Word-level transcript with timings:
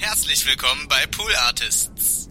Herzlich 0.00 0.46
willkommen 0.46 0.86
bei 0.88 1.06
Pool 1.10 1.32
Artists. 1.48 2.30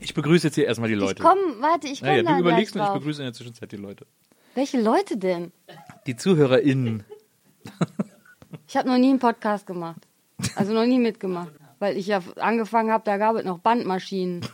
Ich 0.00 0.12
begrüße 0.12 0.48
jetzt 0.48 0.56
hier 0.56 0.66
erstmal 0.66 0.90
die 0.90 0.94
Leute. 0.94 1.22
Ich 1.22 1.26
komm, 1.26 1.38
warte, 1.60 1.88
ich 1.88 2.00
komm 2.00 2.10
naja, 2.10 2.22
du 2.22 2.38
überlegst 2.38 2.76
und 2.76 2.82
ich 2.82 2.92
begrüße 2.92 3.22
in 3.22 3.26
der 3.28 3.32
Zwischenzeit 3.32 3.72
die 3.72 3.76
Leute. 3.76 4.06
Welche 4.54 4.78
Leute 4.78 5.16
denn? 5.16 5.52
Die 6.06 6.16
ZuhörerInnen. 6.16 7.04
Ich 8.66 8.76
habe 8.76 8.86
noch 8.86 8.98
nie 8.98 9.08
einen 9.08 9.18
Podcast 9.18 9.66
gemacht. 9.66 10.06
Also 10.54 10.74
noch 10.74 10.84
nie 10.84 10.98
mitgemacht. 10.98 11.52
Weil 11.78 11.96
ich 11.96 12.08
ja 12.08 12.20
angefangen 12.36 12.92
habe, 12.92 13.04
da 13.04 13.16
gab 13.16 13.36
es 13.36 13.44
noch 13.46 13.58
Bandmaschinen. 13.58 14.46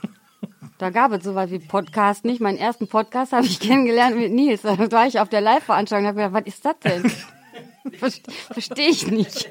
Da 0.78 0.90
gab 0.90 1.12
es 1.12 1.24
sowas 1.24 1.50
wie 1.50 1.58
Podcast 1.60 2.24
nicht. 2.24 2.40
Meinen 2.40 2.58
ersten 2.58 2.88
Podcast 2.88 3.32
habe 3.32 3.46
ich 3.46 3.60
kennengelernt 3.66 4.16
mit 4.16 4.32
Nils. 4.32 4.62
Da 4.62 4.76
war 4.90 5.06
ich 5.06 5.20
auf 5.20 5.28
der 5.28 5.40
Live-Veranstaltung 5.40 6.04
und 6.08 6.16
habe 6.16 6.28
gedacht, 6.28 6.44
was 6.46 6.54
ist 6.54 6.64
das 6.64 6.78
denn? 6.80 7.10
Ver- 7.98 8.10
Verstehe 8.52 8.88
ich 8.88 9.06
nicht. 9.06 9.50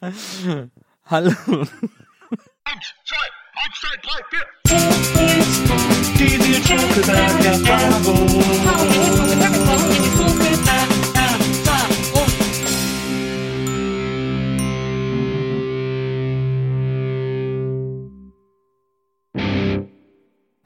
Hallo. 1.06 1.32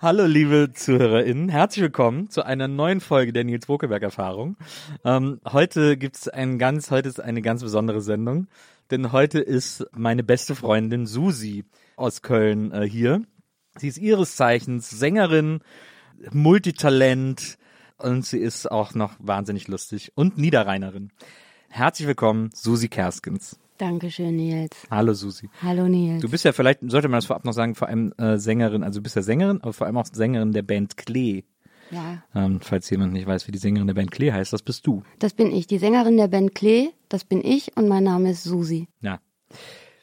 Hallo, 0.05 0.27
liebe 0.27 0.71
ZuhörerInnen. 0.71 1.49
Herzlich 1.49 1.85
willkommen 1.85 2.29
zu 2.29 2.45
einer 2.45 2.69
neuen 2.69 3.01
Folge 3.01 3.33
der 3.33 3.43
Nils 3.43 3.71
Wokelberg 3.71 4.03
Erfahrung. 4.03 4.59
Ähm, 5.03 5.41
heute 5.51 5.97
gibt's 5.97 6.29
ein 6.29 6.59
ganz, 6.59 6.91
heute 6.91 7.09
ist 7.09 7.21
eine 7.21 7.41
ganz 7.41 7.63
besondere 7.63 8.03
Sendung, 8.03 8.49
denn 8.91 9.13
heute 9.13 9.41
ist 9.41 9.87
meine 9.93 10.23
beste 10.23 10.55
Freundin 10.55 11.07
Susi 11.07 11.65
aus 11.97 12.21
Köln 12.21 12.71
äh, 12.71 12.87
hier. 12.87 13.23
Sie 13.79 13.89
ist 13.89 13.97
ihres 13.97 14.37
Zeichens 14.37 14.91
Sängerin, 14.91 15.61
Multitalent 16.33 17.57
und 17.97 18.27
sie 18.27 18.41
ist 18.41 18.71
auch 18.71 18.93
noch 18.93 19.15
wahnsinnig 19.21 19.69
lustig 19.69 20.13
und 20.17 20.37
Niederrheinerin. 20.37 21.13
Herzlich 21.71 22.07
willkommen, 22.07 22.51
Susi 22.53 22.89
Kerskens. 22.89 23.59
Dankeschön, 23.89 24.35
Nils. 24.37 24.71
Hallo 24.91 25.13
Susi. 25.13 25.51
Hallo, 25.63 25.87
Nils. 25.89 26.23
Du 26.23 26.31
bist 26.31 26.43
ja 26.47 26.53
vielleicht, 26.53 26.81
sollte 26.87 27.09
man 27.09 27.19
das 27.19 27.27
vorab 27.27 27.45
noch 27.45 27.53
sagen, 27.53 27.75
vor 27.75 27.89
allem 27.89 28.15
äh, 28.17 28.39
Sängerin, 28.39 28.83
also 28.83 29.01
du 29.01 29.03
bist 29.03 29.15
ja 29.15 29.21
Sängerin, 29.21 29.59
aber 29.61 29.75
vor 29.75 29.87
allem 29.87 29.99
auch 29.99 30.07
Sängerin 30.11 30.53
der 30.53 30.63
Band 30.63 30.97
Klee. 30.97 31.43
ja, 31.91 32.23
Ähm, 32.35 32.61
falls 32.63 32.89
jemand 32.89 33.13
nicht 33.13 33.27
weiß, 33.27 33.47
wie 33.47 33.53
die 33.53 33.59
Sängerin 33.59 33.87
der 33.87 33.93
Band 33.93 34.11
Klee 34.11 34.33
heißt, 34.33 34.55
das 34.55 34.63
bist 34.63 34.87
du. 34.87 35.03
das 35.19 35.35
bin 35.35 35.53
ich. 35.53 35.67
Die 35.67 35.77
Sängerin 35.77 36.17
der 36.17 36.29
Band 36.29 36.55
Klee, 36.55 36.93
das 37.11 37.25
bin 37.27 37.45
ich 37.45 37.77
und 37.77 37.87
mein 37.87 38.05
Name 38.05 38.31
ist 38.31 38.45
Susi. 38.45 38.89
Ja. 39.03 39.21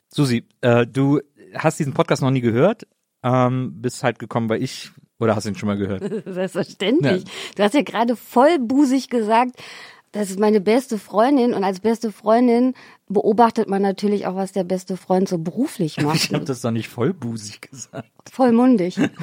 Susi, 0.10 0.44
äh, 0.62 0.86
du 0.86 1.20
hast 1.56 1.80
diesen 1.80 1.94
Podcast 1.96 2.22
noch 2.22 2.30
nie 2.30 2.42
gehört, 2.42 2.86
ähm, 3.24 3.82
bist 3.82 4.04
halt 4.04 4.20
gekommen, 4.20 4.48
weil 4.50 4.62
ich, 4.62 4.92
oder 5.20 5.36
hast 5.36 5.46
du 5.46 5.50
ihn 5.50 5.56
schon 5.56 5.66
mal 5.68 5.78
gehört? 5.78 6.04
Selbstverständlich. 6.32 7.24
Du 7.56 7.64
hast 7.64 7.74
ja 7.74 7.82
gerade 7.82 8.16
vollbusig 8.16 9.10
gesagt, 9.10 9.56
das 10.12 10.30
ist 10.30 10.40
meine 10.40 10.60
beste 10.62 10.98
Freundin 10.98 11.54
und 11.54 11.64
als 11.64 11.80
beste 11.80 12.12
Freundin 12.12 12.74
beobachtet 13.08 13.70
man 13.70 13.82
natürlich 13.82 14.28
auch, 14.28 14.36
was 14.36 14.52
der 14.52 14.64
beste 14.66 14.98
Freund 14.98 15.30
so 15.30 15.38
beruflich 15.38 15.98
Ich 15.98 16.04
macht. 16.04 16.34
habe 16.34 16.46
das 16.46 16.62
doch 16.62 16.72
nicht 16.72 16.90
vollbusig 16.90 17.62
gesagt. 17.62 18.10
Vollmundig. 18.32 18.98
Ich- 18.98 19.10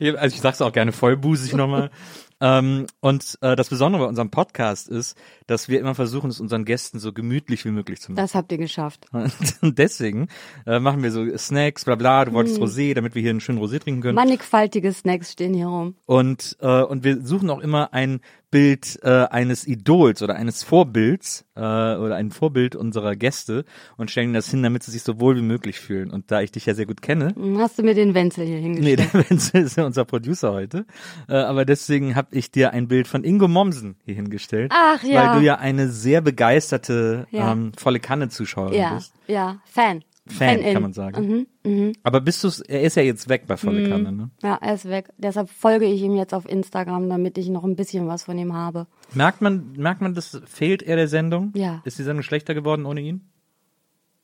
Also 0.00 0.34
ich 0.34 0.40
sag's 0.40 0.60
auch 0.62 0.72
gerne 0.72 0.92
vollbusig 0.92 1.52
nochmal. 1.54 1.90
Ähm, 2.40 2.86
und 3.00 3.38
äh, 3.40 3.56
das 3.56 3.68
Besondere 3.68 4.02
bei 4.02 4.08
unserem 4.08 4.30
Podcast 4.30 4.88
ist, 4.88 5.16
dass 5.46 5.68
wir 5.68 5.80
immer 5.80 5.94
versuchen, 5.94 6.30
es 6.30 6.40
unseren 6.40 6.64
Gästen 6.64 6.98
so 6.98 7.12
gemütlich 7.12 7.64
wie 7.64 7.70
möglich 7.70 8.00
zu 8.00 8.12
machen. 8.12 8.16
Das 8.16 8.34
habt 8.34 8.52
ihr 8.52 8.58
geschafft. 8.58 9.06
Und 9.60 9.78
deswegen 9.78 10.28
äh, 10.66 10.78
machen 10.78 11.02
wir 11.02 11.10
so 11.10 11.26
Snacks, 11.36 11.84
bla 11.84 11.96
bla, 11.96 12.24
du 12.24 12.32
wolltest 12.32 12.60
Rosé, 12.60 12.94
damit 12.94 13.14
wir 13.14 13.22
hier 13.22 13.30
einen 13.30 13.40
schönen 13.40 13.58
Rosé 13.58 13.80
trinken 13.80 14.02
können. 14.02 14.14
Mannigfaltige 14.14 14.92
Snacks 14.92 15.32
stehen 15.32 15.54
hier 15.54 15.66
rum. 15.66 15.96
Und, 16.06 16.56
äh, 16.60 16.82
und 16.82 17.04
wir 17.04 17.24
suchen 17.24 17.50
auch 17.50 17.60
immer 17.60 17.92
ein 17.92 18.20
Bild 18.50 18.98
äh, 19.02 19.26
eines 19.30 19.66
Idols 19.66 20.22
oder 20.22 20.34
eines 20.36 20.62
Vorbilds 20.62 21.44
äh, 21.54 21.60
oder 21.60 22.16
ein 22.16 22.30
Vorbild 22.30 22.76
unserer 22.76 23.14
Gäste 23.14 23.64
und 23.96 24.10
stellen 24.10 24.32
das 24.32 24.50
hin, 24.50 24.62
damit 24.62 24.82
sie 24.82 24.90
sich 24.90 25.02
so 25.02 25.20
wohl 25.20 25.36
wie 25.36 25.42
möglich 25.42 25.78
fühlen. 25.80 26.10
Und 26.10 26.30
da 26.30 26.40
ich 26.40 26.50
dich 26.52 26.64
ja 26.66 26.74
sehr 26.74 26.86
gut 26.86 27.02
kenne, 27.02 27.34
Hast 27.58 27.78
du 27.78 27.82
mir 27.82 27.94
den 27.94 28.14
Wenzel 28.14 28.46
hier 28.46 28.56
nee, 28.60 28.62
hingestellt? 28.96 29.12
der 29.12 29.30
Wenzel 29.30 29.62
ist 29.62 29.76
ja 29.76 29.84
unser 29.84 30.04
Producer 30.04 30.52
heute, 30.52 30.86
äh, 31.28 31.34
aber 31.34 31.64
deswegen 31.64 32.14
habe 32.16 32.28
ich 32.30 32.50
dir 32.50 32.72
ein 32.72 32.88
Bild 32.88 33.06
von 33.06 33.22
Ingo 33.24 33.48
Mommsen 33.48 33.96
hier 34.04 34.14
hingestellt. 34.14 34.72
Ach, 34.74 35.02
ja. 35.02 35.32
Weil 35.32 35.40
du 35.40 35.44
ja 35.46 35.56
eine 35.56 35.88
sehr 35.88 36.20
begeisterte 36.22 37.26
Ja. 37.30 37.52
ähm, 37.52 37.72
volle 37.76 38.00
Kanne-Zuschauerin 38.00 38.78
ja, 38.80 38.94
bist. 38.94 39.12
ja, 39.26 39.58
Fan. 39.66 40.02
Fan, 40.28 40.58
Fan-in. 40.58 40.72
kann 40.74 40.82
man 40.82 40.92
sagen. 40.92 41.46
Mhm, 41.64 41.70
mhm. 41.70 41.92
Aber 42.02 42.20
bist 42.20 42.44
du, 42.44 42.50
er 42.68 42.82
ist 42.82 42.96
ja 42.96 43.02
jetzt 43.02 43.28
weg 43.28 43.44
bei 43.46 43.56
volle 43.56 43.88
Kanne, 43.88 44.12
ne? 44.12 44.30
Ja, 44.42 44.58
er 44.60 44.74
ist 44.74 44.88
weg. 44.88 45.08
Deshalb 45.16 45.48
folge 45.48 45.86
ich 45.86 46.02
ihm 46.02 46.14
jetzt 46.16 46.34
auf 46.34 46.48
Instagram, 46.48 47.08
damit 47.08 47.38
ich 47.38 47.48
noch 47.48 47.64
ein 47.64 47.76
bisschen 47.76 48.06
was 48.08 48.24
von 48.24 48.38
ihm 48.38 48.54
habe. 48.54 48.86
Merkt 49.14 49.40
man, 49.40 49.72
merkt 49.76 50.00
man, 50.00 50.14
das 50.14 50.40
fehlt 50.46 50.82
er 50.82 50.96
der 50.96 51.08
Sendung? 51.08 51.52
Ja. 51.54 51.80
Ist 51.84 51.98
die 51.98 52.02
Sendung 52.02 52.22
schlechter 52.22 52.54
geworden 52.54 52.84
ohne 52.86 53.00
ihn? 53.00 53.28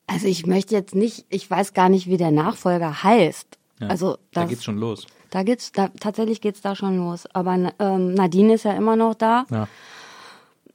Also 0.07 0.27
ich 0.27 0.47
möchte 0.47 0.75
jetzt 0.75 0.95
nicht, 0.95 1.25
ich 1.31 1.51
weiß 1.51 1.73
gar 1.73 1.89
nicht, 1.89 2.07
wie 2.07 2.19
der 2.19 2.31
Nachfolger 2.31 3.03
heißt. 3.03 3.59
Ja, 3.81 3.89
also 3.89 4.19
da 4.33 4.43
das, 4.43 4.51
geht's 4.51 4.65
schon 4.65 4.79
los. 4.79 5.07
Da 5.31 5.43
geht's, 5.43 5.73
da, 5.73 5.89
tatsächlich 5.89 6.41
geht's 6.41 6.61
da 6.61 6.77
schon 6.77 6.99
los. 6.99 7.27
Aber 7.33 7.73
ähm, 7.79 8.15
Nadine 8.15 8.55
ist 8.55 8.65
ja 8.65 8.73
immer 8.73 8.97
noch 8.97 9.15
da. 9.15 9.47
Ja. 9.51 9.69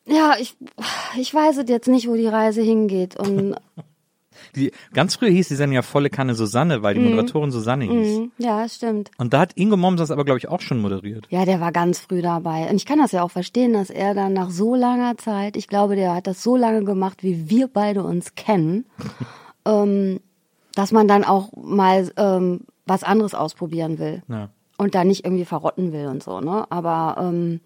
Ja, 0.05 0.35
ich, 0.39 0.57
ich 1.17 1.31
weiß 1.31 1.57
es 1.57 1.69
jetzt 1.69 1.87
nicht, 1.87 2.07
wo 2.07 2.15
die 2.15 2.27
Reise 2.27 2.61
hingeht. 2.61 3.15
Und 3.15 3.55
Die, 4.55 4.71
ganz 4.93 5.15
früher 5.15 5.29
hieß 5.29 5.47
die 5.47 5.55
Sendung 5.55 5.75
ja 5.75 5.81
volle 5.81 6.09
Kanne 6.09 6.35
Susanne, 6.35 6.81
weil 6.83 6.95
die 6.95 7.01
Moderatorin 7.01 7.51
Susanne 7.51 7.85
hieß. 7.85 8.19
mhm, 8.19 8.31
ja, 8.37 8.67
stimmt. 8.67 9.11
Und 9.17 9.33
da 9.33 9.41
hat 9.41 9.53
Ingo 9.55 9.77
Moms 9.77 9.99
das 9.99 10.11
aber, 10.11 10.25
glaube 10.25 10.39
ich, 10.39 10.47
auch 10.47 10.61
schon 10.61 10.79
moderiert. 10.81 11.27
Ja, 11.29 11.45
der 11.45 11.61
war 11.61 11.71
ganz 11.71 11.99
früh 11.99 12.21
dabei. 12.21 12.69
Und 12.69 12.75
ich 12.75 12.85
kann 12.85 12.99
das 12.99 13.11
ja 13.11 13.23
auch 13.23 13.31
verstehen, 13.31 13.73
dass 13.73 13.89
er 13.89 14.13
dann 14.13 14.33
nach 14.33 14.49
so 14.49 14.75
langer 14.75 15.17
Zeit, 15.17 15.57
ich 15.57 15.67
glaube, 15.67 15.95
der 15.95 16.15
hat 16.15 16.27
das 16.27 16.43
so 16.43 16.55
lange 16.55 16.83
gemacht, 16.83 17.23
wie 17.23 17.49
wir 17.49 17.67
beide 17.67 18.03
uns 18.03 18.35
kennen, 18.35 18.85
ähm, 19.65 20.19
dass 20.75 20.91
man 20.91 21.07
dann 21.07 21.23
auch 21.23 21.51
mal 21.55 22.11
ähm, 22.17 22.61
was 22.85 23.03
anderes 23.03 23.33
ausprobieren 23.35 23.99
will. 23.99 24.23
Ja. 24.27 24.49
und 24.77 24.95
da 24.95 25.03
nicht 25.03 25.25
irgendwie 25.25 25.45
verrotten 25.45 25.91
will 25.91 26.07
und 26.07 26.23
so, 26.23 26.39
ne? 26.39 26.65
Aber 26.69 27.17
ähm, 27.19 27.59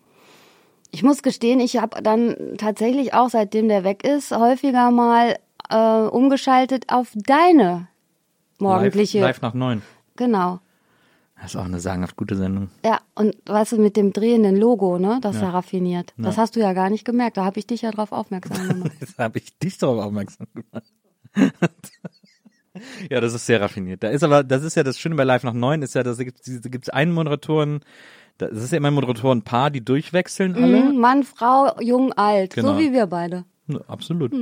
ich 0.92 1.02
muss 1.04 1.24
gestehen, 1.24 1.60
ich 1.60 1.78
habe 1.78 2.02
dann 2.04 2.36
tatsächlich 2.58 3.14
auch, 3.14 3.30
seitdem 3.30 3.68
der 3.68 3.84
weg 3.84 4.04
ist, 4.04 4.32
häufiger 4.32 4.92
mal 4.92 5.38
äh, 5.70 5.76
umgeschaltet 6.08 6.86
auf 6.90 7.12
deine 7.16 7.88
morgendliche. 8.60 9.20
Live, 9.20 9.28
live 9.38 9.42
nach 9.42 9.54
neun. 9.54 9.82
Genau. 10.16 10.60
Das 11.42 11.54
ist 11.54 11.60
auch 11.60 11.66
eine 11.66 11.80
sagenhaft 11.82 12.16
gute 12.16 12.36
Sendung. 12.38 12.70
Ja, 12.86 13.02
und 13.16 13.36
weißt 13.46 13.74
du, 13.74 13.78
mit 13.78 13.98
dem 13.98 14.14
drehenden 14.14 14.56
Logo, 14.56 14.98
ne? 14.98 15.20
Das 15.22 15.36
ist 15.36 15.42
Ja. 15.42 15.48
ja 15.50 15.54
raffiniert. 15.54 16.14
Das 16.18 16.38
Ja. 16.38 16.42
hast 16.44 16.56
du 16.56 16.62
ja 16.62 16.72
gar 16.74 16.90
nicht 16.90 17.04
gemerkt. 17.04 17.36
Da 17.36 17.44
habe 17.44 17.60
ich 17.60 17.68
dich 17.68 17.82
ja 17.82 17.92
drauf 17.92 18.12
aufmerksam 18.14 18.66
gemacht. 18.68 18.92
Jetzt 19.02 19.18
habe 19.18 19.40
ich 19.40 19.58
dich 19.60 19.78
darauf 19.78 20.04
aufmerksam 20.06 20.48
gemacht. 20.54 20.86
Ja, 23.10 23.22
das 23.22 23.36
ist 23.36 23.46
sehr 23.46 23.62
raffiniert. 23.62 24.02
Da 24.02 24.10
ist 24.10 24.24
aber, 24.24 24.44
das 24.44 24.64
ist 24.64 24.76
ja 24.76 24.82
das 24.84 24.98
Schöne 24.98 25.14
bei 25.16 25.24
Live 25.24 25.44
nach 25.44 25.54
neun, 25.54 25.84
ist 25.84 25.94
ja, 25.94 26.02
da 26.02 26.12
gibt 26.16 26.40
es 26.48 26.90
einen 26.90 27.12
Moderatoren, 27.12 27.82
das 28.40 28.52
ist 28.54 28.72
ja 28.72 28.78
immer 28.78 28.88
ein 28.90 28.96
Moderatorenpaar, 28.96 29.70
die 29.70 29.86
durchwechseln 29.86 30.56
alle. 30.56 30.82
Mhm, 30.86 30.98
Mann, 30.98 31.24
Frau, 31.24 31.80
jung, 31.80 32.14
alt. 32.14 32.56
Genau. 32.56 32.74
So 32.74 32.80
wie 32.80 32.92
wir 32.92 33.06
beide. 33.06 33.46
Ja, 33.68 33.80
Absolut. 33.88 34.34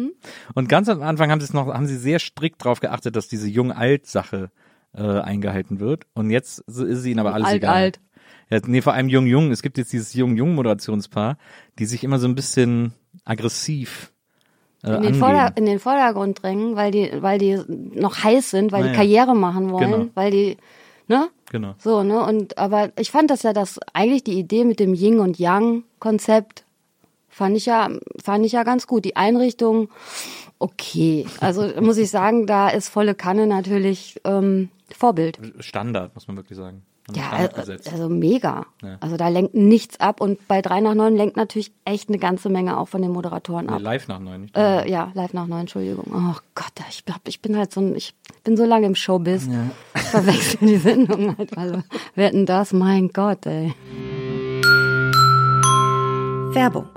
Und 0.56 0.69
ganz 0.69 0.89
am 0.89 1.01
Anfang 1.03 1.29
haben 1.31 1.39
sie 1.39 1.45
es 1.45 1.53
noch, 1.53 1.68
haben 1.68 1.85
sie 1.88 1.97
sehr 1.97 2.19
strikt 2.19 2.63
darauf 2.65 2.79
geachtet, 2.79 3.15
dass 3.15 3.27
diese 3.27 3.47
Jung-Alt-Sache 3.47 4.50
äh, 4.95 5.01
eingehalten 5.01 5.79
wird. 5.79 6.06
Und 6.13 6.29
jetzt 6.31 6.59
ist 6.68 7.01
sie 7.03 7.12
ihnen 7.12 7.19
aber 7.19 7.33
alles 7.33 7.47
Alt, 7.47 7.56
egal. 7.57 7.73
alt. 7.75 8.00
Ja, 8.50 8.59
nee, 8.65 8.81
vor 8.81 8.94
allem 8.94 9.07
Jung-Jung. 9.09 9.51
Es 9.51 9.62
gibt 9.62 9.77
jetzt 9.77 9.94
dieses 9.94 10.13
Jung-Jung-Moderationspaar, 10.13 11.38
die 11.79 11.85
sich 11.85 12.03
immer 12.03 12.19
so 12.19 12.27
ein 12.27 12.35
bisschen 12.35 12.94
aggressiv 13.23 14.12
äh, 14.83 14.95
In 14.97 15.03
den. 15.03 15.15
Vorder-, 15.15 15.53
in 15.56 15.65
den 15.65 15.79
Vordergrund 15.79 16.41
drängen, 16.44 16.75
weil 16.75 16.91
die, 16.91 17.09
weil 17.21 17.38
die 17.39 17.59
noch 17.68 18.23
heiß 18.23 18.50
sind, 18.50 18.71
weil 18.71 18.81
Naja. 18.81 18.91
die 18.94 18.97
Karriere 18.97 19.35
machen 19.35 19.71
wollen, 19.71 19.91
Genau. 19.91 20.06
weil 20.15 20.31
die, 20.31 20.57
ne? 21.07 21.29
Genau. 21.51 21.75
So, 21.77 22.03
ne? 22.03 22.25
Und 22.25 22.57
aber 22.57 22.91
ich 22.97 23.12
fand 23.12 23.29
das 23.29 23.44
ja 23.44 23.53
das 23.53 23.79
eigentlich 23.94 24.23
die 24.23 24.38
Idee 24.39 24.65
mit 24.65 24.79
dem 24.79 24.94
Yin 24.94 25.19
und 25.19 25.38
Yang 25.39 25.83
Konzept 26.00 26.65
fand 27.31 27.57
ich 27.57 27.66
ja 27.66 27.89
fand 28.24 28.45
ich 28.45 28.51
ja 28.51 28.63
ganz 28.63 28.86
gut. 28.86 29.06
Die 29.06 29.16
Einrichtung 29.16 29.89
okay. 30.60 31.25
Also 31.39 31.68
muss 31.81 31.98
ich 31.98 32.12
sagen, 32.12 32.45
da 32.45 32.69
ist 32.69 32.89
volle 32.89 33.16
Kanne 33.16 33.48
natürlich 33.48 34.19
ähm, 34.24 34.69
Vorbild. 34.95 35.39
Standard, 35.60 36.13
muss 36.13 36.28
man 36.28 36.38
wirklich 36.38 36.57
sagen. 36.57 36.83
Ja, 37.16 37.31
also, 37.31 37.74
also 37.92 38.10
mega. 38.10 38.66
Ja. 38.83 38.98
Also 39.00 39.18
da 39.18 39.28
lenkt 39.28 39.56
nichts 39.56 40.00
ab 40.00 40.22
und 40.22 40.48
bei 40.48 40.62
3 40.62 40.81
nach 40.81 40.94
9 40.94 41.16
lenkt 41.16 41.36
natürlich 41.36 41.72
echt 41.83 42.10
eine 42.10 42.19
ganze 42.19 42.48
Menge 42.50 42.78
auch 42.78 42.88
von 42.88 43.01
den 43.01 43.12
Moderatoren 43.12 43.66
Nee, 43.66 43.72
ab. 43.74 43.81
live 43.81 44.07
nach 44.07 44.19
neun, 44.19 44.42
nicht? 44.42 44.56
Äh, 44.56 44.89
ja, 44.89 45.12
live 45.16 45.33
nach 45.33 45.48
9, 45.48 45.62
Entschuldigung. 45.62 46.06
Oh 46.13 46.38
Gott, 46.56 46.72
ich, 46.89 47.04
hab, 47.12 47.28
ich 47.28 47.42
bin 47.42 47.57
halt 47.57 47.74
so 47.74 47.81
ein, 47.81 47.95
ich 47.95 48.13
bin 48.44 48.56
so 48.56 48.66
lange 48.66 48.86
im 48.86 48.95
Showbiz. 48.95 49.50
Ich 49.95 50.01
verwechsel 50.04 50.60
die 50.62 50.78
Sendung 50.78 51.36
halt. 51.38 51.57
Also, 51.57 51.81
wer 52.16 52.28
hat 52.28 52.33
denn 52.33 52.45
das? 52.45 52.72
Mein 52.72 53.10
Gott, 53.10 53.45
ey. 53.48 53.74
Werbung. 56.54 56.88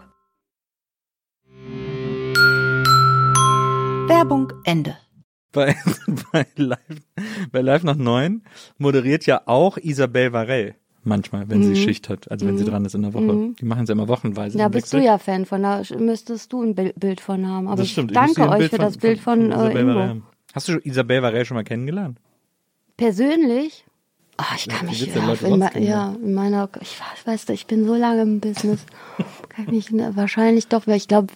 Werbung 4.08 4.52
Ende. 4.64 4.96
bei, 5.52 5.74
bei, 6.32 6.46
live, 6.56 6.78
bei 7.52 7.60
Live 7.60 7.84
nach 7.84 7.96
neun 7.96 8.42
moderiert 8.78 9.24
ja 9.26 9.42
auch 9.46 9.76
Isabel 9.78 10.32
Varell 10.32 10.74
manchmal, 11.04 11.48
wenn 11.48 11.58
Mhm. 11.60 11.62
sie 11.64 11.76
Schicht 11.76 12.08
hat, 12.08 12.30
also 12.30 12.46
wenn 12.46 12.56
sie 12.58 12.64
dran 12.64 12.84
ist 12.84 12.94
in 12.94 13.02
der 13.02 13.14
Woche. 13.14 13.54
Die 13.58 13.64
machen 13.64 13.82
es 13.84 13.88
ja 13.88 13.92
immer 13.94 14.08
wochenweise. 14.08 14.58
Da 14.58 14.68
bist 14.68 14.92
du 14.92 14.96
Wechsel. 14.96 15.06
ja 15.06 15.18
Fan 15.18 15.46
von, 15.46 15.62
da 15.62 15.82
müsstest 15.98 16.52
du 16.52 16.62
ein 16.62 16.74
Bild, 16.74 17.20
von 17.20 17.46
haben. 17.46 17.68
Aber 17.68 17.76
Das 17.76 17.90
stimmt. 17.90 18.10
ich 18.10 18.14
danke 18.14 18.48
euch 18.48 18.68
für 18.70 18.78
das 18.78 18.96
Bild 18.98 19.20
von, 19.20 19.50
äh, 19.50 19.54
Isabel 19.54 19.80
Ingo. 19.82 19.94
Varell. 19.94 20.22
Hast 20.54 20.68
du 20.68 20.78
Isabel 20.82 21.22
Varell 21.22 21.44
schon 21.44 21.56
mal 21.56 21.64
kennengelernt? 21.64 22.18
Persönlich? 22.96 23.84
Ah, 24.36 24.54
ich 24.56 24.66
kann 24.68 24.86
Ja, 24.86 24.90
mich 24.90 24.98
du 25.00 25.18
ja, 25.18 25.32
in, 25.34 25.60
kennen, 25.70 25.86
ja, 25.86 26.16
in 26.22 26.34
meiner, 26.34 26.68
ich 26.80 26.98
weiß, 27.00 27.26
weißt 27.26 27.48
du, 27.48 27.52
ich 27.52 27.66
bin 27.66 27.84
so 27.86 27.94
lange 27.94 28.22
im 28.22 28.40
Business. 28.40 28.84
kann 29.50 29.66
ich 29.66 29.70
mich 29.72 29.90
ne, 29.92 30.16
wahrscheinlich 30.16 30.66
doch, 30.68 30.86
weil 30.88 30.96
ich 30.96 31.06
glaube, 31.06 31.28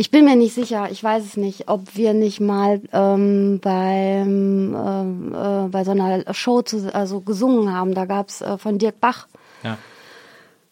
ich 0.00 0.10
bin 0.10 0.24
mir 0.24 0.34
nicht 0.34 0.54
sicher, 0.54 0.90
ich 0.90 1.04
weiß 1.04 1.22
es 1.26 1.36
nicht, 1.36 1.68
ob 1.68 1.94
wir 1.94 2.14
nicht 2.14 2.40
mal 2.40 2.80
ähm, 2.90 3.60
beim 3.60 4.74
ähm, 4.74 5.34
äh, 5.34 5.68
bei 5.68 5.84
so 5.84 5.90
einer 5.90 6.32
Show 6.32 6.62
zu, 6.62 6.76
also 6.94 7.20
gesungen 7.20 7.70
haben. 7.74 7.92
Da 7.92 8.06
gab's 8.06 8.40
äh, 8.40 8.56
von 8.56 8.78
Dirk 8.78 8.98
Bach 8.98 9.28
Ja. 9.62 9.76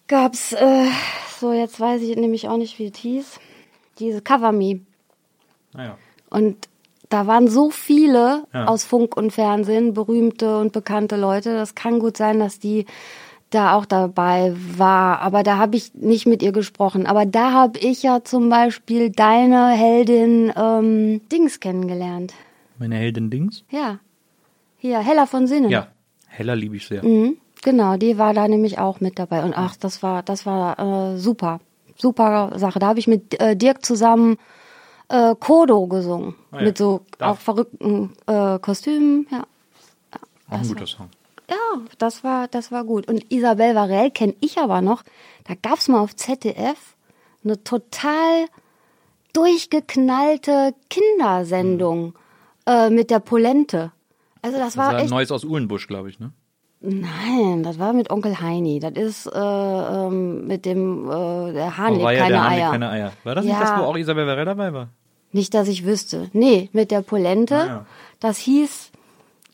gab's 0.07 0.55
äh, 0.55 0.87
so 1.41 1.53
jetzt 1.53 1.79
weiß 1.79 2.01
ich 2.01 2.17
nämlich 2.17 2.49
auch 2.49 2.57
nicht, 2.57 2.79
wie 2.79 2.87
es 2.87 2.97
hieß. 2.97 3.27
Diese 3.99 4.23
Cover 4.23 4.53
Me. 4.53 4.81
Naja. 5.75 5.99
Und 6.31 6.57
da 7.11 7.27
waren 7.27 7.49
so 7.49 7.69
viele 7.69 8.45
Ja. 8.55 8.65
aus 8.65 8.85
Funk 8.85 9.15
und 9.15 9.31
Fernsehen, 9.31 9.93
berühmte 9.93 10.59
und 10.59 10.73
bekannte 10.73 11.17
Leute. 11.17 11.53
Das 11.53 11.75
kann 11.75 11.99
gut 11.99 12.17
sein, 12.17 12.39
dass 12.41 12.61
die 12.61 12.87
da 13.51 13.75
auch 13.75 13.87
dabei 13.87 14.55
war. 14.77 15.21
Aber 15.21 15.43
da 15.43 15.57
habe 15.59 15.77
ich 15.77 15.95
nicht 15.95 16.27
mit 16.27 16.43
ihr 16.43 16.53
gesprochen. 16.53 17.07
Aber 17.07 17.27
da 17.27 17.53
habe 17.53 17.79
ich 17.79 18.03
ja 18.03 18.23
zum 18.25 18.49
Beispiel 18.49 19.11
deine 19.11 19.69
Heldin 19.71 20.53
ähm, 20.57 21.21
Dings 21.31 21.61
kennengelernt. 21.61 22.35
Meine 22.79 22.97
Heldin 22.97 23.31
Dings? 23.31 23.65
Ja. 23.71 23.99
Hier, 24.77 25.01
Hella 25.01 25.27
von 25.27 25.47
Sinnen. 25.47 25.71
Ja. 25.71 25.89
Heller 26.27 26.55
liebe 26.55 26.77
ich 26.77 26.87
sehr. 26.87 27.05
Mhm, 27.05 27.37
genau, 27.63 27.97
die 27.97 28.19
war 28.19 28.33
da 28.35 28.47
nämlich 28.47 28.79
auch 28.79 29.01
mit 29.01 29.19
dabei. 29.19 29.43
Und 29.43 29.55
ach, 29.57 29.77
das 29.77 30.03
war, 30.03 30.23
das 30.23 30.47
war 30.47 31.15
äh, 31.15 31.19
super. 31.19 31.61
Super 31.97 32.53
Sache. 32.57 32.79
Da 32.79 32.87
habe 32.87 33.01
ich 33.01 33.09
mit 33.09 33.41
äh, 33.41 33.57
Dirk 33.57 33.85
zusammen 33.85 34.37
äh, 35.09 35.35
Kodo 35.35 35.87
gesungen. 35.89 36.35
Ah 36.53 36.59
ja. 36.59 36.65
Mit 36.67 36.79
so 36.79 37.01
Da. 37.19 37.31
auch 37.31 37.39
verrückten 37.39 38.13
äh, 38.27 38.59
Kostümen. 38.61 39.27
Ja. 39.33 39.45
Auch 40.49 40.61
ein 40.61 40.69
guter 40.69 40.87
Song. 40.87 41.09
Ja, 41.51 41.57
das 41.99 42.23
war, 42.25 42.49
das 42.49 42.71
war 42.73 42.85
gut. 42.85 43.09
Und 43.09 43.31
Isabel 43.33 43.75
Varell 43.75 44.11
kenne 44.11 44.35
ich 44.41 44.59
aber 44.59 44.81
noch. 44.83 45.03
Da 45.45 45.55
gab's 45.61 45.89
mal 45.89 46.01
auf 46.01 46.15
ZDF 46.15 46.77
eine 47.45 47.63
total 47.65 48.47
durchgeknallte 49.33 50.75
Kindersendung 50.91 52.15
äh, 52.67 52.91
mit 52.91 53.11
der 53.11 53.21
Polente. 53.21 53.93
Also 54.43 54.59
das, 54.59 54.69
Das 54.69 54.77
war 54.77 54.87
war 54.87 54.95
ein 54.95 55.01
echt 55.05 55.11
Neues 55.11 55.33
aus 55.33 55.45
Uhlenbusch, 55.45 55.87
glaube 55.89 56.11
ich, 56.11 56.19
ne? 56.19 56.33
Nein, 56.81 57.65
das 57.65 57.79
war 57.81 57.93
mit 57.93 58.11
Onkel 58.11 58.41
Heini. 58.41 58.79
Das 58.79 58.93
ist 58.93 59.27
äh, 59.27 59.31
ähm, 59.39 60.47
mit 60.47 60.65
dem 60.65 61.09
äh, 61.11 61.53
der 61.53 61.77
Hahn 61.77 61.95
Auweia, 61.97 62.21
keine 62.21 62.33
der 62.35 62.45
Eier. 62.49 62.71
keine 62.71 62.91
Eier. 62.91 63.13
War 63.25 63.35
das 63.35 63.45
nicht 63.45 63.55
Ja. 63.55 63.61
das, 63.61 63.79
wo 63.81 63.85
auch 63.85 63.97
Isabel 63.97 64.27
Varell 64.29 64.45
dabei 64.45 64.73
war? 64.73 64.89
Nicht, 65.33 65.55
dass 65.55 65.67
ich 65.67 65.85
wüsste. 65.85 66.31
Nee, 66.33 66.69
mit 66.73 66.91
der 66.93 67.03
Polente. 67.03 67.57
Ah, 67.57 67.67
ja. 67.67 67.87
Das 68.21 68.39
hieß 68.39 68.93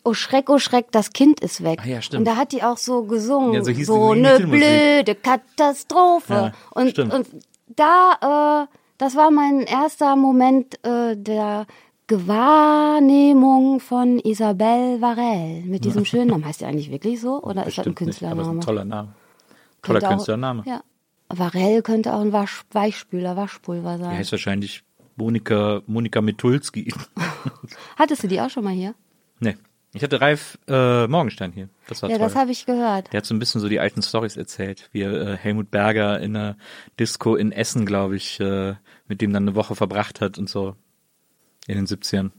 Oh 0.05 0.13
Schreck, 0.15 0.51
oh 0.51 0.59
Schreck, 0.59 0.93
das 0.93 1.13
Kind 1.13 1.41
ist 1.41 1.65
weg. 1.65 1.81
Ah, 1.83 1.89
ja, 1.89 2.03
stimmt. 2.03 2.21
Und 2.21 2.25
da 2.27 2.37
hat 2.37 2.53
die 2.53 2.63
auch 2.63 2.77
so 2.77 3.05
gesungen, 3.05 3.55
Ja, 3.55 3.65
so 3.65 3.71
hieß 3.71 3.87
so 3.87 4.13
die 4.15 4.27
eine 4.27 4.39
blöde 4.47 5.15
Katastrophe. 5.15 6.33
Ja, 6.35 6.53
und, 6.73 6.91
stimmt. 6.91 7.13
und 7.15 7.27
da, 7.75 8.65
äh, 8.65 8.75
das 8.99 9.17
war 9.17 9.31
mein 9.31 9.61
erster 9.61 10.15
Moment 10.17 10.79
äh, 10.85 11.17
der 11.17 11.67
Gewahrnehmung 12.07 13.81
von 13.81 14.19
Isabel 14.19 15.01
Varell 15.01 15.63
mit 15.65 15.85
diesem 15.85 16.05
schönen 16.05 16.29
Namen. 16.29 16.45
Heißt 16.45 16.61
die 16.61 16.67
eigentlich 16.67 16.91
wirklich 16.91 17.21
so? 17.21 17.43
Oder 17.43 17.67
ist 17.67 17.79
das 17.79 17.87
ein 17.87 17.95
Bestimmt 17.95 18.09
nicht, 18.09 18.23
aber 18.23 18.43
ist 18.43 18.49
Künstlername? 18.49 18.59
ein 18.59 18.61
toller 18.61 18.85
Name. 18.85 19.09
Toller 19.83 19.99
Könnte 20.01 20.07
auch- 20.07 20.11
Künstlername. 20.11 20.63
Ja. 20.67 20.83
Varell 21.31 21.83
könnte 21.83 22.15
auch 22.15 22.21
ein 22.21 22.33
Wasch, 22.33 22.63
Weichspüler, 22.73 23.37
Waschpulver 23.37 23.97
Die 23.97 24.03
sein. 24.03 24.17
heißt 24.19 24.33
wahrscheinlich 24.33 24.85
Monika, 25.17 25.81
Monika 25.87 26.21
Mitulski. 26.21 26.93
Hattest 27.97 28.23
du 28.23 28.29
die 28.29 28.41
auch 28.41 28.51
schon 28.51 28.65
mal 28.65 28.75
hier? 28.75 28.95
nee. 29.41 29.57
Ich 29.95 30.03
hatte 30.03 30.21
Ralf 30.21 30.59
äh, 30.69 31.07
Morgenstein 31.07 31.53
hier. 31.53 31.69
Das 31.89 32.03
war 32.03 32.11
Ja, 32.11 32.17
toll. 32.19 32.27
das 32.27 32.37
habe 32.37 32.51
ich 32.51 32.67
gehört. 32.67 33.13
Der 33.13 33.19
hat 33.19 33.27
so 33.27 33.35
ein 33.35 33.39
bisschen 33.39 33.61
so 33.61 33.69
die 33.69 33.79
alten 33.81 34.03
Stories 34.03 34.37
erzählt, 34.37 34.89
wie 34.93 35.03
er 35.03 35.13
äh, 35.13 35.37
Helmut 35.37 35.71
Berger 35.71 36.19
in 36.21 36.37
einer 36.37 36.57
Disco 36.99 37.37
in 37.37 37.53
Essen, 37.53 37.87
glaube 37.87 38.17
ich, 38.17 38.41
äh, 38.41 38.75
mit 39.07 39.21
dem 39.21 39.33
dann 39.33 39.45
eine 39.45 39.55
Woche 39.55 39.75
verbracht 39.77 40.21
hat 40.21 40.37
und 40.37 40.49
so 40.49 40.75
in 41.67 41.77
den 41.77 41.87
70ern. 41.87 42.33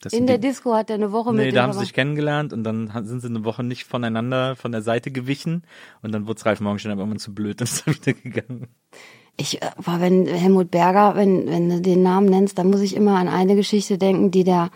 Das 0.00 0.12
In 0.12 0.26
der 0.26 0.38
die, 0.38 0.48
Disco 0.48 0.74
hat 0.74 0.90
er 0.90 0.96
eine 0.96 1.12
Woche 1.12 1.32
mit 1.32 1.46
Nee, 1.46 1.52
da 1.52 1.62
haben 1.62 1.72
sie 1.72 1.78
sich 1.78 1.94
kennengelernt 1.94 2.52
und 2.52 2.64
dann 2.64 2.90
sind 3.06 3.20
sie 3.20 3.28
eine 3.28 3.44
Woche 3.44 3.62
nicht 3.62 3.84
voneinander 3.84 4.54
von 4.56 4.72
der 4.72 4.82
Seite 4.82 5.10
gewichen 5.10 5.62
und 6.02 6.12
dann 6.12 6.26
wurde 6.26 6.44
Ralf 6.44 6.60
Morgenstein 6.60 6.92
aber 6.92 7.02
irgendwann 7.02 7.18
zu 7.20 7.34
blöd 7.34 7.60
und 7.60 7.68
ist 7.68 7.86
dann 7.86 7.94
wieder 7.94 8.12
gegangen. 8.12 8.68
Ich, 9.38 9.62
äh, 9.62 9.70
war, 9.76 10.00
wenn 10.00 10.26
Helmut 10.26 10.70
Berger, 10.70 11.14
wenn, 11.16 11.46
wenn 11.46 11.68
du 11.68 11.80
den 11.80 12.02
Namen 12.02 12.28
nennst, 12.28 12.58
dann 12.58 12.68
muss 12.70 12.80
ich 12.80 12.96
immer 12.96 13.16
an 13.16 13.28
eine 13.28 13.54
Geschichte 13.54 13.96
denken, 13.96 14.30
die 14.30 14.44
der, 14.44 14.70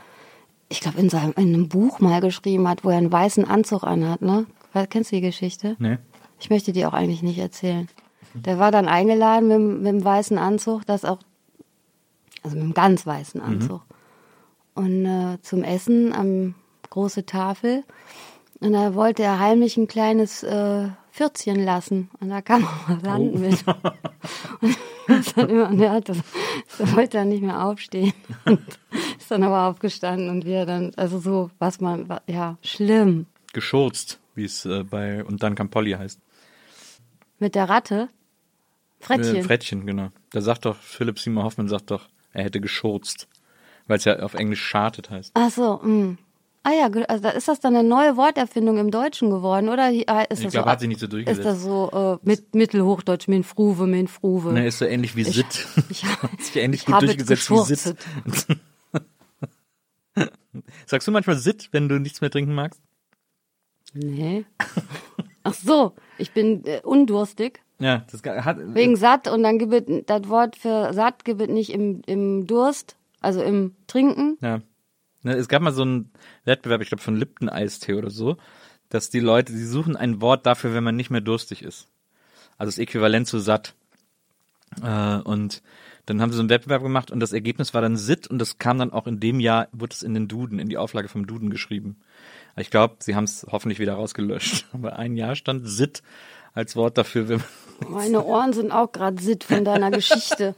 ich 0.70 0.80
glaube, 0.80 0.98
in 0.98 1.10
seinem, 1.10 1.32
in 1.36 1.52
einem 1.54 1.68
Buch 1.68 2.00
mal 2.00 2.20
geschrieben 2.22 2.66
hat, 2.68 2.84
wo 2.84 2.88
er 2.90 2.96
einen 2.96 3.12
weißen 3.12 3.44
Anzug 3.44 3.84
anhat, 3.84 4.22
ne? 4.22 4.46
Kennst 4.88 5.10
du 5.12 5.16
die 5.16 5.22
Geschichte? 5.22 5.76
Nee? 5.80 5.98
Ich 6.38 6.48
möchte 6.48 6.72
die 6.72 6.86
auch 6.86 6.94
eigentlich 6.94 7.22
nicht 7.22 7.38
erzählen. 7.38 7.88
Der 8.34 8.58
war 8.58 8.70
dann 8.70 8.86
eingeladen 8.88 9.48
mit, 9.48 9.56
dem- 9.56 9.76
mit 9.82 9.86
dem 9.92 10.04
weißen 10.04 10.38
Anzug, 10.38 10.86
das 10.86 11.04
auch, 11.04 11.18
also 12.44 12.56
mit 12.56 12.64
dem 12.64 12.74
ganz 12.74 13.04
weißen 13.04 13.40
Anzug. 13.42 13.82
Und 14.74 15.04
äh, 15.04 15.38
zum 15.42 15.64
Essen 15.64 16.12
am 16.14 16.54
große 16.88 17.26
Tafel. 17.26 17.82
Und 18.60 18.72
da 18.72 18.94
wollte 18.94 19.22
er 19.24 19.40
heimlich 19.40 19.76
ein 19.76 19.88
kleines 19.88 20.42
äh, 20.44 20.88
Pfürzchen 21.12 21.64
lassen. 21.64 22.10
Und 22.20 22.30
da 22.30 22.40
kam 22.40 22.64
auch 22.64 22.88
was 22.88 23.02
Land 23.02 23.34
mit. 23.34 23.64
Und, 24.60 24.76
das 25.08 25.34
dann 25.34 25.48
immer, 25.48 25.68
und 25.68 25.80
hat 25.80 26.08
das, 26.08 26.18
wollte 26.94 27.16
dann 27.18 27.30
nicht 27.30 27.42
mehr 27.42 27.64
aufstehen. 27.64 28.12
Und 28.44 28.60
ist 29.18 29.30
dann 29.30 29.42
aber 29.42 29.66
aufgestanden 29.66 30.28
und 30.28 30.44
wir 30.44 30.66
dann, 30.66 30.92
also 30.96 31.18
so, 31.18 31.50
was 31.58 31.80
man, 31.80 32.06
ja, 32.28 32.58
schlimm. 32.62 33.26
Geschurzt, 33.52 34.20
wie 34.36 34.44
es 34.44 34.64
äh, 34.66 34.84
bei 34.84 35.24
Und 35.24 35.42
dann 35.42 35.56
kam 35.56 35.68
Polly 35.68 35.92
heißt. 35.92 36.20
Mit 37.40 37.56
der 37.56 37.68
Ratte. 37.68 38.08
Frettchen. 39.00 39.36
Äh, 39.36 39.42
Frettchen, 39.42 39.86
genau. 39.86 40.10
Da 40.30 40.42
sagt 40.42 40.64
doch, 40.64 40.76
Philipp 40.76 41.18
Simon 41.18 41.42
Hoffmann 41.42 41.68
sagt 41.68 41.90
doch, 41.90 42.08
er 42.32 42.44
hätte 42.44 42.60
geschurzt. 42.60 43.26
Weil 43.88 43.98
es 43.98 44.04
ja 44.04 44.20
auf 44.20 44.34
Englisch 44.34 44.62
schartet 44.62 45.10
heißt. 45.10 45.32
Ach 45.34 45.50
so, 45.50 45.80
mh. 45.82 46.18
Ah 46.62 46.72
ja, 46.72 46.90
also 47.08 47.22
da 47.22 47.30
ist 47.30 47.48
das 47.48 47.60
dann 47.60 47.74
eine 47.74 47.88
neue 47.88 48.16
Worterfindung 48.18 48.76
im 48.76 48.90
Deutschen 48.90 49.30
geworden, 49.30 49.70
oder? 49.70 49.88
Äh, 49.90 50.26
Ist 50.28 50.44
Ich 50.44 50.50
glaube, 50.50 50.64
so, 50.66 50.70
hat 50.70 50.80
sich 50.80 50.88
nicht 50.88 51.00
so 51.00 51.06
durchgesetzt. 51.06 51.38
Ist 51.40 51.46
das 51.46 51.62
so 51.62 51.90
äh, 51.90 52.18
mit 52.22 52.54
Mittelhochdeutsch, 52.54 53.28
min 53.28 53.44
Fruve, 53.44 53.86
min 53.86 54.08
Fruve? 54.08 54.52
Ne, 54.52 54.66
ist 54.66 54.78
so 54.78 54.84
ähnlich 54.84 55.16
wie 55.16 55.24
Sitt. 55.24 55.66
ich- 55.88 56.04
hat 56.04 56.40
sich 56.42 56.56
ähnlich 56.56 56.80
ich 56.82 56.86
gut 56.86 57.00
durchgesetzt 57.00 57.50
wie 57.50 57.74
Sitt. 57.74 57.96
Sagst 60.86 61.06
du 61.08 61.12
manchmal 61.12 61.36
Sit, 61.36 61.68
wenn 61.72 61.88
du 61.88 61.98
nichts 61.98 62.20
mehr 62.20 62.30
trinken 62.30 62.54
magst? 62.54 62.80
Nee. 63.94 64.44
Ach 65.42 65.54
so, 65.54 65.94
ich 66.18 66.32
bin 66.32 66.64
äh, 66.66 66.80
undurstig. 66.84 67.62
Ja, 67.78 68.04
das 68.10 68.22
hat. 68.44 68.58
Wegen 68.74 68.96
satt 68.96 69.26
und 69.28 69.42
dann 69.42 69.58
gibt 69.58 69.72
es, 69.88 70.04
das 70.06 70.28
Wort 70.28 70.56
für 70.56 70.92
satt 70.92 71.24
gibt 71.24 71.40
es 71.40 71.48
nicht 71.48 71.70
im, 71.70 72.02
im 72.06 72.46
Durst, 72.46 72.96
also 73.20 73.42
im 73.42 73.74
Trinken. 73.86 74.36
Ja. 74.42 74.60
Ne, 75.22 75.34
Es 75.34 75.48
gab 75.48 75.62
mal 75.62 75.72
so 75.72 75.82
einen 75.82 76.10
Wettbewerb, 76.44 76.80
ich 76.80 76.88
glaube 76.88 77.02
von 77.02 77.16
Lipton 77.16 77.48
Eistee 77.48 77.94
oder 77.94 78.10
so, 78.10 78.36
dass 78.88 79.10
die 79.10 79.20
Leute, 79.20 79.52
die 79.52 79.64
suchen 79.64 79.96
ein 79.96 80.20
Wort 80.20 80.46
dafür, 80.46 80.74
wenn 80.74 80.84
man 80.84 80.96
nicht 80.96 81.10
mehr 81.10 81.20
durstig 81.20 81.62
ist. 81.62 81.88
Also 82.58 82.70
das 82.70 82.78
Äquivalent 82.78 83.26
zu 83.26 83.38
satt. 83.38 83.74
Äh, 84.82 85.16
und 85.18 85.62
dann 86.06 86.20
haben 86.20 86.30
sie 86.30 86.36
so 86.36 86.42
einen 86.42 86.50
Wettbewerb 86.50 86.82
gemacht 86.82 87.10
und 87.10 87.20
das 87.20 87.32
Ergebnis 87.32 87.72
war 87.74 87.82
dann 87.82 87.96
Sit 87.96 88.26
und 88.26 88.38
das 88.38 88.58
kam 88.58 88.78
dann 88.78 88.92
auch 88.92 89.06
in 89.06 89.20
dem 89.20 89.40
Jahr, 89.40 89.68
wurde 89.72 89.94
es 89.94 90.02
in 90.02 90.14
den 90.14 90.28
Duden, 90.28 90.58
in 90.58 90.68
die 90.68 90.78
Auflage 90.78 91.08
vom 91.08 91.26
Duden 91.26 91.50
geschrieben. 91.50 92.00
Ich 92.56 92.70
glaube, 92.70 92.96
sie 93.00 93.14
haben 93.14 93.24
es 93.24 93.46
hoffentlich 93.50 93.78
wieder 93.78 93.94
rausgelöscht. 93.94 94.66
Aber 94.72 94.98
ein 94.98 95.16
Jahr 95.16 95.36
stand 95.36 95.68
Sit 95.68 96.02
als 96.52 96.74
Wort 96.74 96.98
dafür, 96.98 97.28
wenn 97.28 97.42
man 97.82 97.92
Meine 97.92 98.24
Ohren 98.24 98.52
sind 98.52 98.72
auch 98.72 98.90
gerade 98.90 99.22
sitt 99.22 99.44
von 99.44 99.64
deiner 99.64 99.90
Geschichte. 99.92 100.54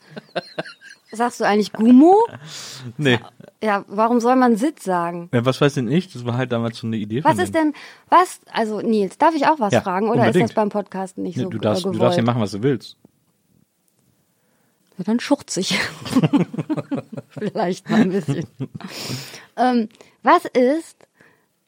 Sagst 1.14 1.40
du 1.40 1.44
eigentlich 1.44 1.72
Gummo? 1.72 2.16
Nee. 2.96 3.18
Ja, 3.62 3.84
warum 3.86 4.18
soll 4.18 4.34
man 4.36 4.56
Sitt 4.56 4.80
sagen? 4.82 5.28
Ja, 5.32 5.44
was 5.44 5.60
weiß 5.60 5.74
denn 5.74 5.88
ich? 5.90 6.12
Das 6.12 6.24
war 6.24 6.36
halt 6.36 6.50
damals 6.52 6.78
so 6.78 6.86
eine 6.86 6.96
Idee 6.96 7.22
Was 7.22 7.38
ist 7.38 7.54
denn, 7.54 7.74
was, 8.08 8.40
also 8.50 8.80
Nils, 8.80 9.18
darf 9.18 9.34
ich 9.34 9.46
auch 9.46 9.60
was 9.60 9.72
Ja, 9.72 9.82
fragen 9.82 10.06
oder 10.08 10.22
ist 10.22 10.26
unbedingt. 10.28 10.50
das 10.50 10.54
beim 10.54 10.70
Podcast 10.70 11.18
nicht 11.18 11.36
Nee, 11.36 11.44
so 11.44 11.48
du, 11.50 11.58
äh, 11.58 11.60
darfst, 11.60 11.84
du 11.84 11.90
gewollt? 11.90 12.02
darfst 12.02 12.18
ja 12.18 12.24
machen, 12.24 12.40
was 12.40 12.50
du 12.52 12.62
willst. 12.62 12.96
Ja, 14.98 15.04
dann 15.04 15.20
schurz 15.20 15.56
ich. 15.58 15.78
Vielleicht 17.28 17.88
mal 17.88 18.00
ein 18.00 18.10
bisschen. 18.10 18.46
ähm, 19.56 19.88
was 20.22 20.44
ist, 20.46 20.96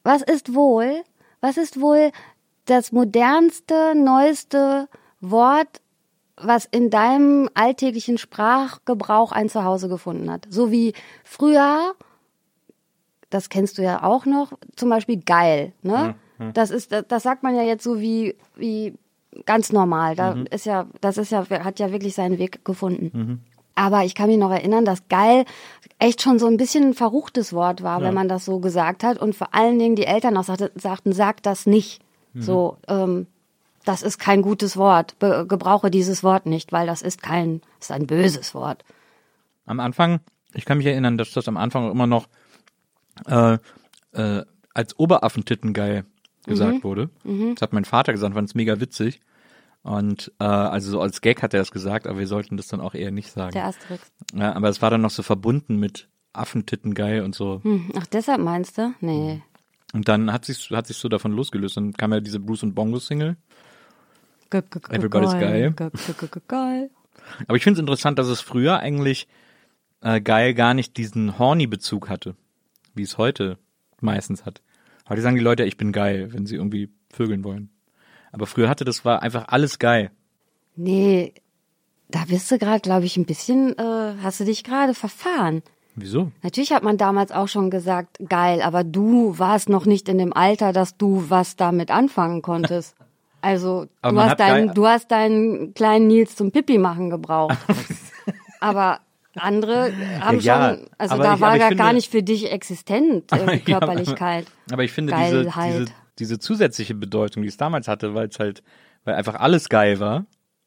was 0.03 0.21
ist 0.21 0.53
wohl, 0.53 1.03
was 1.41 1.57
ist 1.57 1.79
wohl 1.79 2.11
das 2.65 2.91
modernste, 2.91 3.93
neueste 3.95 4.89
Wort, 5.21 5.81
was 6.37 6.65
in 6.65 6.89
deinem 6.89 7.49
alltäglichen 7.53 8.17
Sprachgebrauch 8.17 9.31
ein 9.31 9.49
Zuhause 9.49 9.87
gefunden 9.87 10.29
hat? 10.29 10.47
So 10.49 10.71
wie 10.71 10.93
früher, 11.23 11.93
das 13.29 13.49
kennst 13.49 13.77
du 13.77 13.81
ja 13.83 14.03
auch 14.03 14.25
noch, 14.25 14.53
zum 14.75 14.89
Beispiel 14.89 15.21
geil, 15.21 15.73
ne? 15.81 16.15
Das 16.53 16.69
ist, 16.69 16.91
das, 16.91 17.05
das 17.07 17.23
sagt 17.23 17.43
man 17.43 17.55
ja 17.55 17.63
jetzt 17.63 17.83
so 17.83 18.01
wie, 18.01 18.35
wie 18.55 18.93
ganz 19.45 19.71
normal. 19.71 20.15
Da 20.15 20.33
ist 20.51 20.65
ja, 20.65 20.87
das 20.99 21.17
ist 21.17 21.31
ja, 21.31 21.45
hat 21.49 21.79
ja 21.79 21.91
wirklich 21.91 22.13
seinen 22.13 22.37
Weg 22.39 22.65
gefunden. 22.65 23.09
Aber 23.75 24.03
ich 24.03 24.15
kann 24.15 24.27
mich 24.29 24.37
noch 24.37 24.51
erinnern, 24.51 24.85
dass 24.85 25.07
geil 25.09 25.45
echt 25.99 26.21
schon 26.21 26.39
so 26.39 26.47
ein 26.47 26.57
bisschen 26.57 26.83
ein 26.89 26.93
verruchtes 26.93 27.53
Wort 27.53 27.83
war, 27.83 28.01
wenn 28.01 28.13
man 28.13 28.27
das 28.27 28.45
so 28.45 28.59
gesagt 28.59 29.03
hat. 29.03 29.17
Und 29.17 29.35
vor 29.35 29.53
allen 29.53 29.79
Dingen 29.79 29.95
die 29.95 30.05
Eltern 30.05 30.35
auch 30.37 30.43
sagte, 30.43 30.71
sagten, 30.75 31.13
sag 31.13 31.41
das 31.43 31.65
nicht. 31.65 32.01
So, 32.43 32.77
ähm, 32.89 33.27
das 33.85 34.01
ist 34.01 34.17
kein 34.17 34.41
gutes 34.41 34.77
Wort. 34.77 35.17
Be 35.19 35.45
gebrauche 35.47 35.89
dieses 35.89 36.23
Wort 36.23 36.45
nicht, 36.45 36.71
weil 36.71 36.87
das 36.87 37.01
ist 37.01 37.21
kein, 37.21 37.61
ist 37.79 37.91
ein 37.91 38.07
böses 38.07 38.53
Wort. 38.53 38.83
Am 39.65 39.79
Anfang, 39.79 40.19
ich 40.53 40.65
kann 40.65 40.77
mich 40.77 40.87
erinnern, 40.87 41.17
dass 41.17 41.31
das 41.31 41.47
am 41.47 41.57
Anfang 41.57 41.87
auch 41.87 41.91
immer 41.91 42.07
noch 42.07 42.27
äh, 43.27 43.57
äh, 44.13 44.45
als 44.73 44.99
Oberaffentitten 44.99 45.73
geil 45.73 46.05
gesagt 46.45 46.83
wurde. 46.83 47.09
Das 47.23 47.61
hat 47.61 47.73
mein 47.73 47.85
Vater 47.85 48.11
gesagt, 48.11 48.35
fand 48.35 48.49
es 48.49 48.55
mega 48.55 48.79
witzig. 48.79 49.21
Und 49.83 50.31
äh, 50.39 50.45
also 50.45 50.91
so 50.91 51.01
als 51.01 51.21
Gag 51.21 51.43
hat 51.43 51.53
er 51.53 51.59
das 51.59 51.71
gesagt, 51.71 52.07
aber 52.07 52.17
wir 52.17 52.27
sollten 52.27 52.57
das 52.57 52.67
dann 52.67 52.81
auch 52.81 52.95
eher 52.95 53.11
nicht 53.11 53.31
sagen. 53.31 53.53
Der 53.53 53.65
Asterix. 53.65 54.11
Ja, 54.33 54.53
aber 54.53 54.69
es 54.69 54.81
war 54.81 54.89
dann 54.89 55.01
noch 55.01 55.11
so 55.11 55.21
verbunden 55.21 55.77
mit 55.77 56.07
Affentitten 56.33 56.95
geil 56.95 57.21
und 57.21 57.35
so. 57.35 57.61
Hm, 57.63 57.91
ach, 57.95 58.07
deshalb 58.07 58.41
meinst 58.41 58.77
du? 58.77 58.93
Nee. 58.99 59.41
Und 59.93 60.07
dann 60.07 60.33
hat 60.33 60.43
sich 60.45 60.71
hat 60.71 60.87
sich 60.87 60.97
so 60.97 61.07
davon 61.07 61.31
losgelöst. 61.31 61.77
Dann 61.77 61.93
kam 61.93 62.11
ja 62.11 62.19
diese 62.19 62.39
Bruce 62.39 62.63
und 62.63 62.73
Bongo 62.73 62.99
Single. 62.99 63.37
Everybody's 64.51 65.33
geil. 65.33 65.73
Geil. 66.47 66.89
Aber 67.47 67.57
ich 67.57 67.63
finde 67.63 67.79
es 67.79 67.81
interessant, 67.81 68.19
dass 68.19 68.27
es 68.27 68.41
früher 68.41 68.79
eigentlich 68.79 69.27
äh, 70.01 70.21
geil 70.21 70.53
gar 70.53 70.73
nicht 70.73 70.97
diesen 70.97 71.39
Horny-Bezug 71.39 72.09
hatte, 72.09 72.35
wie 72.93 73.03
es 73.03 73.17
heute 73.17 73.57
meistens 74.01 74.45
hat. 74.45 74.61
Heute 75.09 75.21
sagen 75.21 75.35
die 75.35 75.41
Leute, 75.41 75.63
ich 75.63 75.77
bin 75.77 75.91
geil, 75.91 76.33
wenn 76.33 76.45
sie 76.45 76.55
irgendwie 76.55 76.89
vögeln 77.11 77.43
wollen. 77.43 77.69
Aber 78.31 78.47
früher 78.47 78.69
hatte 78.69 78.85
das 78.85 79.05
war 79.05 79.21
einfach 79.21 79.47
alles 79.47 79.79
geil. 79.79 80.11
Nee, 80.75 81.33
da 82.09 82.25
bist 82.27 82.51
du 82.51 82.57
gerade, 82.57 82.81
glaube 82.81 83.05
ich, 83.05 83.17
ein 83.17 83.25
bisschen, 83.25 83.77
äh, 83.77 84.13
hast 84.21 84.39
du 84.39 84.45
dich 84.45 84.63
gerade 84.63 84.93
verfahren. 84.93 85.63
Wieso? 85.95 86.31
Natürlich 86.43 86.73
hat 86.73 86.83
man 86.83 86.97
damals 86.97 87.31
auch 87.31 87.47
schon 87.47 87.69
gesagt, 87.69 88.17
geil, 88.27 88.61
aber 88.61 88.83
du 88.83 89.39
warst 89.39 89.69
noch 89.69 89.85
nicht 89.85 90.09
in 90.09 90.17
dem 90.17 90.33
Alter, 90.33 90.73
dass 90.73 90.97
du 90.97 91.29
was 91.29 91.55
damit 91.55 91.89
anfangen 91.91 92.41
konntest. 92.41 92.95
Also 93.45 93.85
Aber 94.01 94.23
du 94.23 94.29
hast, 94.29 94.39
deinen, 94.39 94.73
du 94.73 94.87
hast 94.87 95.11
deinen 95.11 95.73
kleinen 95.75 96.07
Nils 96.07 96.35
zum 96.35 96.51
Pipi 96.51 96.77
machen 96.79 97.11
gebraucht. 97.11 97.57
aber 98.59 98.99
andere 99.35 99.91
haben 100.21 100.39
Ja, 100.39 100.69
ja, 100.71 100.75
schon, 100.77 100.87
also 100.97 101.17
da 101.17 101.35
ich- 101.35 101.41
war 101.41 101.57
ja 101.57 101.69
gar 101.71 101.93
nicht 101.93 102.09
für 102.09 102.23
dich 102.23 102.51
existent, 102.51 103.31
äh, 103.31 103.55
ja, 103.67 103.79
Körperlichkeit. 103.79 104.45
Aber 104.71 104.83
ich 104.83 104.91
finde 104.91 105.13
diese, 105.15 105.43
Geilheit. 105.43 105.73
diese, 105.73 105.85
diese 106.19 106.39
zusätzliche 106.39 106.95
Bedeutung, 106.95 107.43
die 107.43 107.49
es 107.49 107.57
damals 107.57 107.87
hatte, 107.87 108.15
weil 108.15 108.29
es 108.29 108.39
halt, 108.39 108.63
weil 109.03 109.15
einfach 109.15 109.35
alles 109.35 109.69
geil 109.69 109.99
war, 109.99 110.25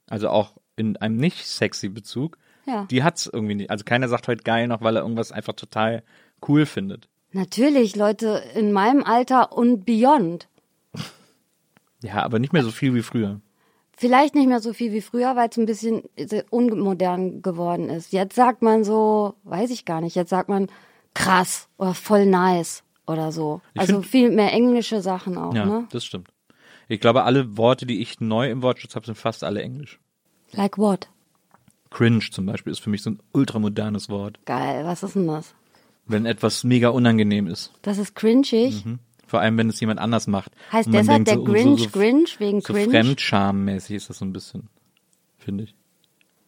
also 0.08 0.28
auch 0.28 0.52
in 0.76 0.96
einem 0.98 1.16
nicht 1.16 1.46
sexy 1.46 1.88
Bezug, 1.88 2.38
Ja. 2.66 2.86
die 2.90 3.02
hat's 3.02 3.26
irgendwie 3.26 3.54
nicht. 3.56 3.70
Also 3.70 3.84
keiner 3.84 4.08
sagt 4.08 4.28
heute 4.28 4.44
geil 4.44 4.68
noch, 4.68 4.82
weil 4.82 4.96
er 4.96 5.02
irgendwas 5.02 5.32
einfach 5.32 5.54
total 5.54 6.02
cool 6.46 6.66
findet. 6.66 7.08
Natürlich, 7.32 7.96
Leute 7.96 8.42
in 8.54 8.70
meinem 8.72 9.02
Alter 9.02 9.52
und 9.52 9.84
beyond. 9.84 10.46
Ja, 12.02 12.22
aber 12.22 12.38
nicht 12.38 12.52
mehr 12.52 12.62
so 12.64 12.70
viel 12.70 12.94
wie 12.94 13.02
früher. 13.02 13.40
Vielleicht 13.96 14.36
nicht 14.36 14.46
mehr 14.46 14.60
so 14.60 14.72
viel 14.72 14.92
wie 14.92 15.00
früher, 15.00 15.34
weil 15.34 15.48
es 15.48 15.56
ein 15.56 15.66
bisschen 15.66 16.02
unmodern 16.50 17.42
geworden 17.42 17.90
ist. 17.90 18.12
Jetzt 18.12 18.36
sagt 18.36 18.62
man 18.62 18.84
so, 18.84 19.34
weiß 19.42 19.70
ich 19.70 19.84
gar 19.84 20.00
nicht, 20.00 20.14
jetzt 20.14 20.30
sagt 20.30 20.48
man 20.48 20.68
krass 21.14 21.68
oder 21.78 21.94
voll 21.94 22.26
nice 22.26 22.84
oder 23.08 23.32
so. 23.32 23.60
Ich 23.74 23.80
also 23.80 24.02
viel 24.02 24.30
mehr 24.30 24.52
englische 24.52 25.02
Sachen 25.02 25.36
auch, 25.36 25.52
Ja, 25.52 25.64
ne? 25.64 25.88
das 25.90 26.04
stimmt. 26.04 26.28
Ich 26.86 27.00
glaube, 27.00 27.24
alle 27.24 27.56
Worte, 27.56 27.86
die 27.86 28.00
ich 28.00 28.20
neu 28.20 28.50
im 28.50 28.62
Wortschatz 28.62 28.94
habe, 28.94 29.04
sind 29.04 29.16
fast 29.16 29.42
alle 29.42 29.62
Englisch. 29.62 29.98
Like 30.52 30.78
what? 30.78 31.08
Cringe 31.90 32.20
zum 32.30 32.46
Beispiel 32.46 32.72
ist 32.72 32.78
für 32.80 32.90
mich 32.90 33.02
so 33.02 33.10
ein 33.10 33.18
ultramodernes 33.32 34.08
Wort. 34.08 34.38
Geil, 34.44 34.84
was 34.84 35.02
ist 35.02 35.16
denn 35.16 35.26
das? 35.26 35.54
Wenn 36.06 36.24
etwas 36.24 36.64
mega 36.64 36.90
unangenehm 36.90 37.46
ist. 37.48 37.72
Das 37.82 37.98
ist 37.98 38.14
cringig. 38.14 38.84
Vor 39.28 39.40
allem, 39.40 39.58
wenn 39.58 39.68
es 39.68 39.78
jemand 39.78 40.00
anders 40.00 40.26
macht. 40.26 40.52
Heißt 40.72 40.88
deshalb 40.90 41.26
der 41.26 41.34
so, 41.34 41.40
oh, 41.42 41.44
Grinch 41.44 41.78
so, 41.80 41.84
so, 41.84 41.90
Grinch 41.90 42.40
wegen 42.40 42.62
So 42.62 42.72
cringe? 42.72 42.90
Fremdscham-mäßig 42.90 43.94
ist 43.94 44.08
das 44.08 44.18
so 44.18 44.24
ein 44.24 44.32
bisschen, 44.32 44.70
finde 45.36 45.64
ich. 45.64 45.74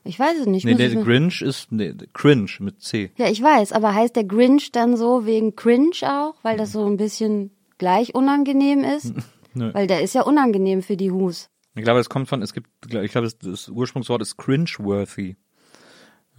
Ich 0.03 0.19
weiß 0.19 0.39
es 0.41 0.47
nicht. 0.47 0.65
Nee, 0.65 0.77
der 0.77 0.95
Grinch 0.97 1.43
ist 1.43 1.71
nee, 1.71 1.95
Cringe 2.15 2.51
mit 2.61 2.81
C. 2.81 3.11
ja, 3.19 3.29
ich 3.29 3.43
weiß, 3.43 3.73
aber 3.73 3.95
heißt 3.95 4.17
der 4.17 4.25
Grinch 4.25 4.73
dann 4.73 4.97
so 4.97 5.27
wegen 5.27 5.55
cringe 5.57 5.91
auch, 6.05 6.37
weil 6.43 6.57
das 6.57 6.73
so 6.73 6.87
ein 6.87 6.97
bisschen 6.97 7.51
gleich 7.77 8.15
unangenehm 8.15 8.83
ist? 8.83 9.13
Nö. 9.55 9.75
Weil 9.75 9.87
der 9.87 10.01
ist 10.01 10.15
ja 10.15 10.23
unangenehm 10.23 10.83
für 10.83 10.97
die 10.97 11.11
Hus. 11.11 11.51
Ich 11.75 11.85
glaube, 11.85 12.01
es 12.01 12.09
kommt 12.09 12.29
von, 12.29 12.41
es 12.41 12.55
gibt, 12.55 12.69
ich 12.87 13.13
glaube, 13.13 13.27
das, 13.27 13.39
das 13.39 13.69
Ursprungswort 13.69 14.23
ist 14.23 14.39
cringe-worthy. 14.39 15.37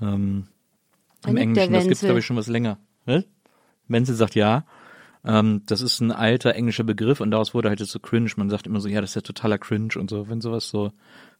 Ähm, 0.01 0.47
Im 1.27 1.37
Englischen, 1.37 1.73
das 1.73 1.83
gibt's 1.83 2.01
Wenzel. 2.01 2.07
glaube 2.07 2.19
ich 2.19 2.25
schon 2.25 2.37
was 2.37 2.47
länger. 2.47 2.79
Ne? 3.05 3.25
Wenzel 3.87 4.15
sagt 4.15 4.33
ja. 4.33 4.65
Ähm, 5.23 5.61
das 5.67 5.81
ist 5.81 5.99
ein 5.99 6.11
alter 6.11 6.55
englischer 6.55 6.83
Begriff 6.83 7.21
und 7.21 7.31
daraus 7.31 7.53
wurde 7.53 7.69
halt 7.69 7.79
jetzt 7.79 7.91
so 7.91 7.99
cringe. 7.99 8.31
Man 8.37 8.49
sagt 8.49 8.65
immer 8.65 8.79
so, 8.79 8.87
ja, 8.87 9.01
das 9.01 9.11
ist 9.11 9.15
ja 9.15 9.21
totaler 9.21 9.57
cringe 9.57 9.93
und 9.97 10.09
so, 10.09 10.27
wenn 10.29 10.41
sowas 10.41 10.69
so, 10.69 10.91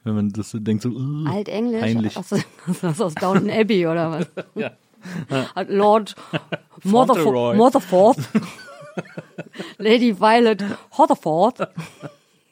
wenn 0.04 0.16
man 0.16 0.30
das 0.30 0.52
so 0.52 0.60
denkt, 0.60 0.84
so, 0.84 0.90
uh, 0.90 1.26
Altenglisch? 1.28 1.82
peinlich. 1.82 2.14
Das 2.14 2.32
ist 2.32 3.02
aus 3.02 3.16
Downton 3.16 3.50
Abbey 3.50 3.88
oder 3.88 4.12
was? 4.12 4.28
Ja. 4.56 4.72
Lord 5.68 6.16
Motherford, 6.84 7.24
Fauntleroy. 7.24 7.58
Motherford 7.58 8.18
Lady 9.80 10.20
Violet 10.20 10.64
Hotterford 10.96 11.70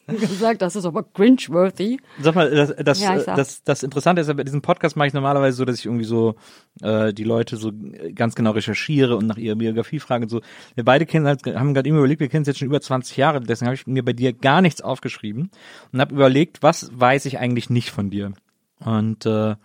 gesagt, 0.20 0.62
das 0.62 0.76
ist 0.76 0.86
aber 0.86 1.04
cringe-worthy. 1.04 2.00
Sag 2.22 2.36
mal, 2.36 2.50
das, 2.50 2.76
das, 2.76 3.02
Ja, 3.02 3.18
das, 3.18 3.64
das 3.64 3.84
Interessante 3.84 4.22
ist, 4.22 4.36
bei 4.36 4.44
diesem 4.44 4.62
Podcast 4.62 4.96
mache 4.96 5.08
ich 5.08 5.14
normalerweise 5.14 5.58
so, 5.58 5.66
dass 5.66 5.80
ich 5.80 5.86
irgendwie 5.86 6.06
so 6.06 6.36
äh, 6.82 7.14
die 7.14 7.24
Leute 7.24 7.58
so 7.58 7.72
ganz 8.16 8.36
genau 8.36 8.52
recherchiere 8.52 9.16
und 9.16 9.28
nach 9.28 9.38
ihrer 9.38 9.56
Biografie 9.56 10.00
frage 10.00 10.24
und 10.24 10.30
so. 10.30 10.42
Wir 10.76 10.86
beide 10.86 11.06
kennen 11.06 11.28
halt, 11.28 11.46
haben 11.46 11.74
gerade 11.74 11.90
immer 11.90 12.00
überlegt, 12.00 12.22
wir 12.22 12.30
kennen 12.30 12.44
es 12.44 12.48
jetzt 12.48 12.60
schon 12.60 12.68
über 12.68 12.82
20 12.82 13.18
Jahre, 13.18 13.42
deswegen 13.42 13.68
habe 13.68 13.76
ich 13.76 13.88
mir 13.88 14.04
bei 14.04 14.14
dir 14.14 14.34
gar 14.34 14.62
nichts 14.62 14.82
aufgeschrieben 14.82 15.52
und 15.92 16.02
habe 16.02 16.16
überlegt, 16.16 16.64
was 16.64 16.90
weiß 16.94 17.26
ich 17.26 17.40
eigentlich 17.40 17.70
nicht 17.70 17.92
von 17.92 18.10
dir? 18.10 18.34
Und 18.80 19.26
äh, 19.26 19.56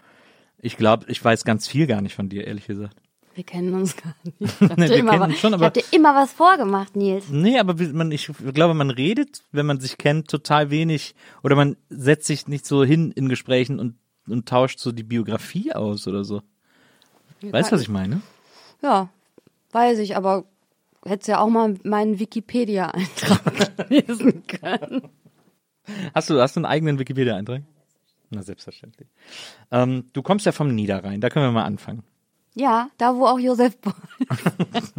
ich 0.58 0.76
glaube, 0.76 1.06
ich 1.08 1.22
weiß 1.24 1.44
ganz 1.44 1.68
viel 1.68 1.86
gar 1.86 2.00
nicht 2.00 2.14
von 2.14 2.28
dir, 2.28 2.46
ehrlich 2.46 2.66
gesagt. 2.66 2.96
Wir 3.34 3.44
kennen 3.44 3.74
uns 3.74 3.96
gar 3.96 4.14
nicht. 4.22 4.36
Ich 4.60 4.76
Nee, 4.76 4.98
immer, 4.98 5.18
was, 5.20 5.38
schon, 5.38 5.54
ich 5.54 5.60
hab 5.60 5.74
dir 5.74 5.84
immer 5.90 6.14
was 6.14 6.32
vorgemacht, 6.32 6.94
Nils. 6.94 7.28
Nee, 7.30 7.58
aber 7.58 7.74
man, 7.92 8.12
ich 8.12 8.30
glaube, 8.52 8.74
man 8.74 8.90
redet, 8.90 9.42
wenn 9.50 9.66
man 9.66 9.80
sich 9.80 9.98
kennt, 9.98 10.28
total 10.28 10.70
wenig 10.70 11.14
oder 11.42 11.56
man 11.56 11.76
setzt 11.88 12.26
sich 12.26 12.46
nicht 12.46 12.66
so 12.66 12.84
hin 12.84 13.12
in 13.12 13.28
Gesprächen 13.28 13.80
und, 13.80 13.96
und 14.28 14.48
tauscht 14.48 14.78
so 14.78 14.92
die 14.92 15.02
Biografie 15.02 15.72
aus 15.72 16.06
oder 16.06 16.24
so. 16.24 16.42
Weißt 17.42 17.70
du, 17.70 17.76
was 17.76 17.82
ich 17.82 17.88
meine? 17.88 18.22
Ja, 18.82 19.08
weiß 19.72 19.98
ich, 19.98 20.16
aber 20.16 20.44
hättest 21.04 21.28
ja 21.28 21.40
auch 21.40 21.48
mal 21.48 21.74
meinen 21.82 22.18
Wikipedia-Eintrag 22.18 23.88
lesen 23.90 24.46
können. 24.46 25.08
Hast 26.14 26.30
du, 26.30 26.40
hast 26.40 26.56
du 26.56 26.60
einen 26.60 26.66
eigenen 26.66 26.98
Wikipedia-Eintrag? 26.98 27.62
Na, 28.30 28.42
selbstverständlich. 28.42 29.08
Ähm, 29.70 30.10
du 30.12 30.22
kommst 30.22 30.46
ja 30.46 30.52
vom 30.52 30.74
Niederrhein, 30.74 31.20
da 31.20 31.28
können 31.28 31.46
wir 31.46 31.52
mal 31.52 31.64
anfangen. 31.64 32.02
Ja, 32.54 32.88
da 32.98 33.14
wo 33.16 33.26
auch 33.26 33.38
Josef 33.38 33.76
Beuys. 33.78 33.94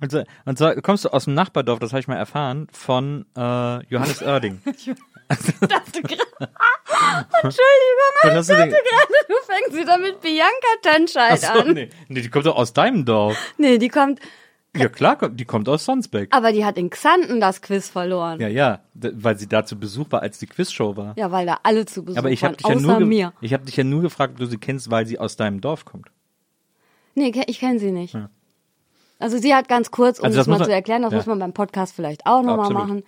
Und, 0.00 0.10
so, 0.10 0.22
und 0.46 0.58
so 0.58 0.70
kommst 0.82 1.04
du 1.04 1.10
aus 1.10 1.24
dem 1.24 1.34
Nachbardorf, 1.34 1.78
das 1.78 1.92
habe 1.92 2.00
ich 2.00 2.08
mal 2.08 2.16
erfahren, 2.16 2.66
von 2.72 3.26
äh, 3.36 3.84
Johannes 3.86 4.22
Oerding. 4.22 4.60
dachte 4.64 6.02
gerade. 6.02 6.52
Entschuldigung, 7.42 8.12
ich 8.24 8.30
dachte 8.46 8.54
gerade, 8.56 9.14
du 9.28 9.34
fängst 9.44 9.76
wieder 9.76 9.98
mit 9.98 10.20
Bianca 10.20 10.52
Tanscheid 10.82 11.32
Achso, 11.44 11.60
an. 11.60 11.72
nee. 11.74 11.88
nee, 12.08 12.20
die 12.22 12.28
kommt 12.30 12.46
doch 12.46 12.56
aus 12.56 12.72
deinem 12.72 13.04
Dorf. 13.04 13.36
Nee, 13.58 13.78
die 13.78 13.88
kommt, 13.88 14.20
Ja 14.76 14.88
klar, 14.88 15.16
die 15.30 15.44
kommt 15.44 15.68
aus 15.68 15.84
Sonsbeck. 15.84 16.28
aber 16.34 16.52
die 16.52 16.64
hat 16.64 16.78
in 16.78 16.90
Xanten 16.90 17.40
das 17.40 17.60
Quiz 17.62 17.88
verloren. 17.88 18.40
Ja, 18.40 18.48
ja, 18.48 18.80
weil 18.94 19.38
sie 19.38 19.48
da 19.48 19.64
zu 19.64 19.78
Besuch 19.78 20.06
war, 20.10 20.22
als 20.22 20.38
die 20.38 20.46
Quizshow 20.46 20.96
war. 20.96 21.14
Ja, 21.18 21.30
weil 21.30 21.46
da 21.46 21.58
alle 21.62 21.84
zu 21.86 22.04
Besuch 22.04 22.18
Aber 22.18 22.30
ich 22.30 22.42
habe 22.44 22.52
waren, 22.62 22.74
dich, 22.78 22.86
ja 22.86 22.90
außer 22.92 23.00
nur 23.00 23.08
mir. 23.08 23.32
ich 23.40 23.52
hab 23.52 23.64
dich 23.66 23.76
ja 23.76 23.84
nur 23.84 24.02
gefragt, 24.02 24.34
ob 24.34 24.38
du 24.38 24.46
sie 24.46 24.58
kennst, 24.58 24.90
weil 24.90 25.06
sie 25.06 25.18
aus 25.18 25.36
deinem 25.36 25.60
Dorf 25.60 25.84
kommt. 25.84 26.08
Nee, 27.16 27.32
ich 27.48 27.58
kenne 27.58 27.78
sie 27.80 27.90
nicht. 27.90 28.16
Also 29.18 29.38
sie 29.38 29.54
hat 29.54 29.68
ganz 29.68 29.90
kurz, 29.90 30.18
um 30.20 30.26
Also 30.26 30.36
das 30.36 30.44
das 30.46 30.50
mal 30.50 30.58
man- 30.58 30.66
zu 30.66 30.72
erklären, 30.72 31.02
das 31.02 31.10
ja. 31.12 31.16
muss 31.16 31.26
man 31.26 31.38
beim 31.38 31.52
Podcast 31.54 31.94
vielleicht 31.96 32.26
auch 32.26 32.42
nochmal 32.42 32.70
machen. 32.70 33.02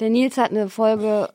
Der 0.00 0.10
Nils 0.10 0.36
hat 0.36 0.50
eine 0.50 0.68
Folge 0.68 1.28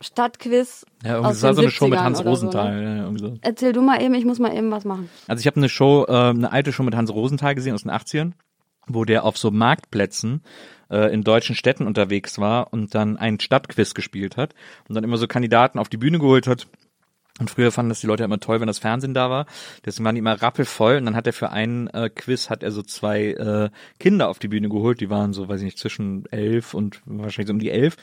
Stadtquiz 0.00 0.84
Ja, 1.02 1.12
irgendwie 1.12 1.28
aus 1.28 1.34
das 1.34 1.42
war 1.42 1.54
so 1.54 1.60
eine 1.62 1.70
Show 1.70 1.88
mit 1.88 1.98
70ern 1.98 2.02
Hans 2.02 2.20
oder 2.20 2.24
so, 2.24 2.30
Rosenthal. 2.46 2.82
ne? 2.82 2.96
ja, 3.12 3.18
so. 3.18 3.38
Erzähl 3.42 3.72
du 3.72 3.80
mal 3.82 4.02
eben, 4.02 4.14
ich 4.14 4.24
muss 4.24 4.38
mal 4.38 4.54
eben 4.54 4.70
was 4.70 4.84
machen. 4.84 5.08
Also 5.28 5.40
ich 5.40 5.46
habe 5.46 5.56
eine 5.56 5.68
Show, 5.68 6.04
äh, 6.08 6.12
eine 6.30 6.52
alte 6.52 6.72
Show 6.72 6.82
mit 6.82 6.94
Hans 6.94 7.12
Rosenthal 7.12 7.54
gesehen 7.54 7.74
aus 7.74 7.82
den 7.82 7.90
80ern, 7.90 8.32
wo 8.86 9.04
der 9.04 9.24
auf 9.24 9.38
so 9.38 9.50
Marktplätzen 9.50 10.42
äh, 10.90 11.12
in 11.12 11.22
deutschen 11.24 11.54
Städten 11.54 11.86
unterwegs 11.86 12.38
war 12.38 12.72
und 12.72 12.94
dann 12.94 13.16
ein 13.16 13.40
Stadtquiz 13.40 13.94
gespielt 13.94 14.36
hat 14.36 14.54
und 14.88 14.94
dann 14.94 15.04
immer 15.04 15.16
so 15.16 15.26
Kandidaten 15.26 15.78
auf 15.78 15.88
die 15.88 15.96
Bühne 15.96 16.18
geholt 16.18 16.46
hat. 16.46 16.66
Und 17.40 17.50
früher 17.50 17.72
fanden 17.72 17.88
das 17.88 18.00
die 18.00 18.06
Leute 18.06 18.22
immer 18.22 18.38
toll, 18.38 18.60
wenn 18.60 18.68
das 18.68 18.78
Fernsehen 18.78 19.12
da 19.12 19.28
war. 19.28 19.46
Deswegen 19.84 20.04
waren 20.04 20.14
die 20.14 20.20
immer 20.20 20.40
rappelvoll. 20.40 20.98
Und 20.98 21.06
dann 21.06 21.16
hat 21.16 21.26
er 21.26 21.32
für 21.32 21.50
einen 21.50 21.88
äh, 21.88 22.08
Quiz 22.08 22.48
hat 22.48 22.62
er 22.62 22.70
so 22.70 22.82
zwei 22.82 23.32
äh, 23.32 23.70
Kinder 23.98 24.28
auf 24.28 24.38
die 24.38 24.46
Bühne 24.46 24.68
geholt. 24.68 25.00
Die 25.00 25.10
waren 25.10 25.32
so, 25.32 25.48
weiß 25.48 25.60
ich 25.60 25.64
nicht, 25.64 25.78
zwischen 25.78 26.26
elf 26.30 26.74
und 26.74 27.00
wahrscheinlich 27.06 27.48
so 27.48 27.52
um 27.52 27.58
die 27.58 27.70
elf. 27.70 27.96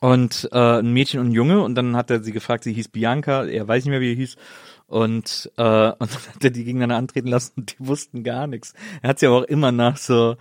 Und 0.00 0.48
äh, 0.52 0.78
ein 0.78 0.92
Mädchen 0.92 1.18
und 1.18 1.28
ein 1.28 1.32
Junge. 1.32 1.62
Und 1.62 1.74
dann 1.74 1.96
hat 1.96 2.10
er 2.10 2.22
sie 2.22 2.30
gefragt, 2.30 2.62
sie 2.62 2.72
hieß 2.72 2.88
Bianca. 2.88 3.44
Er 3.44 3.66
weiß 3.66 3.84
nicht 3.84 3.90
mehr, 3.90 4.00
wie 4.00 4.12
er 4.12 4.16
hieß. 4.16 4.36
Und, 4.86 5.50
äh, 5.56 5.62
und 5.98 6.00
dann 6.00 6.34
hat 6.34 6.44
er 6.44 6.50
die 6.50 6.64
gegeneinander 6.64 6.96
antreten 6.96 7.28
lassen 7.28 7.52
und 7.56 7.72
die 7.78 7.86
wussten 7.86 8.22
gar 8.22 8.46
nichts. 8.46 8.74
Er 9.02 9.10
hat 9.10 9.18
sie 9.18 9.26
aber 9.26 9.38
auch 9.38 9.44
immer 9.44 9.72
nach 9.72 9.96
so 9.96 10.36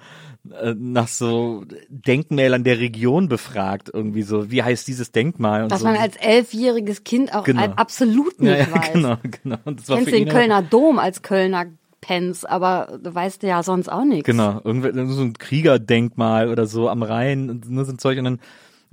äh, 0.52 0.76
nach 0.78 1.08
so 1.08 1.64
Denkmälern 1.88 2.66
der 2.66 2.78
Region 2.80 3.30
befragt, 3.30 3.90
irgendwie 3.94 4.24
so, 4.24 4.52
wie 4.52 4.62
heißt 4.62 4.86
dieses 4.88 5.14
Denkmal? 5.14 5.64
Und 5.64 5.72
Dass 5.72 5.80
so. 5.80 5.86
man 5.86 5.96
als 5.96 6.18
elfjähriges 6.18 7.06
Kind 7.06 7.34
auch 7.34 7.46
Genau. 7.46 7.64
absolut 7.78 8.42
nicht 8.42 8.52
ja, 8.52 8.66
ja, 8.66 8.72
weiß. 8.76 8.94
genau, 8.94 9.18
genau. 9.22 9.58
Und 9.64 9.80
das 9.80 9.88
war 9.88 9.98
Kennst 9.98 10.12
für 10.12 10.18
den 10.18 10.28
Kölner 10.28 10.62
Dom 10.62 11.00
als 11.00 11.22
Kölner 11.22 11.68
Pens, 12.02 12.44
aber 12.44 13.00
du 13.02 13.16
weißt 13.16 13.44
ja 13.44 13.64
sonst 13.64 13.88
auch 13.88 14.04
nichts. 14.04 14.26
Genau, 14.26 14.60
irgendwie 14.66 15.14
so 15.14 15.22
ein 15.22 15.38
Kriegerdenkmal 15.38 16.50
oder 16.50 16.66
so 16.66 16.90
am 16.90 17.02
Rhein 17.02 17.50
und 17.50 17.70
nur 17.70 17.86
so 17.86 17.94
ein 17.94 17.98
Zeug 17.98 18.18
und 18.18 18.26
dann 18.26 18.40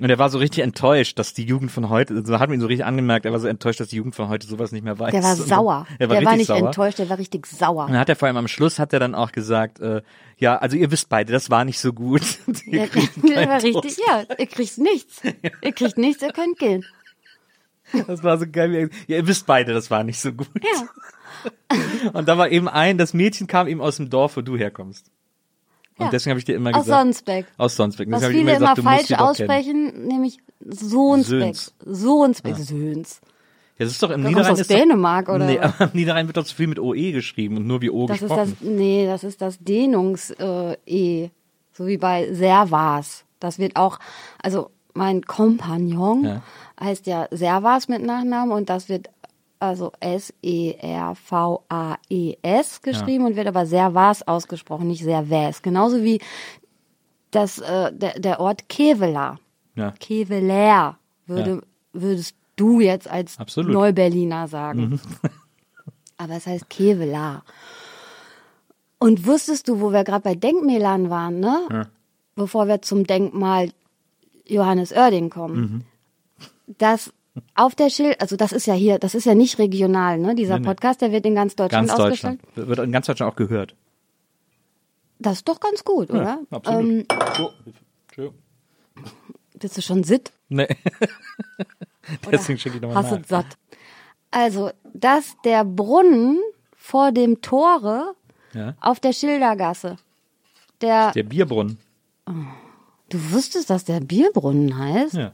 und 0.01 0.11
er 0.11 0.19
war 0.19 0.31
so 0.31 0.39
richtig 0.39 0.63
enttäuscht, 0.65 1.19
dass 1.19 1.35
die 1.35 1.45
Jugend 1.45 1.71
von 1.71 1.89
heute, 1.89 2.15
also 2.15 2.39
hat 2.39 2.49
man 2.49 2.59
ihn 2.59 2.61
so 2.61 2.67
richtig 2.67 2.85
angemerkt, 2.87 3.27
er 3.27 3.33
war 3.33 3.39
so 3.41 3.49
enttäuscht, 3.49 3.81
dass 3.81 3.89
die 3.89 3.97
Jugend 3.97 4.15
von 4.15 4.29
heute 4.29 4.47
sowas 4.47 4.73
nicht 4.73 4.83
mehr 4.85 4.99
weiß. 4.99 5.13
Der 5.13 5.23
war 5.23 5.31
Und 5.33 5.37
so. 5.39 5.45
sauer. 5.45 5.87
Er 5.99 6.09
war 6.09 6.17
der 6.17 6.27
war 6.27 6.37
nicht 6.37 6.47
sauer. 6.47 6.59
enttäuscht, 6.67 6.99
der 6.99 7.09
war 7.11 7.19
richtig 7.19 7.47
sauer. 7.47 7.85
Und 7.85 7.93
dann 7.93 8.01
hat 8.01 8.09
er 8.09 8.17
vor 8.17 8.29
allem 8.29 8.37
am 8.37 8.49
Schluss 8.49 8.79
hat 8.79 8.93
er 8.93 9.01
dann 9.01 9.15
auch 9.15 9.33
gesagt, 9.33 9.81
äh, 9.81 10.03
ja, 10.39 10.57
also 10.57 10.77
ihr 10.77 10.91
wisst 10.91 11.09
beide, 11.09 11.33
das 11.33 11.51
war 11.51 11.65
nicht 11.65 11.79
so 11.79 11.93
gut. 11.93 12.23
Ihr 12.67 12.73
Der, 12.81 12.89
kriegt 12.89 13.17
der 13.23 13.35
keinen 13.35 13.49
war 13.49 13.63
richtig, 13.63 13.97
Trost. 13.97 14.01
ja, 14.07 14.25
ihr 14.39 14.47
kriegt 14.47 14.79
nichts. 14.79 15.23
Ihr 15.63 15.73
kriegt 15.73 15.99
nichts, 15.99 16.23
ihr 16.23 16.33
könnt 16.33 16.59
gehen. 16.59 16.85
Das 18.07 18.23
war 18.23 18.39
so 18.39 18.47
geil. 18.51 18.73
wie 18.73 19.13
Ja, 19.13 19.19
ihr 19.19 19.27
wisst 19.27 19.47
beide, 19.47 19.73
das 19.75 19.91
war 19.91 20.05
nicht 20.05 20.21
so 20.21 20.33
gut. 20.33 20.49
Ja. 20.63 20.89
Und 22.13 22.29
da 22.29 22.37
war 22.39 22.51
eben 22.51 22.69
ein, 22.69 22.99
das 22.99 23.15
Mädchen 23.15 23.47
kam 23.47 23.67
eben 23.69 23.81
aus 23.81 23.97
dem 23.97 24.11
Dorf, 24.11 24.37
wo 24.37 24.41
du 24.43 24.57
herkommst. 24.57 25.11
Und 26.01 26.07
Ja. 26.07 26.11
deswegen 26.11 26.31
habe 26.33 26.39
ich 26.39 26.45
dir 26.45 26.57
immer 26.57 26.71
Aus 26.75 26.85
gesagt. 26.85 27.03
Sonsbeck. 27.03 27.47
Aus 27.59 27.77
Sonsbeck. 27.77 28.11
Was 28.11 28.25
viele 28.27 28.41
immer 28.41 28.53
gesagt, 28.75 28.81
falsch 28.83 29.09
doch 29.09 29.19
aussprechen, 29.19 30.07
nämlich 30.09 30.39
Sohnsbeck. 30.67 31.55
Sohnsbeck, 31.85 32.57
Söhns. 32.57 33.21
Ja, 33.79 33.85
das 33.87 33.93
ist 33.93 34.03
doch 34.03 34.11
im 34.11 34.23
Da 34.23 34.29
kommst 34.33 34.37
Niederrhein. 34.37 34.53
aus 34.53 34.61
ist 34.61 34.71
doch- 34.71 34.77
Dänemark, 34.77 35.29
oder 35.29 35.47
Nee, 35.47 35.59
aber 35.59 35.85
im 35.85 35.91
Niederrhein 35.95 36.27
wird 36.27 36.37
doch 36.37 36.45
zu 36.45 36.55
viel 36.55 36.67
mit 36.67 36.79
OE 36.79 37.13
geschrieben 37.13 37.57
und 37.57 37.67
nur 37.67 37.81
wie 37.81 37.91
O 37.91 38.07
Das 38.07 38.17
ist 38.17 38.23
gesprochen. 38.29 38.57
das, 38.61 38.69
nee, 38.69 39.07
das 39.07 39.25
ist 39.25 39.41
das 39.41 39.59
Dehnungs-E. 39.59 41.31
so 41.73 41.87
wie 41.87 41.97
bei 41.97 42.33
Servas. 42.35 43.25
Das 43.39 43.59
wird 43.59 43.77
auch, 43.77 43.99
also 44.43 44.71
mein 44.93 45.23
Kompagnon 45.23 46.25
Ja. 46.25 46.43
heißt 46.79 47.07
ja 47.07 47.27
Servas 47.31 47.89
mit 47.89 48.03
Nachnamen 48.03 48.53
und 48.53 48.69
das 48.69 48.89
wird 48.89 49.09
also 49.61 49.93
S-E-R-V-A-E-S 50.01 50.83
geschrieben 52.83 53.27
und 53.27 53.37
wird 53.37 53.47
aber 53.47 53.67
Servas 53.67 54.27
ausgesprochen, 54.27 54.89
nicht 54.89 55.05
Servais. 55.05 55.63
Genauso 55.63 56.03
wie 56.03 56.21
das, 57.31 57.59
äh, 57.59 57.93
der, 57.93 58.19
der 58.19 58.41
Ort 58.41 58.69
Kevela. 58.69 59.39
ja. 59.77 59.93
Keveler 60.01 60.99
würde, 61.27 61.63
würdest 61.93 62.35
du 62.57 62.81
jetzt 62.81 63.09
als 63.09 63.39
Absolut. 63.39 63.73
Neuberliner 63.73 64.49
sagen. 64.49 65.01
Aber 66.17 66.35
es 66.35 66.47
heißt 66.47 66.69
Kevela. 66.69 67.43
Und 68.99 69.27
wusstest 69.27 69.69
du, 69.69 69.81
wo 69.81 69.93
wir 69.93 70.05
gerade 70.05 70.23
bei 70.23 70.35
Denkmälern 70.35 71.09
waren, 71.09 71.41
ne? 71.41 71.69
Ja. 71.71 71.87
Bevor 72.35 72.69
wir 72.69 72.83
zum 72.83 73.07
Denkmal 73.07 73.71
Johannes 74.47 74.93
Oerding 74.93 75.31
kommen, 75.31 75.85
dass 76.67 77.13
auf 77.55 77.75
der 77.75 77.91
Schild, 77.91 78.21
also 78.21 78.37
das 78.37 78.53
ist 78.53 78.67
ja 78.67 78.75
hier, 78.75 78.99
das 78.99 79.15
ist 79.15 79.25
ja 79.27 79.35
nicht 79.35 79.59
regional, 79.59 80.19
ne? 80.19 80.35
Dieser 80.35 80.55
Nee, 80.55 80.61
nee. 80.61 80.67
Podcast, 80.69 81.01
der 81.01 81.13
wird 81.13 81.25
in 81.27 81.35
ganz 81.35 81.57
Deutschland 81.57 81.89
Ganz 81.89 82.01
ausgestellt. 82.01 82.41
Deutschland. 82.55 82.69
Wird 82.69 82.79
in 82.81 82.93
ganz 82.93 83.07
Deutschland 83.07 83.33
auch 83.33 83.37
gehört. 83.37 83.75
Das 85.19 85.35
ist 85.39 85.49
doch 85.49 85.61
ganz 85.61 85.85
gut, 85.85 86.11
oder? 86.11 86.23
Ja, 86.23 86.39
absolut. 86.51 86.81
Ähm, 86.83 87.05
oh, 87.41 87.51
Entschuldigung. 88.09 88.39
bist 89.59 89.77
du 89.77 89.83
schon 89.83 90.03
sitt? 90.05 90.33
Nee. 90.49 90.69
Deswegen 92.33 92.59
schicke 92.59 92.77
ich 92.77 92.83
nochmal 92.83 93.03
Hast 93.05 93.11
nach. 93.13 93.19
du 93.21 93.29
satt. 93.29 93.47
Also, 94.31 94.71
dass 94.95 95.37
der 95.45 95.65
Brunnen 95.65 96.39
vor 96.77 97.13
dem 97.13 97.41
Tore 97.43 98.15
Ja. 98.55 98.75
auf 98.81 99.01
der 99.01 99.13
Schildergasse, 99.13 99.97
der, 100.81 101.13
Der 101.13 101.23
Bierbrunnen. 101.25 101.79
du 102.27 103.33
wusstest, 103.33 103.71
dass 103.71 103.85
der 103.85 104.01
Bierbrunnen 104.01 104.77
heißt? 104.79 105.15
Ja. 105.15 105.33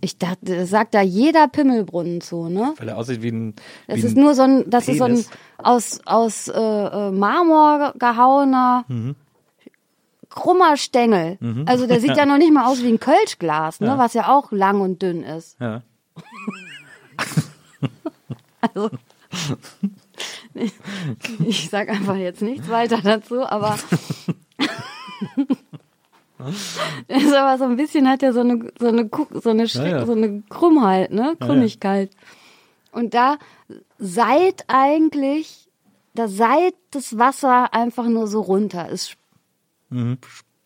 Ich 0.00 0.18
dachte, 0.18 0.56
das 0.56 0.70
sagt 0.70 0.94
da 0.94 1.00
jeder 1.00 1.48
Pimmelbrunnen 1.48 2.20
zu, 2.20 2.48
ne? 2.48 2.74
Weil 2.78 2.88
er 2.88 2.98
aussieht 2.98 3.22
wie 3.22 3.30
ein. 3.30 3.54
Das 3.86 3.96
wie 3.98 4.06
ist 4.06 4.16
ein 4.16 4.22
nur 4.22 4.34
so 4.34 4.42
ein, 4.42 4.68
das 4.68 4.88
ist 4.88 4.98
so 4.98 5.04
ein 5.04 5.12
Penis. 5.12 5.30
aus, 5.58 6.00
aus 6.04 6.48
äh, 6.48 6.52
äh, 6.60 7.10
Marmor 7.10 7.94
gehauener, 7.98 8.84
Mhm. 8.88 9.14
krummer 10.28 10.76
Stängel. 10.76 11.38
Also 11.66 11.86
der 11.86 12.00
sieht 12.00 12.16
ja. 12.16 12.26
noch 12.26 12.38
nicht 12.38 12.52
mal 12.52 12.66
aus 12.66 12.82
wie 12.82 12.88
ein 12.88 13.00
Kölschglas, 13.00 13.80
ne? 13.80 13.86
Ja. 13.88 13.98
Was 13.98 14.14
ja 14.14 14.28
auch 14.28 14.52
lang 14.52 14.80
und 14.80 15.00
dünn 15.02 15.22
ist. 15.22 15.56
Ja. 15.60 15.82
Also, 18.60 18.90
ich, 20.54 20.72
ich 21.46 21.70
sag 21.70 21.88
einfach 21.88 22.16
jetzt 22.16 22.42
nichts 22.42 22.68
weiter 22.68 23.00
dazu, 23.02 23.46
aber 23.46 23.76
er 24.58 25.46
ist 27.08 27.34
aber 27.34 27.58
so 27.58 27.64
ein 27.64 27.76
bisschen 27.76 28.08
hat 28.08 28.22
er 28.22 28.32
so 28.32 28.40
eine 28.40 28.70
so 28.78 28.86
eine 28.88 29.08
so 29.42 29.50
eine 29.50 29.64
Schri- 29.64 29.82
Ja, 29.90 29.98
ja. 29.98 30.06
so 30.06 30.12
eine 30.12 30.42
Krummheit, 30.48 31.10
ne, 31.12 31.36
ja. 31.40 31.46
Krümmigkeit. 31.46 32.10
Und 32.92 33.14
da 33.14 33.38
seit 33.98 34.64
eigentlich 34.68 35.68
da 36.14 36.28
seit 36.28 36.74
das 36.90 37.18
Wasser 37.18 37.74
einfach 37.74 38.06
nur 38.06 38.26
so 38.26 38.40
runter. 38.40 38.88
Es 38.90 39.14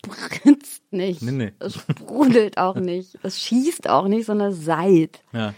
spritzt 0.03 0.81
nicht. 0.91 1.21
Nee, 1.21 1.31
nee. 1.31 1.51
Es 1.59 1.75
sprudelt 1.75 2.57
auch 2.57 2.75
nicht. 2.75 3.17
Es 3.23 3.39
schießt 3.41 3.89
auch 3.89 4.07
nicht, 4.07 4.25
sondern 4.25 4.53
seit. 4.53 5.21
Ja. 5.33 5.53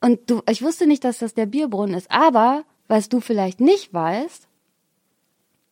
Und 0.00 0.30
du, 0.30 0.42
ich 0.48 0.62
wusste 0.62 0.86
nicht, 0.86 1.04
dass 1.04 1.18
das 1.18 1.34
der 1.34 1.46
Bierbrunnen 1.46 1.94
ist. 1.96 2.10
Aber 2.10 2.64
was 2.86 3.08
du 3.08 3.20
vielleicht 3.20 3.60
nicht 3.60 3.92
weißt, 3.92 4.46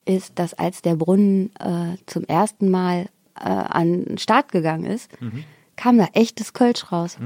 ist, 0.04 0.38
dass 0.38 0.54
als 0.54 0.82
der 0.82 0.96
Brunnen 0.96 1.54
äh, 1.60 1.96
zum 2.06 2.24
ersten 2.24 2.70
Mal 2.70 3.08
äh, 3.40 3.48
an 3.48 4.04
den 4.04 4.18
Start 4.18 4.52
gegangen 4.52 4.84
ist, 4.84 5.10
Mhm. 5.20 5.44
kam 5.76 5.98
da 5.98 6.06
echtes 6.14 6.52
Kölsch 6.52 6.90
raus. 6.92 7.18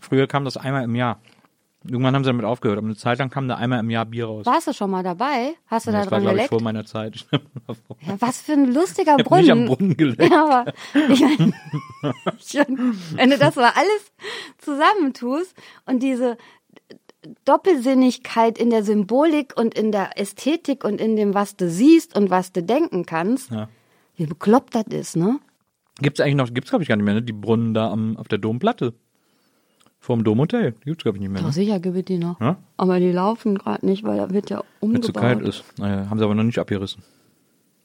Früher 0.00 0.26
kam 0.26 0.44
das 0.44 0.56
einmal 0.56 0.84
im 0.84 0.94
Jahr. 0.94 1.20
Irgendwann 1.82 2.14
haben 2.14 2.24
sie 2.24 2.28
damit 2.28 2.44
aufgehört. 2.44 2.76
Aber 2.76 2.86
eine 2.88 2.96
Zeit 2.96 3.18
lang 3.20 3.30
kam 3.30 3.48
da 3.48 3.54
einmal 3.56 3.80
im 3.80 3.88
Jahr 3.88 4.04
Bier 4.04 4.26
raus. 4.26 4.44
Warst 4.44 4.66
du 4.66 4.74
schon 4.74 4.90
mal 4.90 5.02
dabei? 5.02 5.54
Hast 5.66 5.86
du 5.86 5.92
da 5.92 6.02
das 6.02 6.10
war, 6.10 6.18
dran 6.18 6.20
glaube 6.22 6.36
ich, 6.36 6.42
geleckt? 6.42 6.50
vor 6.50 6.60
meiner 6.62 6.84
Zeit. 6.84 7.26
Ja, 8.06 8.16
was 8.20 8.42
für 8.42 8.52
ein 8.52 8.72
lustiger 8.74 9.16
Ich 9.18 9.24
Brunnen. 9.24 9.42
nicht 9.44 9.52
am 9.52 9.64
Brunnen 9.66 9.96
geleckt. 9.96 10.22
Ja, 10.32 10.44
aber 10.44 10.72
ich 11.08 11.20
mein, 11.20 11.54
wenn 13.14 13.30
du 13.30 13.38
das 13.38 13.56
mal 13.56 13.72
alles 13.74 14.12
zusammentust 14.58 15.54
und 15.86 16.02
diese, 16.02 16.36
Doppelsinnigkeit 17.44 18.58
in 18.58 18.70
der 18.70 18.82
Symbolik 18.82 19.52
und 19.56 19.74
in 19.74 19.92
der 19.92 20.18
Ästhetik 20.18 20.84
und 20.84 21.00
in 21.00 21.16
dem, 21.16 21.34
was 21.34 21.56
du 21.56 21.68
siehst 21.68 22.16
und 22.16 22.30
was 22.30 22.52
du 22.52 22.62
denken 22.62 23.04
kannst. 23.06 23.50
Ja. 23.50 23.68
Wie 24.20 24.26
bekloppt 24.26 24.74
das 24.74 24.84
ist, 24.90 25.16
ne? 25.16 25.40
Gibt's 26.02 26.20
eigentlich 26.20 26.34
noch, 26.34 26.52
gibt's 26.52 26.68
glaube 26.68 26.82
ich 26.82 26.88
gar 26.90 26.96
nicht 26.96 27.06
mehr, 27.06 27.14
ne? 27.14 27.22
Die 27.22 27.32
Brunnen 27.32 27.72
da 27.72 27.90
am, 27.90 28.18
auf 28.18 28.28
der 28.28 28.36
Domplatte. 28.36 28.92
Vorm 29.98 30.24
Domhotel. 30.24 30.72
Die 30.72 30.84
gibt's 30.90 31.04
glaube 31.04 31.16
ich 31.16 31.22
nicht 31.22 31.30
mehr. 31.30 31.40
Doch 31.40 31.48
Ne? 31.48 31.52
sicher 31.54 31.80
gibt 31.80 31.96
es 31.96 32.04
die 32.04 32.18
noch. 32.18 32.38
Ja? 32.38 32.58
Aber 32.76 33.00
die 33.00 33.12
laufen 33.12 33.56
gerade 33.56 33.84
nicht, 33.86 34.04
weil 34.04 34.18
da 34.18 34.28
wird 34.30 34.50
ja 34.50 34.62
Wenn 34.82 34.96
es 34.96 35.06
zu 35.06 35.12
umgebaut. 35.12 35.22
kalt 35.22 35.48
ist. 35.48 35.64
Naja, 35.78 36.10
haben 36.10 36.18
sie 36.18 36.24
aber 36.24 36.34
noch 36.34 36.42
nicht 36.42 36.58
abgerissen. 36.58 37.02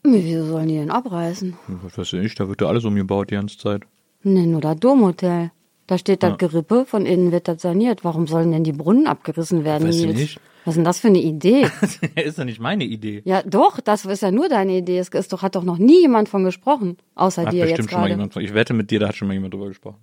Wieso 0.04 0.46
sollen 0.46 0.68
die 0.68 0.76
denn 0.76 0.92
abreißen? 0.92 1.56
Was 1.68 1.98
weiß 1.98 2.14
ich, 2.14 2.36
da 2.36 2.50
wird 2.50 2.60
ja 2.62 2.68
alles 2.68 2.84
umgebaut 2.84 3.32
die 3.32 3.36
ganze 3.36 3.58
Zeit. 3.58 3.84
Ne, 4.24 4.46
nur 4.46 4.60
das 4.62 4.76
Domhotel. 4.78 5.52
Da 5.88 5.98
steht 5.98 6.22
das 6.22 6.32
Ja. 6.32 6.36
Gerippe, 6.36 6.86
von 6.86 7.06
innen 7.06 7.32
wird 7.32 7.48
das 7.48 7.62
saniert. 7.62 8.04
Warum 8.04 8.28
sollen 8.28 8.52
denn 8.52 8.64
die 8.66 8.74
Brunnen 8.74 9.08
abgerissen 9.08 9.64
werden? 9.64 9.88
Weiß 9.88 9.96
ich 10.02 10.14
nicht. 10.14 10.40
Was 10.66 10.74
ist 10.74 10.78
denn 10.78 10.84
das 10.84 11.00
für 11.00 11.10
eine 11.10 11.22
Idee? 11.22 11.68
ist 12.16 12.38
ja 12.38 12.44
nicht 12.44 12.60
meine 12.60 12.84
Idee. 12.84 13.22
ja, 13.24 13.44
doch, 13.44 13.80
das 13.80 14.06
ist 14.06 14.22
ja 14.22 14.32
nur 14.32 14.50
deine 14.50 14.78
Idee. 14.78 14.98
Es 14.98 15.10
ist 15.10 15.32
doch, 15.32 15.44
hat 15.44 15.56
doch 15.56 15.64
noch 15.64 15.78
nie 15.78 16.02
jemand 16.02 16.28
von 16.28 16.44
gesprochen. 16.44 16.98
Außer 17.14 17.46
Hat 17.46 17.54
dir 17.54 17.62
bestimmt 17.62 17.78
jetzt 17.80 17.92
schon 17.92 18.00
mal 18.00 18.08
gerade. 18.08 18.14
jemand 18.16 18.34
von. 18.34 18.44
Ich 18.44 18.54
wette 18.54 18.74
mit 18.74 18.90
dir, 18.90 19.00
da 19.00 19.10
hat 19.10 19.16
schon 19.16 19.28
mal 19.28 19.36
jemand 19.36 19.54
drüber 19.54 19.68
gesprochen. 19.68 20.00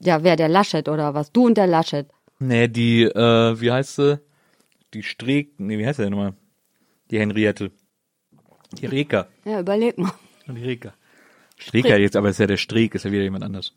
Ja, 0.00 0.24
wer, 0.24 0.36
der 0.36 0.48
Laschet 0.48 0.88
oder 0.88 1.12
was? 1.14 1.30
Du 1.30 1.46
und 1.46 1.58
der 1.58 1.66
Laschet. 1.66 2.08
Nee, 2.38 2.68
die, 2.68 3.02
äh, 3.02 3.60
wie 3.60 3.70
heißt 3.70 3.96
sie? 3.96 4.20
Die 4.94 5.02
Streeck, 5.02 5.58
nee, 5.58 5.76
wie 5.76 5.86
heißt 5.86 5.98
sie 5.98 6.04
denn 6.04 6.12
nochmal? 6.12 6.34
Die 7.10 7.18
Henriette. 7.18 7.70
Die 8.72 8.86
Reka. 8.86 9.28
Ja, 9.44 9.60
überleg 9.60 9.98
mal. 9.98 10.12
Die 10.46 10.64
Reka. 10.64 10.94
Streeker 11.58 11.98
jetzt, 11.98 12.16
aber 12.16 12.28
ist 12.30 12.38
ja 12.38 12.46
der 12.46 12.56
Streeck, 12.56 12.94
ist 12.94 13.04
ja 13.04 13.12
wieder 13.12 13.24
jemand 13.24 13.44
anders. 13.44 13.74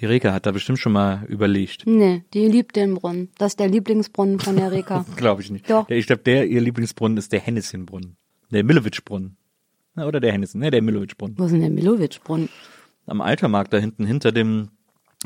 Die 0.00 0.06
Reka 0.06 0.32
hat 0.32 0.46
da 0.46 0.52
bestimmt 0.52 0.78
schon 0.78 0.92
mal 0.92 1.24
überlegt. 1.28 1.84
Nee, 1.86 2.22
die 2.32 2.46
liebt 2.46 2.76
den 2.76 2.94
Brunnen. 2.94 3.30
Das 3.38 3.52
ist 3.52 3.60
der 3.60 3.68
Lieblingsbrunnen 3.68 4.38
von 4.38 4.56
der 4.56 4.70
Reka. 4.70 5.04
Glaube 5.16 5.42
ich 5.42 5.50
nicht. 5.50 5.68
Doch. 5.68 5.86
Der, 5.86 5.96
ich 5.96 6.06
glaube, 6.06 6.22
der, 6.22 6.46
ihr 6.46 6.60
Lieblingsbrunnen 6.60 7.18
ist 7.18 7.32
der 7.32 7.40
Hennessin-Brunnen. 7.40 8.16
Der 8.52 8.62
Millowitsch-Brunnen. 8.64 9.36
Na, 9.94 10.06
Oder 10.06 10.20
der 10.20 10.32
Hennessin, 10.32 10.60
ne, 10.60 10.70
der 10.70 10.82
Millowitsch-Brunnen. 10.82 11.36
Wo 11.38 11.44
ist 11.44 11.52
denn 11.52 11.60
der 11.60 11.70
Milowitsch-Brunnen? 11.70 12.48
Am 13.06 13.20
Altermarkt 13.20 13.72
da 13.72 13.78
hinten, 13.78 14.06
hinter 14.06 14.30
dem, 14.30 14.68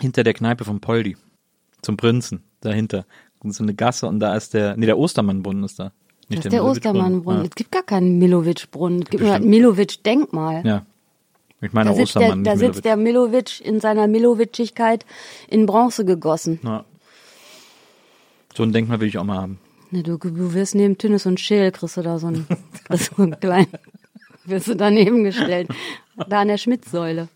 hinter 0.00 0.24
der 0.24 0.32
Kneipe 0.32 0.64
vom 0.64 0.80
Poldi. 0.80 1.16
Zum 1.82 1.96
Prinzen, 1.96 2.44
dahinter. 2.60 3.04
Und 3.40 3.52
so 3.52 3.62
eine 3.62 3.74
Gasse 3.74 4.06
und 4.06 4.20
da 4.20 4.34
ist 4.36 4.54
der, 4.54 4.76
nee, 4.76 4.86
der 4.86 4.96
Ostermannbrunnen 4.98 5.64
ist 5.64 5.78
da. 5.78 5.92
Nicht 6.28 6.38
Das 6.38 6.46
ist 6.46 6.52
der 6.52 6.62
Millowitsch-Brunnen. 6.62 6.96
Ostermannbrunnen. 6.96 7.44
Es 7.44 7.54
gibt 7.54 7.72
gar 7.72 7.82
keinen 7.82 8.18
Milowitsch-Brunnen. 8.18 9.02
Es 9.02 9.10
gibt 9.10 9.22
nur 9.22 9.32
das 9.32 9.40
bestimmt. 9.40 9.50
Milowitsch-Denkmal. 9.50 10.64
Ja. 10.66 10.86
Ja. 11.62 11.66
Ich 11.66 11.72
meine 11.72 11.90
Da 11.90 11.96
sitzt, 11.96 12.16
der, 12.16 12.36
da 12.36 12.56
sitzt 12.56 12.84
der 12.84 12.96
Milowitsch 12.96 13.60
in 13.60 13.80
seiner 13.80 14.06
Milowitschigkeit 14.06 15.06
in 15.48 15.64
Bronze 15.66 16.04
gegossen. 16.04 16.60
Ja. 16.62 16.84
So 18.54 18.62
ein 18.64 18.72
Denkmal 18.72 19.00
will 19.00 19.08
ich 19.08 19.16
auch 19.18 19.24
mal 19.24 19.40
haben. 19.40 19.58
Ne, 19.90 20.02
du, 20.02 20.18
du 20.18 20.54
wirst 20.54 20.74
neben 20.74 20.98
Tünnes 20.98 21.26
und 21.26 21.40
Scheel, 21.40 21.70
kriegst 21.70 21.96
du 21.96 22.02
da 22.02 22.18
so 22.18 22.26
einen, 22.26 22.46
du 22.88 22.96
so 22.96 23.22
einen 23.22 23.38
kleinen, 23.40 23.72
wirst 24.44 24.68
du 24.68 24.74
daneben 24.74 25.24
gestellt. 25.24 25.68
Da 26.28 26.40
an 26.40 26.48
der 26.48 26.58
Schmidt-Säule. 26.58 27.28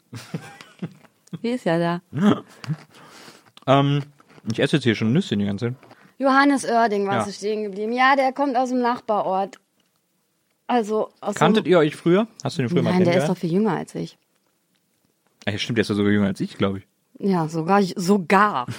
Wie 1.41 1.51
ist 1.51 1.65
ja 1.65 1.79
da? 1.79 2.43
Ähm, 3.67 4.03
ich 4.51 4.61
esse 4.61 4.77
jetzt 4.77 4.85
hier 4.85 4.95
schon 4.95 5.13
Nüsschen 5.13 5.39
die 5.39 5.47
ganze 5.47 5.67
Zeit. 5.67 5.75
Johannes 6.19 6.65
Oerding 6.65 7.07
war 7.07 7.27
Ja. 7.27 7.33
stehen 7.33 7.63
geblieben. 7.65 7.93
Ja, 7.93 8.17
der 8.17 8.33
kommt 8.33 8.57
aus 8.57 8.71
dem 8.71 8.81
Nachbarort. 8.81 9.59
Also 10.67 11.11
aus 11.21 11.35
Kanntet 11.37 11.67
dem, 11.67 11.71
ihr 11.73 11.79
euch 11.79 11.95
früher? 11.97 12.27
Hast 12.43 12.59
du 12.59 12.63
den 12.63 12.69
früher 12.69 12.83
mal 12.83 12.91
Nein, 12.91 13.05
der 13.05 13.09
ist 13.09 13.13
kennengelernt? 13.27 13.37
doch 13.37 13.41
viel 13.41 13.53
jünger 13.53 13.77
als 13.77 13.95
ich. 13.95 14.19
Ach, 15.47 15.53
ja, 15.53 15.59
stimmt, 15.59 15.79
der 15.79 15.83
ist 15.83 15.89
ja 15.91 15.95
sogar 15.95 16.11
jünger 16.13 16.27
als 16.27 16.41
ich, 16.41 16.57
glaube 16.59 16.79
ich. 16.79 16.87
Ja, 17.19 17.49
sogar, 17.49 17.83
sogar. 17.83 18.67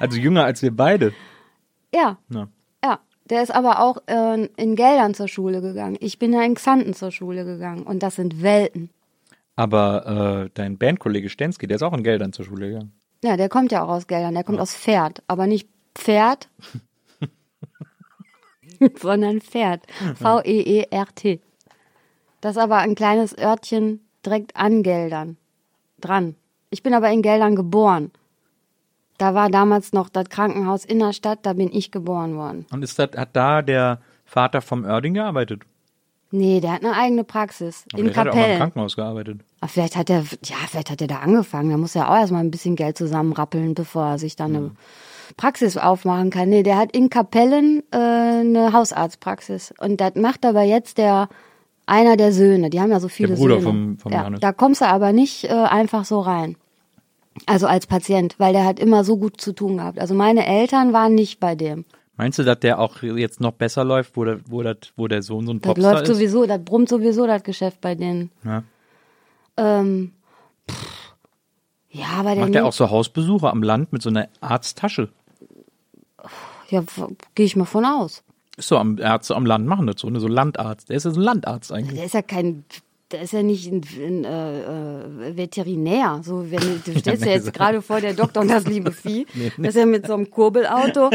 Also 0.00 0.18
jünger 0.18 0.44
als 0.44 0.60
wir 0.62 0.74
beide. 0.74 1.14
Ja, 1.94 2.18
Ja. 2.28 2.48
ja. 2.84 3.00
Der 3.30 3.42
ist 3.42 3.50
aber 3.54 3.80
auch 3.80 4.02
äh, 4.06 4.44
in 4.56 4.76
Geldern 4.76 5.14
zur 5.14 5.26
Schule 5.28 5.60
gegangen. 5.60 5.96
Ich 6.00 6.18
bin 6.18 6.32
ja 6.32 6.42
in 6.44 6.54
Xanten 6.54 6.94
zur 6.94 7.10
Schule 7.10 7.44
gegangen. 7.44 7.82
Und 7.82 8.02
das 8.04 8.16
sind 8.16 8.42
Welten. 8.42 8.90
Aber 9.56 10.44
äh, 10.46 10.50
dein 10.54 10.76
Bandkollege 10.78 11.28
Stensky, 11.28 11.66
der 11.66 11.76
ist 11.76 11.82
auch 11.82 11.94
in 11.94 12.04
Geldern 12.04 12.32
zur 12.32 12.44
Schule 12.44 12.68
gegangen. 12.68 12.92
Ja, 13.24 13.36
der 13.36 13.48
kommt 13.48 13.72
ja 13.72 13.82
auch 13.82 13.88
aus 13.88 14.06
Geldern. 14.06 14.34
Der 14.34 14.44
kommt 14.44 14.60
aus 14.60 14.74
Pferd. 14.76 15.22
Aber 15.26 15.46
nicht 15.48 15.68
Pferd, 15.94 16.48
sondern 19.00 19.40
Pferd. 19.40 19.82
V-E-E-R-T. 20.16 21.40
Das 22.40 22.56
ist 22.56 22.62
aber 22.62 22.78
ein 22.78 22.94
kleines 22.94 23.36
Örtchen 23.36 24.00
direkt 24.24 24.56
an 24.56 24.82
Geldern. 24.82 25.36
Dran. 26.00 26.34
Ich 26.70 26.82
bin 26.82 26.94
aber 26.94 27.10
in 27.10 27.22
Geldern 27.22 27.56
geboren. 27.56 28.10
Da 29.18 29.34
war 29.34 29.48
damals 29.50 29.92
noch 29.92 30.08
das 30.08 30.28
Krankenhaus 30.28 30.84
in 30.84 30.98
der 30.98 31.12
Stadt, 31.12 31.40
da 31.42 31.54
bin 31.54 31.72
ich 31.72 31.90
geboren 31.90 32.36
worden. 32.36 32.66
Und 32.70 32.82
ist 32.82 32.98
das, 32.98 33.10
hat 33.16 33.30
da 33.34 33.62
der 33.62 34.00
Vater 34.26 34.60
vom 34.60 34.84
Oerding 34.84 35.14
gearbeitet? 35.14 35.62
Nee, 36.32 36.60
der 36.60 36.72
hat 36.72 36.84
eine 36.84 36.94
eigene 36.94 37.24
Praxis. 37.24 37.84
Aber 37.92 38.02
in 38.02 38.08
der 38.08 38.16
hat 38.16 38.28
auch 38.28 38.34
mal 38.34 38.38
im 38.38 38.40
Kapellen. 38.40 38.58
Krankenhaus 38.58 38.96
gearbeitet. 38.96 39.40
Aber 39.60 39.68
vielleicht 39.68 39.96
hat 39.96 40.10
er, 40.10 40.24
ja, 40.44 40.56
vielleicht 40.68 40.90
hat 40.90 41.00
er 41.00 41.06
da 41.06 41.20
angefangen. 41.20 41.70
Da 41.70 41.76
muss 41.76 41.94
er 41.94 42.10
auch 42.10 42.16
erstmal 42.16 42.42
ein 42.42 42.50
bisschen 42.50 42.76
Geld 42.76 42.98
zusammenrappeln, 42.98 43.74
bevor 43.74 44.06
er 44.06 44.18
sich 44.18 44.36
dann 44.36 44.56
eine 44.56 44.70
Praxis 45.36 45.76
aufmachen 45.76 46.30
kann. 46.30 46.48
Nee, 46.48 46.62
der 46.62 46.76
hat 46.78 46.92
in 46.96 47.10
Kapellen 47.10 47.82
äh, 47.92 47.96
eine 47.96 48.72
Hausarztpraxis. 48.72 49.74
Und 49.78 50.00
das 50.00 50.14
macht 50.14 50.44
aber 50.46 50.62
jetzt 50.62 50.98
der 50.98 51.28
einer 51.86 52.16
der 52.16 52.32
Söhne. 52.32 52.70
Die 52.70 52.80
haben 52.80 52.90
ja 52.90 53.00
so 53.00 53.08
viele 53.08 53.34
Bruder 53.34 53.60
Söhne. 53.60 53.62
vom- 53.62 53.98
vom 53.98 54.12
ja, 54.12 54.18
Johannes. 54.20 54.40
Da 54.40 54.52
kommst 54.52 54.80
du 54.80 54.86
aber 54.86 55.12
nicht 55.12 55.44
äh, 55.44 55.48
einfach 55.52 56.04
so 56.04 56.20
rein. 56.20 56.56
Also 57.44 57.66
als 57.66 57.86
Patient, 57.86 58.34
weil 58.38 58.54
der 58.54 58.64
hat 58.64 58.80
immer 58.80 59.04
so 59.04 59.18
gut 59.18 59.40
zu 59.40 59.52
tun 59.52 59.76
gehabt. 59.76 59.98
Also 60.00 60.14
meine 60.14 60.46
Eltern 60.46 60.92
waren 60.94 61.14
nicht 61.14 61.38
bei 61.38 61.54
dem. 61.54 61.84
Meinst 62.16 62.38
du, 62.38 62.44
dass 62.44 62.58
der 62.60 62.78
auch 62.80 63.02
jetzt 63.02 63.40
noch 63.42 63.52
besser 63.52 63.84
läuft, 63.84 64.16
wo 64.16 64.24
der, 64.24 64.40
wo 64.48 64.62
der, 64.62 64.78
wo 64.96 65.06
der 65.06 65.20
Sohn 65.22 65.44
so 65.46 65.52
ein 65.52 65.60
Das 65.60 65.68
Popstar 65.74 65.92
läuft 65.92 66.08
ist? 66.08 66.16
sowieso, 66.16 66.46
das 66.46 66.64
brummt 66.64 66.88
sowieso 66.88 67.26
das 67.26 67.42
Geschäft 67.42 67.82
bei 67.82 67.94
denen. 67.94 68.30
Ja. 68.42 68.62
Ähm, 69.58 70.12
pff, 70.70 71.14
ja, 71.90 72.06
aber 72.18 72.34
der 72.34 72.44
Macht 72.44 72.54
der 72.54 72.64
auch 72.64 72.72
so 72.72 72.88
Hausbesuche 72.90 73.50
am 73.50 73.62
Land 73.62 73.92
mit 73.92 74.00
so 74.02 74.08
einer 74.08 74.28
Arzttasche? 74.40 75.10
Ja, 76.68 76.82
gehe 77.34 77.46
ich 77.46 77.56
mal 77.56 77.64
von 77.64 77.84
aus. 77.84 78.22
Ist 78.56 78.68
so 78.68 78.78
am 78.78 78.98
Ärzte 78.98 79.36
am 79.36 79.44
Land 79.46 79.66
machen 79.66 79.86
das 79.86 79.96
so, 80.00 80.08
ne? 80.08 80.18
So 80.20 80.28
Landarzt. 80.28 80.88
Der 80.88 80.96
ist 80.96 81.04
ja 81.04 81.10
so 81.10 81.20
ein 81.20 81.24
Landarzt 81.24 81.72
eigentlich. 81.72 81.96
Der 81.96 82.06
ist 82.06 82.14
ja 82.14 82.22
kein, 82.22 82.64
der 83.12 83.22
ist 83.22 83.32
ja 83.34 83.42
nicht 83.42 83.70
ein, 83.70 83.82
ein 83.98 84.24
äh, 84.24 84.60
äh, 85.28 85.36
Veterinär. 85.36 86.20
So, 86.24 86.50
wenn 86.50 86.82
du, 86.84 86.98
stellst 86.98 87.24
ja 87.24 87.32
jetzt 87.32 87.52
gerade 87.52 87.82
vor 87.82 88.00
der 88.00 88.14
Doktor 88.14 88.40
und 88.40 88.48
das 88.50 88.64
liebe 88.66 88.92
Vieh, 89.04 89.26
dass 89.58 89.76
er 89.76 89.84
mit 89.86 90.06
so 90.06 90.14
einem 90.14 90.30
Kurbelauto 90.30 91.10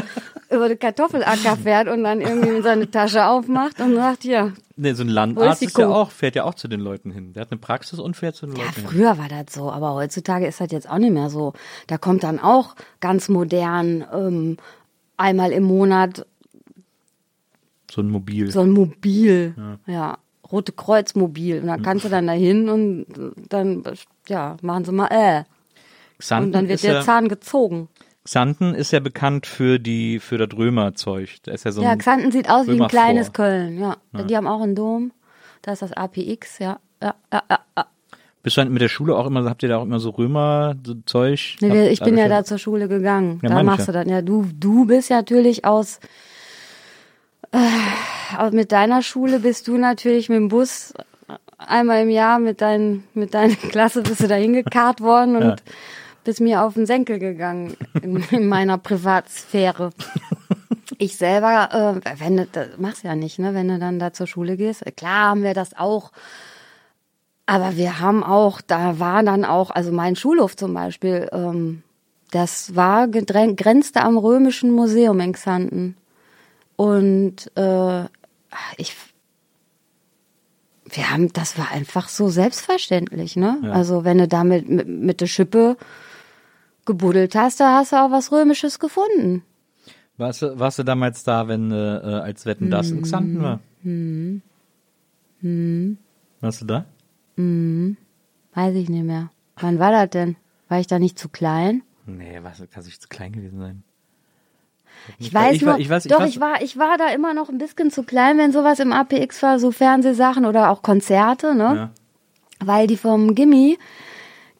über 0.51 0.67
den 0.69 0.77
Kartoffelacker 0.79 1.57
fährt 1.57 1.87
und 1.87 2.03
dann 2.03 2.21
irgendwie 2.21 2.61
seine 2.61 2.89
Tasche 2.89 3.25
aufmacht 3.25 3.79
und 3.81 3.95
sagt, 3.95 4.23
ja, 4.23 4.51
Nee, 4.77 4.93
so 4.93 5.03
ein 5.03 5.09
Landarzt 5.09 5.61
ist 5.61 5.77
ja 5.77 5.89
auch, 5.89 6.09
fährt 6.09 6.35
ja 6.35 6.43
auch 6.43 6.55
zu 6.55 6.67
den 6.67 6.79
Leuten 6.79 7.11
hin. 7.11 7.33
Der 7.33 7.41
hat 7.41 7.51
eine 7.51 7.59
Praxis 7.59 7.99
und 7.99 8.15
fährt 8.17 8.35
zu 8.35 8.47
den 8.47 8.55
Ja, 8.55 8.63
Leuten 8.65 8.81
hin. 8.81 8.89
früher 8.89 9.17
war 9.17 9.27
das 9.29 9.53
so, 9.53 9.71
aber 9.71 9.93
heutzutage 9.93 10.47
ist 10.47 10.59
das 10.59 10.71
jetzt 10.71 10.89
auch 10.89 10.97
nicht 10.97 11.11
mehr 11.13 11.29
so. 11.29 11.53
Da 11.85 11.99
kommt 11.99 12.23
dann 12.23 12.39
auch 12.39 12.75
ganz 12.99 13.29
modern 13.29 14.03
ähm, 14.11 14.57
einmal 15.21 15.51
im 15.51 15.63
Monat 15.63 16.25
So 17.89 18.01
ein 18.01 18.09
Mobil. 18.09 18.51
so 18.51 18.61
ein 18.61 18.71
Mobil, 18.71 19.55
ja. 19.87 20.17
Rote 20.51 20.73
Kreuz 20.73 21.15
Mobil. 21.15 21.61
Und 21.61 21.67
da 21.67 21.77
kannst 21.77 22.03
du 22.03 22.09
dann 22.09 22.27
dahin 22.27 22.67
und 22.67 23.05
dann, 23.47 23.83
ja, 24.27 24.57
machen 24.61 24.83
sie 24.83 24.91
mal 24.91 25.07
äh. 25.07 25.43
Xanten 26.19 26.47
Und 26.47 26.51
dann 26.51 26.67
wird 26.67 26.83
der 26.83 26.95
ja, 26.95 27.01
Zahn 27.01 27.29
gezogen. 27.29 27.87
Xanten 28.23 28.75
ist 28.75 28.91
ja 28.91 28.99
bekannt 28.99 29.47
für 29.47 29.79
die 29.79 30.19
für 30.19 30.37
das 30.37 30.55
Römerzeug. 30.55 31.29
Da 31.43 31.53
ist 31.53 31.63
ja 31.65 31.71
so 31.71 31.81
Ja, 31.81 31.95
Xanten 31.95 32.31
sieht 32.31 32.49
aus 32.49 32.67
wie 32.67 32.79
ein 32.81 32.87
kleines 32.87 33.33
Köln, 33.33 33.79
ja. 33.79 33.97
Die 34.13 34.35
haben 34.35 34.47
auch 34.47 34.61
einen 34.61 34.75
Dom. 34.75 35.11
Da 35.61 35.73
ist 35.73 35.81
das 35.81 35.93
APX, 35.93 36.59
ja. 36.59 36.79
ja, 37.01 37.15
ja, 37.31 37.43
ja, 37.49 37.59
ja. 37.77 37.85
Bist 38.43 38.57
du 38.57 38.65
mit 38.65 38.81
der 38.81 38.89
Schule 38.89 39.15
auch 39.15 39.27
immer, 39.27 39.43
habt 39.45 39.61
ihr 39.63 39.69
da 39.69 39.77
auch 39.77 39.83
immer 39.83 39.99
so 39.99 40.09
Römer 40.09 40.75
so 40.83 40.95
Zeug? 41.05 41.57
Nee, 41.61 41.71
wir- 41.71 41.91
ich 41.91 41.99
bin 42.01 42.17
ja 42.17 42.27
da 42.27 42.43
zur 42.43 42.57
Schule 42.57 42.87
gegangen. 42.87 43.39
Ja, 43.43 43.49
da 43.49 43.63
machst 43.63 43.87
ja. 43.87 43.93
du 43.93 43.99
dann. 43.99 44.09
Ja, 44.09 44.21
du, 44.21 44.47
du 44.59 44.85
bist 44.85 45.09
ja 45.09 45.17
natürlich 45.17 45.63
aus, 45.65 45.99
äh, 47.51 48.49
mit 48.51 48.71
deiner 48.71 49.01
Schule 49.01 49.39
bist 49.39 49.67
du 49.67 49.77
natürlich 49.77 50.29
mit 50.29 50.37
dem 50.37 50.47
Bus 50.47 50.93
einmal 51.57 52.01
im 52.03 52.09
Jahr 52.09 52.39
mit 52.39 52.61
dein, 52.61 53.03
mit 53.13 53.33
deiner 53.33 53.55
Klasse 53.69 54.01
bist 54.01 54.21
du 54.21 54.27
da 54.27 54.35
hingekarrt 54.35 55.01
worden 55.01 55.35
und 55.35 55.43
Ja. 55.43 55.55
bist 56.23 56.41
mir 56.41 56.63
auf 56.63 56.73
den 56.75 56.85
Senkel 56.85 57.19
gegangen 57.19 57.75
in, 58.01 58.23
in 58.31 58.47
meiner 58.47 58.77
Privatsphäre. 58.77 59.91
Ich 60.97 61.17
selber, 61.17 62.01
äh, 62.05 62.19
wenn 62.19 62.37
du, 62.37 62.45
das 62.51 62.67
machst 62.77 63.03
ja 63.03 63.15
nicht, 63.15 63.39
ne, 63.39 63.55
wenn 63.55 63.67
du 63.69 63.79
dann 63.79 63.97
da 63.97 64.13
zur 64.13 64.27
Schule 64.27 64.55
gehst. 64.55 64.83
Klar 64.97 65.29
haben 65.29 65.41
wir 65.41 65.55
das 65.55 65.75
auch. 65.75 66.11
Aber 67.51 67.75
wir 67.75 67.99
haben 67.99 68.23
auch, 68.23 68.61
da 68.61 68.97
war 68.99 69.23
dann 69.23 69.43
auch, 69.43 69.71
also 69.71 69.91
mein 69.91 70.15
Schulhof 70.15 70.55
zum 70.55 70.73
Beispiel, 70.73 71.27
ähm, 71.33 71.83
das 72.31 72.77
war 72.77 73.09
grenzte 73.09 74.03
am 74.03 74.17
Römischen 74.17 74.71
Museum 74.71 75.19
in 75.19 75.33
Xanten. 75.33 75.97
Und 76.77 77.51
äh, 77.57 78.05
ich, 78.77 78.95
wir 80.91 81.11
haben, 81.11 81.33
das 81.33 81.57
war 81.57 81.71
einfach 81.71 82.07
so 82.07 82.29
selbstverständlich, 82.29 83.35
ne? 83.35 83.59
Ja. 83.63 83.71
Also 83.73 84.05
wenn 84.05 84.19
du 84.19 84.29
da 84.29 84.45
mit, 84.45 84.69
mit, 84.87 85.19
der 85.19 85.27
Schippe 85.27 85.75
gebuddelt 86.85 87.35
hast, 87.35 87.59
da 87.59 87.79
hast 87.79 87.91
du 87.91 87.97
auch 87.97 88.11
was 88.11 88.31
Römisches 88.31 88.79
gefunden. 88.79 89.43
Warst 90.15 90.41
du, 90.41 90.57
warst 90.57 90.79
du 90.79 90.83
damals 90.83 91.25
da, 91.25 91.49
wenn 91.49 91.69
äh, 91.69 91.75
als 91.75 92.45
Wetten 92.45 92.71
das 92.71 92.91
in 92.91 93.01
Xanten 93.01 93.41
war? 93.41 93.59
Hm. 93.83 94.41
Hm. 95.41 95.97
Warst 96.39 96.61
du 96.61 96.65
da? 96.65 96.85
Hm. 97.41 97.97
Weiß 98.53 98.75
ich 98.75 98.89
nicht 98.89 99.03
mehr. 99.03 99.29
Wann 99.57 99.79
war 99.79 99.91
das 99.91 100.09
denn? 100.11 100.35
War 100.69 100.79
ich 100.79 100.87
da 100.87 100.99
nicht 100.99 101.17
zu 101.17 101.29
klein? 101.29 101.83
Nee, 102.05 102.39
was, 102.41 102.61
kann 102.71 102.83
ich 102.87 102.99
zu 102.99 103.07
klein 103.07 103.31
gewesen 103.31 103.59
sein? 103.59 103.83
Ich 105.17 105.33
weiß 105.33 105.55
ich 105.55 105.61
nur, 105.61 105.71
war- 105.73 105.79
ich 105.79 105.89
weiß- 105.89 106.05
ich 106.05 106.11
doch, 106.11 106.21
weiß- 106.21 106.27
ich 106.27 106.39
war, 106.39 106.61
ich 106.61 106.77
war 106.77 106.97
da 106.97 107.07
immer 107.09 107.33
noch 107.33 107.49
ein 107.49 107.57
bisschen 107.57 107.89
zu 107.91 108.03
klein, 108.03 108.37
wenn 108.37 108.51
sowas 108.51 108.79
im 108.79 108.91
APX 108.91 109.41
war, 109.41 109.57
so 109.59 109.71
Fernsehsachen 109.71 110.45
oder 110.45 110.69
auch 110.69 110.81
Konzerte, 110.83 111.55
ne? 111.55 111.75
Ja. 111.75 111.91
Weil 112.63 112.85
die 112.87 112.97
vom 112.97 113.33
Gimmi, 113.33 113.77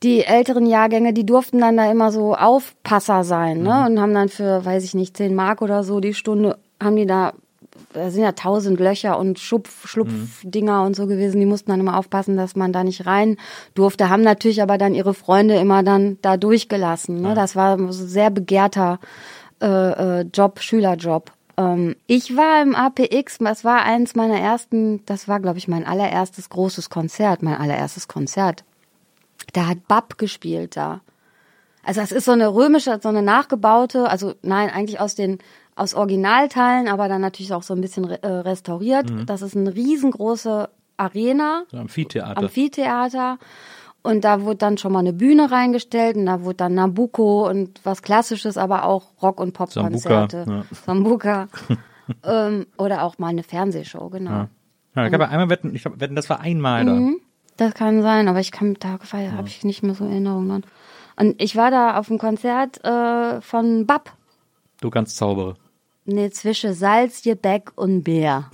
die 0.02 0.24
älteren 0.24 0.65
Jahrgänge, 0.65 1.13
die 1.13 1.26
durften 1.26 1.60
dann 1.60 1.78
da 1.78 1.91
immer 1.91 2.12
so 2.12 2.36
Aufpasser 2.36 3.24
sein, 3.24 3.60
Mhm. 3.60 3.63
ne? 3.63 3.86
Und 3.86 4.00
haben 4.00 4.13
dann 4.15 4.30
für, 4.30 4.65
weiß 4.65 4.84
ich 4.84 4.96
nicht, 4.96 5.15
10 5.17 5.36
Mark 5.36 5.62
oder 5.62 5.84
so 5.84 6.00
die 6.00 6.15
Stunde, 6.15 6.58
haben 6.82 6.96
die 6.96 7.06
da, 7.06 7.34
da 7.94 8.10
sind 8.10 8.24
ja 8.24 8.32
tausend 8.34 8.80
Löcher 8.80 9.18
und 9.18 9.40
Schupf, 9.40 9.88
Schlupfdinger 9.88 10.84
und 10.84 10.96
so 10.96 11.08
gewesen, 11.08 11.40
die 11.40 11.46
mussten 11.46 11.72
dann 11.72 11.80
immer 11.80 11.98
aufpassen, 11.98 12.38
dass 12.38 12.56
man 12.56 12.74
da 12.74 12.84
nicht 12.84 13.06
rein 13.06 13.38
durfte, 13.74 14.10
haben 14.10 14.24
natürlich 14.24 14.62
aber 14.62 14.78
dann 14.78 14.94
ihre 14.94 15.14
Freunde 15.14 15.56
immer 15.56 15.84
dann 15.84 16.18
da 16.22 16.38
durchgelassen, 16.38 17.22
ne? 17.22 17.34
Das 17.34 17.56
war 17.56 17.78
so 17.78 18.04
ein 18.04 18.08
sehr 18.08 18.30
begehrter 18.30 19.00
äh, 19.62 20.22
äh, 20.22 20.26
Job, 20.34 20.60
Schülerjob. 20.60 21.32
Ähm, 21.58 21.96
ich 22.08 22.36
war 22.36 22.62
im 22.62 22.76
APX, 22.76 23.38
das 23.40 23.64
war 23.64 23.84
eins 23.84 24.16
meiner 24.16 24.40
ersten, 24.40 25.06
das 25.06 25.28
war, 25.28 25.40
glaube 25.40 25.58
ich, 25.58 25.68
mein 25.68 25.86
allererstes 25.86 26.50
großes 26.50 26.90
Konzert, 26.90 27.44
mein 27.44 27.58
allererstes 27.58 28.08
Konzert. 28.08 28.64
Da 29.54 29.68
hat 29.68 29.88
Bab 29.88 30.18
gespielt 30.18 30.78
da. 30.78 31.02
Also 31.84 32.00
das 32.00 32.12
ist 32.12 32.26
so 32.26 32.32
eine 32.32 32.54
römische, 32.54 33.00
so 33.02 33.10
eine 33.10 33.24
nachgebaute, 33.24 34.10
also 34.10 34.36
nein, 34.44 34.70
eigentlich 34.70 35.00
aus 35.00 35.16
den 35.16 35.40
aus 35.76 35.94
Originalteilen, 35.94 36.88
aber 36.88 37.08
dann 37.08 37.22
natürlich 37.22 37.54
auch 37.54 37.64
so 37.64 37.74
ein 37.74 37.82
bisschen 37.82 38.10
äh, 38.10 38.28
restauriert. 38.28 39.12
Das 39.26 39.42
ist 39.42 39.56
eine 39.56 39.74
riesengroße 39.74 40.70
Arena, 40.98 41.64
So 41.72 41.78
Amphitheater. 41.78 42.38
Amphitheater. 42.38 43.38
Und 44.04 44.24
da 44.24 44.42
wurde 44.42 44.58
dann 44.58 44.78
schon 44.78 44.92
mal 44.92 45.00
eine 45.00 45.14
Bühne 45.14 45.52
reingestellt 45.52 46.16
und 46.18 46.26
da 46.26 46.44
wurde 46.44 46.58
dann 46.58 46.74
Nabucco 46.74 47.48
und 47.48 47.80
was 47.84 48.02
Klassisches, 48.02 48.58
aber 48.58 48.86
auch 48.86 49.10
Rock- 49.22 49.40
und 49.40 49.54
Popkonzerte. 49.54 50.46
Ja. 50.48 50.64
Sambuca. 50.72 51.48
ähm, 52.24 52.66
oder 52.78 53.04
auch 53.04 53.20
mal 53.20 53.28
eine 53.28 53.44
Fernsehshow, 53.44 54.10
genau. 54.10 54.32
ja. 54.32 54.50
Ja, 54.96 55.08
ich 55.08 55.14
habe 55.14 55.30
einmal 55.30 55.50
wetten, 55.50 55.74
ich 55.74 55.84
glaub, 55.84 56.00
wetten, 56.02 56.16
das 56.16 56.30
war 56.30 56.42
einmal 56.42 56.84
Mhm. 56.84 57.22
Das 57.58 57.74
kann 57.76 58.02
sein, 58.02 58.28
aber 58.28 58.40
ich 58.40 58.52
kann 58.52 58.76
da 58.80 58.98
habe 59.00 59.48
ich 59.48 59.64
nicht 59.64 59.84
mehr 59.84 59.94
so 59.94 60.04
Erinnerungen 60.06 60.50
dran. 60.50 60.64
Und 61.16 61.42
ich 61.42 61.56
war 61.56 61.70
da 61.70 61.98
auf 61.98 62.08
dem 62.08 62.18
Konzert 62.18 62.84
äh, 62.84 63.40
von 63.42 63.86
Bab. 63.86 64.14
Du 64.82 64.89
kannst 64.89 65.15
zaubere. 65.15 65.56
Nee, 66.06 66.30
zwischen 66.32 66.74
Salz, 66.74 67.22
Gebäck 67.22 67.72
und 67.76 68.04
Bär. 68.04 68.50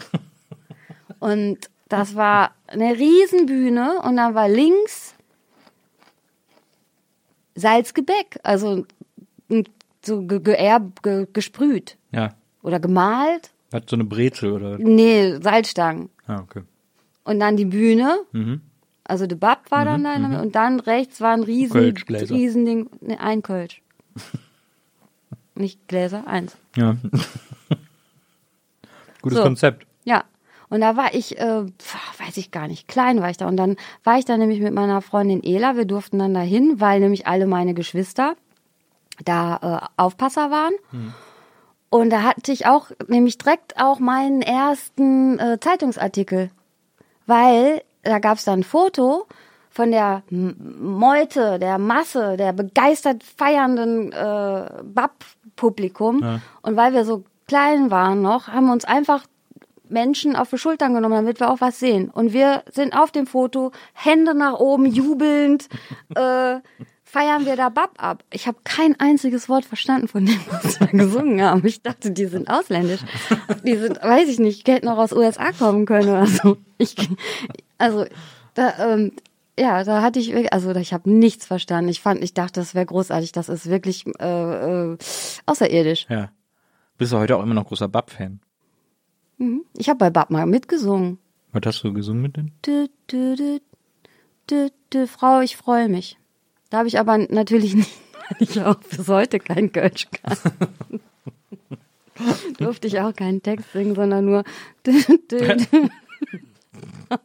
und 1.19 1.57
das 1.89 2.15
war 2.15 2.51
eine 2.67 2.93
Riesenbühne 2.97 4.01
und 4.03 4.17
dann 4.17 4.35
war 4.35 4.47
links 4.49 5.15
Salzgebäck, 7.55 8.39
also 8.43 8.85
so 10.05 10.21
ge 10.27 10.39
ge 10.39 10.79
ge 11.01 11.27
gesprüht 11.33 11.97
Ja. 12.11 12.33
oder 12.61 12.79
gemalt. 12.79 13.51
Hat 13.73 13.89
so 13.89 13.95
eine 13.95 14.03
Brezel 14.05 14.51
oder? 14.51 14.77
Nee, 14.77 15.37
Salzstangen. 15.41 16.09
Ah, 16.27 16.41
okay. 16.41 16.61
Und 17.23 17.39
dann 17.39 17.57
die 17.57 17.65
Bühne. 17.65 18.19
Mhm. 18.31 18.61
Also 19.03 19.25
der 19.25 19.37
Bab 19.37 19.71
war 19.71 19.85
dann 19.85 20.03
da 20.03 20.17
der- 20.19 20.41
und 20.41 20.55
dann 20.55 20.79
rechts 20.81 21.21
war 21.21 21.31
ein 21.33 21.43
riesen. 21.43 21.95
Riesending, 22.09 22.89
nee, 23.01 23.15
ein 23.17 23.41
Kölsch. 23.41 23.81
Nicht 25.57 25.87
Gläser, 25.87 26.27
eins. 26.27 26.57
Ja. 26.75 26.95
Gutes 29.21 29.37
So. 29.37 29.43
Konzept. 29.43 29.85
Ja. 30.03 30.23
Und 30.69 30.81
da 30.81 30.97
war 30.97 31.13
ich, 31.13 31.37
äh, 31.39 31.63
weiß 31.63 32.35
ich 32.35 32.51
gar 32.51 32.67
nicht, 32.67 32.87
klein 32.87 33.21
war 33.21 33.29
ich 33.29 33.37
da. 33.37 33.47
Und 33.47 33.57
dann 33.57 33.77
war 34.03 34.17
ich 34.17 34.25
da 34.25 34.37
nämlich 34.37 34.59
mit 34.59 34.73
meiner 34.73 35.01
Freundin 35.01 35.41
Ela. 35.43 35.77
Wir 35.77 35.85
durften 35.85 36.19
dann 36.19 36.33
dahin, 36.33 36.81
weil 36.81 36.99
nämlich 36.99 37.25
alle 37.25 37.47
meine 37.47 37.73
Geschwister 37.73 38.35
da 39.23 39.81
äh, 39.81 40.01
Aufpasser 40.01 40.51
waren. 40.51 40.73
Und 41.89 42.09
da 42.09 42.23
hatte 42.23 42.51
ich 42.51 42.65
auch 42.65 42.91
nämlich 43.07 43.37
direkt 43.37 43.79
auch 43.79 43.99
meinen 43.99 44.41
ersten 44.41 45.39
äh, 45.39 45.59
Zeitungsartikel. 45.59 46.49
Weil 47.25 47.81
da 48.03 48.19
gab 48.19 48.37
es 48.37 48.45
dann 48.45 48.59
ein 48.59 48.63
Foto 48.63 49.25
von 49.69 49.91
der 49.91 50.23
Meute, 50.29 51.59
der 51.59 51.77
Masse, 51.77 52.35
der 52.35 52.51
begeistert 52.51 53.23
feiernden 53.23 54.11
äh, 54.11 54.65
Bab-Publikum. 55.57 56.41
Und 56.61 56.75
weil 56.75 56.93
wir 56.93 57.03
so 57.03 57.23
klein 57.47 57.91
waren 57.91 58.21
noch, 58.21 58.47
haben 58.47 58.67
wir 58.67 58.73
uns 58.73 58.85
einfach 58.85 59.25
Menschen 59.89 60.35
auf 60.35 60.49
die 60.49 60.57
Schultern 60.57 60.93
genommen, 60.93 61.15
damit 61.15 61.39
wir 61.39 61.49
auch 61.49 61.61
was 61.61 61.79
sehen. 61.79 62.09
Und 62.09 62.33
wir 62.33 62.63
sind 62.71 62.93
auf 62.93 63.11
dem 63.11 63.25
Foto, 63.25 63.71
Hände 63.93 64.33
nach 64.33 64.59
oben, 64.59 64.85
jubelnd, 64.85 65.67
äh, 66.15 66.59
feiern 67.03 67.45
wir 67.45 67.55
da 67.55 67.69
Bab 67.69 67.91
ab. 67.97 68.23
Ich 68.31 68.47
habe 68.47 68.57
kein 68.65 68.99
einziges 68.99 69.47
Wort 69.47 69.63
verstanden 69.63 70.09
von 70.09 70.25
dem, 70.25 70.39
was 70.51 70.79
wir 70.79 70.87
gesungen 70.91 71.41
haben. 71.41 71.65
Ich 71.65 71.81
dachte, 71.81 72.11
die 72.11 72.25
sind 72.25 72.49
ausländisch. 72.49 72.99
Die 73.63 73.77
sind, 73.77 74.01
weiß 74.01 74.27
ich 74.27 74.39
nicht, 74.39 74.67
hätten 74.67 74.89
auch 74.89 74.97
aus 74.97 75.13
USA 75.13 75.53
kommen 75.53 75.85
können 75.85 76.09
oder 76.09 76.27
so. 76.27 76.57
Ich, 76.77 76.95
also, 77.77 78.05
da, 78.55 78.93
ähm, 78.93 79.13
ja, 79.59 79.83
da 79.83 80.01
hatte 80.01 80.19
ich, 80.19 80.31
wirklich- 80.31 80.53
also 80.53 80.73
ich 80.75 80.93
habe 80.93 81.09
nichts 81.09 81.45
verstanden. 81.45 81.89
Ich 81.89 82.01
fand, 82.01 82.23
ich 82.23 82.33
dachte, 82.33 82.59
das 82.59 82.75
wäre 82.75 82.85
großartig. 82.85 83.31
Das 83.31 83.49
ist 83.49 83.69
wirklich 83.69 84.05
äh, 84.19 84.91
äh, 84.93 84.97
außerirdisch. 85.45 86.05
Ja. 86.09 86.31
Bist 86.97 87.11
du 87.13 87.17
heute 87.17 87.37
auch 87.37 87.43
immer 87.43 87.53
noch 87.53 87.65
großer 87.65 87.87
Bab-Fan? 87.87 88.39
Ich 89.77 89.87
habe 89.89 89.97
bei 89.99 90.09
Bab 90.09 90.31
mal 90.31 90.45
mitgesungen. 90.47 91.19
Was 91.51 91.61
hast 91.65 91.83
du 91.83 91.93
gesungen 91.93 92.21
mit 92.23 92.37
denen? 92.37 92.51
Dü, 92.65 92.87
dü, 93.11 93.35
dü, 93.35 93.59
dü, 94.49 94.69
dü, 94.91 95.05
Frau, 95.07 95.41
ich 95.41 95.55
freue 95.57 95.89
mich. 95.89 96.17
Da 96.71 96.79
habe 96.79 96.87
ich 96.87 96.99
aber 96.99 97.17
natürlich 97.19 97.75
nicht, 97.75 97.91
weil 98.29 98.37
ich 98.39 98.61
auch 98.63 98.75
bis 98.75 99.07
heute 99.07 99.39
kein 99.39 99.71
Kölsch 99.71 100.07
kann. 100.11 100.37
Durfte 102.57 102.87
ich 102.87 102.99
auch 102.99 103.13
keinen 103.13 103.43
Text 103.43 103.71
singen, 103.73 103.93
sondern 103.93 104.25
nur 104.25 104.43
dü, 104.85 104.99
dü, 105.29 105.55
dü. 105.67 105.87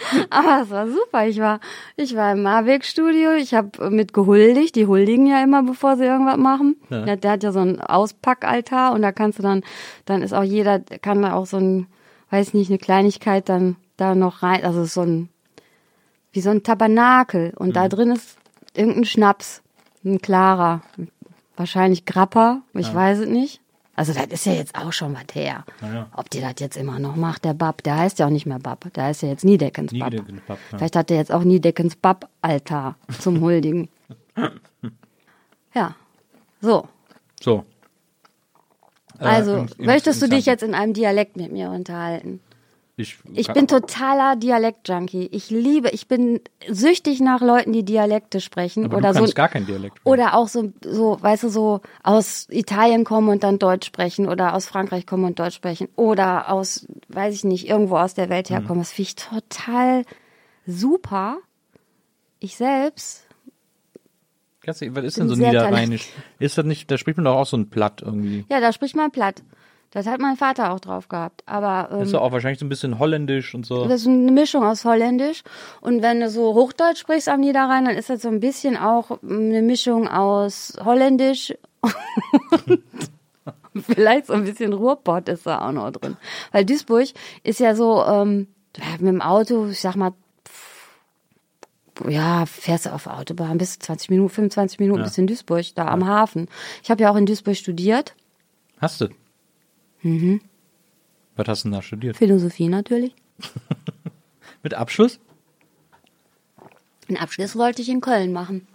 Aber 0.30 0.62
es 0.62 0.70
war 0.70 0.86
super. 0.88 1.26
Ich 1.26 1.38
war, 1.38 1.60
ich 1.96 2.14
war 2.14 2.32
im 2.32 2.42
Marweg-Studio. 2.42 3.32
Ich 3.32 3.54
habe 3.54 3.90
mit 3.90 4.12
gehuldigt. 4.12 4.76
Die 4.76 4.86
huldigen 4.86 5.26
ja 5.26 5.42
immer, 5.42 5.62
bevor 5.62 5.96
sie 5.96 6.04
irgendwas 6.04 6.36
machen. 6.36 6.76
Ja. 6.90 7.04
Der, 7.04 7.16
der 7.16 7.30
hat 7.32 7.42
ja 7.42 7.52
so 7.52 7.60
einen 7.60 7.80
Auspackaltar 7.80 8.92
und 8.92 9.02
da 9.02 9.12
kannst 9.12 9.38
du 9.38 9.42
dann, 9.42 9.62
dann 10.04 10.22
ist 10.22 10.32
auch 10.32 10.42
jeder, 10.42 10.80
kann 10.80 11.22
da 11.22 11.34
auch 11.34 11.46
so 11.46 11.58
ein, 11.58 11.86
weiß 12.30 12.54
nicht, 12.54 12.70
eine 12.70 12.78
Kleinigkeit 12.78 13.48
dann 13.48 13.76
da 13.96 14.14
noch 14.14 14.42
rein. 14.42 14.64
Also 14.64 14.84
so 14.84 15.02
ein, 15.02 15.28
wie 16.32 16.40
so 16.40 16.50
ein 16.50 16.62
Tabernakel. 16.62 17.52
Und 17.56 17.76
da 17.76 17.88
drin 17.88 18.10
ist 18.10 18.38
irgendein 18.74 19.04
Schnaps. 19.04 19.62
Ein 20.04 20.22
klarer. 20.22 20.82
Wahrscheinlich 21.56 22.06
Grappa. 22.06 22.62
Ich 22.72 22.94
weiß 22.94 23.20
es 23.20 23.28
nicht. 23.28 23.60
Also 23.98 24.12
das 24.14 24.26
ist 24.28 24.46
ja 24.46 24.52
jetzt 24.52 24.74
auch 24.76 24.92
schon 24.92 25.12
was 25.14 25.34
her. 25.34 25.64
ja. 25.82 26.06
Ob 26.14 26.30
die 26.30 26.40
das 26.40 26.54
jetzt 26.60 26.76
immer 26.76 26.98
noch 27.00 27.16
macht, 27.16 27.44
der 27.44 27.52
Bab, 27.54 27.82
der 27.82 27.96
heißt 27.96 28.18
ja 28.20 28.26
auch 28.26 28.30
nicht 28.30 28.46
mehr 28.46 28.58
Bab, 28.60 28.92
der 28.94 29.04
heißt 29.04 29.22
ja 29.22 29.28
jetzt 29.28 29.44
Niedeckens 29.44 29.92
Bab. 29.98 30.12
Niedeckens 30.12 30.40
Bab, 30.46 30.58
ja. 30.70 30.78
Vielleicht 30.78 30.94
hat 30.96 31.10
der 31.10 31.16
jetzt 31.16 31.32
auch 31.32 31.42
Niedeckens 31.42 31.96
Bab-Altar 31.96 32.96
zum 33.20 33.40
Huldigen. 33.42 33.88
ja, 35.74 35.94
so. 36.60 36.88
So. 37.40 37.64
Äh, 39.20 39.24
Also, 39.24 39.56
im- 39.56 39.68
im- 39.78 39.86
möchtest 39.86 40.20
du 40.22 40.26
im 40.26 40.30
dich 40.30 40.44
Xanten. 40.44 40.50
jetzt 40.50 40.62
in 40.68 40.74
einem 40.74 40.94
Dialekt 40.94 41.36
mit 41.36 41.50
mir 41.52 41.70
unterhalten? 41.70 42.40
Ich, 43.00 43.16
Ich 43.32 43.46
bin 43.52 43.68
totaler 43.68 44.34
Dialekt-Junkie. 44.34 45.28
Ich 45.30 45.50
liebe, 45.50 45.88
ich 45.90 46.08
bin 46.08 46.40
süchtig 46.68 47.20
nach 47.20 47.40
Leuten, 47.40 47.72
die 47.72 47.84
Dialekte 47.84 48.40
sprechen. 48.40 48.86
aber 48.86 48.96
oder 48.96 49.08
du 49.10 49.14
kannst 49.18 49.30
so, 49.30 49.34
gar 49.34 49.48
kein 49.48 49.66
Dialekt. 49.66 50.00
Oder 50.02 50.34
auch 50.34 50.48
so, 50.48 50.72
so, 50.84 51.16
weißt 51.20 51.44
du, 51.44 51.48
so 51.48 51.80
aus 52.02 52.48
Italien 52.50 53.04
kommen 53.04 53.28
und 53.28 53.44
dann 53.44 53.60
Deutsch 53.60 53.86
sprechen 53.86 54.28
oder 54.28 54.52
aus 54.52 54.66
Frankreich 54.66 55.06
kommen 55.06 55.24
und 55.24 55.38
Deutsch 55.38 55.54
sprechen 55.54 55.88
oder 55.94 56.50
aus, 56.50 56.88
weiß 57.08 57.36
ich 57.36 57.44
nicht, 57.44 57.68
irgendwo 57.68 57.98
aus 57.98 58.14
der 58.14 58.30
Welt 58.30 58.50
herkommen. 58.50 58.80
Das 58.80 58.90
finde 58.90 59.10
ich 59.10 59.14
total 59.14 60.02
super. 60.66 61.38
Ich 62.40 62.56
selbst, 62.56 63.28
Was 64.66 64.82
ist 64.82 65.18
denn 65.18 65.28
so 65.28 65.36
niederrheinisch? 65.36 66.08
Ist 66.40 66.58
das 66.58 66.66
nicht, 66.66 66.90
da 66.90 66.98
spricht 66.98 67.16
man 67.16 67.26
doch 67.26 67.36
auch 67.36 67.46
so 67.46 67.56
ein 67.56 67.70
Platt 67.70 68.02
irgendwie. 68.04 68.44
ja, 68.50 68.60
da 68.60 68.72
spricht 68.72 68.96
man 68.96 69.12
platt. 69.12 69.44
Das 69.90 70.06
hat 70.06 70.20
mein 70.20 70.36
Vater 70.36 70.72
auch 70.72 70.80
drauf 70.80 71.08
gehabt. 71.08 71.42
Aber 71.46 71.88
ähm, 71.92 72.02
Ist 72.02 72.12
doch 72.12 72.20
auch 72.20 72.32
wahrscheinlich 72.32 72.58
so 72.58 72.66
ein 72.66 72.68
bisschen 72.68 72.98
holländisch 72.98 73.54
und 73.54 73.64
so. 73.64 73.86
Das 73.86 74.02
ist 74.02 74.06
eine 74.06 74.32
Mischung 74.32 74.64
aus 74.64 74.84
Holländisch. 74.84 75.42
Und 75.80 76.02
wenn 76.02 76.20
du 76.20 76.28
so 76.28 76.54
Hochdeutsch 76.54 76.98
sprichst 76.98 77.28
am 77.28 77.40
Niederrhein, 77.40 77.86
dann 77.86 77.96
ist 77.96 78.10
das 78.10 78.22
so 78.22 78.28
ein 78.28 78.40
bisschen 78.40 78.76
auch 78.76 79.22
eine 79.22 79.62
Mischung 79.62 80.06
aus 80.06 80.74
Holländisch. 80.84 81.54
und 82.66 82.82
Vielleicht 83.84 84.26
so 84.26 84.34
ein 84.34 84.44
bisschen 84.44 84.72
Ruhrpott 84.72 85.28
ist 85.28 85.46
da 85.46 85.66
auch 85.66 85.72
noch 85.72 85.90
drin. 85.92 86.16
Weil 86.52 86.64
Duisburg 86.64 87.08
ist 87.44 87.60
ja 87.60 87.74
so, 87.74 88.04
ähm, 88.04 88.48
ja, 88.76 88.84
mit 88.98 89.08
dem 89.08 89.22
Auto, 89.22 89.68
ich 89.68 89.80
sag 89.80 89.94
mal, 89.96 90.12
ja, 92.08 92.44
fährst 92.46 92.86
du 92.86 92.90
auf 92.90 93.06
Autobahn 93.06 93.58
bis 93.58 93.78
20 93.78 94.10
Minuten, 94.10 94.30
25 94.30 94.78
Minuten 94.80 95.02
bis 95.02 95.18
in 95.18 95.26
Duisburg, 95.26 95.64
da 95.74 95.86
am 95.88 96.06
Hafen. 96.06 96.48
Ich 96.82 96.90
habe 96.90 97.02
ja 97.02 97.10
auch 97.10 97.16
in 97.16 97.26
Duisburg 97.26 97.56
studiert, 97.56 98.14
Hast 98.80 99.00
du? 99.00 99.08
Mhm. 100.02 100.40
Was 101.36 101.48
hast 101.48 101.64
du 101.64 101.68
denn 101.68 101.76
da 101.76 101.82
studiert? 101.82 102.16
Philosophie 102.16 102.68
natürlich. 102.68 103.14
Mit 104.62 104.74
Abschluss? 104.74 105.20
Den 107.08 107.16
Abschluss 107.16 107.56
wollte 107.56 107.82
ich 107.82 107.88
in 107.88 108.00
Köln 108.00 108.32
machen. 108.32 108.66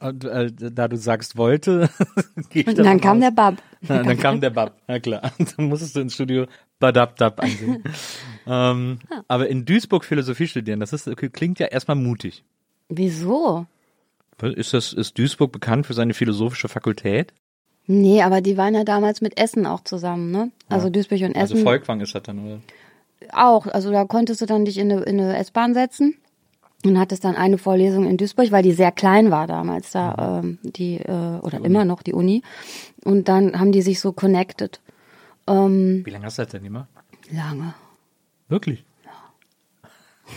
Und, 0.00 0.24
äh, 0.24 0.50
da 0.52 0.88
du 0.88 0.96
sagst 0.96 1.36
wollte, 1.36 1.88
gehe 2.50 2.62
ich 2.62 2.68
Und 2.68 2.78
dann 2.78 3.00
kam 3.00 3.18
aus. 3.18 3.22
der 3.22 3.30
Bab. 3.30 3.62
Ja, 3.82 4.00
dann 4.00 4.16
kam 4.16 4.40
der 4.40 4.50
Bab, 4.50 4.80
ja 4.86 5.00
klar. 5.00 5.32
Dann 5.56 5.66
musstest 5.66 5.96
du 5.96 6.00
ins 6.00 6.14
Studio 6.14 6.46
Badabdab 6.78 7.40
ansehen. 7.42 7.82
ähm, 8.46 9.00
aber 9.26 9.48
in 9.48 9.64
Duisburg 9.64 10.04
Philosophie 10.04 10.46
studieren, 10.46 10.78
das 10.78 10.92
ist, 10.92 11.10
klingt 11.32 11.58
ja 11.58 11.66
erstmal 11.66 11.96
mutig. 11.96 12.44
Wieso? 12.88 13.66
Ist 14.40 14.72
das, 14.72 14.92
ist 14.92 15.18
Duisburg 15.18 15.50
bekannt 15.50 15.86
für 15.86 15.94
seine 15.94 16.14
philosophische 16.14 16.68
Fakultät? 16.68 17.32
Nee, 17.86 18.22
aber 18.22 18.40
die 18.40 18.56
waren 18.56 18.74
ja 18.74 18.84
damals 18.84 19.20
mit 19.20 19.38
Essen 19.38 19.66
auch 19.66 19.82
zusammen, 19.82 20.30
ne? 20.30 20.50
Also 20.68 20.88
Duisburg 20.88 21.20
und 21.22 21.36
Also 21.36 21.54
Essen 21.54 21.64
Volkwang 21.66 22.00
ist 22.00 22.14
das 22.14 22.22
dann, 22.22 22.38
oder? 22.44 22.60
auch. 23.32 23.66
Also 23.66 23.90
da 23.90 24.04
konntest 24.04 24.40
du 24.40 24.46
dann 24.46 24.64
dich 24.64 24.78
in 24.78 24.90
eine, 24.90 25.02
in 25.02 25.20
eine 25.20 25.36
S-Bahn 25.36 25.74
setzen 25.74 26.16
und 26.84 26.98
hattest 26.98 27.24
dann 27.24 27.36
eine 27.36 27.58
Vorlesung 27.58 28.08
in 28.08 28.16
Duisburg, 28.16 28.50
weil 28.52 28.62
die 28.62 28.72
sehr 28.72 28.92
klein 28.92 29.30
war 29.30 29.46
damals 29.46 29.90
da, 29.92 30.40
ähm, 30.42 30.58
die, 30.62 30.96
äh, 30.96 31.38
oder 31.40 31.64
immer 31.64 31.84
noch 31.84 32.02
die 32.02 32.12
Uni. 32.14 32.42
Und 33.04 33.28
dann 33.28 33.58
haben 33.58 33.72
die 33.72 33.82
sich 33.82 34.00
so 34.00 34.12
connected. 34.12 34.80
Ähm, 35.46 36.02
Wie 36.04 36.10
lange 36.10 36.26
hast 36.26 36.38
du 36.38 36.42
das 36.42 36.52
denn 36.52 36.64
immer? 36.64 36.88
lange. 37.30 37.74
Wirklich? 38.48 38.84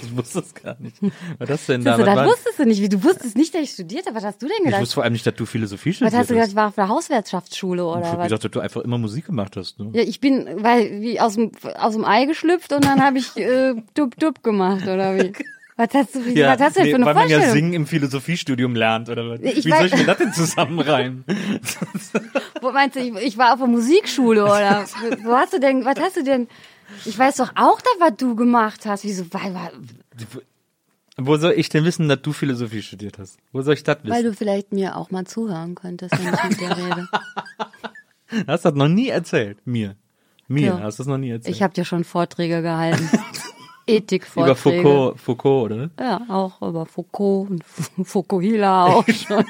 Ich 0.03 0.15
wusste 0.15 0.41
das 0.41 0.53
gar 0.53 0.75
nicht. 0.79 0.97
Was 1.39 1.47
das 1.49 1.65
denn 1.67 1.87
Also, 1.87 2.03
da? 2.05 2.15
das 2.15 2.23
Was 2.25 2.31
wusstest 2.37 2.59
du 2.59 2.65
nicht, 2.65 2.81
wie 2.81 2.89
du 2.89 3.03
wusstest 3.03 3.35
nicht, 3.37 3.53
dass 3.53 3.61
ich 3.61 3.71
studiert 3.71 4.05
habe. 4.05 4.15
Was 4.15 4.23
hast 4.25 4.41
du 4.41 4.47
denn 4.47 4.55
ich 4.59 4.65
gedacht? 4.65 4.81
wusste 4.81 4.95
vor 4.95 5.03
allem 5.03 5.13
nicht, 5.13 5.25
dass 5.25 5.35
du 5.35 5.45
Philosophie 5.45 5.89
Was 5.89 5.95
studiert 5.97 6.13
hast 6.19 6.29
du 6.29 6.33
gedacht, 6.33 6.43
hast. 6.45 6.49
ich 6.51 6.55
war 6.55 6.67
auf 6.67 6.75
der 6.75 6.87
Hauswirtschaftsschule 6.89 7.85
oder 7.85 7.99
Ich 8.01 8.05
was? 8.17 8.29
dachte, 8.29 8.49
dass 8.49 8.51
du 8.51 8.59
einfach 8.59 8.81
immer 8.81 8.97
Musik 8.97 9.25
gemacht 9.25 9.55
hast. 9.57 9.79
Ne? 9.79 9.89
Ja, 9.93 10.01
ich 10.01 10.19
bin, 10.19 10.47
weil, 10.63 11.01
wie 11.01 11.19
aus 11.19 11.35
dem, 11.35 11.51
aus 11.77 11.93
dem 11.93 12.05
Ei 12.05 12.25
geschlüpft 12.25 12.73
und 12.73 12.85
dann 12.85 13.01
habe 13.03 13.17
ich 13.17 13.35
äh, 13.37 13.75
dub 13.93 14.17
dub 14.19 14.43
gemacht, 14.43 14.83
oder 14.83 15.15
wie? 15.17 15.33
Was 15.77 15.89
hast 15.93 16.15
du, 16.15 16.25
wie, 16.25 16.41
was 16.41 16.57
hast 16.61 16.77
du 16.77 16.83
denn 16.83 16.85
nee, 16.85 16.89
für 16.91 16.95
eine 16.95 17.05
weil 17.05 17.13
man 17.15 17.27
ja? 17.29 17.51
Singen 17.51 17.73
im 17.73 17.85
Philosophiestudium 17.85 18.77
lernt, 18.77 19.09
oder 19.09 19.27
was? 19.31 19.41
Ich 19.41 19.65
Wie 19.65 19.73
weiß- 19.73 19.77
soll 19.79 19.85
ich 19.87 19.97
mir 19.97 20.05
das 20.05 20.17
denn 20.19 20.31
zusammenreimen? 20.31 21.25
Wo 22.61 22.71
meinst 22.71 22.95
du, 22.95 23.01
ich, 23.01 23.13
ich 23.17 23.37
war 23.37 23.51
auf 23.51 23.59
der 23.59 23.67
Musikschule 23.67 24.45
oder 24.45 24.85
wo 25.25 25.33
hast 25.33 25.51
du 25.51 25.59
denn, 25.59 25.83
was 25.83 25.99
hast 25.99 26.15
du 26.15 26.23
denn? 26.23 26.47
Ich 27.05 27.17
weiß 27.17 27.37
doch 27.37 27.51
auch, 27.55 27.81
da, 27.81 27.89
was 27.99 28.15
du 28.17 28.35
gemacht 28.35 28.85
hast. 28.85 29.03
Wieso? 29.03 29.25
Weil, 29.33 29.53
weil, 29.53 29.71
Wo 31.17 31.37
soll 31.37 31.53
ich 31.53 31.69
denn 31.69 31.83
wissen, 31.85 32.07
dass 32.09 32.21
du 32.21 32.33
Philosophie 32.33 32.81
studiert 32.81 33.17
hast? 33.19 33.37
Wo 33.51 33.61
soll 33.61 33.73
ich 33.75 33.83
das 33.83 33.97
weil 34.03 34.11
wissen? 34.11 34.23
du 34.25 34.33
vielleicht 34.33 34.71
mir 34.71 34.95
auch 34.97 35.11
mal 35.11 35.25
zuhören 35.25 35.75
könntest, 35.75 36.13
wenn 36.13 36.33
ich 36.33 36.43
mit 36.49 36.59
dir 36.61 36.77
rede. 36.77 37.07
Du 38.31 38.47
hast 38.47 38.65
das 38.65 38.73
noch 38.73 38.87
nie 38.87 39.09
erzählt. 39.09 39.59
Mir. 39.65 39.95
Mir 40.47 40.67
Ja. 40.67 40.79
hast 40.81 40.97
du 40.97 41.03
das 41.03 41.07
noch 41.07 41.19
nie 41.19 41.29
erzählt. 41.29 41.55
Ich 41.55 41.61
habe 41.61 41.73
dir 41.75 41.85
schon 41.85 42.03
Vorträge 42.03 42.61
gehalten. 42.63 43.07
Über 43.87 43.97
Ethikvorträge. 43.97 44.55
Foucault, 44.81 45.19
Foucault, 45.19 45.71
oder? 45.71 45.89
Ja, 45.99 46.21
auch 46.27 46.59
über 46.63 46.87
Foucault 46.87 47.49
und 47.51 47.63
Fukuhila 48.03 48.85
auch 48.87 49.05
schon. 49.07 49.45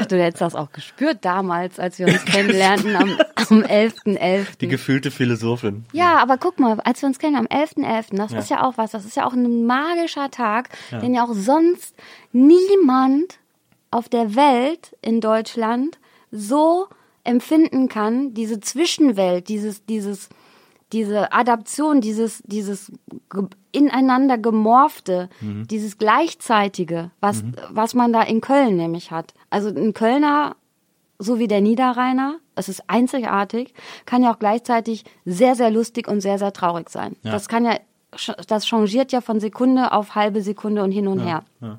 Dachte, 0.00 0.16
du 0.16 0.22
hättest 0.22 0.40
das 0.40 0.54
auch 0.54 0.72
gespürt 0.72 1.18
damals, 1.22 1.78
als 1.78 1.98
wir 1.98 2.06
uns 2.06 2.24
kennenlernten 2.26 2.96
am, 2.96 3.16
am 3.34 3.62
11.11. 3.62 4.58
Die 4.60 4.68
gefühlte 4.68 5.10
Philosophin. 5.10 5.84
Ja, 5.92 6.18
aber 6.18 6.38
guck 6.38 6.58
mal, 6.58 6.80
als 6.80 7.02
wir 7.02 7.08
uns 7.08 7.18
kennen 7.18 7.36
am 7.36 7.46
11.11., 7.46 8.16
das 8.16 8.32
ist 8.32 8.50
ja 8.50 8.62
auch 8.62 8.76
was, 8.76 8.92
das 8.92 9.04
ist 9.04 9.16
ja 9.16 9.26
auch 9.26 9.32
ein 9.32 9.66
magischer 9.66 10.30
Tag, 10.30 10.70
den 10.90 11.14
ja 11.14 11.24
auch 11.24 11.34
sonst 11.34 11.94
niemand 12.32 13.38
auf 13.90 14.08
der 14.08 14.34
Welt 14.34 14.96
in 15.02 15.20
Deutschland 15.20 15.98
so 16.30 16.88
empfinden 17.22 17.88
kann, 17.88 18.34
diese 18.34 18.60
Zwischenwelt, 18.60 19.48
dieses, 19.48 19.84
dieses, 19.86 20.28
diese 20.94 21.32
Adaption, 21.32 22.00
dieses, 22.00 22.42
dieses 22.46 22.90
ineinander 23.72 24.38
gemorfte, 24.38 25.28
dieses 25.40 25.98
gleichzeitige, 25.98 27.10
was, 27.20 27.44
was 27.70 27.94
man 27.94 28.12
da 28.12 28.22
in 28.22 28.40
Köln 28.40 28.76
nämlich 28.76 29.10
hat. 29.10 29.34
Also 29.50 29.68
ein 29.68 29.92
Kölner 29.92 30.56
so 31.18 31.38
wie 31.38 31.48
der 31.48 31.60
Niederrheiner, 31.60 32.38
es 32.54 32.68
ist 32.68 32.84
einzigartig, 32.88 33.72
kann 34.04 34.22
ja 34.22 34.32
auch 34.32 34.38
gleichzeitig 34.38 35.04
sehr, 35.24 35.54
sehr 35.54 35.70
lustig 35.70 36.08
und 36.08 36.20
sehr, 36.20 36.38
sehr 36.38 36.52
traurig 36.52 36.90
sein. 36.90 37.16
Ja. 37.22 37.32
Das 37.32 37.48
kann 37.48 37.64
ja, 37.64 37.78
das 38.48 38.66
changiert 38.66 39.12
ja 39.12 39.20
von 39.20 39.40
Sekunde 39.40 39.92
auf 39.92 40.14
halbe 40.14 40.42
Sekunde 40.42 40.82
und 40.82 40.92
hin 40.92 41.08
und 41.08 41.20
her. 41.20 41.44
ja. 41.60 41.78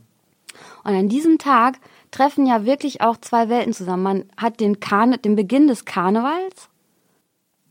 Und 0.86 0.94
an 0.96 1.10
diesem 1.10 1.38
Tag 1.38 1.80
treffen 2.12 2.46
ja 2.46 2.64
wirklich 2.64 3.02
auch 3.02 3.18
zwei 3.18 3.50
Welten 3.50 3.74
zusammen. 3.74 4.04
Man 4.04 4.24
hat 4.38 4.62
den, 4.62 4.80
Karne, 4.80 5.18
den 5.18 5.36
Beginn 5.36 5.68
des 5.68 5.84
Karnevals, 5.84 6.70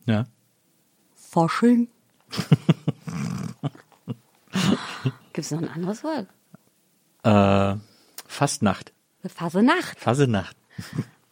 Ja. 0.07 0.24
Fasching. 1.35 1.88
Gibt 5.33 5.44
es 5.47 5.51
noch 5.51 5.62
ein 5.62 5.68
anderes 5.68 6.05
Wort? 6.05 6.29
Äh, 7.25 7.77
Fastnacht. 8.29 8.92
Fasenacht. 9.27 9.99
Fasenacht. 9.99 10.57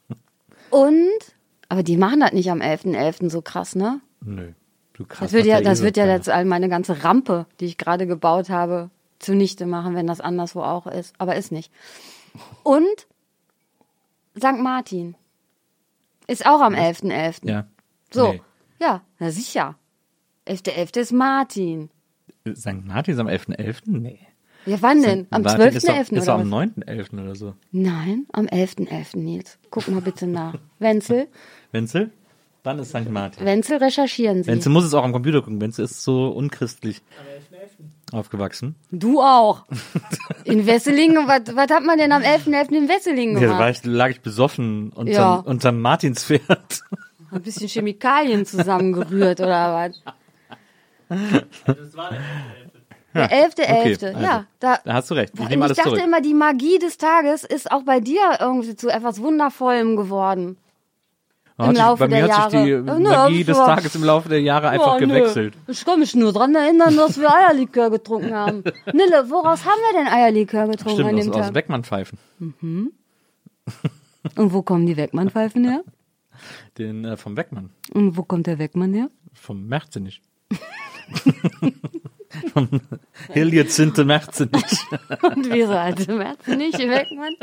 Und, 0.71 1.21
aber 1.69 1.85
die 1.85 1.97
machen 1.97 2.19
das 2.19 2.33
nicht 2.33 2.51
am 2.51 2.61
11.11. 2.61 3.31
so 3.31 3.43
krass, 3.43 3.77
ne? 3.77 4.01
Nö. 4.23 4.55
Du 4.95 5.05
krass. 5.05 5.21
Das 5.21 5.33
wird 5.33 5.47
ja, 5.47 5.61
das 5.61 5.79
Esel 5.79 5.85
wird 5.85 5.97
ja 5.97 6.07
jetzt 6.07 6.29
all 6.29 6.47
meine 6.47 6.69
ganze 6.69 7.05
Rampe, 7.05 7.47
die 7.61 7.67
ich 7.67 7.79
gerade 7.79 8.09
gebaut 8.09 8.51
habe, 8.51 8.91
zunichte 9.21 9.67
machen, 9.67 9.95
wenn 9.95 10.09
das 10.09 10.21
anderswo 10.21 10.63
auch 10.63 10.89
ist. 10.89 11.15
Aber 11.19 11.37
ist 11.37 11.53
nicht. 11.53 11.71
Und 12.65 13.07
St. 14.37 14.59
Martin 14.59 15.15
ist 16.27 16.45
auch 16.45 16.61
am 16.61 16.75
11.11. 16.75 17.49
Ja. 17.49 17.69
So. 18.11 18.33
Nee. 18.33 18.43
Ja, 18.81 19.03
na 19.21 19.31
sicher. 19.31 19.77
11.11. 20.47 20.97
ist 20.99 21.13
Martin. 21.13 21.91
St. 22.55 22.85
Martin 22.85 23.15
ist 23.15 23.21
am 23.21 23.29
11.11.? 23.29 23.77
Nee. 23.87 24.19
Ja, 24.67 24.77
wann 24.81 25.03
denn? 25.03 25.27
Am 25.31 25.43
Martin 25.43 25.69
ist 25.77 25.89
doch- 25.89 25.95
12.11. 25.95 26.01
Ist 26.01 26.13
oder 26.13 26.21
doch 26.27 26.35
am 26.41 26.51
was? 26.53 26.69
9.11. 26.87 27.23
oder 27.23 27.35
so. 27.35 27.55
Nein, 27.73 28.27
am 28.33 28.47
11.11. 28.47 29.19
Nils. 29.19 29.59
Guck 29.71 29.89
mal 29.89 30.01
bitte 30.01 30.27
nach. 30.27 30.55
Wenzel, 30.79 31.29
Wenzel? 31.73 32.11
Wann 32.65 32.79
ist 32.79 32.91
St. 32.91 33.11
Martin? 33.11 33.45
Wenzel 33.45 33.79
recherchieren 33.79 34.45
Sie. 34.45 34.49
Wenzel 34.51 34.71
muss 34.71 34.85
es 34.85 34.95
auch 34.95 35.03
am 35.03 35.13
Computer 35.13 35.41
gucken. 35.43 35.61
Wenzel 35.61 35.85
ist 35.85 36.05
so 36.05 36.29
unchristlich 36.29 37.03
aufgewachsen. 38.13 38.77
Du 38.93 39.21
auch. 39.21 39.65
In 40.45 40.65
Wesselingen, 40.67 41.27
was, 41.27 41.57
was 41.57 41.71
hat 41.71 41.83
man 41.85 41.99
denn 41.99 42.13
am 42.13 42.23
11.11. 42.23 42.71
in 42.73 42.89
Wesselingen 42.89 43.35
Ja, 43.35 43.41
da 43.41 43.47
gemacht? 43.47 43.61
war 43.61 43.71
ich, 43.71 43.85
lag 43.85 44.11
ich 44.11 44.21
besoffen 44.21 44.91
unterm, 44.91 45.13
Ja. 45.13 45.35
unterm 45.37 45.81
Martinspferd. 45.81 46.83
Ein 47.33 47.43
bisschen 47.43 47.67
Chemikalien 47.69 48.45
zusammengerührt 48.47 49.41
oder 49.41 49.75
was? 49.91 50.03
Der 53.15 53.31
11.11. 53.31 53.51
okay, 53.53 54.07
also, 54.07 54.07
ja, 54.21 54.47
da, 54.59 54.79
Da 54.85 54.93
hast 54.95 55.11
du 55.11 55.15
recht. 55.15 55.35
Ich 55.39 55.41
alles 55.63 55.77
dachte 55.77 55.91
zurück. 55.91 56.03
immer, 56.05 56.21
die 56.23 56.33
Magie 56.33 56.79
des 56.79 56.97
Tages 56.97 57.45
ist 57.45 57.71
auch 57.71 57.83
bei 57.83 58.01
dir 58.01 58.21
irgendwie 58.41 58.75
zu 58.75 58.89
etwas 58.89 59.21
Wundervollem 59.21 59.97
geworden. 59.97 60.57
Im 61.59 61.73
Laufe 61.73 62.09
bei 62.09 62.09
mir 62.09 62.27
der 62.27 62.37
hat 62.39 62.51
sich 62.51 62.63
die 62.63 62.69
Jahre. 62.71 62.87
Ja, 62.87 62.99
Magie 62.99 63.39
nö, 63.39 63.45
des 63.45 63.57
so. 63.57 63.65
Tages 63.65 63.95
im 63.95 64.05
Laufe 64.05 64.29
der 64.31 64.41
Jahre 64.41 64.71
einfach 64.71 64.97
Oh, 64.97 64.99
nö. 64.99 65.07
gewechselt. 65.07 65.55
Ich 65.69 65.85
kann 65.85 66.01
mich 66.01 66.15
nur 66.15 66.33
dran 66.33 66.55
erinnern, 66.55 66.97
dass 66.97 67.21
wir 67.21 67.33
Eierlikör 67.33 67.91
getrunken 67.91 68.35
haben. 68.35 68.65
Nille, 68.93 69.27
woraus 69.29 69.65
haben 69.67 69.79
wir 69.93 69.99
denn 70.03 70.09
Eierlikör 70.09 70.67
getrunken 70.69 71.03
an 71.03 71.09
Stimmt, 71.09 71.19
aus, 71.19 71.25
dem 71.27 71.35
aus 71.35 71.47
Tag? 71.47 71.55
Beckmann-Pfeifen. 71.55 72.19
Und 74.37 74.53
wo 74.53 74.63
kommen 74.63 74.87
die 74.87 74.97
Weckmann-Pfeifen 74.97 75.65
her? 75.69 75.83
Den 76.79 77.05
äh, 77.05 77.17
vom 77.19 77.35
Beckmann. 77.35 77.71
Und 77.93 78.17
wo 78.17 78.23
kommt 78.23 78.47
der 78.47 78.59
Weckmann 78.59 78.95
her? 78.95 79.11
Vom 79.35 79.67
Merzenich. 79.67 80.23
vom 82.53 82.69
Heliozinte 83.29 84.05
Merzenich. 84.05 84.87
Und 85.23 85.51
wieso 85.51 85.73
alte 85.73 86.13
Märzen 86.13 86.59
nicht, 86.59 86.79
Weckmann? 86.79 87.37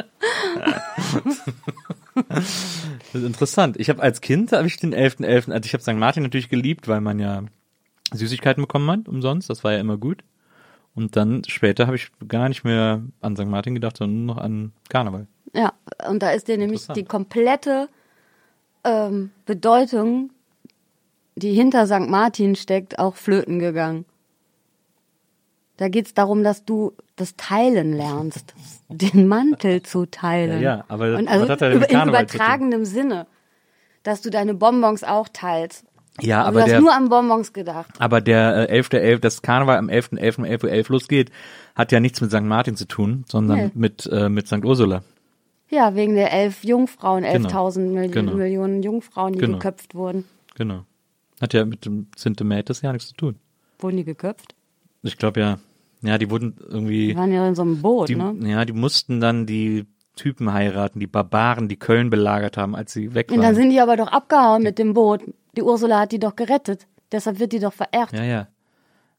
Das 2.28 3.16
ist 3.16 3.24
interessant. 3.24 3.80
Ich 3.80 3.90
habe 3.90 4.02
als 4.02 4.22
Kind 4.22 4.52
habe 4.52 4.68
ich 4.68 4.78
den 4.78 4.94
11.11., 4.94 5.52
also 5.52 5.66
ich 5.66 5.74
habe 5.74 5.84
St. 5.84 5.94
Martin 5.94 6.24
natürlich 6.24 6.50
geliebt, 6.50 6.88
weil 6.88 7.02
man 7.02 7.20
ja 7.20 7.44
Süßigkeiten 8.12 8.64
bekommen 8.64 8.90
hat, 8.90 9.08
umsonst. 9.08 9.50
Das 9.50 9.64
war 9.64 9.74
ja 9.74 9.80
immer 9.80 9.98
gut. 9.98 10.24
Und 10.96 11.16
dann 11.16 11.44
später 11.48 11.86
habe 11.86 11.96
ich 11.96 12.12
gar 12.28 12.50
nicht 12.50 12.64
mehr 12.64 13.02
an 13.22 13.36
St. 13.36 13.46
Martin 13.46 13.76
gedacht, 13.76 13.98
sondern 13.98 14.26
nur 14.26 14.36
noch 14.36 14.42
an 14.42 14.74
Karneval. 14.90 15.28
Ja, 15.54 15.74
und 16.08 16.22
da 16.22 16.32
ist 16.32 16.48
dir 16.48 16.58
nämlich 16.58 16.88
die 16.88 17.06
komplette 17.06 17.90
ähm, 18.84 19.32
Bedeutung, 19.46 20.32
die 21.40 21.54
hinter 21.54 21.88
St. 21.88 22.08
Martin 22.10 22.56
steckt, 22.56 23.00
auch 23.00 23.16
flöten 23.16 23.60
gegangen. 23.60 24.06
Da 25.78 25.88
geht's 25.88 26.14
darum, 26.14 26.44
dass 26.44 26.66
du 26.66 26.94
das 27.16 27.36
Teilen 27.38 27.94
lernst, 27.94 28.54
den 28.90 29.28
Mantel 29.28 29.82
zu 29.82 30.06
teilen. 30.06 30.62
Ja, 30.62 30.78
ja, 30.78 30.86
aber 30.90 31.18
Und 31.18 31.28
also 31.30 31.48
hat 31.48 31.62
er 31.62 31.72
über- 31.74 31.90
in 31.90 32.08
übertragenem 32.10 32.84
Sinne, 32.86 33.28
dass 34.04 34.22
du 34.22 34.30
deine 34.30 34.54
Bonbons 34.54 35.04
auch 35.04 35.30
teilst. 35.32 35.86
Ja, 36.22 36.40
Also 36.44 36.48
aber 36.50 36.58
du 36.60 36.62
hast 36.64 36.72
der, 36.72 36.82
nur 36.82 36.94
an 36.94 37.08
Bonbons 37.08 37.54
gedacht. 37.54 37.94
aber 38.00 38.20
der 38.20 38.70
äh, 38.70 38.78
11.11., 38.82 39.20
das 39.20 39.42
Karneval 39.42 39.78
am 39.78 39.88
11.11. 39.90 40.40
um 40.40 40.44
11.11 40.46 40.90
Uhr 40.90 40.94
losgeht, 40.96 41.32
hat 41.76 41.94
ja 41.94 42.02
nichts 42.02 42.20
mit 42.20 42.30
St. 42.32 42.42
Martin 42.42 42.76
zu 42.76 42.86
tun, 42.86 43.24
sondern 43.30 43.58
Nee. 43.68 43.72
mit, 43.74 44.06
äh, 44.12 44.28
mit 44.28 44.48
St. 44.48 44.66
Ursula. 44.66 45.02
Ja, 45.70 45.96
wegen 45.96 46.16
der 46.16 46.34
elf 46.34 46.64
Jungfrauen, 46.66 47.24
Genau. 47.24 47.48
11.000 47.48 47.94
Mil 47.94 48.10
Genau. 48.10 48.34
Millionen 48.34 48.84
Jungfrauen, 48.84 49.32
die 49.34 49.40
Genau. 49.40 49.60
geköpft 49.60 49.96
wurden. 49.96 50.26
Genau. 50.56 50.84
Hat 51.42 51.54
ja 51.54 51.66
mit 51.66 51.86
dem 51.86 52.08
Zintemätes 52.16 52.82
ja 52.82 52.92
nichts 52.92 53.10
zu 53.10 53.14
tun. 53.16 53.36
Wurden 53.80 53.98
die 53.98 54.04
geköpft? 54.04 54.56
Ich 55.04 55.18
glaube 55.18 55.40
ja, 55.40 55.60
ja, 56.02 56.18
die 56.18 56.30
wurden 56.30 56.56
irgendwie, 56.68 57.08
Die 57.08 57.16
waren 57.16 57.32
ja 57.32 57.48
in 57.48 57.56
so 57.56 57.62
einem 57.62 57.82
Boot, 57.82 58.10
die, 58.10 58.16
ne? 58.16 58.36
ja, 58.44 58.66
die 58.66 58.74
mussten 58.74 59.20
dann 59.22 59.46
die 59.46 59.86
Typen 60.16 60.52
heiraten, 60.52 61.00
die 61.00 61.08
Barbaren, 61.08 61.70
die 61.70 61.78
Köln 61.78 62.10
belagert 62.10 62.58
haben, 62.58 62.76
als 62.76 62.92
sie 62.92 63.14
weg 63.16 63.32
Und 63.32 63.38
dann 63.38 63.46
waren. 63.48 63.56
sind 63.56 63.70
die 63.70 63.80
aber 63.80 63.96
doch 63.96 64.10
abgehauen 64.10 64.64
mit 64.64 64.78
dem 64.78 64.94
Boot. 64.94 65.22
Die 65.56 65.64
Ursula 65.64 66.02
hat 66.02 66.12
die 66.12 66.20
doch 66.20 66.36
gerettet. 66.36 66.88
Deshalb 67.12 67.40
wird 67.40 67.54
die 67.54 67.60
doch 67.60 67.72
verehrt. 67.74 68.12
Ja, 68.12 68.24
ja. 68.24 68.48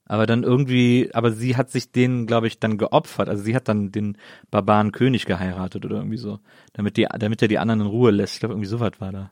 Aber 0.04 0.26
dann 0.26 0.42
irgendwie, 0.42 1.08
aber 1.14 1.30
sie 1.30 1.56
hat 1.56 1.70
sich 1.70 1.90
denen, 1.92 2.26
glaube 2.26 2.48
ich, 2.48 2.58
dann 2.58 2.76
geopfert. 2.78 3.28
Also 3.28 3.42
sie 3.42 3.54
hat 3.54 3.68
dann 3.68 3.92
den 3.92 4.18
barbaren 4.50 4.92
König 4.92 5.24
geheiratet 5.24 5.84
oder 5.86 5.96
irgendwie 5.96 6.16
so, 6.18 6.38
damit 6.74 6.96
die, 6.96 7.06
damit 7.18 7.40
er 7.42 7.48
die 7.48 7.58
anderen 7.58 7.80
in 7.82 7.86
Ruhe 7.86 8.10
lässt. 8.10 8.34
Ich 8.34 8.40
glaube, 8.40 8.52
irgendwie 8.54 8.68
sowas 8.68 8.92
war 8.98 9.12
da. 9.12 9.30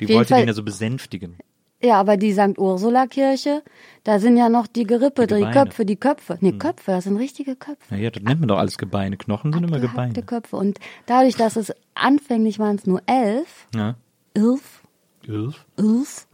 Die 0.00 0.08
wollte 0.10 0.28
Fall- 0.34 0.42
den 0.42 0.48
ja 0.48 0.54
so 0.54 0.62
besänftigen. 0.62 1.36
Ja, 1.82 2.00
aber 2.00 2.16
die 2.16 2.32
St. 2.32 2.58
Ursula-Kirche, 2.58 3.62
da 4.04 4.18
sind 4.18 4.36
ja 4.38 4.48
noch 4.48 4.66
die 4.66 4.84
Gerippe, 4.84 5.26
Die 5.26 5.34
die. 5.34 5.50
Köpfe, 5.50 5.84
die 5.84 5.96
Köpfe. 5.96 6.38
Nee, 6.40 6.52
Köpfe, 6.52 6.92
das 6.92 7.04
sind 7.04 7.16
richtige 7.18 7.54
Köpfe. 7.54 7.94
Ja, 7.94 8.00
ja, 8.00 8.10
das 8.10 8.22
nennt 8.22 8.40
man 8.40 8.48
doch 8.48 8.58
alles 8.58 8.78
Gebeine. 8.78 9.16
Knochen 9.18 9.52
sind 9.52 9.62
immer 9.64 9.78
Gebeine. 9.78 10.14
Köpfe. 10.22 10.56
Und 10.56 10.78
dadurch, 11.04 11.36
dass 11.36 11.56
es 11.56 11.72
anfänglich 11.94 12.58
waren 12.58 12.76
es 12.76 12.86
nur 12.86 13.02
elf, 13.06 13.66
Ja. 13.74 13.94
elf, 14.32 14.82
Ilf. 15.26 15.66
elf, 15.76 16.26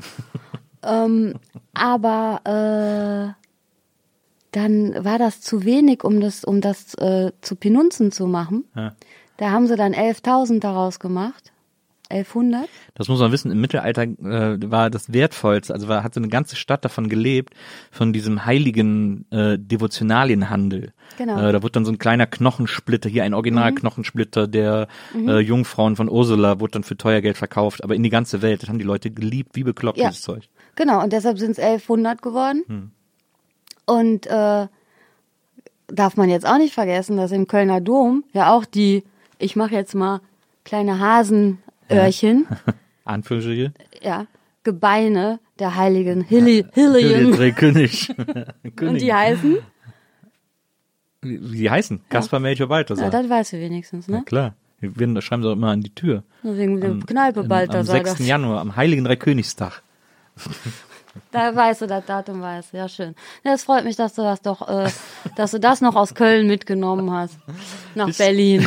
ähm, 0.85 1.35
aber 1.75 3.35
äh, 3.37 3.43
dann 4.53 5.05
war 5.05 5.19
das 5.19 5.41
zu 5.41 5.65
wenig, 5.65 6.05
um 6.05 6.21
das, 6.21 6.45
um 6.45 6.61
das 6.61 6.95
äh, 6.95 7.33
zu 7.41 7.57
Penunzen 7.57 8.13
zu 8.13 8.27
machen. 8.27 8.65
Ja. 8.77 8.95
Da 9.39 9.51
haben 9.51 9.67
sie 9.67 9.77
dann 9.77 9.95
11.000 9.95 10.61
daraus 10.61 11.01
gemacht. 11.01 11.52
1100. 12.13 12.69
Das 12.95 13.09
muss 13.09 13.21
man 13.21 13.33
wissen, 13.33 13.51
im 13.51 13.61
Mittelalter 13.61 14.03
äh, 14.03 14.71
war 14.71 14.91
das 14.91 15.13
wertvollste, 15.13 15.73
also 15.75 15.89
war, 15.89 16.05
hat 16.05 16.15
so 16.15 16.21
eine 16.21 16.29
ganze 16.29 16.57
Stadt 16.57 16.85
davon 16.85 17.09
gelebt, 17.09 17.55
von 17.91 18.13
diesem 18.13 18.45
heiligen 18.45 19.27
äh, 19.31 19.59
Devotionalienhandel. 19.59 20.93
Genau. 21.19 21.39
Äh, 21.49 21.53
da 21.53 21.63
wurde 21.63 21.73
dann 21.73 21.85
so 21.85 21.93
ein 21.93 21.99
kleiner 21.99 22.27
Knochensplitter, 22.27 23.09
hier 23.09 23.25
ein 23.25 23.35
Original-Knochensplitter 23.35 24.47
der 24.47 24.89
äh, 25.17 25.39
Jungfrauen 25.41 25.97
von 25.97 26.09
Ursula, 26.09 26.61
wurde 26.61 26.73
dann 26.73 26.85
für 26.85 26.97
teuer 26.97 27.21
Geld 27.21 27.37
verkauft, 27.37 27.83
aber 27.83 27.95
in 27.95 28.03
die 28.03 28.11
ganze 28.11 28.43
Welt. 28.43 28.63
Das 28.63 28.69
haben 28.69 28.79
die 28.79 28.85
Leute 28.85 29.11
geliebt, 29.11 29.51
wie 29.55 29.65
bekloppt, 29.65 29.99
Ja. 29.99 30.09
dieses 30.11 30.23
Zeug. 30.23 30.49
Genau, 30.77 31.03
und 31.03 31.13
deshalb 31.13 31.39
sind 31.39 31.53
es 31.53 31.59
1100 31.59 32.23
geworden. 32.23 32.93
Und 33.87 34.27
äh, 34.27 34.67
darf 35.89 36.17
man 36.17 36.31
jetzt 36.31 36.47
auch 36.47 36.59
nicht 36.59 36.75
vergessen, 36.75 37.17
dass 37.17 37.33
im 37.33 37.47
Kölner 37.47 37.81
Dom 37.81 38.25
ja 38.33 38.53
auch 38.53 38.65
die, 38.65 39.05
ich 39.39 39.57
mache 39.57 39.75
jetzt 39.75 39.95
mal 39.95 40.21
kleine 40.65 40.99
Hasenöhrchen, 41.89 42.47
Anführungsstriche. 43.05 43.73
ja, 44.03 44.27
Gebeine 44.65 45.41
der 45.59 45.75
heiligen 45.77 46.23
Hilli, 46.23 46.65
Hillien. 46.73 47.33
König. 47.57 48.15
Und 48.81 49.01
die 49.01 49.13
heißen? 49.13 49.59
Wie 51.21 51.53
wie 51.53 51.57
die 51.59 51.71
heißen? 51.71 52.01
Kaspar 52.09 52.41
Melchior 52.41 52.69
Balthasar. 52.69 53.05
Ja, 53.05 53.11
das 53.11 53.29
weißt 53.29 53.53
du 53.55 53.61
wenigstens, 53.61 54.09
Na 54.09 54.19
ne? 54.19 54.25
klar. 54.25 54.55
Wir 54.81 55.23
schreiben 55.23 55.43
sie 55.43 55.49
auch 55.49 55.53
immer 55.53 55.69
an 55.71 55.81
die 55.81 55.95
Tür. 55.95 56.25
Wegen 56.43 56.81
der 56.81 56.97
Kneipe 57.07 57.41
Am, 57.41 57.45
am 57.45 57.49
Balthasar. 57.49 57.97
6. 58.05 58.11
das- 58.19 58.27
Januar, 58.27 58.61
am 58.61 58.75
Heiligen 58.75 59.05
Dreikönigstag. 59.05 59.83
Da 61.31 61.55
weißt 61.55 61.83
du, 61.83 61.87
das 61.87 62.05
Datum 62.07 62.41
weißt 62.41 62.73
du. 62.73 62.79
Ja, 62.79 62.89
schön. 62.89 63.15
Ja, 63.45 63.53
es 63.53 63.63
freut 63.65 63.85
mich, 63.85 63.95
dass 63.97 64.15
du 64.15 64.23
das 64.23 64.43
doch, 64.43 64.67
äh, 64.69 64.91
dass 65.37 65.53
du 65.53 65.61
das 65.61 65.81
noch 65.81 65.95
aus 65.95 66.15
Köln 66.15 66.47
mitgenommen 66.49 67.11
hast. 67.13 67.37
Nach 67.95 68.13
Berlin. 68.17 68.67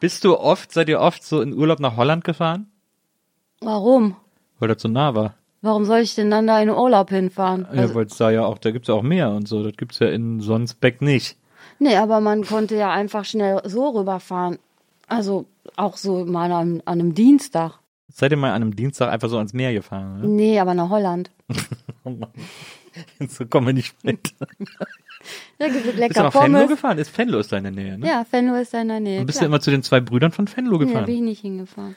Bist 0.00 0.24
du 0.24 0.36
oft, 0.38 0.72
seid 0.72 0.88
ihr 0.88 1.00
oft 1.00 1.22
so 1.24 1.40
in 1.40 1.52
Urlaub 1.52 1.80
nach 1.80 1.96
Holland 1.96 2.24
gefahren? 2.24 2.70
Warum? 3.60 4.16
Weil 4.58 4.68
das 4.68 4.82
so 4.82 4.88
nah 4.88 5.14
war. 5.14 5.34
Warum 5.62 5.84
soll 5.84 5.98
ich 5.98 6.14
denn 6.14 6.30
dann 6.30 6.46
da 6.46 6.60
in 6.60 6.70
Urlaub 6.70 7.10
hinfahren? 7.10 7.66
Ja, 7.72 7.82
Also, 7.82 7.94
weil 7.94 8.06
es 8.06 8.16
da 8.16 8.30
ja 8.30 8.44
auch, 8.44 8.58
da 8.58 8.70
gibt's 8.70 8.88
ja 8.88 8.94
auch 8.94 9.02
Meer 9.02 9.30
und 9.30 9.46
so. 9.46 9.62
Das 9.62 9.74
gibt's 9.76 9.98
ja 9.98 10.08
in 10.08 10.40
Sonsbeck 10.40 11.02
nicht. 11.02 11.36
nee, 11.78 11.96
aber 11.96 12.20
man 12.20 12.44
konnte 12.44 12.76
ja 12.76 12.90
einfach 12.90 13.24
schnell 13.24 13.60
so 13.64 13.88
rüberfahren. 13.90 14.58
Also 15.06 15.44
auch 15.76 15.96
so 15.96 16.24
mal 16.24 16.50
an, 16.52 16.82
an 16.86 17.00
einem 17.00 17.14
Dienstag. 17.14 17.78
Seid 18.12 18.30
ihr 18.32 18.38
mal 18.38 18.50
an 18.50 18.62
einem 18.62 18.76
Dienstag 18.76 19.10
einfach 19.10 19.28
so 19.28 19.36
ans 19.36 19.52
Meer 19.52 19.72
gefahren? 19.72 20.34
Nee, 20.36 20.58
aber 20.60 20.74
nach 20.74 20.88
Holland. 20.88 21.30
So 23.28 23.46
kommen 23.46 23.68
wir 23.68 23.72
nicht 23.72 24.02
mit. 24.02 24.34
Da 25.58 25.66
gibt 25.66 25.76
es 25.78 25.82
Bist 25.84 25.96
du 25.96 26.00
lecker 26.00 26.22
nach 26.24 26.32
Pommes. 26.32 26.68
gefahren? 26.68 26.98
Ist 26.98 27.16
Venlo 27.16 27.38
ist 27.38 27.52
da 27.52 27.58
in 27.58 27.64
der 27.64 27.72
Nähe, 27.72 27.98
ne? 27.98 28.06
Ja, 28.06 28.24
Venlo 28.30 28.54
ist 28.56 28.72
da 28.74 28.80
in 28.82 28.88
der 28.88 29.00
Nähe. 29.00 29.20
Und 29.20 29.26
bist 29.26 29.38
klar. 29.38 29.48
du 29.48 29.54
immer 29.54 29.60
zu 29.60 29.70
den 29.70 29.82
zwei 29.82 30.00
Brüdern 30.00 30.32
von 30.32 30.48
Venlo 30.54 30.72
Nee, 30.72 30.78
da 30.78 30.84
gefahren? 30.86 31.04
bin 31.06 31.14
ich 31.16 31.20
nicht 31.22 31.40
hingefahren. 31.40 31.96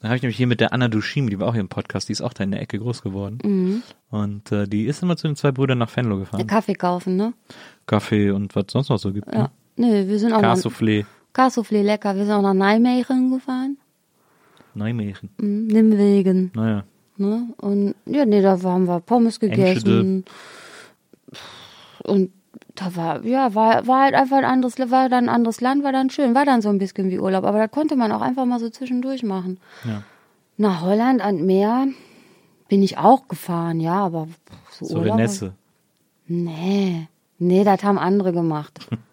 Da 0.00 0.08
habe 0.08 0.16
ich 0.16 0.22
nämlich 0.22 0.36
hier 0.36 0.46
mit 0.48 0.60
der 0.60 0.72
Anna 0.72 0.88
Dushim, 0.88 1.30
die 1.30 1.38
war 1.38 1.46
auch 1.48 1.52
hier 1.52 1.60
im 1.60 1.68
Podcast, 1.68 2.08
die 2.08 2.12
ist 2.12 2.22
auch 2.22 2.32
da 2.32 2.42
in 2.42 2.50
der 2.50 2.60
Ecke 2.60 2.78
groß 2.78 3.02
geworden. 3.02 3.38
Mhm. 3.44 3.82
Und 4.10 4.50
äh, 4.50 4.66
die 4.66 4.86
ist 4.86 5.00
immer 5.02 5.16
zu 5.16 5.28
den 5.28 5.36
zwei 5.36 5.52
Brüdern 5.52 5.78
nach 5.78 5.94
Venlo 5.96 6.14
Ja, 6.16 6.20
gefahren. 6.20 6.46
Kaffee 6.48 6.74
kaufen, 6.74 7.16
ne? 7.16 7.34
Kaffee 7.86 8.30
und 8.30 8.54
was 8.56 8.64
sonst 8.70 8.88
noch 8.88 8.98
so 8.98 9.12
gibt. 9.12 9.32
Ja. 9.32 9.42
Ne? 9.42 9.50
Nee, 9.76 10.08
wir 10.08 10.18
sind 10.18 10.32
auch 10.32 10.42
nach 10.42 10.56
Cassoufflé, 10.56 11.04
Kassoufflé 11.34 11.82
lecker. 11.82 12.16
Wir 12.16 12.24
sind 12.24 12.34
auch 12.34 12.42
nach 12.42 12.52
Nijmegen 12.54 13.30
gefahren. 13.30 13.76
Nijmegen. 14.74 15.30
Mhm, 15.38 15.66
Nimwegen. 15.68 16.50
Naja. 16.54 16.84
Ne? 17.16 17.48
Und 17.58 17.94
ja, 18.06 18.24
nee, 18.24 18.40
da 18.42 18.60
haben 18.62 18.86
wir 18.88 19.00
Pommes 19.00 19.38
gegessen. 19.38 20.24
Und 22.04 22.30
da 22.74 22.94
war, 22.96 23.24
ja, 23.24 23.54
war, 23.54 23.86
war 23.86 24.02
halt 24.02 24.14
einfach 24.14 24.38
ein 24.38 24.44
anderes, 24.44 24.78
war 24.78 25.08
dann 25.08 25.24
ein 25.24 25.34
anderes 25.34 25.60
Land, 25.60 25.84
war 25.84 25.92
dann 25.92 26.10
schön, 26.10 26.34
war 26.34 26.44
dann 26.44 26.62
so 26.62 26.68
ein 26.68 26.78
bisschen 26.78 27.10
wie 27.10 27.18
Urlaub. 27.18 27.44
Aber 27.44 27.58
da 27.58 27.68
konnte 27.68 27.96
man 27.96 28.12
auch 28.12 28.20
einfach 28.20 28.44
mal 28.44 28.60
so 28.60 28.70
zwischendurch 28.70 29.22
machen. 29.22 29.58
Ja. 29.84 30.02
Nach 30.56 30.82
Holland 30.82 31.20
an 31.22 31.44
Meer 31.46 31.88
bin 32.68 32.82
ich 32.82 32.98
auch 32.98 33.28
gefahren, 33.28 33.80
ja, 33.80 33.94
aber 33.94 34.28
so, 34.70 34.86
So 34.86 34.98
Urlaub. 34.98 35.16
Renesse. 35.18 35.54
Nee, 36.26 37.08
nee, 37.38 37.64
das 37.64 37.82
haben 37.82 37.98
andere 37.98 38.32
gemacht. 38.32 38.88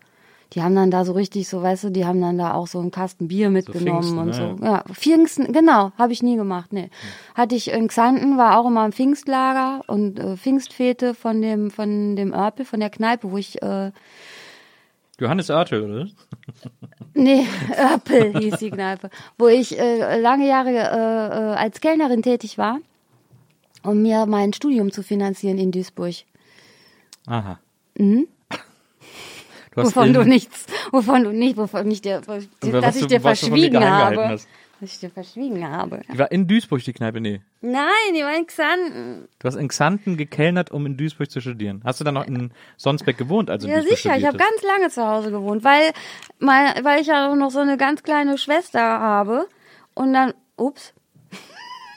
Die 0.54 0.64
haben 0.64 0.74
dann 0.74 0.90
da 0.90 1.06
so 1.06 1.12
richtig, 1.12 1.48
so 1.48 1.62
weißt 1.62 1.86
du, 1.86 1.90
die 1.92 2.06
haben 2.06 2.20
dann 2.22 2.40
da 2.40 2.54
auch 2.54 2.66
so 2.66 2.80
einen 2.80 2.90
Kasten 2.90 3.28
Bier 3.28 3.52
mitgenommen 3.52 4.02
Pfingsten, 4.02 4.18
und 4.18 4.28
ne? 4.28 4.56
so. 4.60 4.66
Ja, 4.66 4.84
Pfingsten, 4.92 5.54
genau, 5.54 5.92
habe 5.98 6.12
ich 6.12 6.24
nie 6.24 6.38
gemacht, 6.38 6.74
nee. 6.74 6.90
Hatte 7.36 7.56
ich 7.56 7.70
in 7.70 7.88
Xanten, 7.88 8.38
war 8.38 8.60
auch 8.60 8.66
immer 8.66 8.84
im 8.86 8.92
Pfingstlager 8.92 9.84
und 9.86 10.20
äh, 10.20 10.38
Pfingstfete 10.38 11.14
von 11.14 11.42
dem, 11.42 11.70
von 11.70 12.16
dem 12.16 12.34
Örpel, 12.34 12.66
von 12.66 12.80
der 12.80 12.90
Kneipe, 12.90 13.32
wo 13.32 13.38
ich, 13.38 13.62
äh, 13.62 13.92
Johannes 15.20 15.52
Oertel, 15.52 15.84
oder? 15.84 16.08
nee, 17.14 17.46
Örpel 17.78 18.40
hieß 18.40 18.58
die 18.58 18.72
Kneipe, 18.72 19.12
wo 19.38 19.48
ich 19.48 19.78
äh, 19.78 20.20
lange 20.20 20.48
Jahre 20.48 20.70
äh, 20.70 20.74
äh, 20.74 21.56
als 21.58 21.80
Kellnerin 21.80 22.24
tätig 22.24 22.58
war, 22.58 22.80
um 23.84 24.02
mir 24.02 24.26
mein 24.26 24.54
Studium 24.54 24.92
zu 24.92 25.04
finanzieren 25.04 25.60
in 25.60 25.72
Duisburg. 25.72 26.16
Aha. 27.28 27.60
Mhm. 27.96 28.28
Du 29.76 29.84
wovon 29.84 30.14
du 30.14 30.24
nichts, 30.24 30.66
wovon 30.92 31.24
du 31.24 31.32
nicht, 31.32 31.58
wovon 31.58 31.90
ich 31.92 32.02
dir, 32.02 32.22
dass 32.22 32.96
ich 32.96 33.08
dir 33.08 33.22
verschwiegen 33.22 33.84
habe. 33.84 34.40
Dass 34.80 34.94
ich 34.94 35.00
dir 35.00 35.10
verschwiegen 35.10 35.70
habe. 35.70 36.02
Die 36.12 36.18
war 36.18 36.32
in 36.32 36.48
Duisburg, 36.48 36.82
die 36.84 36.94
Kneipe, 36.94 37.20
nee. 37.20 37.42
Nein, 37.60 38.14
die 38.16 38.22
war 38.22 38.36
in 38.36 38.48
Xanten. 38.48 39.28
Du 39.38 39.48
hast 39.48 39.56
in 39.56 39.68
Xanten 39.68 40.16
gekellnert, 40.16 40.72
um 40.72 40.86
in 40.86 40.96
Duisburg 40.96 41.30
zu 41.30 41.42
studieren. 41.42 41.82
Hast 41.84 42.00
du 42.00 42.06
dann 42.06 42.14
noch 42.14 42.26
in 42.26 42.52
Sonsbeck 42.78 43.18
gewohnt, 43.18 43.50
also 43.50 43.68
Ja, 43.68 43.82
sicher, 43.82 44.18
ich 44.18 44.26
habe 44.26 44.38
ganz 44.38 44.64
lange 44.64 44.90
zu 44.90 45.06
Hause 45.06 45.32
gewohnt, 45.32 45.66
weil, 45.66 45.92
mein, 46.40 46.84
weil 46.84 47.02
ich 47.02 47.08
ja 47.08 47.30
auch 47.30 47.36
noch 47.36 47.52
so 47.52 47.60
eine 47.60 47.76
ganz 47.76 48.04
kleine 48.04 48.38
Schwester 48.38 48.80
habe. 48.80 49.48
Und 49.96 50.14
dann, 50.14 50.34
ups? 50.56 50.94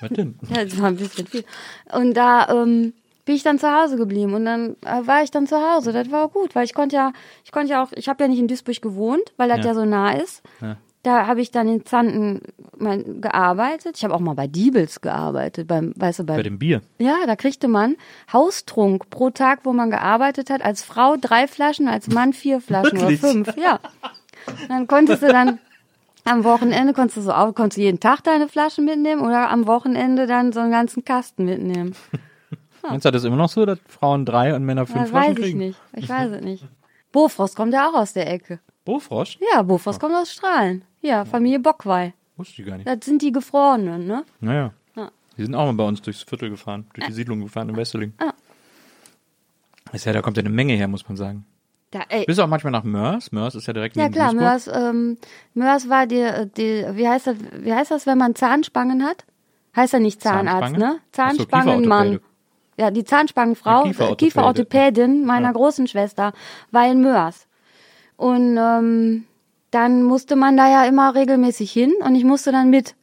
Was 0.00 0.10
denn? 0.10 0.38
ja, 0.48 0.64
das 0.64 0.80
war 0.80 0.88
ein 0.88 0.96
bisschen 0.96 1.28
viel. 1.28 1.44
Und 1.92 2.14
da 2.14 2.48
ähm, 2.48 2.94
bin 3.32 3.36
ich 3.38 3.42
dann 3.44 3.58
zu 3.58 3.72
Hause 3.72 3.96
geblieben 3.96 4.34
und 4.34 4.44
dann 4.44 4.76
äh, 4.84 5.06
war 5.06 5.22
ich 5.22 5.30
dann 5.30 5.46
zu 5.46 5.56
Hause. 5.56 5.94
Das 5.94 6.10
war 6.10 6.26
auch 6.26 6.32
gut, 6.32 6.54
weil 6.54 6.66
ich 6.66 6.74
konnte 6.74 6.96
ja, 6.96 7.12
ich 7.46 7.50
konnte 7.50 7.70
ja 7.72 7.82
auch, 7.82 7.90
ich 7.92 8.06
habe 8.10 8.22
ja 8.22 8.28
nicht 8.28 8.38
in 8.40 8.46
Duisburg 8.46 8.82
gewohnt, 8.82 9.32
weil 9.38 9.48
das 9.48 9.60
ja, 9.60 9.68
Ja. 9.68 9.74
so 9.74 9.86
nah 9.86 10.12
ist. 10.12 10.42
Ja. 10.60 10.76
Da 11.02 11.26
habe 11.26 11.40
ich 11.40 11.50
dann 11.50 11.66
in 11.66 11.86
Zanten 11.86 12.42
mein, 12.76 13.22
gearbeitet. 13.22 13.96
Ich 13.96 14.04
habe 14.04 14.12
auch 14.14 14.20
mal 14.20 14.34
bei 14.34 14.48
Diebels 14.48 15.00
gearbeitet, 15.00 15.66
beim, 15.66 15.94
weißt 15.96 16.18
du, 16.18 16.24
beim, 16.24 16.36
Bei 16.36 16.42
dem 16.42 16.58
Bier. 16.58 16.82
ja, 16.98 17.16
da 17.26 17.34
kriegte 17.36 17.68
man 17.68 17.96
Haustrunk 18.30 19.08
pro 19.08 19.30
Tag, 19.30 19.60
wo 19.64 19.72
man 19.72 19.88
gearbeitet 19.90 20.50
hat. 20.50 20.62
Als 20.62 20.82
Frau 20.84 21.16
drei 21.18 21.48
Flaschen, 21.48 21.88
als 21.88 22.08
Mann 22.08 22.34
vier 22.34 22.60
Flaschen 22.60 23.00
Wirklich? 23.00 23.22
oder 23.24 23.32
fünf. 23.32 23.56
Ja. 23.56 23.80
Dann 24.68 24.86
konntest 24.86 25.22
du 25.22 25.28
dann 25.28 25.58
am 26.24 26.44
Wochenende 26.44 26.92
konntest 26.92 27.16
du 27.16 27.20
so 27.22 27.32
auch, 27.32 27.54
konntest 27.54 27.78
du 27.78 27.82
jeden 27.82 27.98
Tag 27.98 28.22
deine 28.24 28.46
Flaschen 28.46 28.84
mitnehmen 28.84 29.22
oder 29.22 29.48
am 29.48 29.66
Wochenende 29.66 30.26
dann 30.26 30.52
so 30.52 30.60
einen 30.60 30.70
ganzen 30.70 31.02
Kasten 31.04 31.46
mitnehmen. 31.46 31.94
Meinst 32.82 33.04
du, 33.06 33.10
das 33.10 33.22
ist 33.22 33.26
immer 33.26 33.36
noch 33.36 33.48
so, 33.48 33.64
dass 33.64 33.78
Frauen 33.88 34.24
drei 34.24 34.54
und 34.54 34.64
Männer 34.64 34.86
fünf 34.86 35.00
Das 35.02 35.10
Flaschen 35.10 35.30
weiß 35.30 35.38
ich 35.38 35.44
kriegen? 35.44 35.58
nicht. 35.58 35.80
Ich 35.94 36.08
weiß 36.08 36.30
es 36.32 36.40
nicht. 36.42 36.66
Bofrost 37.12 37.54
kommt 37.56 37.72
ja 37.74 37.88
auch 37.88 37.94
aus 37.94 38.12
der 38.12 38.30
Ecke. 38.32 38.60
Bofrosch? 38.84 39.38
Ja, 39.52 39.62
Bofrost 39.62 40.00
kommt 40.00 40.14
aus 40.14 40.32
Strahlen. 40.32 40.84
Ja, 41.00 41.24
Familie 41.24 41.60
Bockweil. 41.60 42.14
Wusste 42.36 42.62
ich 42.62 42.68
gar 42.68 42.76
nicht. 42.78 42.88
Das 42.88 42.98
sind 43.04 43.22
die 43.22 43.30
Gefrorenen, 43.32 44.06
ne? 44.06 44.24
Naja. 44.40 44.72
Ja. 44.96 45.10
Die 45.36 45.42
sind 45.44 45.54
auch 45.54 45.66
mal 45.66 45.74
bei 45.74 45.84
uns 45.84 46.00
durchs 46.02 46.22
Viertel 46.22 46.50
gefahren, 46.50 46.86
durch 46.94 47.06
die 47.06 47.12
Siedlung 47.12 47.40
gefahren 47.40 47.68
in 47.68 47.76
Wesseling. 47.76 48.14
Ah. 48.18 48.32
Ist 49.92 50.04
ja, 50.06 50.12
da 50.12 50.22
kommt 50.22 50.36
ja 50.36 50.40
eine 50.42 50.50
Menge 50.50 50.72
her, 50.74 50.88
muss 50.88 51.06
man 51.06 51.16
sagen. 51.16 51.44
Da, 51.90 52.00
ey, 52.08 52.24
Bist 52.24 52.38
du 52.38 52.42
auch 52.42 52.48
manchmal 52.48 52.70
nach 52.70 52.84
Mörs? 52.84 53.32
Mörs 53.32 53.54
ist 53.54 53.66
ja 53.66 53.74
direkt 53.74 53.96
ja 53.96 54.08
klar, 54.08 54.32
Duisburg. 54.32 54.42
Mörs, 54.42 54.68
ähm, 54.68 55.18
Mörs 55.52 55.88
war 55.90 56.06
die, 56.06 56.26
die, 56.56 56.86
wie 56.92 57.06
heißt 57.06 57.26
das, 57.26 57.36
wie 57.60 57.72
heißt 57.74 57.90
das, 57.90 58.06
wenn 58.06 58.16
man 58.16 58.34
Zahnspangen 58.34 59.04
hat? 59.04 59.26
Heißt 59.76 59.92
ja 59.92 59.98
nicht 59.98 60.22
Zahnarzt, 60.22 60.60
Zahnspange? 60.74 60.78
ne? 60.94 61.00
Zahnspangenmann. 61.12 62.20
Ja, 62.78 62.90
die 62.90 63.04
Zahnspangenfrau, 63.04 63.70
Ja, 63.70 63.82
Kieferorthopäde. 63.82 64.16
Kieferorthopädin 64.24 65.24
meiner 65.26 65.48
Ja. 65.48 65.52
großen 65.52 65.86
Schwester, 65.86 66.32
war 66.70 66.90
in 66.90 67.00
Mörs. 67.02 67.46
Und 68.16 68.56
ähm, 68.56 69.24
dann 69.70 70.02
musste 70.02 70.36
man 70.36 70.56
da 70.56 70.70
ja 70.70 70.84
immer 70.84 71.14
regelmäßig 71.14 71.70
hin 71.72 71.92
und 72.04 72.14
ich 72.14 72.24
musste 72.24 72.52
dann 72.52 72.70
mit. 72.70 72.94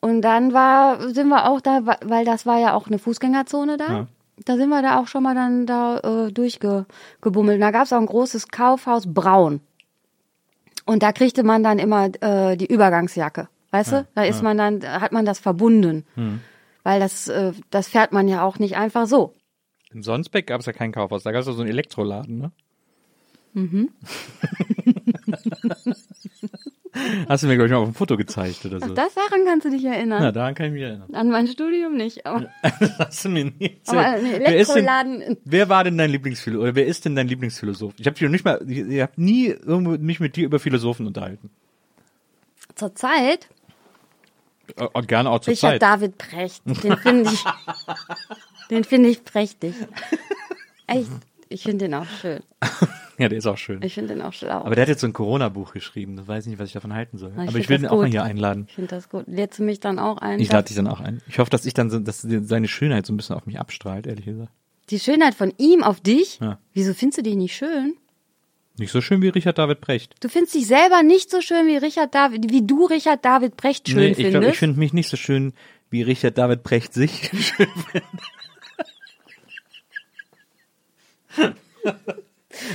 Und 0.00 0.20
dann 0.22 0.52
war, 0.52 1.00
sind 1.10 1.28
wir 1.28 1.48
auch 1.48 1.60
da, 1.62 1.80
weil 2.04 2.24
das 2.26 2.44
war 2.44 2.58
ja 2.58 2.74
auch 2.74 2.86
eine 2.88 2.98
Fußgängerzone 2.98 3.76
da. 3.78 3.88
Ja. 3.88 4.06
Da 4.44 4.56
sind 4.56 4.68
wir 4.68 4.82
da 4.82 4.98
auch 4.98 5.06
schon 5.06 5.22
mal 5.22 5.34
dann 5.34 5.64
da 5.64 5.98
äh, 6.26 6.32
durchgebummelt. 6.32 7.54
Und 7.56 7.60
da 7.60 7.70
gab 7.70 7.84
es 7.84 7.92
auch 7.92 8.00
ein 8.00 8.06
großes 8.06 8.48
Kaufhaus 8.48 9.04
Braun. 9.06 9.60
Und 10.84 11.02
da 11.02 11.12
kriegte 11.12 11.42
man 11.44 11.62
dann 11.62 11.78
immer 11.78 12.10
äh, 12.20 12.56
die 12.56 12.66
Übergangsjacke. 12.66 13.48
Weißt 13.70 13.92
du? 13.92 14.06
Da 14.14 14.24
ist 14.24 14.42
man 14.42 14.58
dann, 14.58 14.82
hat 15.00 15.12
man 15.12 15.24
das 15.24 15.38
verbunden. 15.38 16.04
Weil 16.84 17.00
das, 17.00 17.26
äh, 17.28 17.52
das 17.70 17.88
fährt 17.88 18.12
man 18.12 18.28
ja 18.28 18.44
auch 18.44 18.58
nicht 18.60 18.76
einfach 18.76 19.06
so. 19.06 19.34
In 19.92 20.02
Sonsbeck 20.02 20.46
gab 20.46 20.60
es 20.60 20.66
ja 20.66 20.72
kein 20.72 20.92
Kaufhaus, 20.92 21.24
da 21.24 21.32
gab 21.32 21.40
es 21.40 21.46
ja 21.48 21.52
so 21.52 21.60
einen 21.62 21.70
Elektroladen, 21.70 22.38
ne? 22.38 22.52
Mhm. 23.54 23.90
Hast 27.28 27.42
du 27.42 27.48
mir, 27.48 27.54
glaube 27.56 27.66
ich, 27.66 27.72
mal 27.72 27.78
auf 27.78 27.88
ein 27.88 27.94
Foto 27.94 28.16
gezeigt 28.16 28.64
oder 28.66 28.78
so. 28.80 28.86
Ach, 28.90 28.94
das 28.94 29.14
daran 29.14 29.44
kannst 29.44 29.66
du 29.66 29.70
dich 29.70 29.84
erinnern. 29.84 30.22
ja, 30.22 30.32
daran 30.32 30.54
kann 30.54 30.66
ich 30.66 30.72
mich 30.72 30.82
erinnern. 30.82 31.12
An 31.12 31.30
mein 31.30 31.46
Studium 31.48 31.96
nicht. 31.96 32.24
Aber, 32.26 32.48
Das 32.62 32.80
hast 32.98 33.24
du 33.24 33.28
mir 33.30 33.46
nie 33.46 33.52
erzählt. 33.60 33.88
aber 33.88 34.00
ein 34.06 34.22
wer, 34.24 34.56
ist 34.56 34.74
denn, 34.74 34.86
Elektroladen. 34.86 35.36
wer 35.44 35.68
war 35.68 35.84
denn 35.84 35.98
dein 35.98 36.10
Lieblingsphilosoph? 36.10 36.62
Oder 36.62 36.74
wer 36.76 36.86
ist 36.86 37.04
denn 37.04 37.16
dein 37.16 37.26
Lieblingsphilosoph? 37.28 37.94
Ich 37.98 38.06
habe 38.06 38.14
dich 38.14 38.22
noch 38.22 38.30
nicht 38.30 38.44
mal, 38.44 38.60
ich, 38.68 38.78
ich 38.78 39.00
habe 39.00 39.12
nie 39.16 39.46
irgendwo 39.46 39.92
mich 39.98 40.20
mit 40.20 40.36
dir 40.36 40.44
über 40.44 40.60
Philosophen 40.60 41.06
unterhalten. 41.06 41.50
Zur 42.76 42.94
Zeit 42.94 43.48
Äh, 44.76 44.84
äh, 44.92 45.02
gerne 45.02 45.30
auch 45.30 45.40
zur 45.40 45.52
Richard 45.52 45.74
Zeit. 45.74 45.82
David 45.82 46.18
Precht. 46.18 46.62
Den 46.66 46.96
finde 46.96 47.30
ich, 47.30 47.44
den 48.70 48.84
finde 48.84 49.08
ich 49.10 49.24
prächtig. 49.24 49.74
Echt. 50.86 51.10
Ich 51.48 51.62
finde 51.62 51.84
den 51.86 51.94
auch 51.94 52.06
schön. 52.20 52.42
Ja, 53.16 53.28
der 53.28 53.38
ist 53.38 53.46
auch 53.46 53.56
schön. 53.56 53.80
Ich 53.84 53.94
finde 53.94 54.14
den 54.14 54.22
auch 54.22 54.32
schlau. 54.32 54.64
Aber 54.64 54.74
der 54.74 54.82
hat 54.82 54.88
jetzt 54.88 55.02
so 55.02 55.06
ein 55.06 55.12
Corona-Buch 55.12 55.72
geschrieben. 55.72 56.18
Ich 56.20 56.26
weiß 56.26 56.46
nicht, 56.46 56.58
was 56.58 56.66
ich 56.66 56.72
davon 56.72 56.92
halten 56.94 57.16
soll. 57.16 57.30
Na, 57.36 57.44
ich 57.44 57.50
Aber 57.50 57.58
ich 57.60 57.68
will 57.68 57.78
ihn 57.78 57.82
das 57.84 57.92
auch 57.92 57.98
mal 57.98 58.04
gut. 58.06 58.10
hier 58.10 58.24
einladen. 58.24 58.64
Ich 58.66 58.74
finde 58.74 58.90
das 58.92 59.08
gut. 59.08 59.28
Lädst 59.28 59.60
du 59.60 59.62
mich 59.62 59.78
dann 59.78 60.00
auch 60.00 60.18
ein? 60.18 60.40
Ich 60.40 60.50
lade 60.50 60.66
dich 60.66 60.74
dann 60.74 60.88
auch 60.88 60.98
ein. 60.98 61.22
Ich 61.28 61.38
hoffe, 61.38 61.48
dass 61.48 61.64
ich 61.64 61.74
dann 61.74 61.90
so, 61.90 62.00
dass 62.00 62.22
seine 62.22 62.66
Schönheit 62.66 63.06
so 63.06 63.12
ein 63.12 63.16
bisschen 63.16 63.36
auf 63.36 63.46
mich 63.46 63.60
abstrahlt, 63.60 64.08
ehrlich 64.08 64.24
gesagt. 64.24 64.50
Die 64.90 64.98
Schönheit 64.98 65.36
von 65.36 65.54
ihm 65.58 65.84
auf 65.84 66.00
dich? 66.00 66.40
Ja. 66.40 66.58
Wieso 66.72 66.92
findest 66.92 67.18
du 67.18 67.22
dich 67.22 67.36
nicht 67.36 67.54
schön? 67.54 67.94
Nicht 68.76 68.90
so 68.90 69.00
schön 69.00 69.22
wie 69.22 69.28
Richard 69.28 69.56
David 69.58 69.80
Brecht. 69.80 70.14
Du 70.20 70.28
findest 70.28 70.54
dich 70.54 70.66
selber 70.66 71.02
nicht 71.04 71.30
so 71.30 71.40
schön 71.40 71.66
wie 71.68 71.76
Richard 71.76 72.12
David, 72.14 72.50
wie 72.50 72.66
du 72.66 72.86
Richard 72.86 73.24
David 73.24 73.56
Brecht 73.56 73.88
schön 73.88 73.98
nee, 73.98 74.08
ich 74.08 74.16
findest. 74.16 74.32
glaube, 74.32 74.48
ich 74.48 74.58
finde 74.58 74.78
mich 74.80 74.92
nicht 74.92 75.08
so 75.08 75.16
schön, 75.16 75.52
wie 75.90 76.02
Richard 76.02 76.36
David 76.38 76.64
Brecht 76.64 76.92
sich 76.92 77.30
schön 77.32 77.68
findet. 77.68 78.04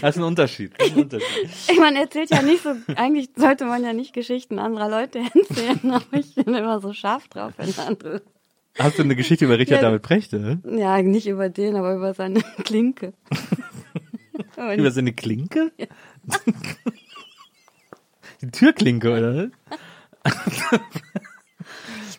Das 0.02 0.16
ist 0.16 0.22
ein 0.22 0.24
Unterschied. 0.24 0.72
Ein 0.82 0.94
Unterschied. 1.04 1.50
Man 1.80 1.96
erzählt 1.96 2.30
ja 2.30 2.42
nicht 2.42 2.64
so, 2.64 2.76
eigentlich 2.96 3.30
sollte 3.36 3.66
man 3.66 3.84
ja 3.84 3.94
nicht 3.94 4.14
Geschichten 4.14 4.60
anderer 4.60 4.90
Leute 4.90 5.20
erzählen, 5.34 5.92
aber 5.92 6.18
ich 6.18 6.36
bin 6.36 6.54
immer 6.54 6.80
so 6.80 6.94
scharf 6.94 7.28
drauf, 7.30 7.54
wenn 7.58 7.74
andere. 7.86 8.22
Hast 8.78 8.98
du 9.00 9.04
eine 9.04 9.16
Geschichte 9.16 9.46
über 9.46 9.58
Richard 9.58 9.82
Ja. 9.82 9.90
David 9.90 10.02
Brecht? 10.04 10.34
Oder? 10.34 10.60
Ja, 10.70 11.02
nicht 11.02 11.28
über 11.28 11.50
den, 11.50 11.76
aber 11.76 11.96
über 11.96 12.14
seine 12.14 12.42
Klinke. 12.64 13.14
Aber 14.60 14.76
Über 14.76 14.92
seine 14.92 15.14
Klinke? 15.14 15.72
Die 18.42 18.52
Türklinke, 18.52 19.10
oder? 19.10 19.50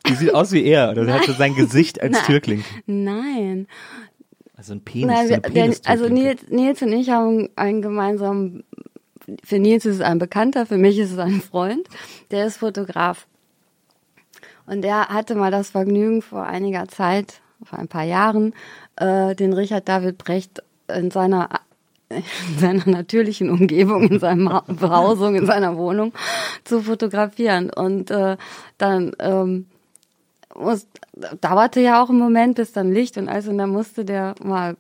Die 0.07 0.15
sieht 0.15 0.35
aus 0.35 0.53
wie 0.53 0.65
er, 0.65 0.91
oder? 0.91 1.05
Der 1.05 1.17
hat 1.17 1.25
so 1.25 1.35
sein 1.35 1.55
Gesicht 1.55 2.01
als 2.01 2.13
Nein. 2.13 2.25
Türklinke. 2.25 2.65
Nein. 2.87 3.67
Also 4.57 4.73
ein 4.73 4.81
Penis. 4.81 5.07
Nein, 5.07 5.29
so 5.29 5.35
eine 5.35 5.51
der, 5.51 5.77
also 5.85 6.09
Nils, 6.09 6.49
Nils 6.49 6.81
und 6.81 6.93
ich 6.93 7.11
haben 7.11 7.51
einen 7.57 7.83
gemeinsamen, 7.83 8.65
für 9.45 9.59
Nils 9.59 9.85
ist 9.85 9.97
es 9.97 10.01
ein 10.01 10.19
Bekannter, 10.19 10.65
für 10.65 10.79
mich 10.79 10.99
ist 10.99 11.13
es 11.13 11.19
ein 11.19 11.43
Freund, 11.43 11.87
der 12.31 12.47
ist 12.47 12.57
Fotograf. 12.57 13.27
Und 14.65 14.81
der 14.81 15.09
hatte 15.09 15.35
mal 15.35 15.51
das 15.51 15.69
Vergnügen 15.69 16.23
vor 16.23 16.47
einiger 16.47 16.89
Zeit, 16.89 17.43
vor 17.63 17.79
ein 17.79 17.89
paar 17.89 18.05
Jahren, 18.05 18.55
äh, 18.97 19.35
den 19.35 19.53
Richard 19.53 19.87
David 19.89 20.17
Brecht 20.17 20.63
in 20.89 21.11
seiner 21.11 21.61
in 22.11 22.23
seiner 22.59 22.89
natürlichen 22.89 23.51
Umgebung, 23.51 24.09
in 24.09 24.19
seiner 24.19 24.63
Behausung, 24.67 25.35
in 25.37 25.47
seiner 25.47 25.77
Wohnung 25.77 26.13
zu 26.65 26.83
fotografieren. 26.83 27.71
Und 27.71 28.11
äh, 28.11 28.37
dann 28.79 29.13
ähm, 29.19 29.67
muss, 30.55 30.87
dauerte 31.41 31.81
ja 31.81 32.03
auch 32.03 32.11
ein 32.11 32.19
Moment, 32.19 32.57
bis 32.57 32.73
dann 32.73 32.93
Licht 32.93 33.17
und 33.17 33.29
alles 33.29 33.49
und 33.49 33.59
dann 33.59 33.71
musste 33.71 34.05
der 34.05 34.35
mal 34.43 34.77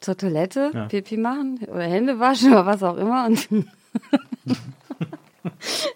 zur 0.00 0.16
Toilette 0.16 0.70
Ja. 0.74 0.86
Pipi 0.86 1.16
machen 1.16 1.60
oder 1.68 1.82
Hände 1.82 2.18
waschen 2.18 2.52
oder 2.52 2.66
was 2.66 2.82
auch 2.82 2.96
immer 2.96 3.26
und 3.26 3.48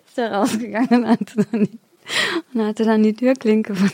ist 0.06 0.16
er 0.16 0.32
rausgegangen 0.32 1.04
und 1.04 1.08
hatte 1.08 1.46
dann 1.50 1.64
die, 1.64 1.78
und 2.54 2.64
hatte 2.64 2.84
dann 2.84 3.02
die 3.02 3.14
Türklinke 3.14 3.74
von, 3.74 3.90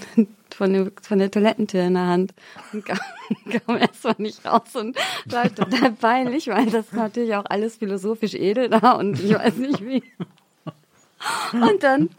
von, 0.51 0.73
der, 0.73 0.91
von 1.03 1.19
der 1.19 1.31
Toilettentür 1.31 1.83
in 1.83 1.95
der 1.95 2.07
Hand 2.07 2.35
und 2.73 2.85
kam, 2.85 2.99
kam 3.67 3.77
erstmal 3.77 4.15
nicht 4.19 4.45
raus 4.45 4.75
und 4.75 4.97
war 5.27 5.55
total 5.55 5.93
peinlich, 5.93 6.49
weil 6.49 6.67
das 6.67 6.87
ist 6.87 6.95
natürlich 6.95 7.35
auch 7.35 7.45
alles 7.47 7.77
philosophisch 7.77 8.35
edel 8.35 8.69
da 8.69 8.93
und 8.93 9.21
ich 9.21 9.35
weiß 9.35 9.57
nicht 9.57 9.85
wie. 9.85 10.03
Und 11.53 11.83
dann 11.83 12.11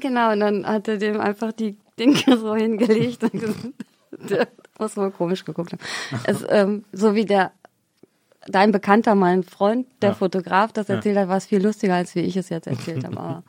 Genau, 0.00 0.32
und 0.32 0.40
dann 0.40 0.66
hat 0.66 0.88
er 0.88 0.96
dem 0.96 1.20
einfach 1.20 1.52
die 1.52 1.76
Dinge 1.98 2.38
so 2.38 2.54
hingelegt 2.54 3.22
und 3.24 3.32
gesagt, 3.32 3.74
der 4.10 4.48
muss 4.78 4.96
wohl 4.96 5.10
komisch 5.10 5.44
geguckt 5.44 5.72
haben. 5.72 5.80
Es, 6.24 6.44
ähm, 6.48 6.84
so 6.92 7.14
wie 7.14 7.26
der, 7.26 7.52
dein 8.46 8.72
Bekannter, 8.72 9.14
mein 9.14 9.42
Freund, 9.42 9.86
der 10.00 10.10
Ja. 10.10 10.14
Fotograf, 10.14 10.72
das 10.72 10.88
erzählt 10.88 11.18
hat, 11.18 11.28
war 11.28 11.36
es 11.36 11.46
viel 11.46 11.62
lustiger, 11.62 11.94
als 11.94 12.14
wie 12.14 12.20
ich 12.20 12.36
es 12.36 12.48
jetzt 12.48 12.66
erzählt 12.66 13.04
habe. 13.04 13.18
Aber 13.18 13.42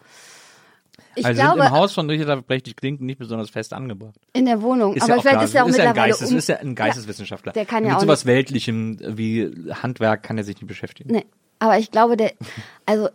ich 1.15 1.25
also 1.25 1.41
glaube, 1.41 1.61
sind 1.61 1.67
im 1.67 1.73
Haus 1.73 1.93
von 1.93 2.09
Richard 2.09 2.47
Brecht 2.47 2.75
Klinken 2.77 3.05
nicht 3.05 3.19
besonders 3.19 3.49
fest 3.49 3.73
angebracht. 3.73 4.15
in 4.33 4.45
der 4.45 4.61
Wohnung. 4.61 4.95
Ist 4.95 5.03
aber 5.03 5.15
ja 5.15 5.21
vielleicht 5.21 5.35
klar. 5.35 5.43
ist 5.45 5.55
er 5.55 5.63
auch 5.63 5.67
ist 5.67 5.77
mittlerweile 5.77 6.09
Geistes, 6.09 6.31
um, 6.31 6.37
ist 6.37 6.49
ja 6.49 6.57
ein 6.57 6.75
Geisteswissenschaftler. 6.75 7.51
der 7.53 7.65
kann 7.65 7.83
ja 7.83 7.89
Mit 7.89 7.97
auch 7.97 8.01
sowas 8.01 8.25
Weltlichem 8.25 8.97
wie 9.17 9.51
Handwerk 9.71 10.23
kann 10.23 10.37
er 10.37 10.43
sich 10.43 10.55
nicht 10.55 10.67
beschäftigen. 10.67 11.11
Nee, 11.11 11.25
aber 11.59 11.77
ich 11.77 11.91
glaube, 11.91 12.17
der, 12.17 12.33
also, 12.85 13.09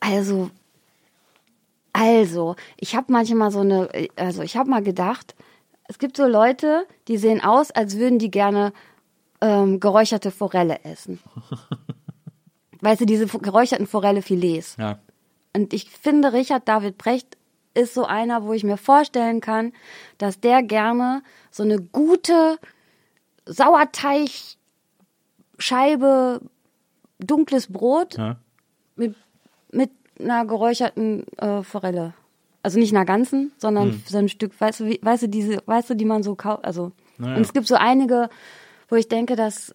also, 0.00 0.50
also, 1.92 2.56
ich 2.76 2.96
habe 2.96 3.12
manchmal 3.12 3.50
so 3.50 3.60
eine, 3.60 3.88
also 4.16 4.42
ich 4.42 4.56
habe 4.56 4.70
mal 4.70 4.82
gedacht, 4.82 5.34
es 5.88 5.98
gibt 5.98 6.16
so 6.16 6.26
Leute, 6.26 6.86
die 7.08 7.18
sehen 7.18 7.42
aus, 7.42 7.70
als 7.70 7.98
würden 7.98 8.18
die 8.18 8.30
gerne 8.30 8.72
ähm, 9.40 9.80
geräucherte 9.80 10.30
Forelle 10.30 10.84
essen. 10.84 11.18
weißt 12.82 13.00
du, 13.00 13.06
diese 13.06 13.26
geräucherten 13.26 13.86
Forelle-Filets. 13.86 14.76
Ja. 14.78 14.98
Und 15.54 15.72
ich 15.72 15.90
finde, 15.90 16.32
Richard 16.32 16.68
David 16.68 16.98
Brecht 16.98 17.36
ist 17.74 17.94
so 17.94 18.04
einer, 18.04 18.44
wo 18.44 18.52
ich 18.52 18.64
mir 18.64 18.76
vorstellen 18.76 19.40
kann, 19.40 19.72
dass 20.18 20.40
der 20.40 20.62
gerne 20.62 21.22
so 21.50 21.62
eine 21.62 21.80
gute 21.80 22.58
Sauerteigscheibe, 23.46 26.40
dunkles 27.18 27.72
Brot 27.72 28.18
ja. 28.18 28.36
mit, 28.96 29.14
mit 29.70 29.90
einer 30.18 30.44
geräucherten 30.46 31.26
äh, 31.38 31.62
Forelle. 31.62 32.14
Also 32.62 32.78
nicht 32.78 32.94
einer 32.94 33.04
ganzen, 33.04 33.52
sondern 33.58 33.92
Hm. 33.92 34.02
so 34.06 34.18
ein 34.18 34.28
Stück, 34.28 34.58
weißt 34.60 34.80
du, 34.80 34.86
wie, 34.86 35.00
weißt 35.02 35.24
du, 35.24 35.28
diese, 35.28 35.58
weißt 35.66 35.90
du, 35.90 35.94
die 35.94 36.04
man 36.04 36.22
so 36.22 36.36
kauft, 36.36 36.64
also. 36.64 36.92
Naja. 37.18 37.36
Und 37.36 37.42
es 37.42 37.52
gibt 37.52 37.66
so 37.66 37.74
einige, 37.74 38.28
wo 38.88 38.96
ich 38.96 39.08
denke, 39.08 39.34
dass, 39.34 39.74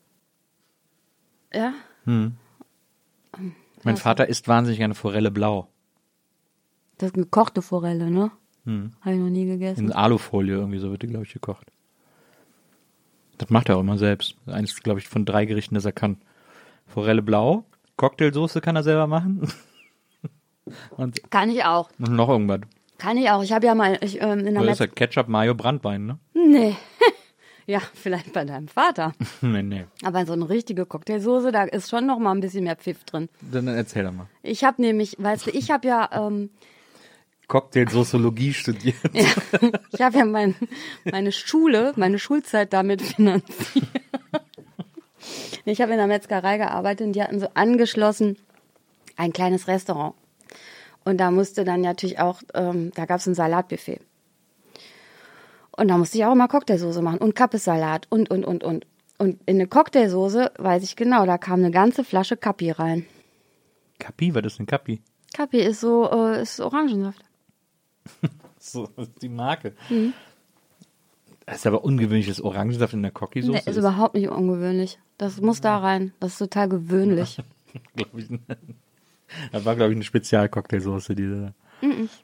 ja, 1.53 1.73
Mein 3.87 3.97
Vater 3.97 4.27
isst 4.27 4.47
wahnsinnig 4.47 4.79
gerne 4.79 4.95
Forelle 4.95 5.31
blau. 5.31 5.67
das 6.97 7.07
ist 7.09 7.13
gekochte 7.15 7.61
Forelle, 7.61 8.09
ne? 8.11 8.31
Hm. 8.65 8.91
Habe 9.01 9.15
ich 9.15 9.21
noch 9.21 9.29
nie 9.29 9.45
gegessen. 9.45 9.85
In 9.85 9.93
Alufolie 9.93 10.55
irgendwie, 10.55 10.79
so 10.79 10.91
wird 10.91 11.01
die, 11.01 11.07
glaube 11.07 11.25
ich, 11.25 11.33
gekocht. 11.33 11.71
Das 13.37 13.49
macht 13.49 13.69
er 13.69 13.77
auch 13.77 13.81
immer 13.81 13.97
selbst. 13.97 14.35
Eines, 14.47 14.75
glaube 14.81 14.99
ich, 14.99 15.07
von 15.07 15.25
drei 15.25 15.45
Gerichten, 15.45 15.75
das 15.75 15.85
er 15.85 15.91
kann. 15.91 16.17
Forelle 16.87 17.21
blau, 17.21 17.65
Cocktailsoße 17.97 18.61
kann 18.61 18.75
er 18.75 18.83
selber 18.83 19.07
machen. 19.07 19.47
Und 20.97 21.31
Kann 21.31 21.49
ich 21.49 21.63
auch. 21.63 21.89
noch 21.97 22.29
irgendwas. 22.29 22.61
Kann 22.97 23.15
ich 23.17 23.29
auch. 23.29 23.43
Ich 23.43 23.53
habe 23.53 23.65
ja 23.67 23.75
mal 23.75 23.97
ich, 24.01 24.21
ähm, 24.21 24.39
in 24.39 24.53
der 24.53 24.63
Oder 24.63 24.71
ist 24.71 24.79
ja 24.79 24.87
Ketchup, 24.87 25.27
Mayo, 25.27 25.53
Brandwein, 25.55 26.05
ne? 26.05 26.19
Nee. 26.33 26.75
ja, 27.67 27.81
vielleicht 27.93 28.33
bei 28.33 28.45
deinem 28.45 28.67
Vater. 28.67 29.11
nee, 29.41 29.61
nee. 29.61 29.85
Aber 30.03 30.25
so 30.25 30.33
eine 30.33 30.49
richtige 30.49 30.85
Cocktailsoße, 30.85 31.51
da 31.51 31.63
ist 31.63 31.89
schon 31.89 32.07
noch 32.07 32.17
mal 32.17 32.31
ein 32.31 32.39
bisschen 32.39 32.63
mehr 32.63 32.77
Pfiff 32.77 33.03
drin. 33.03 33.29
Dann 33.41 33.67
erzähl 33.67 34.03
doch 34.03 34.13
mal. 34.13 34.27
Ich 34.41 34.63
habe 34.63 34.81
nämlich, 34.81 35.17
weißt 35.19 35.47
du, 35.47 35.51
ich 35.51 35.69
habe 35.69 35.87
ja, 35.87 36.09
ähm, 36.11 36.49
Cocktailsoßologie 37.47 38.53
studiert. 38.53 38.95
Ja, 39.13 39.25
ich 39.91 40.01
habe 40.01 40.17
ja 40.17 40.25
mein, 40.25 40.55
meine 41.05 41.31
Schule, 41.31 41.93
meine 41.95 42.19
Schulzeit 42.19 42.73
damit 42.73 43.01
finanziert. 43.01 43.87
Ich 45.63 45.81
habe 45.81 45.91
in 45.91 45.97
der 45.97 46.07
Metzgerei 46.07 46.57
gearbeitet 46.57 47.07
und 47.07 47.13
die 47.13 47.21
hatten 47.21 47.39
so 47.39 47.47
angeschlossen 47.53 48.37
ein 49.17 49.33
kleines 49.33 49.67
Restaurant. 49.67 50.13
Und 51.03 51.17
da 51.17 51.31
musste 51.31 51.63
dann 51.63 51.81
natürlich 51.81 52.19
auch, 52.19 52.41
ähm, 52.53 52.91
da 52.95 53.05
gab 53.05 53.19
es 53.19 53.27
ein 53.27 53.35
Salatbuffet. 53.35 54.01
Und 55.77 55.87
da 55.87 55.97
musste 55.97 56.17
ich 56.17 56.25
auch 56.25 56.33
immer 56.33 56.47
Cocktailsoße 56.47 57.01
machen 57.01 57.19
und 57.19 57.35
Kappessalat 57.35 58.07
und, 58.09 58.29
und, 58.29 58.43
und, 58.43 58.63
und. 58.63 58.85
Und 59.19 59.39
in 59.45 59.55
eine 59.55 59.67
Cocktailsoße 59.67 60.51
weiß 60.57 60.83
ich 60.83 60.95
genau, 60.95 61.25
da 61.25 61.37
kam 61.37 61.59
eine 61.59 61.71
ganze 61.71 62.03
Flasche 62.03 62.37
Kappi 62.37 62.71
rein. 62.71 63.05
Kapi, 63.99 64.35
was 64.35 64.45
ist 64.45 64.59
denn 64.59 64.65
Kapi? 64.67 65.01
Kappi 65.33 65.59
ist 65.59 65.79
so, 65.79 66.09
äh, 66.11 66.41
ist 66.41 66.59
Orangensaft. 66.59 67.23
So, 68.59 68.89
ist 68.97 69.21
die 69.21 69.29
Marke. 69.29 69.75
Mhm. 69.89 70.13
Das 71.45 71.57
ist 71.57 71.67
aber 71.67 71.85
ungewöhnlich, 71.85 72.27
dass 72.27 72.41
Orangensaft 72.41 72.93
in 72.93 73.01
der 73.01 73.11
Cocky-Soße 73.11 73.63
Nee, 73.63 73.71
ist 73.71 73.77
überhaupt 73.77 74.15
nicht 74.15 74.27
ungewöhnlich. 74.27 74.99
Das 75.17 75.39
muss 75.39 75.61
da 75.61 75.77
rein. 75.77 76.11
Das 76.19 76.33
ist 76.33 76.39
total 76.39 76.67
gewöhnlich. 76.67 77.41
glaub 77.95 78.17
ich. 78.17 78.27
Das 79.53 79.63
war, 79.63 79.75
glaube 79.77 79.93
ich, 79.93 79.97
eine 79.97 80.03
Spezialcocktailsoße, 80.03 81.15
diese. 81.15 81.53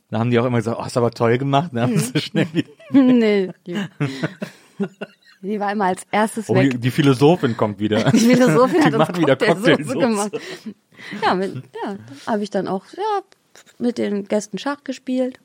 Da 0.09 0.19
haben 0.19 0.31
die 0.31 0.39
auch 0.39 0.45
immer 0.45 0.57
gesagt, 0.57 0.77
oh, 0.81 0.85
ist 0.85 0.97
aber 0.97 1.11
toll 1.11 1.37
gemacht, 1.37 1.73
ne? 1.73 1.81
Haben 1.83 1.97
sie 1.97 2.19
schnell 2.19 2.47
wieder. 2.53 2.69
nee. 2.91 3.51
Die, 5.41 5.59
war 5.59 5.71
immer 5.71 5.85
als 5.85 6.03
erstes 6.11 6.49
Oh, 6.49 6.55
weg. 6.55 6.71
die, 6.71 6.77
die 6.79 6.91
Philosophin 6.91 7.57
kommt 7.57 7.79
wieder. 7.79 8.03
Die 8.11 8.19
Philosophin 8.19 8.79
Die 8.79 8.85
hat 8.85 8.93
uns 8.93 8.97
macht 8.97 9.19
wieder 9.19 9.35
Cocktailsoße. 9.35 9.97
gemacht. 9.97 10.31
Ja, 11.21 11.35
mit, 11.35 11.55
ja 11.83 11.97
habe 12.25 12.43
ich 12.43 12.49
dann 12.49 12.67
auch 12.67 12.85
ja, 12.95 13.21
mit 13.77 13.97
den 13.97 14.25
Gästen 14.25 14.57
Schach 14.57 14.83
gespielt. 14.83 15.39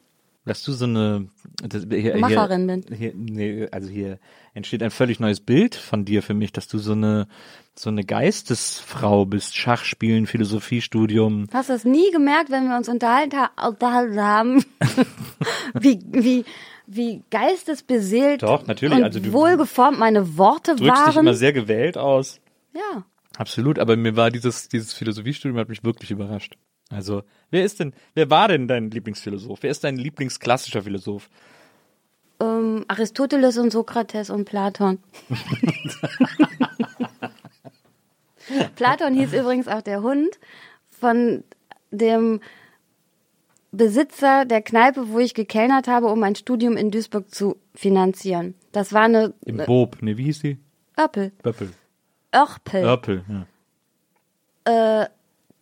Dass 0.49 0.63
du 0.65 0.73
so 0.73 0.85
eine 0.87 1.29
das, 1.63 1.87
hier, 1.91 2.17
Macherin 2.19 2.69
hier, 2.69 2.81
bin. 2.83 2.97
Hier, 2.97 3.13
nee, 3.15 3.69
also 3.71 3.89
hier 3.89 4.19
entsteht 4.55 4.83
ein 4.83 4.91
völlig 4.91 5.21
neues 5.21 5.41
Bild 5.41 5.75
von 5.77 6.05
dir 6.05 6.23
für 6.23 6.35
mich, 6.35 6.53
dass 6.53 6.67
du 6.69 6.79
so 6.79 6.93
eine 6.93 7.29
so 7.75 7.91
eine 7.91 8.03
Geistesfrau 8.05 9.25
bist, 9.25 9.57
Schachspielen, 9.57 10.27
Philosophiestudium. 10.27 11.47
Hast 11.53 11.69
du 11.69 11.75
das 11.75 11.85
nie 11.85 12.11
gemerkt, 12.11 12.51
wenn 12.51 12.69
wir 12.69 12.77
uns 12.77 12.89
unterhalten, 12.89 13.37
ha- 13.39 13.69
unterhalten 13.69 14.21
haben, 14.21 14.65
wie, 15.75 16.01
wie, 16.11 16.45
wie 16.89 17.23
geistesbeseelt 17.31 18.43
Doch, 18.43 18.67
natürlich, 18.67 18.99
und 18.99 19.05
also 19.05 19.21
du- 19.21 19.33
wohlgeformt 19.33 19.99
meine 19.99 20.37
Worte 20.37 20.75
Drückst 20.75 21.07
dich 21.07 21.15
waren? 21.15 21.19
immer 21.27 21.35
sehr 21.35 21.53
gewählt 21.53 21.97
aus. 21.97 22.41
ja. 22.75 23.05
Absolut, 23.37 23.79
aber 23.79 23.97
mir 23.97 24.17
war 24.17 24.33
dieses, 24.33 24.69
dieses 24.69 24.93
Philosophiestudium 24.95 25.57
hat 25.61 25.69
mich 25.69 25.85
wirklich 25.85 26.11
überrascht. 26.11 26.57
Also, 26.91 27.23
wer 27.51 27.65
ist 27.65 27.81
denn, 27.81 27.93
wer 28.15 28.31
war 28.31 28.49
denn 28.49 28.67
dein 28.67 28.91
Lieblingsphilosoph? 28.91 29.63
Wer 29.63 29.71
ist 29.71 29.85
dein 29.85 29.97
Lieblingsklassischer 29.97 30.83
Philosoph? 30.83 31.29
Ähm, 32.41 32.87
Aristoteles 32.89 33.59
und 33.59 33.73
Sokrates 33.73 34.31
und 34.31 34.47
Platon. 34.47 34.99
Platon 38.77 39.13
hieß 39.15 39.35
übrigens 39.35 39.69
auch 39.69 39.83
der 39.83 40.03
Hund 40.03 40.39
von 40.89 41.45
dem 41.91 42.41
Besitzer 43.71 44.47
der 44.47 44.63
Kneipe, 44.63 45.11
wo 45.11 45.19
ich 45.19 45.35
gekellnert 45.35 45.89
habe, 45.89 46.07
um 46.07 46.21
mein 46.21 46.37
Studium 46.37 46.79
in 46.79 46.91
Duisburg 46.91 47.35
zu 47.35 47.59
finanzieren. 47.75 48.55
Das 48.73 48.95
war 48.95 49.03
eine 49.03 49.35
Im 49.45 49.59
Bob, 49.59 50.01
ne, 50.01 50.17
wie 50.17 50.25
hieß 50.25 50.39
die? 50.41 50.57
Örpel. 50.99 51.33
Böppel. 51.43 51.75
Örpel. 52.35 52.83
Örpel, 52.83 53.25
ja. 53.29 53.47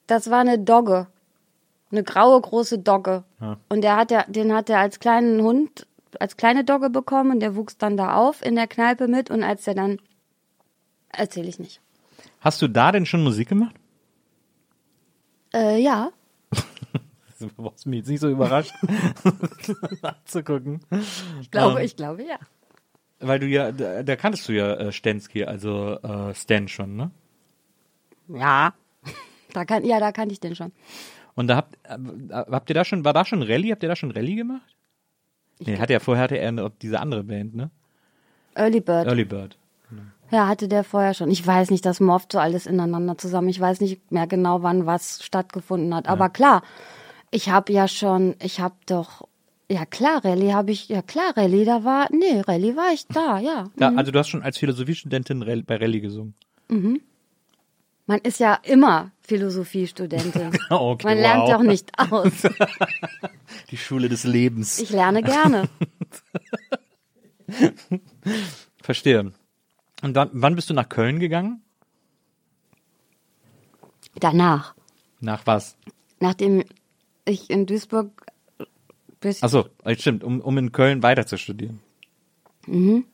Das 0.07 0.31
war 0.31 0.41
eine 0.41 0.59
Dogge. 0.59 1.09
Eine 1.91 2.03
graue, 2.03 2.41
große 2.41 2.79
Dogge. 2.79 3.25
Ja. 3.41 3.59
Und 3.69 3.83
der 3.83 3.97
hat 3.97 4.11
ja, 4.11 4.25
den 4.27 4.53
hat 4.53 4.69
er 4.71 4.81
als 4.81 4.99
kleinen 4.99 5.41
Hund, 5.43 5.87
als 6.19 6.37
kleine 6.37 6.65
Dogge 6.65 6.91
bekommen 6.91 7.31
und 7.31 7.41
der 7.41 7.55
wuchs 7.57 7.79
dann 7.79 7.97
da 7.97 8.15
auf 8.17 8.45
in 8.45 8.57
der 8.57 8.67
Kneipe 8.67 9.07
mit 9.09 9.31
und 9.31 9.43
als 9.43 9.67
er 9.67 9.75
dann, 9.75 9.99
erzähle 11.11 11.49
ich 11.49 11.59
nicht. 11.59 11.81
Hast 12.41 12.61
du 12.63 12.69
da 12.69 12.93
denn 12.93 13.07
schon 13.07 13.23
Musik 13.23 13.49
gemacht? 13.49 13.75
Äh, 15.55 15.81
ja. 15.83 16.11
Du 17.39 17.51
warst 17.59 17.85
mich 17.85 17.99
jetzt 17.99 18.09
nicht 18.09 18.21
so 18.21 18.31
überrascht, 18.31 18.73
anzugucken. 20.03 20.81
Ich 21.43 21.51
glaube, 21.51 21.81
Ähm. 21.81 21.85
ich 21.85 21.95
glaube, 21.95 22.23
ja. 22.25 22.39
Weil 23.21 23.39
du 23.41 23.47
ja, 23.47 23.73
da, 23.73 24.03
da 24.03 24.17
kanntest 24.17 24.49
du 24.49 24.53
ja 24.55 24.73
äh, 24.73 24.91
Stensky, 24.91 25.45
also 25.45 25.99
äh, 26.03 26.35
Stan 26.35 26.67
schon, 26.67 26.97
ne? 26.97 27.11
Ja. 28.29 28.73
Da 29.53 29.65
kann, 29.67 29.85
ja, 29.85 30.01
da 30.01 30.13
kannte 30.13 30.33
ich 30.33 30.41
den 30.41 30.55
schon. 30.57 30.73
Und 31.37 31.47
da 31.49 31.57
habt, 31.57 31.77
äh, 31.85 31.97
habt 32.33 32.69
ihr 32.71 32.75
da 32.75 32.85
schon, 32.85 33.05
war 33.05 33.13
da 33.13 33.25
schon 33.25 33.43
Rallye? 33.43 33.71
Habt 33.71 33.83
ihr 33.83 33.89
da 33.89 33.95
schon 33.95 34.11
Rallye 34.11 34.35
gemacht? 34.35 34.77
Nee, 35.61 35.79
hatte 35.79 35.93
ja 35.93 36.01
vorher 36.01 36.25
hatte 36.25 36.39
er 36.39 36.71
diese 36.83 36.99
andere 36.99 37.23
Band, 37.23 37.55
ne? 37.55 37.71
Early 38.55 38.81
Bird. 38.81 39.07
Early 39.07 39.25
Bird. 39.25 39.57
Ja, 40.31 40.49
hatte 40.49 40.67
der 40.67 40.83
vorher 40.83 41.15
schon. 41.15 41.31
Ich 41.31 41.47
weiß 41.47 41.71
nicht, 41.71 41.87
das 41.87 42.01
morpht 42.01 42.33
so 42.33 42.39
alles 42.39 42.67
ineinander 42.67 43.17
zusammen. 43.17 43.49
Ich 43.49 43.61
weiß 43.61 43.81
nicht 43.81 44.11
mehr 44.11 44.27
genau, 44.27 44.63
wann 44.63 44.85
was 44.85 45.23
stattgefunden 45.23 45.95
hat. 45.95 46.09
Aber 46.09 46.31
klar, 46.31 46.63
ich 47.31 47.49
habe 47.49 47.73
ja 47.73 47.87
schon, 47.87 48.35
ich 48.43 48.59
habe 48.61 48.75
doch, 48.87 49.29
ja 49.71 49.87
klar, 49.87 50.25
Rallye 50.25 50.53
habe 50.53 50.73
ich, 50.73 50.89
ja 50.89 51.03
klar, 51.03 51.37
Rallye, 51.37 51.65
da 51.65 51.85
war, 51.85 52.09
nee, 52.11 52.41
Rallye 52.41 52.77
war 52.77 52.93
ich 52.93 53.07
da, 53.07 53.39
ja. 53.39 53.71
Da, 53.77 53.95
also 53.95 54.11
du 54.11 54.19
hast 54.19 54.29
schon 54.29 54.43
als 54.43 54.59
Philosophiestudentin 54.59 55.65
bei 55.65 55.77
Rallye 55.77 56.01
gesungen. 56.01 56.35
Man 58.07 58.19
ist 58.21 58.41
ja 58.41 58.59
immer 58.65 59.13
Philosophiestudentin. 59.27 60.53
Okay, 60.71 61.07
Man 61.07 61.19
lernt 61.19 61.43
wow. 61.43 61.51
doch 61.53 61.63
nicht 61.63 61.91
aus. 61.99 62.33
Die 63.71 63.77
Schule 63.77 64.09
des 64.09 64.25
Lebens. 64.25 64.79
Ich 64.79 64.91
lerne 64.91 65.23
gerne. 65.23 65.69
Verstehe. 68.83 69.33
Und 70.03 70.15
dann, 70.15 70.31
wann 70.33 70.55
bist 70.55 70.71
du 70.71 70.75
nach 70.75 70.89
Köln 70.89 71.19
gegangen? 71.21 71.63
Danach, 74.19 74.75
Nach 75.21 75.47
was? 75.47 75.77
nachdem 76.21 76.65
ich 77.27 77.51
in 77.51 77.67
Duisburg 77.67 78.11
bis 79.21 79.43
Achso, 79.43 79.67
stimmt, 79.99 80.25
um, 80.25 80.41
um 80.41 80.57
in 80.57 80.73
Köln 80.73 81.03
weiter 81.03 81.27
zu 81.27 81.37
studieren. 81.37 81.81
Mhm. 82.67 83.05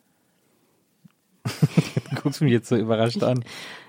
Guckst 2.22 2.40
du 2.40 2.44
mich 2.44 2.52
jetzt 2.52 2.68
so 2.68 2.76
überrascht 2.76 3.22
an. 3.22 3.44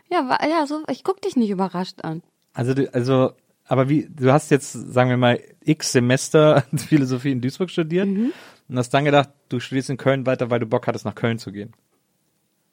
Ja, 0.10 0.38
ja, 0.48 0.66
so, 0.68 0.84
ich 0.90 1.04
guck 1.04 1.22
dich 1.22 1.36
nicht 1.36 1.50
überrascht 1.50 2.04
an. 2.04 2.22
Also, 2.54 2.74
du, 2.74 2.94
also, 2.94 3.32
aber 3.66 3.90
wie, 3.90 4.08
du 4.10 4.32
hast 4.32 4.52
jetzt, 4.52 4.72
sagen 4.72 5.10
wir 5.10 5.18
mal, 5.18 5.40
x 5.64 5.92
Semester 5.92 6.64
Philosophie 6.76 7.32
in 7.32 7.42
Duisburg 7.42 7.70
studiert 7.70 8.08
und 8.08 8.78
hast 8.78 8.94
dann 8.94 9.06
gedacht, 9.06 9.30
du 9.50 9.60
studierst 9.60 9.90
in 9.90 9.98
Köln 9.98 10.26
weiter, 10.26 10.50
weil 10.50 10.60
du 10.60 10.66
Bock 10.66 10.88
hattest, 10.88 11.06
nach 11.06 11.16
Köln 11.16 11.40
zu 11.40 11.52
gehen. 11.52 11.74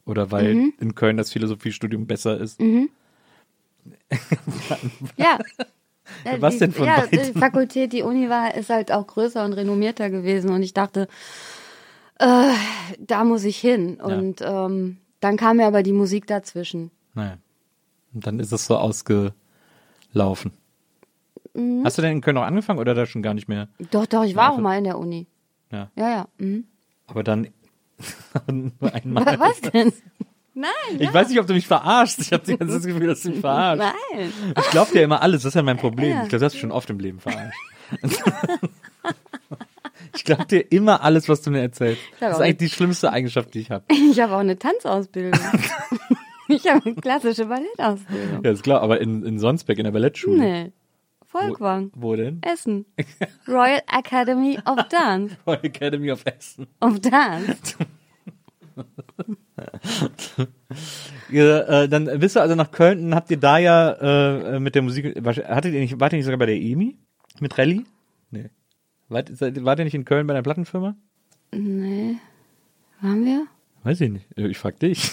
Oder 0.04 0.30
weil 0.30 0.72
in 0.78 0.94
Köln 0.94 1.16
das 1.16 1.32
Philosophiestudium 1.32 2.06
besser 2.06 2.38
ist. 2.38 2.60
Ja. 5.16 5.38
Äh, 6.24 6.40
Was 6.40 6.58
denn 6.58 6.72
von 6.72 6.86
ja, 6.86 7.00
beiden? 7.00 7.32
die 7.32 7.38
Fakultät, 7.38 7.92
die 7.92 8.02
Uni 8.02 8.28
war, 8.28 8.54
ist 8.54 8.70
halt 8.70 8.90
auch 8.92 9.06
größer 9.06 9.44
und 9.44 9.52
renommierter 9.52 10.10
gewesen 10.10 10.50
und 10.50 10.62
ich 10.62 10.74
dachte, 10.74 11.08
äh, 12.18 12.52
da 12.98 13.24
muss 13.24 13.44
ich 13.44 13.58
hin. 13.58 14.00
Und 14.00 14.40
ähm, 14.42 14.98
dann 15.20 15.36
kam 15.36 15.58
mir 15.58 15.66
aber 15.66 15.82
die 15.82 15.92
Musik 15.92 16.26
dazwischen. 16.26 16.90
Naja. 17.14 17.38
Und 18.14 18.26
dann 18.26 18.38
ist 18.40 18.52
es 18.52 18.66
so 18.66 18.76
ausgelaufen. 18.76 20.52
Hast 21.84 21.98
du 21.98 22.02
denn 22.02 22.12
in 22.12 22.20
Köln 22.20 22.36
noch 22.36 22.42
angefangen 22.44 22.78
oder 22.78 22.94
da 22.94 23.06
schon 23.06 23.22
gar 23.22 23.34
nicht 23.34 23.48
mehr? 23.48 23.68
Doch, 23.90 24.06
doch, 24.06 24.24
ich 24.24 24.36
war 24.36 24.52
auch 24.52 24.58
mal 24.58 24.78
in 24.78 24.84
der 24.84 24.98
Uni. 24.98 25.26
Ja. 25.72 25.90
Ja, 25.96 26.10
ja. 26.10 26.28
Mhm. 26.38 26.64
Aber 27.06 27.22
dann 27.24 27.48
nur 28.50 28.94
einmal. 28.94 29.26
Wa- 29.26 29.38
Was 29.38 29.60
denn? 29.60 29.92
Nein, 30.54 30.70
Ich 30.98 31.12
weiß 31.12 31.28
nicht, 31.28 31.38
ob 31.40 31.46
du 31.46 31.54
mich 31.54 31.66
verarschst. 31.66 32.20
Ich 32.20 32.32
habe 32.32 32.44
das 32.46 32.58
ganze 32.58 32.80
Gefühl, 32.88 33.06
dass 33.06 33.22
du 33.22 33.30
mich 33.30 33.40
verarschst. 33.40 33.94
nein. 34.12 34.32
Ich 34.58 34.70
glaube 34.70 34.92
dir 34.92 35.02
immer 35.02 35.22
alles, 35.22 35.42
das 35.42 35.50
ist 35.50 35.54
ja 35.54 35.62
mein 35.62 35.76
Problem. 35.78 36.10
Ja. 36.10 36.22
Ich 36.24 36.28
glaube, 36.28 36.40
du 36.40 36.44
hast 36.46 36.52
mich 36.54 36.60
schon 36.60 36.72
oft 36.72 36.90
im 36.90 36.98
Leben 36.98 37.18
verarscht. 37.20 37.58
ich 40.14 40.24
glaube 40.24 40.46
dir 40.46 40.60
immer 40.72 41.02
alles, 41.02 41.28
was 41.28 41.42
du 41.42 41.50
mir 41.50 41.60
erzählst. 41.60 42.00
Das 42.18 42.30
ist 42.32 42.36
auch 42.36 42.40
eigentlich 42.40 42.70
die 42.70 42.76
schlimmste 42.76 43.12
Eigenschaft, 43.12 43.54
die 43.54 43.60
ich 43.60 43.70
habe. 43.70 43.84
Ich 43.88 44.20
habe 44.20 44.34
auch 44.34 44.40
eine 44.40 44.58
Tanzausbildung. 44.58 45.40
ich 46.50 46.66
habe 46.66 46.84
eine 46.84 46.94
klassische 46.96 47.46
Ballettausbildung. 47.46 48.44
Ja, 48.44 48.50
ist 48.50 48.62
klar, 48.62 48.82
aber 48.82 49.00
in, 49.00 49.24
in 49.24 49.38
Sonsbeck, 49.38 49.78
in 49.78 49.84
der 49.84 49.92
Ballettschule. 49.92 50.38
Nee. 50.38 50.72
Volkwang. 51.32 51.92
Wo 51.94 52.16
denn? 52.16 52.42
Essen. 52.42 52.86
Royal 53.48 53.80
Academy 53.86 54.58
of 54.66 54.88
Dance. 54.88 55.36
Royal 55.46 55.64
Academy 55.64 56.10
of 56.10 56.24
Essen. 56.26 56.66
Of 56.80 57.00
Dance. 57.00 57.76
Ihr, 61.30 61.68
äh, 61.68 61.88
dann 61.88 62.06
bist 62.18 62.34
du 62.34 62.40
also 62.40 62.54
nach 62.54 62.70
Köln 62.72 63.04
und 63.04 63.14
habt 63.14 63.30
ihr 63.30 63.36
da 63.36 63.58
ja 63.58 63.92
äh, 64.54 64.58
mit 64.58 64.74
der 64.74 64.82
Musik, 64.82 65.16
hattet 65.24 65.74
ihr 65.74 65.80
nicht, 65.80 66.00
wart 66.00 66.12
ihr 66.12 66.16
nicht 66.16 66.24
sogar 66.24 66.38
bei 66.38 66.46
der 66.46 66.56
EMI? 66.56 66.96
Mit 67.40 67.56
Rallye? 67.58 67.84
Nee. 68.30 68.50
Wart, 69.08 69.30
wart 69.40 69.78
ihr 69.78 69.84
nicht 69.84 69.94
in 69.94 70.04
Köln 70.04 70.26
bei 70.26 70.34
einer 70.34 70.42
Plattenfirma? 70.42 70.96
Nee. 71.52 72.16
Waren 73.00 73.24
wir? 73.24 73.46
Weiß 73.82 74.00
ich 74.00 74.10
nicht. 74.10 74.26
Ich 74.36 74.58
frag 74.58 74.78
dich. 74.80 75.12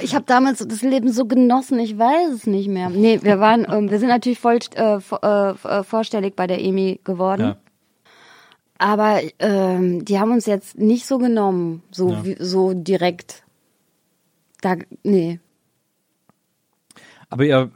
Ich 0.00 0.14
habe 0.14 0.24
damals 0.24 0.58
das 0.66 0.82
Leben 0.82 1.12
so 1.12 1.26
genossen, 1.26 1.78
ich 1.78 1.98
weiß 1.98 2.30
es 2.32 2.46
nicht 2.46 2.68
mehr. 2.68 2.88
Nee, 2.88 3.20
wir 3.22 3.40
waren, 3.40 3.66
ähm, 3.70 3.90
wir 3.90 3.98
sind 3.98 4.08
natürlich 4.08 4.38
voll 4.38 4.58
äh, 4.74 4.96
äh, 4.96 5.50
äh, 5.50 5.82
vorstellig 5.84 6.34
bei 6.34 6.46
der 6.46 6.60
EMI 6.60 7.00
geworden. 7.04 7.42
Ja. 7.42 7.56
Aber 8.78 9.20
ähm, 9.38 10.04
die 10.04 10.18
haben 10.18 10.32
uns 10.32 10.46
jetzt 10.46 10.78
nicht 10.78 11.06
so 11.06 11.18
genommen, 11.18 11.82
so 11.90 12.10
Ja. 12.10 12.24
wie, 12.24 12.36
so 12.40 12.72
direkt. 12.74 13.44
Da, 14.60 14.76
nee. 15.02 15.38
Aber 17.28 17.44
ihr, 17.44 17.70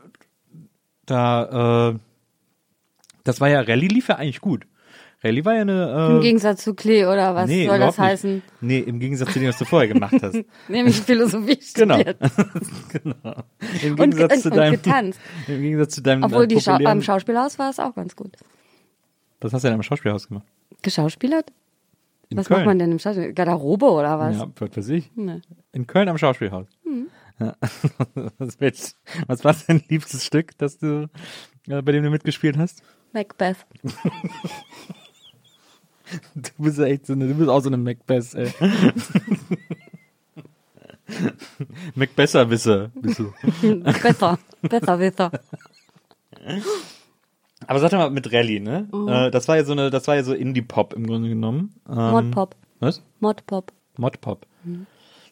da, 1.05 1.91
äh, 1.91 1.99
das 3.25 3.41
war 3.41 3.49
ja, 3.49 3.61
Rallye 3.61 3.89
lief 3.89 4.09
ja 4.09 4.17
eigentlich 4.17 4.41
gut. 4.41 4.67
Rallye 5.27 5.45
war 5.45 5.55
ja 5.55 5.61
eine, 5.63 6.09
Im 6.11 6.19
äh, 6.19 6.23
Gegensatz 6.23 6.63
zu 6.65 6.75
Klee 6.75 7.05
oder 7.05 7.35
was 7.35 7.49
nee, 7.49 7.67
soll 7.67 7.79
das 7.79 7.95
überhaupt 7.95 7.99
nicht. 7.99 8.07
heißen? 8.09 8.43
Nee, 8.61 8.79
im 8.81 9.01
Gegensatz 9.01 9.33
zu 9.33 9.39
dem, 9.39 9.49
was 9.49 9.59
du 9.59 9.65
vorher 9.65 9.89
gemacht 9.93 10.15
hast. 10.23 10.37
Nämlich 10.69 11.01
Philosophie 11.01 11.59
Genau. 11.75 11.95
studiert. 11.97 12.19
genau. 12.93 13.35
Im 13.83 13.91
Und, 13.93 13.97
Gegensatz 14.15 14.33
und, 14.37 14.43
zu 14.43 14.51
und 14.51 14.57
deinem, 14.57 14.73
getanzt. 14.75 15.21
im 15.49 15.61
Gegensatz 15.63 15.95
zu 15.95 16.03
deinem, 16.03 16.23
Obwohl 16.25 16.45
äh, 16.45 16.49
die 16.49 16.55
populären- 16.57 16.85
beim 16.85 17.03
Schauspielhaus 17.03 17.59
war 17.59 17.71
es 17.71 17.79
auch 17.79 17.95
ganz 17.95 18.15
gut. 18.17 18.37
Was 19.41 19.53
hast 19.53 19.63
du 19.65 19.69
denn 19.69 19.75
am 19.75 19.83
Schauspielhaus 19.83 20.29
gemacht? 20.29 20.47
Geschauspielert? 20.83 21.53
In 22.29 22.37
was 22.39 22.47
Köln. 22.49 22.61
macht 22.61 22.67
man 22.67 22.79
denn 22.79 22.91
im 22.93 22.99
Schauspiel? 22.99 23.33
Garderobe 23.33 23.87
oder 23.91 24.19
was? 24.19 24.37
Ja, 24.37 24.47
was 24.59 24.77
weiß 24.77 24.89
ich. 24.89 25.11
Nee. 25.15 25.41
In 25.73 25.87
Köln 25.87 26.09
am 26.09 26.19
Schauspielhaus. 26.19 26.67
Hm. 26.85 27.07
Ja. 27.39 27.55
Was, 28.39 28.97
was 29.27 29.45
war 29.45 29.55
dein 29.69 29.83
liebstes 29.89 30.25
Stück, 30.25 30.57
das 30.59 30.79
du, 30.79 31.09
äh, 31.69 31.83
bei 31.83 31.93
dem 31.93 32.03
du 32.03 32.11
mitgespielt 32.11 32.57
hast? 32.57 32.83
Macbeth. 33.13 33.59
Du 36.35 36.51
bist 36.59 36.79
ja 36.79 36.85
echt 36.85 37.07
so 37.07 37.13
eine, 37.15 37.27
du 37.29 37.35
bist 37.35 37.49
auch 37.51 37.61
so 37.61 37.69
eine 37.69 37.77
Macbeth, 37.77 38.35
ey. 38.35 38.53
Macbesser-Wisser 41.95 42.91
bist 42.95 43.19
du. 43.21 43.33
besser. 44.03 44.39
Besser, 44.63 44.97
besser. 44.99 45.31
Aber 47.67 47.81
sag 47.81 47.91
doch 47.91 47.99
mal 47.99 48.11
mit 48.11 48.33
Rallye, 48.33 48.61
ne? 48.61 48.89
Mhm. 48.93 49.09
Äh, 49.09 49.31
das 49.31 49.49
war 49.49 49.57
ja 49.57 49.65
so 49.65 49.73
eine, 49.73 49.91
das 49.91 50.07
war 50.09 50.15
ja 50.17 50.23
so 50.25 50.35
Indie-Pop 50.35 50.93
im 50.95 51.07
Grunde 51.07 51.29
genommen. 51.29 51.75
Ähm, 51.89 51.97
Modpop. 52.13 52.55
Was? 52.81 53.03
Modpop. 53.21 53.73
Mod-Pop. 53.97 54.47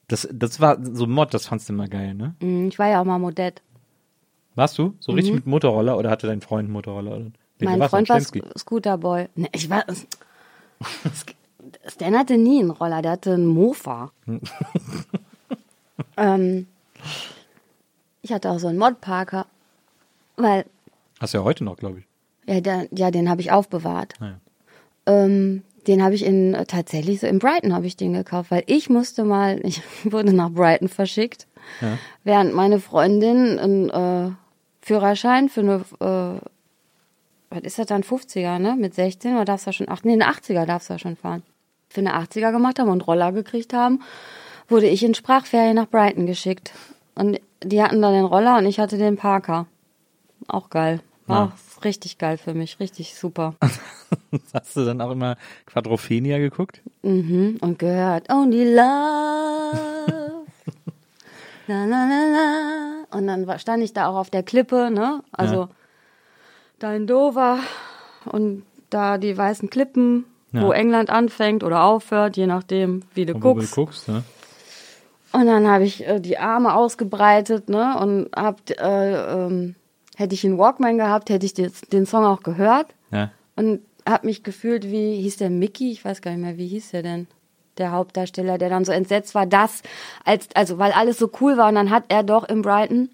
Das, 0.09 0.29
das 0.33 0.61
war 0.61 0.79
so 0.83 1.07
Mod, 1.07 1.35
das 1.35 1.47
fandst 1.47 1.69
du 1.69 1.73
immer 1.75 1.89
geil, 1.89 2.15
ne? 2.15 2.35
Mhm, 2.41 2.69
Ich 2.69 2.79
war 2.79 2.89
ja 2.89 3.01
auch 3.01 3.05
mal 3.05 3.19
Modett. 3.19 3.63
Warst 4.55 4.79
du? 4.79 4.95
So 5.01 5.13
richtig 5.13 5.35
mit 5.35 5.47
Motorroller 5.47 5.99
oder 5.99 6.11
hatte 6.11 6.27
dein 6.27 6.41
Freund 6.41 6.65
einen 6.67 6.73
Motorroller? 6.73 7.11
Oder? 7.17 7.25
Nee, 7.61 7.69
Mhm. 7.69 7.79
mein 7.79 7.89
Freund 7.89 8.09
war 8.09 8.21
Scooterboy. 8.21 9.29
Nee, 9.35 9.49
ich 9.53 9.69
war. 9.69 9.85
Stan 11.87 12.17
hatte 12.17 12.37
nie 12.39 12.61
einen 12.61 12.71
Roller, 12.71 13.03
der 13.03 13.13
hatte 13.13 13.35
einen 13.35 13.47
Mofa. 13.47 14.11
ähm, 16.17 16.67
ich 18.23 18.33
hatte 18.33 18.51
auch 18.51 18.59
so 18.59 18.69
einen 18.69 18.79
Modparker, 18.79 19.47
weil, 20.37 20.65
Hast 21.21 21.35
du 21.35 21.39
ja 21.39 21.45
heute 21.45 21.65
noch, 21.65 21.77
glaube 21.77 22.01
ich. 22.01 22.05
ja, 22.53 22.61
der, 22.61 22.89
ja 22.93 23.11
den 23.11 23.29
habe 23.29 23.41
ich 23.41 23.53
aufbewahrt. 23.53 24.15
Ah, 24.21 24.25
ja. 24.27 24.35
Ähm, 25.07 25.63
den 25.87 26.03
habe 26.03 26.15
ich 26.15 26.25
in 26.25 26.57
tatsächlich 26.67 27.21
so 27.21 27.27
in 27.27 27.39
Brighton 27.39 27.75
habe 27.75 27.87
ich 27.87 27.97
den 27.97 28.15
gekauft, 28.15 28.51
weil 28.51 28.65
ich 28.67 28.89
musste 28.89 29.25
mal, 29.25 29.61
ich 29.65 29.83
wurde 30.05 30.33
nach 30.33 30.51
Brighton 30.51 30.89
verschickt, 30.89 31.47
Ja. 31.81 31.99
während 32.25 32.55
meine 32.55 32.81
Freundin 32.81 33.59
einen 33.59 33.91
äh, 33.91 34.31
Führerschein 34.83 35.49
für 35.49 35.61
eine, 35.61 35.85
äh, 36.41 36.49
was 37.55 37.63
ist 37.63 37.79
das 37.79 37.87
dann, 37.87 38.03
50er, 38.03 38.59
ne? 38.59 38.77
Mit 38.77 38.95
16 38.95 39.35
oder 39.35 39.45
darfst 39.45 39.67
du 39.67 39.73
schon, 39.73 39.89
ach, 39.89 40.03
nee, 40.05 40.13
eine 40.13 40.29
80er 40.29 40.67
darfst 40.67 40.89
du 40.89 40.95
ja 40.95 40.99
schon 40.99 41.17
fahren. 41.17 41.43
Für 41.89 42.01
eine 42.01 42.15
80er 42.15 42.51
gemacht 42.53 42.79
haben 42.79 42.91
und 42.91 43.07
Roller 43.07 43.33
gekriegt 43.33 43.73
haben, 43.73 44.03
wurde 44.69 44.87
ich 44.89 45.03
in 45.03 45.15
Sprachferien 45.15 45.77
nach 45.77 45.89
Brighton 45.89 46.27
geschickt. 46.27 46.73
Und 47.15 47.41
die 47.63 47.83
hatten 47.83 48.03
dann 48.03 48.15
den 48.15 48.25
Roller 48.25 48.59
und 48.59 48.67
ich 48.67 48.81
hatte 48.81 48.99
den 48.99 49.17
Parker. 49.17 49.67
Auch 50.49 50.71
geil. 50.71 51.01
War 51.27 51.55
auch 51.79 51.85
richtig 51.85 52.19
geil 52.19 52.37
für 52.37 52.53
mich, 52.53 52.81
richtig 52.81 53.15
super. 53.15 53.55
Hast 54.53 54.77
du 54.77 54.85
dann 54.85 55.01
auch 55.01 55.11
immer 55.13 55.37
Quadrophenia 55.67 56.39
geguckt? 56.39 56.83
Mhm, 57.03 57.59
und 57.61 57.79
gehört 57.79 58.31
Only 58.31 58.75
Love. 58.75 60.45
la, 61.67 61.85
la, 61.85 62.07
la, 62.07 62.27
la. 62.33 63.17
Und 63.17 63.27
dann 63.27 63.59
stand 63.59 63.83
ich 63.83 63.93
da 63.93 64.09
auch 64.09 64.17
auf 64.17 64.31
der 64.31 64.43
Klippe, 64.43 64.91
ne? 64.91 65.23
Also 65.33 65.55
Ja. 65.55 65.69
Da 66.85 66.95
in 66.95 67.07
Dover 67.07 67.59
und 68.27 68.63
da 68.91 69.19
die 69.19 69.37
weißen 69.37 69.71
Klippen, 69.71 70.25
wo 70.53 70.73
Ja. 70.73 70.79
England 70.79 71.11
anfängt 71.11 71.65
oder 71.65 71.83
aufhört, 71.85 72.37
je 72.37 72.47
nachdem, 72.47 73.03
wie 73.15 73.27
du 73.27 73.35
Wo 73.35 73.39
du 73.39 73.55
guckst. 73.55 73.75
guckst, 73.75 74.09
ne? 74.09 74.23
Und 75.33 75.47
dann 75.47 75.67
habe 75.67 75.83
ich 75.85 76.07
äh, 76.07 76.21
die 76.21 76.39
Arme 76.39 76.75
ausgebreitet, 76.75 77.69
ne? 77.69 77.99
Und 77.99 78.29
hab, 78.37 78.61
äh, 78.71 79.15
ähm, 79.47 79.75
hätte 80.17 80.35
ich 80.35 80.45
einen 80.45 80.59
Walkman 80.59 80.97
gehabt, 80.99 81.29
hätte 81.31 81.45
ich 81.47 81.55
den, 81.55 81.73
den 81.93 82.07
Song 82.07 82.25
auch 82.25 82.43
gehört 82.45 82.87
Ja. 83.11 83.31
und 83.57 83.81
habe 84.09 84.27
mich 84.27 84.45
gefühlt 84.45 84.85
wie 84.85 85.17
hieß 85.23 85.39
der 85.39 85.51
Mickey, 85.51 85.91
ich 85.91 86.05
weiß 86.05 86.21
gar 86.23 86.31
nicht 86.33 86.41
mehr, 86.43 86.57
wie 86.59 86.69
hieß 86.69 86.91
der 86.93 87.03
denn? 87.03 87.27
Der 87.79 87.91
Hauptdarsteller, 87.91 88.59
der 88.59 88.69
dann 88.69 88.85
so 88.85 88.93
entsetzt 88.93 89.35
war, 89.35 89.47
dass 89.47 89.83
als 90.25 90.47
also 90.55 90.79
weil 90.79 90.93
alles 90.93 91.19
so 91.19 91.29
cool 91.41 91.57
war 91.57 91.69
und 91.69 91.75
dann 91.75 91.91
hat 91.91 92.05
er 92.09 92.23
doch 92.23 92.45
in 92.49 92.63
Brighton 92.63 93.09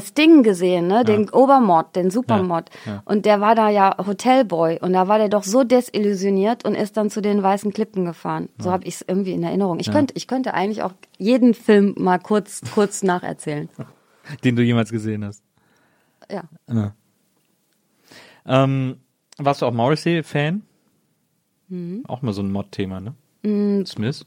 Sting 0.00 0.42
gesehen, 0.44 0.86
ne, 0.86 1.04
den 1.04 1.28
Obermod, 1.28 1.96
den 1.96 2.10
Supermod 2.10 2.70
Ja, 2.84 2.92
ja. 2.92 3.02
und 3.04 3.26
der 3.26 3.40
war 3.40 3.54
da 3.56 3.68
ja 3.68 3.96
Hotelboy 3.98 4.78
und 4.80 4.92
da 4.92 5.08
war 5.08 5.18
der 5.18 5.28
doch 5.28 5.42
so 5.42 5.64
desillusioniert 5.64 6.64
und 6.64 6.74
ist 6.76 6.96
dann 6.96 7.10
zu 7.10 7.20
den 7.20 7.42
weißen 7.42 7.72
Klippen 7.72 8.04
gefahren. 8.04 8.48
So 8.58 8.70
habe 8.70 8.84
ich 8.84 8.94
es 8.94 9.04
irgendwie 9.06 9.32
in 9.32 9.42
Erinnerung. 9.42 9.80
Ich 9.80 9.90
könnte 9.90 10.14
ich 10.16 10.28
könnte 10.28 10.54
eigentlich 10.54 10.82
auch 10.82 10.92
jeden 11.18 11.52
Film 11.54 11.94
mal 11.98 12.18
kurz 12.18 12.62
kurz 12.74 13.02
nacherzählen. 13.02 13.68
Den 14.44 14.56
du 14.56 14.62
jemals 14.62 14.90
gesehen 14.90 15.24
hast. 15.24 15.42
Ja. 16.30 16.44
Ja. 16.68 16.94
Ähm, 18.46 18.96
warst 19.38 19.62
du 19.62 19.66
auch 19.66 19.72
Morrissey-Fan? 19.72 20.62
Mhm. 21.68 22.04
Auch 22.06 22.22
mal 22.22 22.32
so 22.32 22.42
ein 22.42 22.52
Mod-Thema, 22.52 23.00
ne? 23.00 23.14
Smith? 23.86 24.24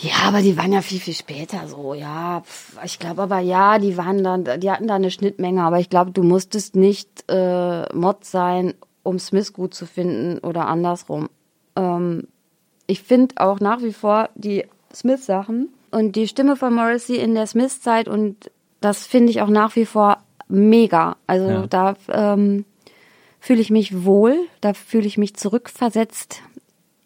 Ja, 0.00 0.28
aber 0.28 0.42
die 0.42 0.56
waren 0.56 0.72
ja 0.72 0.80
viel, 0.80 1.00
viel 1.00 1.14
später 1.14 1.66
so, 1.66 1.92
ja. 1.94 2.42
Ich 2.84 2.98
glaube 3.00 3.22
aber 3.22 3.40
ja, 3.40 3.78
die 3.78 3.96
waren 3.96 4.22
dann, 4.22 4.60
die 4.60 4.70
hatten 4.70 4.86
da 4.86 4.94
eine 4.94 5.10
Schnittmenge, 5.10 5.62
aber 5.62 5.80
ich 5.80 5.90
glaube, 5.90 6.12
du 6.12 6.22
musstest 6.22 6.76
nicht 6.76 7.24
äh, 7.28 7.92
Mod 7.94 8.24
sein, 8.24 8.74
um 9.02 9.18
Smith 9.18 9.52
gut 9.52 9.74
zu 9.74 9.86
finden 9.86 10.38
oder 10.38 10.66
andersrum. 10.68 11.28
Ähm, 11.74 12.28
ich 12.86 13.02
finde 13.02 13.34
auch 13.38 13.58
nach 13.58 13.82
wie 13.82 13.92
vor 13.92 14.28
die 14.36 14.64
Smith-Sachen 14.94 15.68
und 15.90 16.14
die 16.14 16.28
Stimme 16.28 16.54
von 16.54 16.74
Morrissey 16.74 17.16
in 17.16 17.34
der 17.34 17.46
Smith-Zeit 17.46 18.06
und 18.08 18.50
das 18.80 19.04
finde 19.04 19.30
ich 19.30 19.42
auch 19.42 19.48
nach 19.48 19.74
wie 19.74 19.86
vor 19.86 20.18
mega. 20.46 21.16
Also 21.26 21.48
Ja. 21.48 21.66
da 21.66 21.94
ähm, 22.12 22.64
fühle 23.40 23.60
ich 23.60 23.70
mich 23.70 24.04
wohl, 24.04 24.36
da 24.60 24.74
fühle 24.74 25.06
ich 25.06 25.18
mich 25.18 25.34
zurückversetzt 25.34 26.40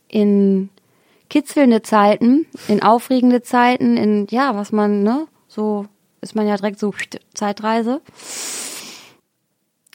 in 0.08 0.68
kitzelnde 1.32 1.80
Zeiten, 1.80 2.44
in 2.68 2.82
aufregende 2.82 3.40
Zeiten, 3.40 3.96
in 3.96 4.26
ja, 4.28 4.54
was 4.54 4.70
man, 4.70 5.02
ne, 5.02 5.26
so 5.48 5.86
ist 6.20 6.34
man 6.34 6.46
ja 6.46 6.56
direkt 6.56 6.78
so 6.78 6.92
Zeitreise. 7.32 8.02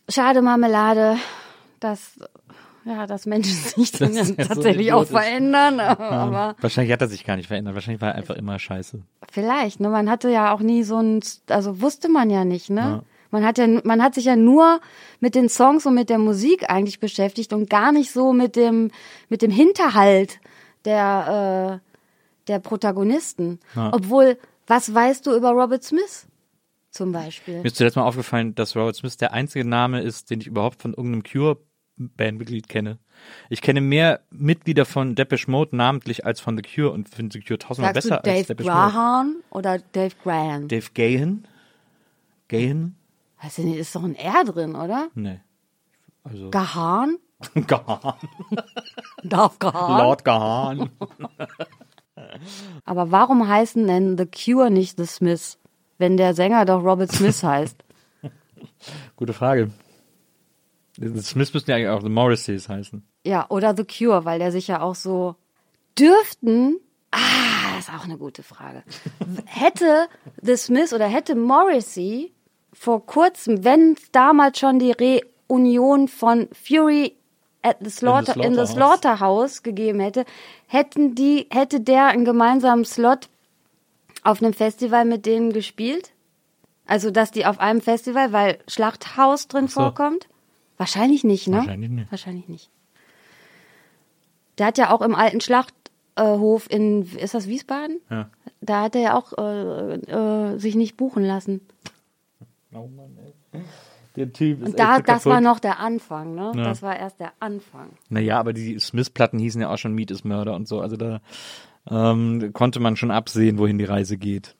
Schade 0.09 0.41
Marmelade, 0.41 1.17
dass 1.79 2.19
ja, 2.85 3.05
dass 3.05 3.27
Menschen 3.27 3.53
sich 3.53 3.91
dann 3.99 4.15
Das 4.15 4.29
ist 4.29 4.37
ja 4.39 4.45
so 4.45 4.53
tatsächlich 4.55 4.91
auch 4.93 5.05
verändern, 5.05 5.79
aber 5.79 6.55
Wahrscheinlich 6.59 6.91
hat 6.91 7.01
er 7.01 7.07
sich 7.07 7.23
gar 7.23 7.35
nicht 7.35 7.47
verändert. 7.47 7.75
Wahrscheinlich 7.75 8.01
war 8.01 8.09
er 8.09 8.15
einfach 8.15 8.35
immer 8.35 8.57
scheiße. 8.57 9.03
vielleicht, 9.31 9.79
ne, 9.79 9.89
man 9.89 10.09
hatte 10.09 10.31
ja 10.31 10.55
auch 10.55 10.61
nie 10.61 10.81
so 10.81 10.97
ein 10.97 11.19
also 11.49 11.81
wusste 11.81 12.09
man 12.09 12.31
ja 12.31 12.45
nicht, 12.45 12.71
ne? 12.71 13.03
Man 13.29 13.45
hat 13.45 13.59
ja 13.59 13.67
man 13.83 14.01
hat 14.01 14.15
sich 14.15 14.25
ja 14.25 14.35
nur 14.35 14.79
mit 15.19 15.35
den 15.35 15.49
Songs 15.49 15.85
und 15.85 15.93
mit 15.93 16.09
der 16.09 16.17
Musik 16.17 16.71
eigentlich 16.71 16.99
beschäftigt 16.99 17.53
und 17.53 17.69
gar 17.69 17.91
nicht 17.91 18.11
so 18.11 18.33
mit 18.33 18.55
dem 18.55 18.89
mit 19.29 19.43
dem 19.43 19.51
Hinterhalt 19.51 20.39
der 20.87 21.81
äh, 21.83 21.87
der 22.47 22.59
Protagonisten. 22.59 23.59
Ja. 23.75 23.93
Obwohl, 23.93 24.37
was 24.65 24.93
weißt 24.93 25.25
du 25.25 25.35
über 25.35 25.51
Robert 25.51 25.83
Smith 25.83 26.27
zum 26.91 27.11
Beispiel? 27.11 27.57
Mir 27.57 27.65
ist 27.65 27.75
zuletzt 27.75 27.95
mal 27.95 28.03
aufgefallen, 28.03 28.55
dass 28.55 28.75
Robert 28.75 28.95
Smith 28.95 29.17
der 29.17 29.33
einzige 29.33 29.65
Name 29.65 30.01
ist, 30.01 30.29
den 30.29 30.41
ich 30.41 30.47
überhaupt 30.47 30.81
von 30.81 30.93
irgendeinem 30.93 31.23
Cure-Bandmitglied 31.23 32.67
kenne. 32.67 32.97
Ich 33.49 33.61
kenne 33.61 33.81
mehr 33.81 34.21
Mitglieder 34.29 34.85
von 34.85 35.15
Depeche 35.15 35.49
Mode 35.49 35.75
namentlich 35.75 36.25
als 36.25 36.39
von 36.39 36.55
The 36.57 36.63
Cure 36.63 36.91
und 36.91 37.09
finde 37.09 37.33
The 37.33 37.41
Cure 37.41 37.59
tausendmal 37.59 37.93
Sagst 37.93 38.09
besser 38.09 38.21
du 38.23 38.29
als 38.29 38.47
Dave 38.47 38.55
Depeche 38.55 38.69
Mode. 38.69 38.91
Graham 38.91 39.35
oder 39.49 39.79
Dave 39.91 40.15
Graham? 40.23 40.67
Dave 40.67 40.87
Gahan? 40.93 41.45
Gahan? 42.47 42.95
Weißt 43.41 43.57
du 43.59 43.63
nicht, 43.63 43.77
ist 43.77 43.95
doch 43.95 44.03
ein 44.03 44.15
R 44.15 44.43
drin, 44.45 44.75
oder? 44.75 45.09
Nee. 45.13 45.39
Also. 46.23 46.49
Gahan? 46.49 47.17
Gahan. 47.67 48.13
Darf 49.23 49.59
Gahan? 49.59 50.03
Lord 50.03 50.25
Gahan. 50.25 50.89
Aber 52.85 53.11
warum 53.11 53.47
heißen 53.47 53.85
denn 53.87 54.17
The 54.17 54.25
Cure 54.25 54.71
nicht 54.71 54.97
The 54.97 55.05
Smiths, 55.05 55.59
wenn 55.97 56.17
der 56.17 56.33
Sänger 56.33 56.65
doch 56.65 56.83
Robert 56.83 57.11
Smith 57.11 57.43
heißt? 57.43 57.77
Gute 59.15 59.33
Frage. 59.33 59.71
The 60.97 61.21
Smiths 61.21 61.53
müssten 61.53 61.69
ja 61.69 61.75
eigentlich 61.77 61.89
auch 61.89 62.01
The 62.01 62.09
Morrisseys 62.09 62.69
heißen. 62.69 63.05
Ja, 63.23 63.45
oder 63.49 63.75
The 63.77 63.85
Cure, 63.85 64.25
weil 64.25 64.39
der 64.39 64.51
sich 64.51 64.67
ja 64.67 64.81
auch 64.81 64.95
so 64.95 65.35
dürften. 65.97 66.79
Ah, 67.11 67.75
Das 67.75 67.87
ist 67.87 67.93
auch 67.93 68.05
eine 68.05 68.17
gute 68.17 68.41
Frage. 68.41 68.83
hätte 69.45 70.07
The 70.41 70.55
Smiths 70.57 70.93
oder 70.93 71.05
hätte 71.07 71.35
Morrissey 71.35 72.33
vor 72.73 73.05
kurzem, 73.05 73.63
wenn 73.63 73.95
damals 74.11 74.59
schon 74.59 74.79
die 74.79 75.21
Reunion 75.49 76.07
von 76.07 76.47
Fury 76.51 77.15
at 77.61 77.77
the 77.81 77.89
Slaughter, 77.89 78.35
in 78.35 78.55
the 78.55 78.65
Slaughterhouse. 78.65 78.71
Slaughterhouse 78.71 79.63
gegeben 79.63 79.99
hätte, 79.99 80.25
hätten 80.67 81.15
die, 81.15 81.47
hätte 81.49 81.81
der 81.81 82.07
einen 82.07 82.25
gemeinsamen 82.25 82.85
Slot 82.85 83.29
auf 84.23 84.41
einem 84.41 84.53
Festival 84.53 85.05
mit 85.05 85.25
denen 85.25 85.53
gespielt? 85.53 86.11
Also, 86.85 87.11
dass 87.11 87.31
die 87.31 87.45
auf 87.45 87.59
einem 87.59 87.81
Festival, 87.81 88.31
weil 88.31 88.59
Schlachthaus 88.67 89.47
drin 89.47 89.67
so. 89.67 89.81
vorkommt? 89.81 90.27
Wahrscheinlich 90.77 91.23
nicht, 91.23 91.47
ne? 91.47 91.57
Wahrscheinlich 91.57 91.89
nicht. 91.89 92.11
Wahrscheinlich 92.11 92.47
nicht. 92.47 92.69
Der 94.57 94.67
hat 94.67 94.77
ja 94.77 94.91
auch 94.91 95.01
im 95.01 95.15
alten 95.15 95.41
Schlachthof 95.41 96.69
in, 96.69 97.03
ist 97.17 97.33
das 97.33 97.47
Wiesbaden? 97.47 97.99
Ja. 98.09 98.29
Da 98.61 98.83
hat 98.83 98.95
er 98.95 99.01
ja 99.01 99.15
auch 99.15 99.33
äh, 99.37 99.93
äh, 99.95 100.57
sich 100.57 100.75
nicht 100.75 100.97
buchen 100.97 101.23
lassen. 101.23 101.61
Oh 102.73 102.87
Mann, 102.87 103.17
ey. 103.51 103.61
Der 104.17 104.33
Typ 104.33 104.61
ist 104.63 104.69
Und 104.71 104.79
da, 104.79 104.97
echt 104.97 105.07
das 105.07 105.23
kaputt. 105.23 105.31
war 105.31 105.41
noch 105.41 105.59
der 105.59 105.79
Anfang, 105.79 106.35
ne? 106.35 106.51
Ja. 106.55 106.63
Das 106.65 106.81
war 106.81 106.97
erst 106.97 107.19
der 107.21 107.31
Anfang. 107.39 107.91
Naja, 108.09 108.39
aber 108.39 108.51
die 108.51 108.77
Smith-Platten 108.79 109.39
hießen 109.39 109.61
ja 109.61 109.69
auch 109.69 109.77
schon 109.77 109.93
Meat 109.93 110.11
is 110.11 110.23
Murder 110.25 110.55
und 110.55 110.67
so. 110.67 110.81
Also 110.81 110.97
da 110.97 111.21
ähm, 111.89 112.51
konnte 112.51 112.79
man 112.79 112.95
schon 112.97 113.11
absehen, 113.11 113.57
wohin 113.59 113.77
die 113.77 113.85
Reise 113.85 114.17
geht. 114.17 114.55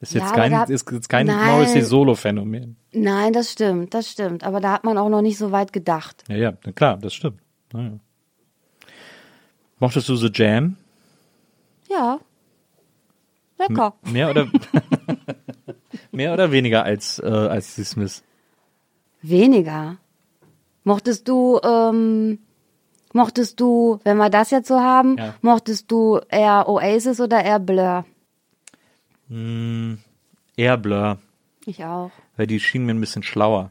Ist 0.00 0.14
Ja, 0.14 0.20
jetzt 0.20 0.32
aber 0.32 0.40
kein, 0.42 0.50
da- 0.52 0.64
ist 0.64 0.90
jetzt 0.90 1.08
kein 1.08 1.26
Nein. 1.26 1.46
Morrissey-Solo-Phänomen. 1.50 2.76
Nein, 2.92 3.32
das 3.32 3.50
stimmt, 3.52 3.94
das 3.94 4.10
stimmt. 4.10 4.44
Aber 4.44 4.60
da 4.60 4.72
hat 4.72 4.84
man 4.84 4.96
auch 4.98 5.08
noch 5.08 5.22
nicht 5.22 5.36
so 5.38 5.50
weit 5.52 5.72
gedacht. 5.72 6.24
Ja, 6.28 6.36
ja, 6.36 6.52
klar, 6.74 6.96
das 6.98 7.14
stimmt. 7.14 7.40
Naja. 7.72 7.98
Mochtest 9.80 10.08
du 10.08 10.14
The 10.16 10.30
Jam? 10.32 10.76
Ja. 11.90 12.20
Lecker. 13.58 13.94
Mehr 14.10 14.30
oder 14.30 14.46
mehr 16.12 16.32
oder 16.32 16.50
weniger 16.52 16.84
als 16.84 17.18
äh, 17.18 17.26
als 17.26 17.74
die 17.74 17.84
Smiths? 17.84 18.22
Weniger. 19.22 19.96
Mochtest 20.84 21.28
du, 21.28 21.58
ähm, 21.64 22.38
mochtest 23.14 23.58
du, 23.60 23.98
wenn 24.04 24.18
wir 24.18 24.28
das 24.30 24.50
jetzt 24.50 24.68
so 24.68 24.80
haben, 24.80 25.16
Ja. 25.16 25.34
mochtest 25.40 25.90
du 25.90 26.20
eher 26.28 26.68
Oasis 26.68 27.20
oder 27.20 27.42
eher 27.42 27.58
Blur? 27.58 28.04
Eher 30.56 30.76
Blur, 30.76 31.18
Ich 31.66 31.84
auch. 31.84 32.10
weil 32.36 32.46
die 32.46 32.60
schienen 32.60 32.86
mir 32.86 32.92
ein 32.94 33.00
bisschen 33.00 33.22
schlauer. 33.22 33.70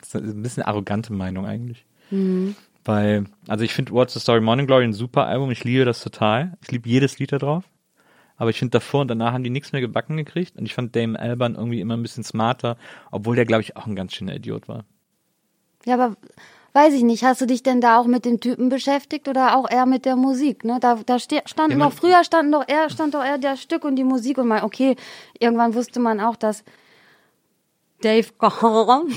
Das 0.00 0.14
ist 0.14 0.22
ein 0.34 0.42
bisschen 0.42 0.62
arrogante 0.62 1.12
Meinung 1.12 1.46
eigentlich. 1.46 1.84
Mhm. 2.10 2.54
Weil, 2.84 3.24
also 3.48 3.64
ich 3.64 3.72
finde 3.72 3.92
What's 3.92 4.12
the 4.14 4.20
Story 4.20 4.40
Morning 4.40 4.66
Glory 4.66 4.84
ein 4.84 4.92
super 4.92 5.26
Album, 5.26 5.50
ich 5.50 5.64
liebe 5.64 5.84
das 5.84 6.02
total. 6.02 6.52
Ich 6.62 6.70
liebe 6.70 6.88
jedes 6.88 7.18
Lied 7.18 7.32
da 7.32 7.38
drauf. 7.38 7.64
Aber 8.42 8.50
ich 8.50 8.58
finde 8.58 8.72
davor 8.72 9.02
und 9.02 9.06
danach 9.08 9.34
haben 9.34 9.44
die 9.44 9.50
nichts 9.50 9.70
mehr 9.70 9.80
gebacken 9.80 10.16
gekriegt 10.16 10.56
und 10.56 10.66
ich 10.66 10.74
fand 10.74 10.96
Dame 10.96 11.16
Alban 11.16 11.54
irgendwie 11.54 11.80
immer 11.80 11.96
ein 11.96 12.02
bisschen 12.02 12.24
smarter, 12.24 12.76
obwohl 13.12 13.36
der, 13.36 13.44
glaube 13.44 13.62
ich, 13.62 13.76
auch 13.76 13.86
ein 13.86 13.94
ganz 13.94 14.14
schöner 14.14 14.34
Idiot 14.34 14.66
war. 14.66 14.84
Ja, 15.86 15.94
aber 15.94 16.16
weiß 16.72 16.92
ich 16.94 17.04
nicht, 17.04 17.22
hast 17.22 17.40
du 17.40 17.46
dich 17.46 17.62
denn 17.62 17.80
da 17.80 18.00
auch 18.00 18.06
mit 18.06 18.24
dem 18.24 18.40
Typen 18.40 18.68
beschäftigt 18.68 19.28
oder 19.28 19.56
auch 19.56 19.70
eher 19.70 19.86
mit 19.86 20.04
der 20.06 20.16
Musik? 20.16 20.64
Ne? 20.64 20.78
Da, 20.80 20.98
da 21.06 21.20
standen 21.20 21.78
Ja, 21.78 21.86
doch, 21.86 21.92
früher 21.92 22.24
standen 22.24 22.50
doch 22.50 22.66
eher, 22.66 22.90
stand 22.90 23.14
doch 23.14 23.24
eher 23.24 23.38
das 23.38 23.62
Stück 23.62 23.84
und 23.84 23.94
die 23.94 24.02
Musik 24.02 24.38
und 24.38 24.48
mal, 24.48 24.64
okay, 24.64 24.96
irgendwann 25.38 25.76
wusste 25.76 26.00
man 26.00 26.18
auch, 26.18 26.34
dass 26.34 26.64
Dave 28.00 28.26
Gahan 28.40 29.06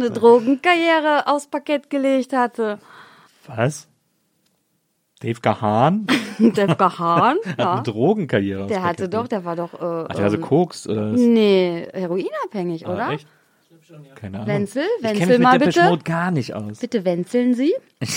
eine 0.00 0.10
Drogenkarriere 0.10 1.28
aufs 1.28 1.46
Parkett 1.46 1.90
gelegt 1.90 2.32
hatte. 2.32 2.80
Was? 3.46 3.86
Dave 5.22 5.40
Gahan 5.40 6.06
Dave 6.38 6.74
Gahan, 6.76 7.36
hat 7.46 7.58
ja. 7.58 7.72
eine 7.74 7.82
Drogenkarriere. 7.82 8.66
Der 8.66 8.82
hatte 8.82 9.08
doch, 9.08 9.28
der 9.28 9.44
war 9.44 9.54
doch, 9.56 9.74
äh, 9.74 10.06
Ach, 10.08 10.14
der 10.14 10.24
also 10.24 10.36
ähm, 10.36 10.42
Koks 10.42 10.86
oder 10.88 11.12
was? 11.12 11.20
nee, 11.20 11.86
heroinabhängig, 11.92 12.86
Ah, 12.86 12.92
oder? 12.94 13.10
echt? 13.10 13.26
Keine 14.14 14.38
Ahnung. 14.38 14.48
Wenzel, 14.48 14.84
ich 14.96 15.02
kenne 15.02 15.18
Wenzel 15.18 15.28
mich 15.28 15.38
mit 15.38 15.44
mal 15.44 15.58
Depeche 15.58 15.80
bitte. 15.80 15.90
Mode 15.90 16.02
gar 16.04 16.30
nicht 16.30 16.54
aus. 16.54 16.78
Bitte 16.78 17.04
wenzeln 17.04 17.54
Sie. 17.54 17.74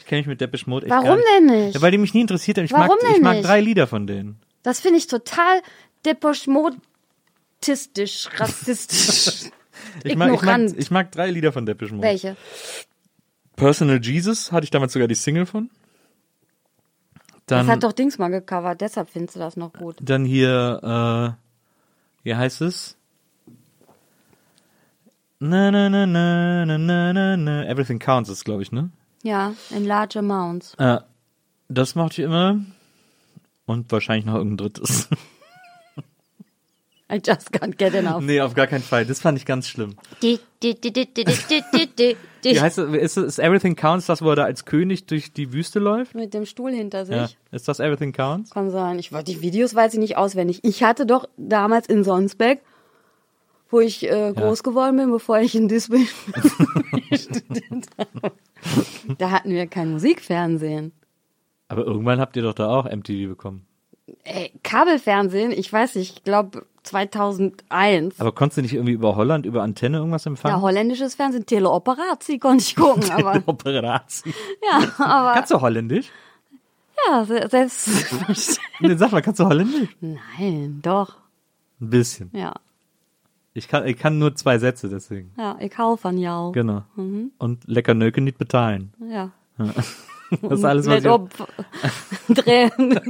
Ich 0.00 0.06
kenne 0.08 0.20
mich 0.20 0.26
mit 0.28 0.40
Depeche 0.40 0.70
Mode 0.70 0.86
echt 0.86 0.94
Warum 0.94 1.18
denn 1.36 1.46
nicht? 1.46 1.74
Ja, 1.74 1.82
weil 1.82 1.90
die 1.90 1.98
mich 1.98 2.14
nie 2.14 2.20
interessiert 2.20 2.58
haben. 2.58 2.64
Ich 2.66 2.72
Warum 2.72 2.90
mag, 2.90 2.98
ich 3.08 3.14
denn 3.14 3.22
mag 3.24 3.36
nicht? 3.38 3.48
drei 3.48 3.60
Lieder 3.60 3.88
von 3.88 4.06
denen. 4.06 4.38
Das 4.62 4.78
finde 4.78 4.98
ich 4.98 5.08
total 5.08 5.60
deposchmotistisch, 6.04 8.28
rassistisch. 8.36 9.50
Ich 10.04 10.14
mag, 10.16 10.32
ich, 10.32 10.42
mag, 10.42 10.60
ich 10.76 10.90
mag 10.92 11.10
drei 11.10 11.28
Lieder 11.30 11.50
von 11.52 11.66
Depeche 11.66 11.92
Mode. 11.94 12.06
Welche? 12.06 12.36
Personal 13.56 13.98
Jesus 14.00 14.52
hatte 14.52 14.62
ich 14.64 14.70
damals 14.70 14.92
sogar 14.92 15.08
die 15.08 15.16
Single 15.16 15.46
von. 15.46 15.70
Das 17.46 17.60
Dann, 17.60 17.68
hat 17.68 17.84
doch 17.84 17.92
Dings 17.92 18.18
mal 18.18 18.28
gecovert, 18.28 18.80
deshalb 18.80 19.08
findest 19.08 19.36
du 19.36 19.40
das 19.40 19.56
noch 19.56 19.72
gut. 19.72 19.96
dann 20.00 20.24
hier, 20.24 21.36
äh, 21.36 22.24
wie 22.24 22.34
heißt 22.34 22.60
es? 22.60 22.96
Na, 25.38 25.70
na, 25.70 25.88
na, 25.88 26.06
na, 26.06 26.64
na, 26.64 26.78
na, 26.78 27.12
na, 27.12 27.36
na. 27.36 27.64
Everything 27.66 27.98
Counts 28.00 28.28
ist, 28.30 28.44
glaube 28.44 28.62
ich, 28.62 28.72
ne? 28.72 28.90
Ja, 29.22 29.52
in 29.70 29.84
large 29.86 30.18
amounts. 30.18 30.74
Äh, 30.78 30.98
das 31.68 31.94
mochte 31.94 32.22
ich 32.22 32.26
immer. 32.26 32.58
Und 33.66 33.92
wahrscheinlich 33.92 34.24
noch 34.24 34.34
irgendein 34.34 34.68
drittes. 34.68 35.08
I 37.08 37.20
just 37.24 37.52
can't 37.52 37.78
get 37.78 37.94
enough. 37.94 38.20
Nee, 38.20 38.40
auf 38.40 38.54
gar 38.54 38.66
keinen 38.66 38.82
Fall. 38.82 39.06
Das 39.06 39.20
fand 39.20 39.38
ich 39.38 39.46
ganz 39.46 39.68
schlimm. 39.68 39.94
Wie 40.20 40.40
heißt 42.60 42.78
das? 42.78 42.94
Ist, 42.94 43.16
ist 43.16 43.38
Everything 43.38 43.76
Counts 43.76 44.06
das, 44.06 44.22
wo 44.22 44.30
er 44.30 44.36
da 44.36 44.44
als 44.44 44.64
König 44.64 45.06
durch 45.06 45.32
die 45.32 45.52
Wüste 45.52 45.78
läuft? 45.78 46.16
Mit 46.16 46.34
dem 46.34 46.46
Stuhl 46.46 46.72
hinter 46.72 47.06
sich. 47.06 47.14
Ja. 47.14 47.28
Ist 47.52 47.68
das 47.68 47.78
Everything 47.78 48.12
Counts? 48.12 48.50
Kann 48.50 48.70
sein. 48.70 48.98
Ich, 48.98 49.10
die 49.10 49.40
Videos 49.40 49.76
weiß 49.76 49.94
ich 49.94 50.00
nicht 50.00 50.16
auswendig. 50.16 50.58
Ich 50.64 50.82
hatte 50.82 51.06
doch 51.06 51.28
damals 51.36 51.86
in 51.86 52.02
Sonsbeck, 52.02 52.62
wo 53.70 53.78
ich 53.78 54.10
äh, 54.10 54.32
groß 54.32 54.62
ja. 54.64 54.70
geworden 54.70 54.96
bin, 54.96 55.12
bevor 55.12 55.38
ich 55.38 55.54
in 55.54 55.68
Disney 55.68 56.06
studiert 57.12 57.86
habe. 57.98 58.32
Da 59.16 59.30
hatten 59.30 59.50
wir 59.50 59.68
kein 59.68 59.92
Musikfernsehen. 59.92 60.90
Aber 61.68 61.84
irgendwann 61.84 62.20
habt 62.20 62.36
ihr 62.36 62.42
doch 62.42 62.54
da 62.54 62.68
auch 62.68 62.84
MTV 62.84 63.28
bekommen. 63.28 63.66
Ey, 64.22 64.52
Kabelfernsehen, 64.62 65.52
ich 65.52 65.72
weiß 65.72 65.96
nicht, 65.96 66.16
ich 66.16 66.24
glaube, 66.24 66.64
2001. 66.86 68.20
Aber 68.20 68.32
konntest 68.32 68.58
du 68.58 68.62
nicht 68.62 68.74
irgendwie 68.74 68.92
über 68.92 69.16
Holland, 69.16 69.44
über 69.46 69.62
Antenne 69.62 69.98
irgendwas 69.98 70.24
Ja, 70.24 70.30
empfangen? 70.30 70.60
holländisches 70.62 71.14
Fernsehen, 71.14 71.44
Teleoperatie 71.46 72.38
konnte 72.38 72.62
ich 72.64 72.76
gucken, 72.76 73.10
aber 73.10 73.42
Operation. 73.46 74.32
ja, 74.62 74.88
aber 75.04 75.34
Kannst 75.34 75.50
du 75.52 75.60
Holländisch? 75.60 76.10
ja, 77.08 77.24
se- 77.24 77.46
selbst 77.50 77.88
Nee, 78.80 78.94
sag 78.96 79.12
mal, 79.12 79.20
kannst 79.22 79.40
du 79.40 79.44
Holländisch? 79.46 79.96
Nein, 80.00 80.80
doch. 80.82 81.16
Ein 81.80 81.90
bisschen. 81.90 82.30
Ja. 82.32 82.54
Ich 83.52 83.68
kann, 83.68 83.86
ich 83.86 83.96
kann 83.98 84.18
nur 84.18 84.34
zwei 84.34 84.58
Sätze, 84.58 84.88
deswegen. 84.88 85.32
Ja, 85.38 85.56
ich 85.60 85.76
hau 85.78 85.96
von 85.96 86.18
jou. 86.18 86.52
Genau. 86.52 86.82
Mhm. 86.94 87.32
Und 87.38 87.64
lecker 87.66 87.94
Nöken 87.94 88.24
nicht 88.24 88.38
betalen. 88.38 88.92
Ja. 89.10 89.30
Das 90.42 90.58
ist 90.58 90.64
alles, 90.64 90.86
was 90.88 91.06
ob 91.06 91.30
drehen. 92.28 93.00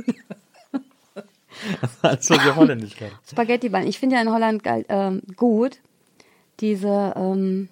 alles, 2.02 2.30
was 2.30 2.44
ihr 2.44 2.57
Holländisch 2.57 2.96
kann. 2.96 3.11
Spaghetti-Ballen. 3.30 3.86
Ich 3.88 3.98
finde 3.98 4.16
ja 4.16 4.22
in 4.22 4.30
Holland 4.30 4.62
ähm, 4.88 5.22
gut 5.36 5.80
diese 6.61 7.12
ähm, 7.16 7.68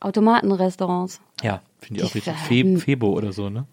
Automatenrestaurants. 0.00 1.20
Ja, 1.42 1.62
finde 1.78 2.00
ich 2.02 2.06
auch 2.10 2.14
richtig. 2.14 2.34
Fe 2.34 2.76
Febo 2.78 3.08
oder 3.16 3.32
so, 3.32 3.50
ne? 3.50 3.66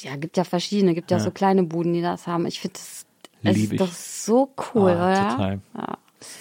Ja, 0.00 0.16
gibt 0.16 0.36
ja 0.36 0.44
verschiedene, 0.44 0.94
gibt 0.94 1.10
ja, 1.10 1.20
so 1.20 1.30
kleine 1.30 1.62
Buden, 1.64 1.92
die 1.92 2.00
das 2.02 2.26
haben. 2.26 2.46
Ich 2.46 2.60
finde 2.60 2.74
das, 2.74 3.04
Lieb 3.42 3.72
ist 3.74 3.80
doch 3.80 3.92
so 3.92 4.50
cool, 4.74 4.90
Ah, 4.92 5.10
oder? 5.10 5.28
total. 5.30 5.60
Ja. 5.76 5.98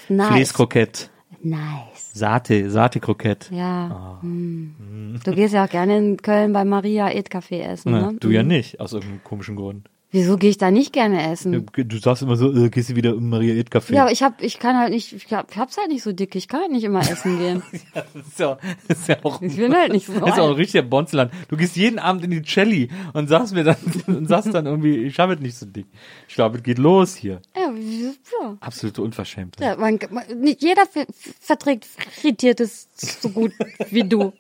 Nice. 0.08 0.28
Fleeskroket. 0.30 1.10
Nice. 1.42 2.12
Sate, 2.14 2.70
Sate-Krokett. 2.72 3.50
Ja. 3.52 4.20
Hm. 4.22 5.20
Du 5.26 5.34
gehst 5.34 5.54
ja 5.54 5.66
auch 5.66 5.70
gerne 5.70 5.98
in 5.98 6.18
Köln 6.18 6.54
bei 6.54 6.64
Maria 6.64 7.10
Ed 7.10 7.30
Café 7.30 7.60
essen, 7.64 7.92
ne? 7.92 8.16
du 8.18 8.30
ja 8.30 8.44
Mhm. 8.44 8.48
nicht, 8.48 8.80
aus 8.80 8.94
irgendeinem 8.94 9.24
komischen 9.26 9.58
Grund. 9.58 9.90
Wieso 10.14 10.38
gehe 10.38 10.52
ich 10.52 10.60
da 10.60 10.70
nicht 10.70 10.94
gerne 10.94 11.32
essen? 11.32 11.66
Du 11.76 11.98
sagst 11.98 12.22
immer 12.22 12.36
so, 12.36 12.54
äh, 12.54 12.70
gehst 12.70 12.90
du 12.92 12.96
wieder 12.96 13.16
im 13.16 13.30
Maria 13.30 13.56
Ed 13.56 13.70
Café. 13.72 13.96
Ja, 13.96 14.04
aber 14.04 14.12
ich 14.12 14.22
hab, 14.22 14.44
ich 14.44 14.60
kann 14.60 14.78
halt 14.78 14.92
nicht, 14.92 15.12
ich 15.12 15.34
hab, 15.34 15.50
ich 15.50 15.58
hab's 15.58 15.76
halt 15.76 15.88
nicht 15.90 16.04
so 16.04 16.12
dick, 16.14 16.36
ich 16.36 16.48
kann 16.48 16.62
halt 16.62 16.72
nicht 16.72 16.84
immer 16.84 17.00
essen 17.00 17.40
gehen. 17.40 17.64
das 17.96 18.06
ist 18.28 18.40
ja, 18.40 18.60
das 18.88 19.00
ist 19.00 19.08
ja 19.10 19.18
auch, 19.24 19.42
Ich 19.42 19.56
bin 19.56 19.74
halt 19.76 19.92
nicht 19.92 20.06
so 20.06 20.14
das 20.20 20.30
ist 20.36 20.40
auch 20.40 20.50
ein 20.50 20.56
richtiger 20.56 20.84
Bonzland. 20.84 21.32
Du 21.48 21.58
gehst 21.58 21.76
jeden 21.76 21.98
Abend 21.98 22.24
in 22.26 22.30
die 22.30 22.44
Celli 22.44 22.90
und 23.14 23.28
sagst 23.28 23.56
mir 23.56 23.64
dann, 23.64 23.76
und 24.08 24.28
sagst 24.28 24.54
dann 24.54 24.68
irgendwie, 24.68 24.98
ich 24.98 25.18
habe 25.18 25.34
es 25.34 25.40
nicht 25.40 25.58
so 25.58 25.66
dick. 25.66 25.88
Ich 26.28 26.36
glaube, 26.36 26.58
es 26.58 26.64
geht 26.64 26.78
los 26.78 27.16
hier. 27.16 27.42
Ja, 27.56 27.72
ja. 27.74 28.58
Absolute 28.60 29.02
Unverschämtheit. 29.02 29.66
ja 29.68 29.76
man, 29.78 29.98
man, 30.12 30.26
nicht 30.40 30.62
jeder 30.62 30.86
ver- 30.86 31.08
verträgt 31.40 31.86
Frittiertes 31.86 32.88
so 33.20 33.30
gut 33.30 33.52
wie 33.90 34.04
du. 34.04 34.32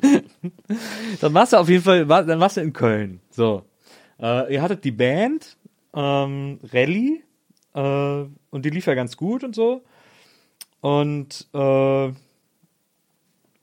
Dann 1.20 1.34
warst 1.34 1.52
du 1.52 1.56
auf 1.56 1.68
jeden 1.68 1.82
Fall, 1.82 2.06
dann 2.06 2.40
warst 2.40 2.56
du 2.56 2.60
in 2.60 2.72
Köln. 2.72 3.20
So. 3.30 3.64
Äh, 4.20 4.54
ihr 4.54 4.62
hattet 4.62 4.84
die 4.84 4.92
Band, 4.92 5.56
ähm, 5.94 6.58
Rallye, 6.72 7.22
äh, 7.74 8.24
und 8.50 8.64
die 8.64 8.70
lief 8.70 8.86
ja 8.86 8.94
ganz 8.94 9.16
gut 9.16 9.44
und 9.44 9.54
so. 9.54 9.82
Und 10.80 11.48
äh, 11.52 12.12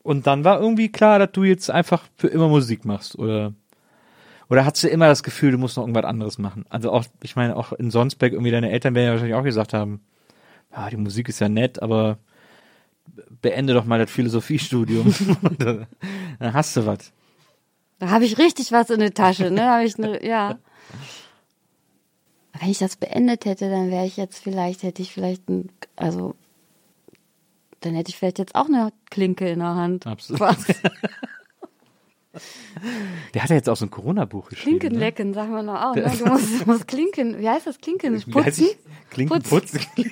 und 0.04 0.28
dann 0.28 0.44
war 0.44 0.60
irgendwie 0.60 0.92
klar, 0.92 1.18
dass 1.18 1.32
du 1.32 1.44
jetzt 1.44 1.72
einfach 1.72 2.04
für 2.18 2.28
immer 2.28 2.50
Musik 2.50 2.84
machst, 2.84 3.18
oder? 3.18 3.54
Oder 4.50 4.66
hattest 4.66 4.84
du 4.84 4.90
immer 4.90 5.08
das 5.08 5.24
Gefühl, 5.24 5.52
du 5.52 5.58
musst 5.58 5.78
noch 5.78 5.84
irgendwas 5.84 6.04
anderes 6.04 6.38
machen? 6.38 6.66
Also 6.70 6.92
auch, 6.92 7.06
ich 7.24 7.38
meine, 7.38 7.56
auch 7.56 7.72
in 7.72 7.90
Sonsbeck 7.90 8.34
irgendwie 8.34 8.52
deine 8.52 8.70
Eltern 8.70 8.94
werden 8.94 9.06
ja 9.06 9.12
wahrscheinlich 9.14 9.36
auch 9.36 9.44
gesagt 9.44 9.74
haben, 9.74 10.02
ja, 10.74 10.90
die 10.90 10.98
Musik 10.98 11.30
ist 11.30 11.40
ja 11.40 11.48
nett, 11.48 11.82
aber 11.82 12.18
beende 13.42 13.74
doch 13.74 13.86
mal 13.86 14.00
das 14.00 14.12
Philosophiestudium. 14.12 15.14
dann 15.60 16.54
hast 16.54 16.76
du 16.78 16.86
was. 16.86 17.12
Da 18.00 18.10
habe 18.10 18.26
ich 18.26 18.38
richtig 18.38 18.72
was 18.72 18.90
in 18.90 19.00
der 19.00 19.14
Tasche, 19.14 19.52
ne? 19.52 19.70
Hab 19.70 19.84
ich 19.84 19.98
ne, 19.98 20.26
ja. 20.26 20.60
Wenn 22.60 22.70
ich 22.70 22.80
das 22.80 22.96
beendet 22.96 23.46
hätte, 23.46 23.70
dann 23.70 23.92
wäre 23.92 24.06
ich 24.06 24.18
jetzt 24.18 24.40
vielleicht, 24.40 24.84
hätte 24.84 25.02
ich 25.02 25.12
vielleicht 25.12 25.50
ein, 25.50 25.70
also 25.96 26.36
dann 27.82 27.96
hätte 27.96 28.10
ich 28.10 28.18
vielleicht 28.18 28.40
jetzt 28.40 28.56
auch 28.56 28.68
eine 28.68 28.92
Klinke 29.10 29.50
in 29.50 29.60
der 29.60 29.76
Hand. 29.76 30.08
Absolut. 30.08 30.40
Was? 30.40 30.66
Der 33.34 33.44
hat 33.44 33.50
ja 33.50 33.56
jetzt 33.56 33.70
auch 33.70 33.76
so 33.76 33.86
ein 33.86 33.92
Corona-Buch 33.92 34.50
geschrieben. 34.50 34.80
Klinken 34.80 35.00
ne? 35.00 35.06
lecken, 35.06 35.34
sagen 35.34 35.54
wir 35.54 35.64
noch 35.64 35.82
auch. 35.82 35.96
Ne? 35.96 36.12
Du 36.18 36.26
musst, 36.26 36.62
du 36.62 36.66
musst 36.66 36.88
Klinken, 36.88 37.40
wie 37.40 37.50
heißt 37.50 37.68
das? 37.68 37.80
Klinken 37.80 38.20
putzen? 38.22 38.70
Klinken 39.12 39.44
Putzen. 39.44 39.80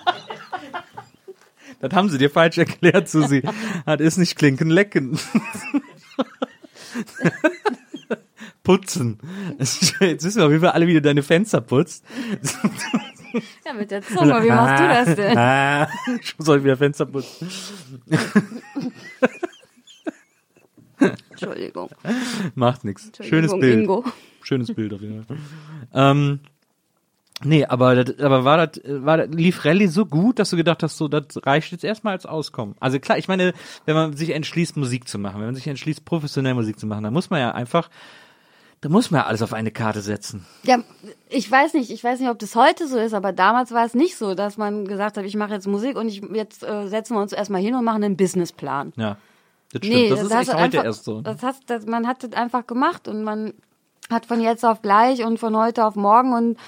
Das 1.80 1.92
haben 1.94 2.08
sie 2.10 2.18
dir 2.18 2.30
falsch 2.30 2.58
erklärt, 2.58 3.08
Susi. 3.08 3.42
Das 3.86 4.00
ist 4.00 4.18
nicht 4.18 4.36
Klinken 4.36 4.70
lecken. 4.70 5.18
Putzen. 8.62 9.18
Jetzt 9.58 10.24
wissen 10.24 10.42
wir, 10.42 10.50
wie 10.50 10.62
wir 10.62 10.74
alle 10.74 10.86
wieder 10.86 11.00
deine 11.00 11.22
Fenster 11.22 11.60
putzt. 11.62 12.04
Ja, 13.64 13.72
mit 13.72 13.90
der 13.90 14.02
Zunge, 14.02 14.42
wie 14.44 14.48
machst 14.48 14.82
du 14.82 14.88
das 14.88 15.16
denn? 15.16 15.38
Ah, 15.38 15.88
ich 16.20 16.34
soll 16.38 16.58
ich 16.58 16.64
wieder 16.64 16.76
Fenster 16.76 17.06
putzen. 17.06 17.48
Entschuldigung. 21.30 21.90
Macht 22.54 22.84
nichts. 22.84 23.10
Schönes 23.20 23.52
Bild. 23.58 23.80
Ingo. 23.80 24.04
Schönes 24.42 24.74
Bild 24.74 24.92
auf 24.92 25.00
jeden 25.00 25.24
Fall. 25.24 25.38
Ähm, 25.94 26.40
nee, 27.44 27.64
aber, 27.64 28.04
das, 28.04 28.18
aber 28.18 28.44
war 28.44 28.66
das, 28.66 28.80
war 28.84 29.16
das, 29.18 29.28
lief 29.30 29.64
Rallye 29.64 29.86
so 29.86 30.06
gut, 30.06 30.38
dass 30.38 30.50
du 30.50 30.56
gedacht 30.56 30.82
hast, 30.82 30.96
so, 30.96 31.08
das 31.08 31.24
reicht 31.44 31.72
jetzt 31.72 31.84
erstmal 31.84 32.14
als 32.14 32.26
Auskommen. 32.26 32.74
Also 32.80 32.98
klar, 32.98 33.18
ich 33.18 33.28
meine, 33.28 33.52
wenn 33.86 33.94
man 33.94 34.16
sich 34.16 34.30
entschließt, 34.30 34.76
Musik 34.76 35.08
zu 35.08 35.18
machen, 35.18 35.40
wenn 35.40 35.46
man 35.46 35.54
sich 35.54 35.66
entschließt, 35.66 36.04
professionell 36.04 36.54
Musik 36.54 36.78
zu 36.78 36.86
machen, 36.86 37.04
dann 37.04 37.12
muss 37.12 37.30
man 37.30 37.40
ja 37.40 37.52
einfach, 37.52 37.90
da 38.80 38.88
muss 38.88 39.10
man 39.10 39.20
ja 39.20 39.26
alles 39.26 39.42
auf 39.42 39.52
eine 39.52 39.70
Karte 39.70 40.00
setzen. 40.00 40.46
Ja, 40.62 40.78
ich 41.28 41.50
weiß 41.50 41.74
nicht, 41.74 41.90
ich 41.90 42.02
weiß 42.02 42.20
nicht, 42.20 42.30
ob 42.30 42.38
das 42.38 42.54
heute 42.56 42.88
so 42.88 42.98
ist, 42.98 43.14
aber 43.14 43.32
damals 43.32 43.72
war 43.72 43.84
es 43.84 43.94
nicht 43.94 44.16
so, 44.16 44.34
dass 44.34 44.56
man 44.56 44.86
gesagt 44.86 45.16
hat, 45.16 45.24
ich 45.24 45.36
mache 45.36 45.52
jetzt 45.52 45.66
Musik 45.66 45.96
und 45.96 46.08
ich 46.08 46.22
jetzt 46.32 46.62
äh, 46.62 46.88
setzen 46.88 47.14
wir 47.14 47.20
uns 47.20 47.32
erstmal 47.32 47.60
hin 47.60 47.74
und 47.74 47.84
machen 47.84 48.04
einen 48.04 48.16
Businessplan. 48.16 48.92
Ja. 48.96 49.16
Das 49.72 49.78
stimmt. 49.78 49.94
Nee, 49.94 50.08
das 50.08 50.22
ist 50.22 50.34
hast 50.34 50.48
echt 50.48 50.54
heute 50.54 50.62
einfach, 50.62 50.84
erst 50.84 51.04
so. 51.04 51.20
Das 51.20 51.42
hast, 51.42 51.68
das, 51.68 51.86
man 51.86 52.06
hat 52.06 52.22
das 52.24 52.32
einfach 52.32 52.66
gemacht 52.66 53.06
und 53.06 53.22
man 53.22 53.54
hat 54.10 54.26
von 54.26 54.40
jetzt 54.40 54.64
auf 54.64 54.82
gleich 54.82 55.24
und 55.24 55.38
von 55.38 55.56
heute 55.56 55.84
auf 55.84 55.94
morgen 55.94 56.32
und 56.32 56.58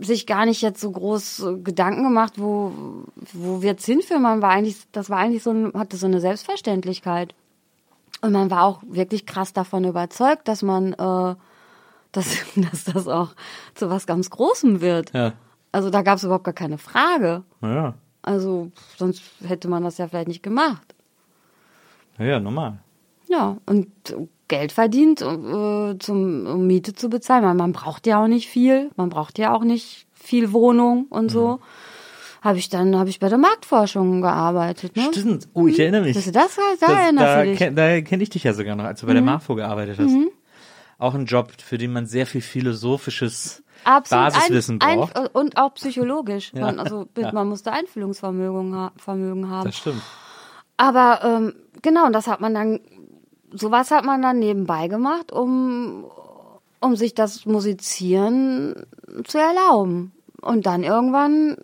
sich 0.00 0.26
gar 0.26 0.46
nicht 0.46 0.62
jetzt 0.62 0.80
so 0.80 0.90
groß 0.90 1.40
äh, 1.40 1.56
Gedanken 1.58 2.04
gemacht, 2.04 2.34
wo 2.36 3.04
wo 3.32 3.62
wir 3.62 3.70
jetzt 3.70 3.84
hinführen. 3.84 4.22
Man 4.22 4.42
war 4.42 4.50
eigentlich, 4.50 4.78
das 4.92 5.10
war 5.10 5.18
eigentlich 5.18 5.42
so, 5.42 5.50
ein, 5.50 5.72
hatte 5.74 5.96
so 5.96 6.06
eine 6.06 6.20
Selbstverständlichkeit 6.20 7.34
und 8.20 8.32
man 8.32 8.50
war 8.50 8.64
auch 8.64 8.82
wirklich 8.86 9.26
krass 9.26 9.52
davon 9.52 9.84
überzeugt, 9.84 10.48
dass 10.48 10.62
man, 10.62 10.92
äh, 10.94 11.34
dass, 12.12 12.36
dass 12.56 12.84
das 12.84 13.08
auch 13.08 13.34
zu 13.74 13.90
was 13.90 14.06
ganz 14.06 14.30
Großem 14.30 14.80
wird. 14.80 15.12
Ja. 15.12 15.34
Also 15.72 15.90
da 15.90 16.02
gab 16.02 16.16
es 16.16 16.24
überhaupt 16.24 16.44
gar 16.44 16.54
keine 16.54 16.78
Frage. 16.78 17.42
Ja. 17.60 17.94
Also 18.22 18.72
sonst 18.96 19.22
hätte 19.42 19.68
man 19.68 19.84
das 19.84 19.98
ja 19.98 20.08
vielleicht 20.08 20.28
nicht 20.28 20.42
gemacht. 20.42 20.94
Ja, 22.18 22.24
ja, 22.24 22.40
normal. 22.40 22.78
Ja, 23.28 23.58
und 23.66 23.90
Geld 24.48 24.72
verdient, 24.72 25.20
äh, 25.20 25.98
zum, 25.98 26.46
um 26.46 26.66
Miete 26.66 26.94
zu 26.94 27.08
bezahlen. 27.08 27.44
Man, 27.44 27.56
man 27.56 27.72
braucht 27.72 28.06
ja 28.06 28.22
auch 28.22 28.26
nicht 28.28 28.48
viel. 28.48 28.90
Man 28.96 29.08
braucht 29.10 29.38
ja 29.38 29.54
auch 29.54 29.62
nicht 29.64 30.06
viel 30.14 30.52
Wohnung 30.52 31.06
und 31.10 31.30
so. 31.30 31.60
Habe 32.40 32.58
ich 32.58 32.68
dann, 32.68 32.96
habe 32.96 33.10
ich 33.10 33.18
bei 33.18 33.28
der 33.28 33.36
Marktforschung 33.38 34.20
gearbeitet. 34.22 34.96
Ne? 34.96 35.08
Stimmt. 35.12 35.48
Oh, 35.54 35.66
ich 35.66 35.78
erinnere 35.78 36.02
mich. 36.02 36.14
Das, 36.14 36.24
das, 36.30 36.56
da 36.56 36.62
Das- 36.80 36.90
erinnerst 36.90 37.26
da. 37.26 37.44
Mhm. 37.44 37.54
kenn- 37.56 37.74
da 37.74 38.00
kenne 38.00 38.22
ich 38.22 38.30
dich 38.30 38.44
ja 38.44 38.54
sogar 38.54 38.76
noch, 38.76 38.84
als 38.84 39.00
du 39.00 39.06
bei 39.06 39.12
der 39.12 39.22
MAFO 39.22 39.54
gearbeitet 39.54 39.98
hast. 39.98 40.14
Auch 40.98 41.14
ein 41.14 41.26
Job, 41.26 41.52
für 41.64 41.78
den 41.78 41.92
man 41.92 42.06
sehr 42.06 42.26
viel 42.26 42.40
philosophisches 42.40 43.62
Absolut. 43.84 44.32
Basiswissen 44.34 44.80
ein, 44.80 44.98
braucht. 44.98 45.16
Ein, 45.16 45.26
und 45.28 45.56
auch 45.56 45.74
psychologisch. 45.74 46.52
Ja. 46.54 46.62
Man, 46.62 46.78
also, 46.80 47.06
Ja. 47.18 47.32
man 47.32 47.48
musste 47.48 47.72
Einfühlungsvermögen 47.72 48.90
Vermögen 48.96 49.48
haben. 49.50 49.66
Das 49.66 49.76
stimmt. 49.76 50.02
Aber 50.76 51.20
ähm, 51.24 51.54
genau, 51.82 52.06
und 52.06 52.12
das 52.12 52.26
hat 52.28 52.40
man 52.40 52.54
dann, 52.54 52.80
sowas 53.52 53.90
hat 53.90 54.04
man 54.04 54.22
dann 54.22 54.38
nebenbei 54.38 54.88
gemacht, 54.88 55.32
um, 55.32 56.04
um 56.80 56.96
sich 56.96 57.14
das 57.14 57.46
Musizieren 57.46 58.86
zu 59.24 59.38
erlauben. 59.38 60.12
Und 60.40 60.66
dann 60.66 60.84
irgendwann 60.84 61.56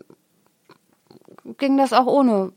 ging 1.58 1.76
das 1.76 1.92
auch 1.92 2.06
ohne 2.06 2.52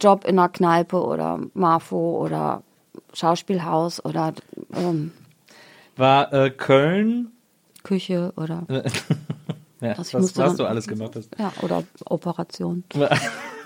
Job 0.00 0.24
in 0.24 0.38
einer 0.38 0.48
Kneipe 0.48 1.02
oder 1.02 1.40
Marfo 1.54 2.18
oder 2.18 2.62
Schauspielhaus 3.12 4.04
oder 4.04 4.32
ähm, 4.74 5.12
War 5.96 6.32
äh, 6.32 6.50
Köln, 6.50 7.32
Küche 7.82 8.32
oder 8.36 8.64
ja, 9.80 9.92
Also 9.92 10.18
was, 10.18 10.36
was 10.36 10.56
du 10.56 10.64
alles 10.64 10.86
gemacht 10.86 11.16
hast. 11.16 11.30
ja 11.38 11.52
oder 11.62 11.82
Operation. 12.04 12.84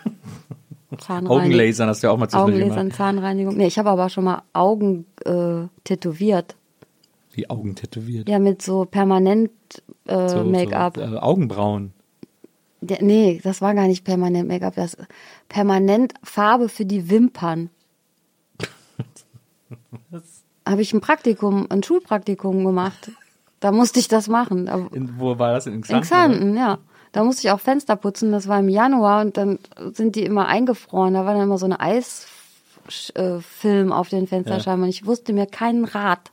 Zahnreinigung. 0.98 1.38
Augenlasern 1.40 1.88
hast 1.88 2.02
du 2.02 2.06
ja 2.06 2.12
auch 2.12 2.18
mal 2.18 2.28
zwischendurch 2.28 2.62
Augenlasern. 2.62 2.90
Zahnreinigung. 2.92 3.56
Nee, 3.56 3.66
ich 3.66 3.78
habe 3.78 3.90
aber 3.90 4.08
schon 4.08 4.24
mal 4.24 4.42
Augen 4.52 5.06
äh, 5.24 5.66
tätowiert. 5.84 6.54
Die 7.36 7.50
Augen 7.50 7.74
tätowiert. 7.74 8.28
Ja, 8.28 8.38
mit 8.38 8.62
so 8.62 8.84
permanent 8.84 9.50
äh, 10.06 10.28
So- 10.28 10.44
Make-up. 10.44 10.96
So, 10.96 11.02
äh, 11.02 11.16
Augenbrauen. 11.18 11.92
Der- 12.80 13.02
nee, 13.02 13.40
das 13.42 13.60
war 13.62 13.74
gar 13.74 13.86
nicht 13.88 14.04
permanent 14.04 14.46
Make-up, 14.48 14.74
das 14.76 14.96
permanent 15.48 16.14
Farbe 16.22 16.68
für 16.68 16.84
die 16.84 17.08
Wimpern. 17.10 17.70
Habe 20.66 20.82
ich 20.82 20.92
ein 20.92 21.00
Praktikum, 21.00 21.66
ein 21.70 21.82
Schulpraktikum 21.82 22.64
gemacht. 22.64 23.10
Da 23.60 23.72
musste 23.72 23.98
ich 23.98 24.08
das 24.08 24.28
machen. 24.28 24.66
In, 24.92 25.18
wo 25.18 25.38
war 25.38 25.52
das? 25.52 25.66
In 25.66 25.74
in 25.74 25.80
Xanten? 25.82 26.02
Xanten, 26.02 26.56
ja. 26.56 26.78
Da 27.14 27.22
musste 27.22 27.46
ich 27.46 27.52
auch 27.52 27.60
Fenster 27.60 27.94
putzen, 27.94 28.32
das 28.32 28.48
war 28.48 28.58
im 28.58 28.68
Januar 28.68 29.20
und 29.20 29.36
dann 29.36 29.60
sind 29.92 30.16
die 30.16 30.24
immer 30.24 30.48
eingefroren. 30.48 31.14
Da 31.14 31.24
war 31.24 31.34
dann 31.34 31.44
immer 31.44 31.58
so 31.58 31.66
eine 31.66 31.78
Eisfilm 31.78 33.92
auf 33.92 34.08
den 34.08 34.26
Fensterscheiben 34.26 34.82
und 34.82 34.88
ich 34.88 35.06
wusste 35.06 35.32
mir 35.32 35.46
keinen 35.46 35.84
Rat. 35.84 36.32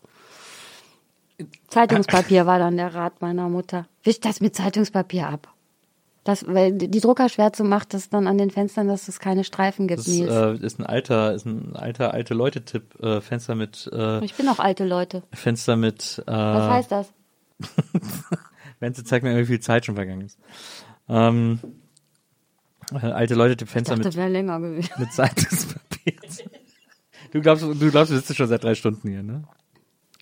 Zeitungspapier 1.67 2.47
war 2.47 2.57
dann 2.57 2.77
der 2.77 2.95
Rat 2.95 3.21
meiner 3.21 3.47
Mutter. 3.47 3.86
Wisch 4.01 4.21
das 4.21 4.41
mit 4.41 4.55
Zeitungspapier 4.55 5.27
ab. 5.27 5.49
Das, 6.23 6.47
weil 6.47 6.71
die 6.71 6.99
Druckerschwärze 6.99 7.63
macht 7.63 7.93
das 7.93 8.09
dann 8.09 8.25
an 8.25 8.39
den 8.39 8.49
Fenstern, 8.49 8.88
dass 8.88 9.07
es 9.07 9.19
keine 9.19 9.43
Streifen 9.43 9.88
gibt, 9.88 9.99
Das 9.99 10.07
äh, 10.07 10.55
ist 10.55 10.79
ein 10.79 10.86
alter, 10.88 11.36
ist 11.36 11.45
ein 11.45 11.75
alter, 11.75 12.11
alte 12.11 12.34
Leute-Tipp. 12.34 12.99
Äh, 13.03 13.21
Fenster 13.21 13.53
mit, 13.53 13.88
äh, 13.93 14.25
ich 14.25 14.34
bin 14.34 14.49
auch 14.49 14.57
alte 14.57 14.86
Leute. 14.86 15.21
Fenster 15.32 15.75
mit, 15.75 16.23
äh, 16.25 16.32
Was 16.32 16.69
heißt 16.71 16.91
das? 16.91 17.13
Wenzel 18.82 19.03
zeigt 19.05 19.23
mir, 19.23 19.38
wie 19.38 19.45
viel 19.45 19.59
Zeit 19.59 19.86
schon 19.86 19.95
vergangen 19.95 20.21
ist. 20.21 20.38
Ähm, 21.07 21.59
äh, 22.91 22.97
alte 23.05 23.36
Leute-Tipp, 23.36 23.67
Ich 23.67 23.71
Fenster 23.71 23.95
dachte, 23.95 24.09
mit, 24.09 24.17
wäre 24.17 24.29
länger 24.29 24.59
gewesen. 24.59 24.89
mit 24.97 25.13
Zeitungspapier. 25.13 26.13
Du 27.32 27.39
glaubst, 27.39 27.63
du 27.63 27.91
glaubst, 27.91 28.11
du 28.11 28.15
sitzt 28.17 28.36
schon 28.36 28.47
seit 28.47 28.61
drei 28.61 28.75
Stunden 28.75 29.07
hier, 29.07 29.23
ne? 29.23 29.43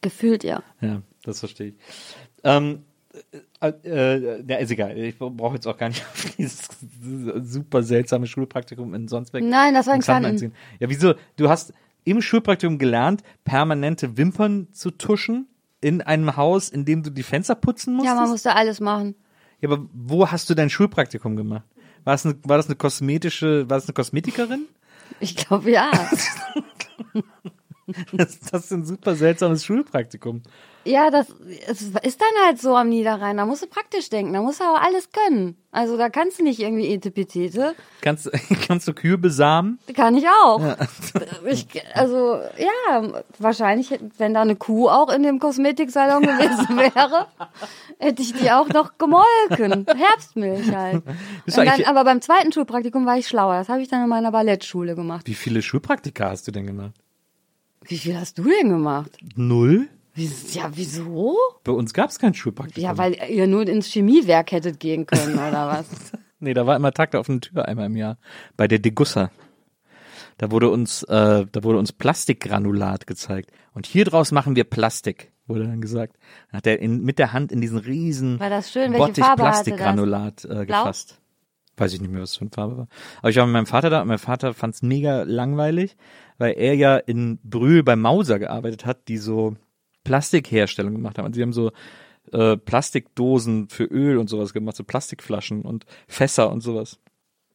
Gefühlt, 0.04 0.44
ja. 0.44 0.62
Ja, 0.80 1.02
das 1.24 1.40
verstehe 1.40 1.70
ich. 1.70 1.76
Ähm, 2.44 2.84
äh, 3.62 3.68
äh, 3.84 4.44
ja, 4.48 4.58
ist 4.58 4.70
egal. 4.70 4.96
Ich 4.96 5.18
brauche 5.18 5.56
jetzt 5.56 5.66
auch 5.66 5.78
gar 5.78 5.90
nicht 5.90 6.06
auf 6.14 6.36
dieses 6.38 6.68
super 7.42 7.82
seltsame 7.82 8.28
Schulpraktikum 8.28 8.94
in 8.94 9.08
Sonsbeck. 9.08 9.44
Nein, 9.44 9.74
das 9.74 9.88
war 9.88 9.96
in 9.96 10.02
Xanten 10.02 10.24
Xanten. 10.24 10.26
einziehen. 10.26 10.54
Ja, 10.80 10.88
wieso? 10.90 11.16
Du 11.36 11.50
hast 11.50 11.74
im 12.04 12.22
Schulpraktikum 12.22 12.78
gelernt, 12.78 13.24
permanente 13.44 14.16
Wimpern 14.18 14.68
zu 14.74 14.92
tuschen 14.92 15.48
in 15.82 16.02
einem 16.02 16.36
Haus, 16.36 16.70
in 16.70 16.86
dem 16.86 17.04
du 17.04 17.10
die 17.10 17.24
Fenster 17.24 17.56
putzen 17.56 17.94
musstest? 17.94 18.16
Ja, 18.16 18.22
man 18.22 18.30
musste 18.30 18.56
alles 18.56 18.80
machen. 18.80 19.16
Ja, 19.62 19.70
aber 19.70 19.86
wo 19.94 20.30
hast 20.30 20.50
du 20.50 20.56
dein 20.56 20.70
Schulpraktikum 20.70 21.36
gemacht? 21.36 21.64
War 22.04 22.14
das 22.14 22.26
eine, 22.26 22.36
war 22.44 22.58
das 22.58 22.68
eine 22.68 22.76
kosmetische, 22.76 23.70
war 23.70 23.78
das 23.78 23.86
eine 23.86 23.94
Kosmetikerin? 23.94 24.68
Ich 25.20 25.36
glaube, 25.36 25.72
ja. 25.72 25.92
Das, 28.14 28.40
das 28.52 28.66
ist 28.66 28.72
ein 28.72 28.86
super 28.86 29.16
seltsames 29.16 29.66
Schulpraktikum. 29.66 30.44
Ja, 30.86 31.12
das 31.12 31.30
ist 31.30 32.22
dann 32.22 32.46
halt 32.46 32.62
so 32.62 32.76
am 32.76 32.90
Niederrhein. 32.90 33.38
Da 33.38 33.46
musst 33.46 33.64
du 33.64 33.68
praktisch 33.68 34.10
denken, 34.10 34.34
da 34.34 34.42
musst 34.42 34.60
du 34.60 34.64
aber 34.64 34.82
alles 34.82 35.10
können. 35.12 35.58
Also 35.72 35.98
da 35.98 36.10
kannst 36.10 36.40
du 36.40 36.44
nicht 36.44 36.60
irgendwie 36.60 36.88
Etepetete. 36.88 37.76
Kannst, 38.02 38.30
kannst 38.68 38.88
du 38.88 38.94
Kühe 38.94 39.18
besamen? 39.18 39.80
Kann 39.96 40.16
ich 40.16 40.26
auch. 40.28 40.62
Ich, 41.46 41.68
also 41.96 42.40
ja, 42.58 43.24
wahrscheinlich, 43.40 43.98
wenn 44.18 44.34
da 44.34 44.42
eine 44.42 44.56
Kuh 44.56 44.88
auch 44.88 45.10
in 45.12 45.24
dem 45.24 45.40
Kosmetiksalon 45.40 46.22
gewesen 46.24 46.78
wäre, 46.78 47.28
hätte 47.98 48.22
ich 48.22 48.34
die 48.34 48.52
auch 48.52 48.68
noch 48.70 48.98
gemolken. 48.98 49.86
Herbstmilch 49.88 50.74
halt. 50.76 51.04
Dann, 51.48 51.84
aber 51.86 52.04
beim 52.04 52.22
zweiten 52.22 52.52
Schulpraktikum 52.52 53.06
war 53.06 53.18
ich 53.18 53.28
schlauer. 53.28 53.56
Das 53.56 53.70
habe 53.70 53.82
ich 53.82 53.88
dann 53.88 54.04
in 54.04 54.10
meiner 54.10 54.32
Ballettschule 54.32 54.96
gemacht. 54.96 55.28
Wie 55.28 55.34
viele 55.34 55.62
Schulpraktika 55.62 56.30
hast 56.30 56.48
du 56.48 56.52
denn 56.52 56.68
gemacht? 56.68 56.94
Wie 57.82 57.98
viel 57.98 58.18
hast 58.18 58.38
du 58.38 58.44
denn 58.44 58.70
gemacht? 58.70 59.18
Null? 59.36 59.88
Ja, 60.16 60.72
wieso? 60.74 61.38
Bei 61.64 61.72
uns 61.72 61.94
gab 61.94 62.10
es 62.10 62.20
kein 62.20 62.34
Schulpraktikum. 62.34 62.84
Ja, 62.84 62.98
weil 62.98 63.16
ihr 63.30 63.48
nur 63.48 63.68
ins 63.68 63.88
Chemiewerk 63.88 64.52
hättet 64.52 64.80
gehen 64.80 65.06
können, 65.06 65.34
oder 65.36 65.68
was? 65.68 65.88
Nee, 66.40 66.54
da 66.54 66.66
war 66.66 66.76
immer 66.76 66.92
Tag 66.92 67.12
der 67.12 67.20
offenen 67.20 67.42
Tür 67.42 67.66
einmal 67.66 67.88
im 67.88 67.96
Jahr. 67.96 68.18
Bei 68.58 68.68
der 68.68 68.80
Degussa. 68.80 69.32
Da 70.38 70.52
wurde 70.52 70.70
uns, 70.70 71.04
äh, 71.04 71.46
da 71.52 71.64
wurde 71.64 71.80
uns 71.80 71.92
Plastikgranulat 71.92 73.08
gezeigt. 73.08 73.52
Und 73.74 73.86
hier 73.86 74.06
draus 74.06 74.32
machen 74.32 74.56
wir 74.56 74.64
Plastik, 74.64 75.34
wurde 75.48 75.66
dann 75.66 75.82
gesagt. 75.82 76.16
Dann 76.50 76.60
hat 76.60 76.68
er 76.68 76.80
in, 76.80 77.04
mit 77.04 77.20
der 77.20 77.34
Hand 77.34 77.52
in 77.52 77.60
diesen 77.60 77.78
riesen 77.78 78.40
War 78.40 78.50
das 78.50 78.72
schön? 78.72 78.94
Bottich? 78.94 79.26
Plastikgranulat 79.36 80.46
äh, 80.46 80.48
Blau? 80.48 80.66
gefasst. 80.66 81.20
Weiß 81.76 81.94
ich 81.94 82.02
nicht 82.02 82.12
mehr, 82.12 82.22
was 82.22 82.36
für 82.36 82.42
eine 82.42 82.52
Farbe 82.52 82.78
war. 82.78 82.88
Aber 83.20 83.30
ich 83.30 83.36
war 83.38 83.46
mit 83.46 83.54
meinem 83.54 83.66
Vater 83.66 83.90
da 83.90 84.02
und 84.02 84.08
mein 84.08 84.18
Vater 84.18 84.54
fand 84.54 84.76
es 84.76 84.82
mega 84.82 85.24
langweilig, 85.24 85.98
weil 86.38 86.54
er 86.58 86.76
ja 86.76 86.98
in 86.98 87.40
Brühl 87.44 87.84
bei 87.84 87.96
Mauser 87.98 88.40
gearbeitet 88.40 88.86
hat, 88.86 89.08
die 89.10 89.18
so 89.18 89.56
Plastikherstellung 90.10 90.96
gemacht 90.96 91.20
haben. 91.20 91.26
Also 91.26 91.36
sie 91.36 91.44
haben 91.44 91.54
so 91.54 91.72
äh, 92.32 92.58
Plastikdosen 92.58 93.70
für 93.70 93.84
Öl 93.84 94.18
und 94.18 94.28
sowas 94.28 94.54
gemacht, 94.54 94.76
so 94.76 94.84
Plastikflaschen 94.84 95.62
und 95.62 95.86
Fässer 96.08 96.52
und 96.52 96.62
sowas. 96.62 96.98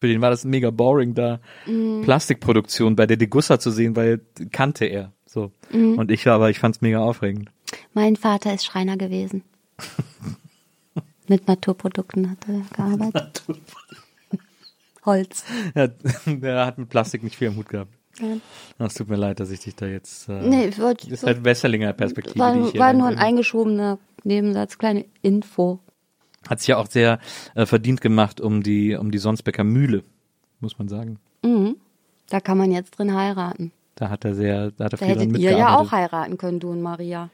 Für 0.00 0.06
den 0.06 0.20
war 0.20 0.30
das 0.30 0.44
mega 0.44 0.70
boring, 0.70 1.14
da 1.14 1.40
Mhm. 1.66 2.02
Plastikproduktion 2.02 2.94
bei 2.94 3.06
der 3.06 3.16
Degussa 3.16 3.58
zu 3.58 3.72
sehen, 3.72 3.96
weil 3.96 4.20
kannte 4.52 4.84
er. 4.84 5.10
So. 5.26 5.50
Mhm. 5.72 5.98
Und 5.98 6.12
ich 6.12 6.28
aber, 6.28 6.48
ich 6.48 6.60
fand's 6.60 6.80
mega 6.80 7.00
aufregend. 7.00 7.50
Mein 7.92 8.14
Vater 8.14 8.54
ist 8.54 8.64
Schreiner 8.64 8.96
gewesen. 8.96 9.42
Mit 11.26 11.48
Naturprodukten 11.48 12.30
hat 12.30 12.38
er 12.46 12.60
gearbeitet. 12.76 13.42
Holz. 15.04 15.44
Ja, 15.74 15.88
der 16.26 16.66
hat 16.66 16.78
mit 16.78 16.88
Plastik 16.88 17.24
nicht 17.24 17.34
viel 17.34 17.48
am 17.48 17.56
Hut 17.56 17.68
gehabt. 17.68 17.92
Es 18.78 18.94
tut 18.94 19.08
mir 19.08 19.16
leid, 19.16 19.40
dass 19.40 19.50
ich 19.50 19.60
dich 19.60 19.74
da 19.74 19.86
jetzt. 19.86 20.28
Äh, 20.28 20.40
Nee, 20.48 20.66
ich 20.66 20.78
wollte. 20.78 21.08
das 21.08 21.20
ist 21.22 21.26
halt 21.26 21.44
Wesserlinger 21.44 21.92
Perspektive. 21.92 22.38
war, 22.38 22.54
die 22.54 22.60
ich 22.60 22.70
hier 22.72 22.80
war 22.80 22.92
nur 22.92 23.08
ein 23.08 23.18
eingeschobener 23.18 23.98
Nebensatz, 24.22 24.78
kleine 24.78 25.04
Info. 25.22 25.80
Hat 26.48 26.60
sich 26.60 26.68
ja 26.68 26.76
auch 26.76 26.86
sehr 26.88 27.18
äh, 27.54 27.66
verdient 27.66 28.00
gemacht 28.00 28.40
um 28.40 28.62
die 28.62 28.94
um 28.96 29.10
die 29.10 29.18
Sonsbecker 29.18 29.64
Mühle, 29.64 30.02
muss 30.60 30.78
man 30.78 30.88
sagen. 30.88 31.18
Da 32.30 32.40
kann 32.40 32.56
man 32.58 32.72
jetzt 32.72 32.98
drin 32.98 33.14
heiraten. 33.14 33.72
Da 33.96 34.10
hat 34.10 34.24
er 34.24 34.34
sehr, 34.34 34.70
da 34.72 34.86
hat 34.86 34.94
er 34.94 34.98
Da 34.98 35.06
viel 35.06 35.08
hättet 35.20 35.38
ihr 35.38 35.52
ja 35.56 35.76
auch 35.78 35.92
heiraten 35.92 36.36
können, 36.36 36.58
du 36.58 36.70
und 36.70 36.82
Maria. 36.82 37.30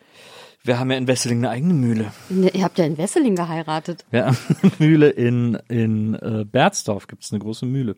Wir 0.63 0.79
haben 0.79 0.91
ja 0.91 0.99
in 0.99 1.07
Wesseling 1.09 1.39
eine 1.39 1.51
eigene 1.51 1.73
Mühle. 1.73 2.13
Ne, 2.29 2.51
Ihr 2.51 2.65
habt 2.65 2.77
ja 2.79 2.85
in 2.85 2.99
Wesseling 2.99 3.35
geheiratet. 3.35 4.05
Wir 4.11 4.27
haben 4.27 4.37
eine 4.63 4.73
Mühle 4.79 5.09
in 5.09 5.59
in 5.69 6.15
äh, 6.15 6.45
Berzdorf 6.45 7.07
gibt's 7.07 7.33
eine 7.33 7.39
große 7.41 7.65
Mühle 7.67 7.97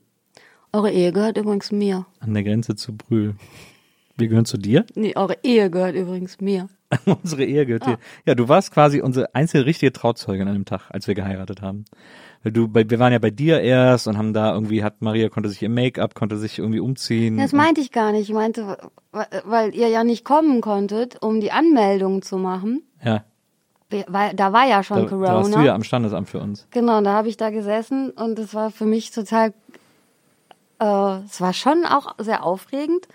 Eure 0.73 0.91
Ehe 0.91 1.13
gehört 1.13 1.37
übrigens 1.37 1.71
mir. 1.71 2.07
an 2.21 2.33
der 2.35 2.43
Grenze 2.45 2.75
zu 2.77 2.97
Brühl. 2.97 3.35
Wir 4.17 4.29
gehören 4.29 4.45
zu 4.45 4.57
dir. 4.59 4.85
Nee, 4.95 5.15
eure 5.17 5.37
Ehe 5.43 5.71
gehört 5.71 5.95
übrigens 5.95 6.41
mir. 6.41 6.69
unsere 7.23 7.45
Ehe 7.45 7.65
gehört 7.67 7.87
dir. 7.87 7.99
Ja, 8.27 8.35
du 8.35 8.49
warst 8.49 8.73
quasi 8.73 9.01
unsere 9.01 9.35
einzige 9.35 9.65
richtige 9.67 9.93
Trauzeugin 9.93 10.49
an 10.49 10.55
dem 10.55 10.65
Tag, 10.67 10.91
als 10.91 11.07
wir 11.09 11.15
geheiratet 11.15 11.63
haben. 11.63 11.85
Weil 12.43 12.53
du, 12.53 12.69
bei, 12.69 12.89
wir 12.89 12.99
waren 12.99 13.13
ja 13.13 13.19
bei 13.19 13.31
dir 13.31 13.61
erst 13.61 14.07
und 14.09 14.19
haben 14.19 14.33
da 14.35 14.53
irgendwie, 14.53 14.83
hat 14.85 15.01
Maria 15.01 15.29
konnte 15.29 15.49
sich 15.49 15.63
im 15.63 15.75
Make-up, 15.75 16.15
konnte 16.15 16.37
sich 16.37 16.59
irgendwie 16.59 16.81
umziehen. 16.81 17.39
Das 17.39 17.53
meinte 17.53 17.81
ich 17.81 17.93
gar 17.93 18.13
nicht. 18.13 18.29
Ich 18.29 18.35
meinte, 18.35 18.77
weil 19.45 19.75
ihr 19.75 19.89
ja 19.89 20.05
nicht 20.05 20.25
kommen 20.25 20.61
konntet, 20.61 21.23
um 21.23 21.41
die 21.41 21.53
Anmeldung 21.53 22.21
zu 22.23 22.37
machen. 22.39 22.83
ja, 23.03 23.25
Weil 24.09 24.35
da 24.35 24.53
war 24.53 24.67
ja 24.69 24.83
schon 24.83 24.97
da, 24.99 25.03
da 25.05 25.09
Corona. 25.09 25.35
warst 25.35 25.55
du 25.55 25.61
ja 25.61 25.75
am 25.75 25.85
Standesamt 25.85 26.29
für 26.29 26.41
uns. 26.41 26.67
Genau, 26.71 27.01
da 27.03 27.13
habe 27.13 27.29
ich 27.29 27.37
da 27.39 27.51
gesessen 27.51 28.11
und 28.11 28.39
es 28.39 28.53
war 28.55 28.71
für 28.71 28.85
mich 28.87 29.11
total, 29.13 29.55
äh, 30.83 31.25
es 31.25 31.41
war 31.41 31.53
schon 31.53 31.85
auch 31.87 32.15
sehr 32.19 32.45
aufregend, 32.45 33.07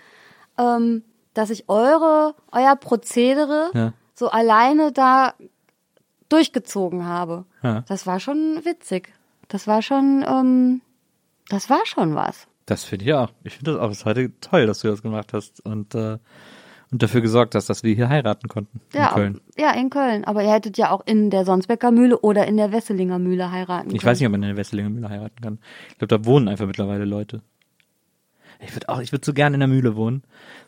ähm, 0.58 1.02
dass 1.34 1.50
ich 1.50 1.68
eure, 1.68 2.34
euer 2.52 2.74
Prozedere 2.76 3.70
Ja. 3.74 3.92
so 4.14 4.28
alleine 4.30 4.90
da 4.92 5.34
durchgezogen 6.28 7.06
habe. 7.06 7.44
Ja. 7.62 7.84
Das 7.88 8.06
war 8.06 8.20
schon 8.20 8.60
witzig. 8.64 9.12
Das 9.48 9.66
war 9.66 9.82
schon, 9.82 10.24
ähm, 10.28 10.80
das 11.48 11.70
war 11.70 11.84
schon 11.86 12.14
was. 12.14 12.46
Das 12.66 12.84
finde 12.84 13.06
ich 13.06 13.14
auch. 13.14 13.30
Ich 13.44 13.54
finde 13.56 13.72
das 13.72 13.80
auch 13.80 13.88
bis 13.88 14.04
heute 14.04 14.30
toll, 14.40 14.66
dass 14.66 14.80
du 14.80 14.88
das 14.88 15.00
gemacht 15.02 15.32
hast 15.32 15.64
und, 15.64 15.94
äh, 15.94 16.18
und 16.90 17.02
dafür 17.02 17.22
gesorgt 17.22 17.54
hast, 17.54 17.70
dass 17.70 17.82
wir 17.82 17.94
hier 17.94 18.08
heiraten 18.10 18.48
konnten 18.48 18.80
Ja, 18.92 19.08
in 19.08 19.14
Köln. 19.14 19.40
ja, 19.56 19.70
in 19.72 19.88
Köln. 19.88 20.24
Aber 20.26 20.42
ihr 20.42 20.52
hättet 20.52 20.76
ja 20.76 20.90
auch 20.90 21.02
in 21.06 21.30
der 21.30 21.46
Sonsbecker 21.46 21.90
Mühle 21.90 22.18
oder 22.18 22.46
in 22.46 22.58
der 22.58 22.72
Wesselinger 22.72 23.18
Mühle 23.18 23.50
heiraten 23.50 23.88
Ich 23.94 24.00
können. 24.00 24.10
weiß 24.10 24.18
nicht, 24.20 24.26
ob 24.26 24.32
man 24.32 24.42
in 24.42 24.48
der 24.48 24.56
Wesselinger 24.58 24.90
Mühle 24.90 25.08
heiraten 25.08 25.40
kann. 25.40 25.58
Ich 25.92 25.98
glaube, 25.98 26.18
da 26.18 26.24
wohnen 26.26 26.48
einfach 26.48 26.66
mittlerweile 26.66 27.04
Leute. 27.06 27.40
Ich 28.60 28.74
würde 28.74 28.88
auch, 28.88 29.00
ich 29.00 29.12
würde 29.12 29.24
so 29.24 29.32
gerne 29.32 29.54
in 29.54 29.60
der 29.60 29.68
Mühle 29.68 29.94
wohnen. 29.96 30.22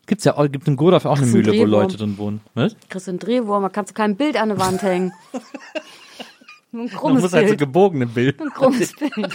Gibt's 0.06 0.24
ja 0.24 0.36
auch, 0.36 0.46
gibt 0.50 0.66
in 0.68 0.76
Godorf 0.76 1.04
auch 1.04 1.18
eine 1.18 1.26
Mühle, 1.26 1.48
wo 1.48 1.50
Drehwurm. 1.50 1.70
Leute 1.70 1.96
drin 1.96 2.18
wohnen. 2.18 2.40
Was? 2.54 2.76
Kriegst 2.88 3.06
du 3.06 3.10
einen 3.12 3.18
Drehwurm, 3.18 3.62
da 3.62 3.68
kannst 3.68 3.90
du 3.90 3.94
kein 3.94 4.16
Bild 4.16 4.36
an 4.36 4.48
der 4.50 4.58
Wand 4.58 4.82
hängen. 4.82 5.12
Nur 6.72 6.84
ein 6.84 6.86
Man 6.86 6.96
krummes 6.96 7.22
muss 7.22 7.32
halt 7.32 7.46
so 7.46 7.50
Bild. 7.50 7.58
gebogene 7.58 8.06
Bilder. 8.06 8.44
ein 8.44 8.50
krummes 8.50 8.92
Bild. 8.98 9.32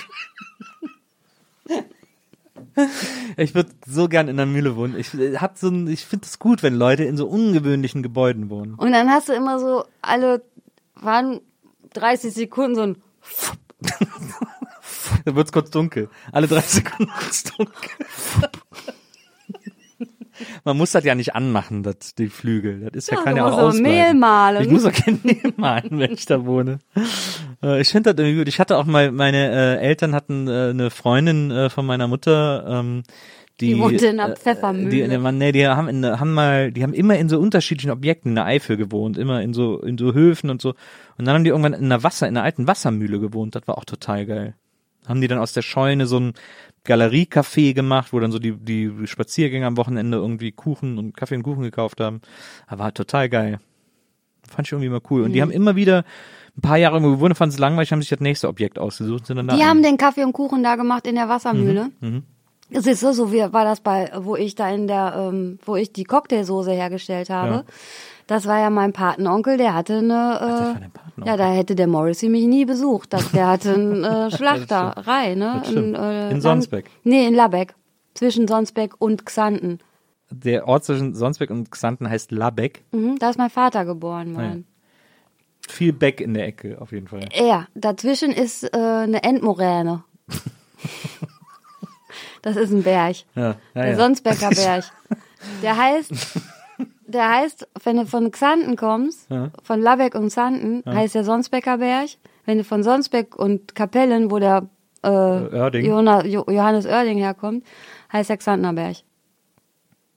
Ich 3.38 3.56
würde 3.56 3.72
so 3.86 4.08
gern 4.10 4.28
in 4.28 4.38
der 4.38 4.46
Mühle 4.46 4.76
wohnen. 4.76 4.98
Ich 4.98 5.14
äh, 5.14 5.38
hab 5.38 5.58
so 5.58 5.68
ein, 5.70 5.88
ich 5.88 6.06
finde 6.06 6.26
es 6.26 6.40
gut, 6.40 6.62
wenn 6.64 6.76
Leute 6.76 7.04
in 7.06 7.16
so 7.18 7.28
ungewöhnlichen 7.28 8.04
Gebäuden 8.04 8.50
wohnen. 8.50 8.76
Und 8.76 8.92
dann 8.92 9.10
hast 9.10 9.30
du 9.30 9.34
immer 9.34 9.60
so 9.60 9.86
alle, 10.02 10.44
waren 10.96 11.40
30 11.94 12.34
Sekunden 12.34 12.76
so 12.76 12.82
ein, 12.82 12.98
Da 15.24 15.36
wird's 15.36 15.52
kurz 15.52 15.70
dunkel. 15.70 16.10
Alle 16.32 16.48
drei 16.48 16.62
Sekunden 16.62 17.12
wird's 17.20 17.44
dunkel. 17.44 17.74
Man 20.66 20.78
muss 20.78 20.92
das 20.92 21.06
ja 21.06 21.16
nicht 21.16 21.34
anmachen, 21.34 21.84
das, 21.84 22.14
die 22.16 22.28
Flügel. 22.28 22.82
Das 22.82 22.96
ist 22.96 23.12
ja, 23.12 23.20
Ja, 23.26 23.32
du 23.32 23.38
ja 23.38 23.46
auch. 23.46 23.74
Mehl 23.74 24.14
mahlen. 24.14 24.64
Ich 24.64 24.70
muss 24.70 24.84
auch 24.86 24.92
kein 24.92 25.20
Mehl 25.24 25.54
mahlen, 25.56 25.92
wenn 25.92 26.12
ich 26.12 26.26
da 26.26 26.46
wohne. 26.46 26.80
Äh, 27.64 27.80
ich 27.80 27.90
finde 27.90 28.14
das 28.14 28.22
irgendwie 28.22 28.40
gut. 28.40 28.48
Ich 28.50 28.60
hatte 28.60 28.78
auch 28.78 28.86
mal, 28.86 29.12
meine 29.12 29.78
äh, 29.78 29.78
Eltern 29.78 30.14
hatten 30.14 30.48
äh, 30.48 30.70
eine 30.72 30.90
Freundin 30.90 31.52
äh, 31.52 31.70
von 31.70 31.86
meiner 31.86 32.08
Mutter, 32.08 32.66
ähm, 32.68 33.04
die, 33.62 33.68
Die 33.68 33.80
wohnte 33.80 34.08
in 34.08 34.20
einer 34.20 34.34
äh, 34.34 34.36
Pfeffermühle. 34.36 34.90
Die, 34.90 35.08
die, 35.08 35.32
nee, 35.32 35.52
die 35.54 35.66
haben, 35.66 35.88
in, 35.88 36.06
haben 36.06 36.34
mal, 36.34 36.74
die 36.74 36.84
haben 36.84 36.94
immer 36.94 37.18
in 37.18 37.30
so 37.30 37.40
unterschiedlichen 37.40 37.90
Objekten 37.90 38.32
in 38.32 38.36
der 38.36 38.46
Eifel 38.46 38.76
gewohnt, 38.76 39.18
immer 39.18 39.42
in 39.42 39.54
so 39.54 39.80
in 39.80 39.98
so 39.98 40.14
Höfen 40.14 40.50
und 40.50 40.62
so. 40.62 40.72
Und 41.18 41.26
dann 41.26 41.36
haben 41.36 41.46
die 41.46 41.52
irgendwann 41.52 41.74
in 41.74 41.86
einer 41.86 42.04
Wasser, 42.04 42.28
in 42.28 42.36
einer 42.36 42.44
alten 42.44 42.68
Wassermühle 42.68 43.18
gewohnt. 43.20 43.56
Das 43.56 43.66
war 43.66 43.78
auch 43.78 43.86
total 43.86 44.26
geil. 44.26 44.56
Haben 45.08 45.22
die 45.22 45.28
dann 45.28 45.40
aus 45.40 45.54
der 45.54 45.62
Scheune 45.62 46.08
so 46.08 46.20
ein 46.20 46.34
Galeriecafé 46.86 47.74
gemacht, 47.74 48.14
wo 48.14 48.20
dann 48.20 48.32
so 48.32 48.40
die 48.40 48.52
die 48.54 48.92
Spaziergänger 49.06 49.68
am 49.68 49.78
Wochenende 49.78 50.18
irgendwie 50.18 50.52
Kuchen 50.52 50.98
und 50.98 51.16
Kaffee 51.18 51.36
und 51.36 51.44
Kuchen 51.44 51.64
gekauft 51.64 52.00
haben. 52.00 52.22
Aber 52.68 52.84
war 52.86 52.94
total 52.94 53.30
geil. 53.30 53.60
Fand 54.48 54.68
ich 54.68 54.72
irgendwie 54.72 54.90
mal 54.90 55.02
cool. 55.10 55.22
Und 55.24 55.30
Mhm. 55.30 55.34
die 55.34 55.42
haben 55.42 55.52
immer 55.52 55.76
wieder 55.76 56.04
ein 56.58 56.62
paar 56.62 56.78
Jahre 56.78 56.96
irgendwo 56.98 57.16
gewohnt, 57.16 57.36
fanden 57.38 57.54
es 57.54 57.60
langweilig, 57.60 57.92
haben 57.92 58.02
sich 58.02 58.10
das 58.10 58.20
nächste 58.20 58.48
Objekt 58.48 58.78
ausgesucht 58.80 59.26
sind 59.26 59.38
dann 59.38 59.48
da. 59.48 59.56
die 59.58 59.64
haben 59.64 59.82
den 59.84 59.98
Kaffee 59.98 60.24
und 60.24 60.34
Kuchen 60.34 60.64
da 60.64 60.76
gemacht 60.76 61.08
in 61.08 61.16
der 61.16 61.28
Wassermühle. 61.28 61.90
Mhm, 62.00 62.24
Es 62.70 62.86
ist 62.88 63.00
so, 63.02 63.12
so 63.12 63.32
wie 63.34 63.40
war 63.52 63.64
das 63.66 63.82
bei, 63.82 64.12
wo 64.20 64.36
ich 64.36 64.56
da 64.56 64.70
in 64.70 64.88
der, 64.88 65.30
ähm, 65.32 65.60
wo 65.66 65.76
ich 65.76 65.92
die 65.92 66.04
Cocktailsoße 66.04 66.72
hergestellt 66.72 67.30
habe. 67.30 67.52
Ja. 67.52 67.64
Das 68.28 68.48
war 68.48 68.60
ja 68.60 68.70
mein 68.72 68.92
Patenonkel, 68.92 69.58
der 69.58 69.76
hatte 69.76 70.00
eine, 70.00 70.80
äh, 70.82 70.90
Patenonkel. 70.90 71.28
ja, 71.28 71.38
da 71.38 71.52
hätte 71.52 71.76
der 71.76 71.86
Morrissey 71.88 72.28
mich 72.30 72.46
nie 72.46 72.66
besucht. 72.66 73.14
Das, 73.14 73.32
der 73.32 73.48
hatte 73.48 73.74
eine 73.76 74.28
äh, 74.28 74.32
Schlachterei, 74.36 75.36
ne? 75.36 75.62
Stimmt. 75.66 75.96
äh, 75.98 76.32
In 76.32 76.42
Sonsbeck. 76.42 76.90
Nee, 77.04 77.28
in 77.28 77.36
Labeck. 77.36 77.76
Zwischen 78.16 78.48
Sonsbeck 78.48 78.94
und 79.00 79.26
Xanten. 79.26 79.80
Der 80.32 80.68
Ort 80.68 80.86
zwischen 80.86 81.14
Sonsbeck 81.14 81.52
und 81.52 81.70
Xanten 81.70 82.10
heißt 82.10 82.32
Labeck. 82.32 82.84
Mhm, 82.92 83.20
da 83.20 83.30
ist 83.30 83.38
mein 83.38 83.50
Vater 83.52 83.86
geboren 83.86 84.36
worden. 84.36 84.66
Viel 85.68 85.94
Beck 85.94 86.20
in 86.22 86.34
der 86.34 86.48
Ecke, 86.48 86.78
auf 86.82 86.92
jeden 86.92 87.08
Fall. 87.08 87.28
Ja, 87.34 87.68
dazwischen 87.76 88.32
ist 88.32 88.64
äh, 88.64 88.70
eine 88.78 89.24
Endmoräne. 89.24 90.04
das 92.42 92.56
ist 92.56 92.72
ein 92.72 92.82
Berg. 92.84 93.18
Ja, 93.36 93.44
ja, 93.44 93.56
Der 93.76 93.90
ja. 93.92 93.96
Sonsbecker 93.98 94.50
Berg. 94.56 94.86
Der 95.62 95.78
heißt, 95.78 96.12
der 97.08 97.30
heißt, 97.30 97.68
wenn 97.84 97.98
du 97.98 98.06
von 98.06 98.32
Xanten 98.32 98.76
kommst, 98.76 99.28
von 99.64 99.82
Labeck 99.82 100.16
und 100.16 100.28
Xanten, 100.30 100.84
heißt 100.86 101.16
der 101.16 101.24
Sonsbecker 101.24 101.78
Berg. 101.80 102.10
Wenn 102.46 102.58
du 102.60 102.64
von 102.64 102.84
Sonsbeck 102.84 103.36
und 103.36 103.74
Kapellen, 103.76 104.30
wo 104.32 104.38
der 104.40 104.68
äh, 105.04 105.08
Oerding. 105.08 105.86
Jona- 105.86 106.26
Jo- 106.26 106.46
Johannes 106.48 106.86
Oerding 106.86 107.18
herkommt, 107.18 107.66
heißt 108.14 108.30
der 108.30 108.38
Xantener 108.38 108.74
Berg. 108.74 108.98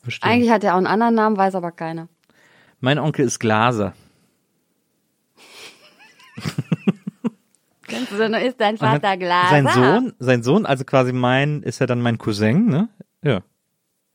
Verstehe. 0.03 0.31
Eigentlich 0.31 0.51
hat 0.51 0.65
er 0.65 0.75
auch 0.75 0.79
einen 0.79 0.87
anderen 0.87 1.15
Namen, 1.15 1.37
weiß 1.37 1.55
aber 1.55 1.73
keiner. 1.73 2.09
Mein 2.81 2.99
Onkel 2.99 3.27
ist 3.27 3.39
Glaser. 3.39 3.95
Kennst 7.87 8.13
du 8.13 8.17
denn, 8.19 8.35
ist 8.35 8.61
dein 8.61 8.77
Vater 8.77 9.17
Glaser? 9.17 9.49
Sein 9.51 9.69
Sohn, 9.69 10.13
sein 10.19 10.43
Sohn, 10.43 10.67
also 10.67 10.85
quasi 10.85 11.13
mein, 11.13 11.63
ist 11.63 11.79
ja 11.79 11.87
dann 11.87 12.03
mein 12.03 12.19
Cousin, 12.19 12.67
ne? 12.67 12.89
Ja. 13.23 13.41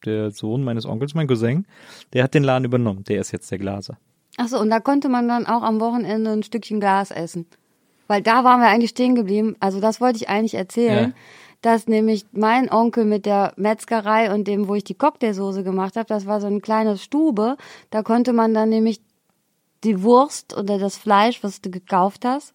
Der 0.05 0.31
Sohn 0.31 0.63
meines 0.63 0.85
Onkels, 0.85 1.13
mein 1.15 1.27
Cousin, 1.27 1.65
der 2.13 2.23
hat 2.23 2.33
den 2.33 2.43
Laden 2.43 2.65
übernommen. 2.65 3.03
Der 3.05 3.21
ist 3.21 3.31
jetzt 3.31 3.49
der 3.51 3.57
Glaser. 3.57 3.97
Achso, 4.37 4.59
und 4.59 4.69
da 4.69 4.79
konnte 4.79 5.09
man 5.09 5.27
dann 5.27 5.45
auch 5.45 5.61
am 5.63 5.79
Wochenende 5.79 6.31
ein 6.31 6.43
Stückchen 6.43 6.79
Glas 6.79 7.11
essen. 7.11 7.45
Weil 8.07 8.21
da 8.21 8.43
waren 8.43 8.59
wir 8.59 8.67
eigentlich 8.67 8.89
stehen 8.91 9.15
geblieben. 9.15 9.55
Also 9.59 9.79
das 9.79 10.01
wollte 10.01 10.17
ich 10.17 10.29
eigentlich 10.29 10.55
erzählen. 10.55 11.09
Ja. 11.09 11.15
Dass 11.61 11.87
nämlich 11.87 12.25
mein 12.33 12.69
Onkel 12.69 13.05
mit 13.05 13.25
der 13.25 13.53
Metzgerei 13.55 14.33
und 14.33 14.47
dem, 14.47 14.67
wo 14.67 14.75
ich 14.75 14.83
die 14.83 14.95
Cocktailsoße 14.95 15.63
gemacht 15.63 15.95
habe, 15.95 16.07
das 16.07 16.25
war 16.25 16.41
so 16.41 16.47
eine 16.47 16.59
kleine 16.59 16.97
Stube. 16.97 17.55
Da 17.89 18.03
konnte 18.03 18.33
man 18.33 18.53
dann 18.53 18.67
nämlich 18.69 18.99
die 19.85 20.01
Wurst 20.03 20.57
oder 20.57 20.77
das 20.77 20.97
Fleisch, 20.97 21.41
was 21.43 21.61
du 21.61 21.69
gekauft 21.69 22.25
hast, 22.25 22.53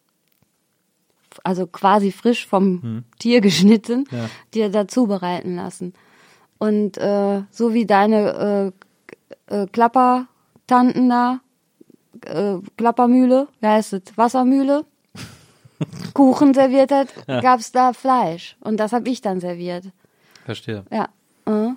also 1.45 1.67
quasi 1.67 2.11
frisch 2.13 2.47
vom 2.47 3.05
Tier 3.19 3.41
geschnitten, 3.43 4.05
Hm. 4.11 4.19
Ja. 4.19 4.31
dir 4.55 4.69
dazu 4.71 5.07
bereiten 5.07 5.57
lassen. 5.57 5.95
Und 6.59 6.99
äh, 6.99 7.43
so 7.51 7.73
wie 7.73 7.87
deine 7.87 8.73
äh, 9.49 9.63
äh, 9.63 9.67
Klappertanten 9.67 11.09
da, 11.09 11.41
äh, 12.25 12.57
Klappermühle, 12.77 13.49
wie 13.61 13.67
heißt 13.67 13.93
es, 13.95 14.03
Wassermühle, 14.17 14.85
Kuchen 16.15 16.55
serviert 16.55 16.91
hat, 16.91 17.09
gab's 17.27 17.73
da 17.73 17.93
Fleisch. 17.93 18.57
Und 18.61 18.79
das 18.79 18.93
habe 18.93 19.09
ich 19.09 19.21
dann 19.21 19.41
serviert. 19.41 19.85
Verstehe. 20.45 20.85
Ja. 20.91 21.09
Äh. 21.47 21.73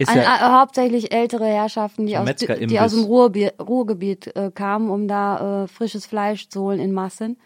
Ist 0.00 0.08
Ein, 0.08 0.16
ja, 0.16 0.36
äh, 0.36 0.58
hauptsächlich 0.58 1.12
ältere 1.12 1.44
Herrschaften, 1.44 2.06
die 2.06 2.16
aus, 2.16 2.26
die 2.34 2.80
aus 2.80 2.92
dem 2.92 3.04
Ruhrbi 3.04 3.50
Ruhrgebiet 3.60 4.34
äh, 4.34 4.50
kamen, 4.50 4.88
um 4.88 5.06
da 5.06 5.64
äh, 5.64 5.68
frisches 5.68 6.06
Fleisch 6.06 6.48
zu 6.48 6.62
holen 6.62 6.80
in 6.80 6.92
Massen, 6.92 7.36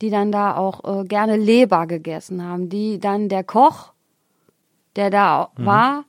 die 0.00 0.10
dann 0.10 0.32
da 0.32 0.56
auch 0.56 1.02
äh, 1.02 1.04
gerne 1.04 1.36
Leber 1.36 1.86
gegessen 1.86 2.42
haben, 2.42 2.68
die 2.68 2.98
dann 2.98 3.28
der 3.28 3.44
Koch, 3.44 3.92
der 4.96 5.10
da 5.10 5.50
Mhm. 5.56 5.64
war, 5.66 6.04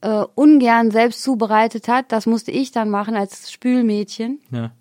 Äh, 0.00 0.24
ungern 0.34 0.90
selbst 0.90 1.22
zubereitet 1.22 1.86
hat. 1.86 2.10
Das 2.10 2.26
musste 2.26 2.50
ich 2.50 2.72
dann 2.72 2.90
machen 2.90 3.14
als 3.14 3.52
Spülmädchen, 3.52 4.40
ja. 4.50 4.72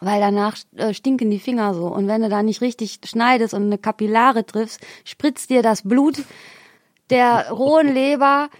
weil 0.00 0.20
danach 0.20 0.56
äh, 0.76 0.94
stinken 0.94 1.30
die 1.32 1.40
Finger 1.40 1.74
so. 1.74 1.88
Und 1.88 2.06
wenn 2.06 2.22
du 2.22 2.28
da 2.28 2.44
nicht 2.44 2.60
richtig 2.60 3.00
schneidest 3.04 3.54
und 3.54 3.64
eine 3.64 3.76
Kapillare 3.76 4.46
triffst, 4.46 4.78
spritzt 5.04 5.50
dir 5.50 5.62
das 5.62 5.82
Blut 5.82 6.22
der 7.10 7.50
rohen 7.50 7.92
Leber 7.92 8.50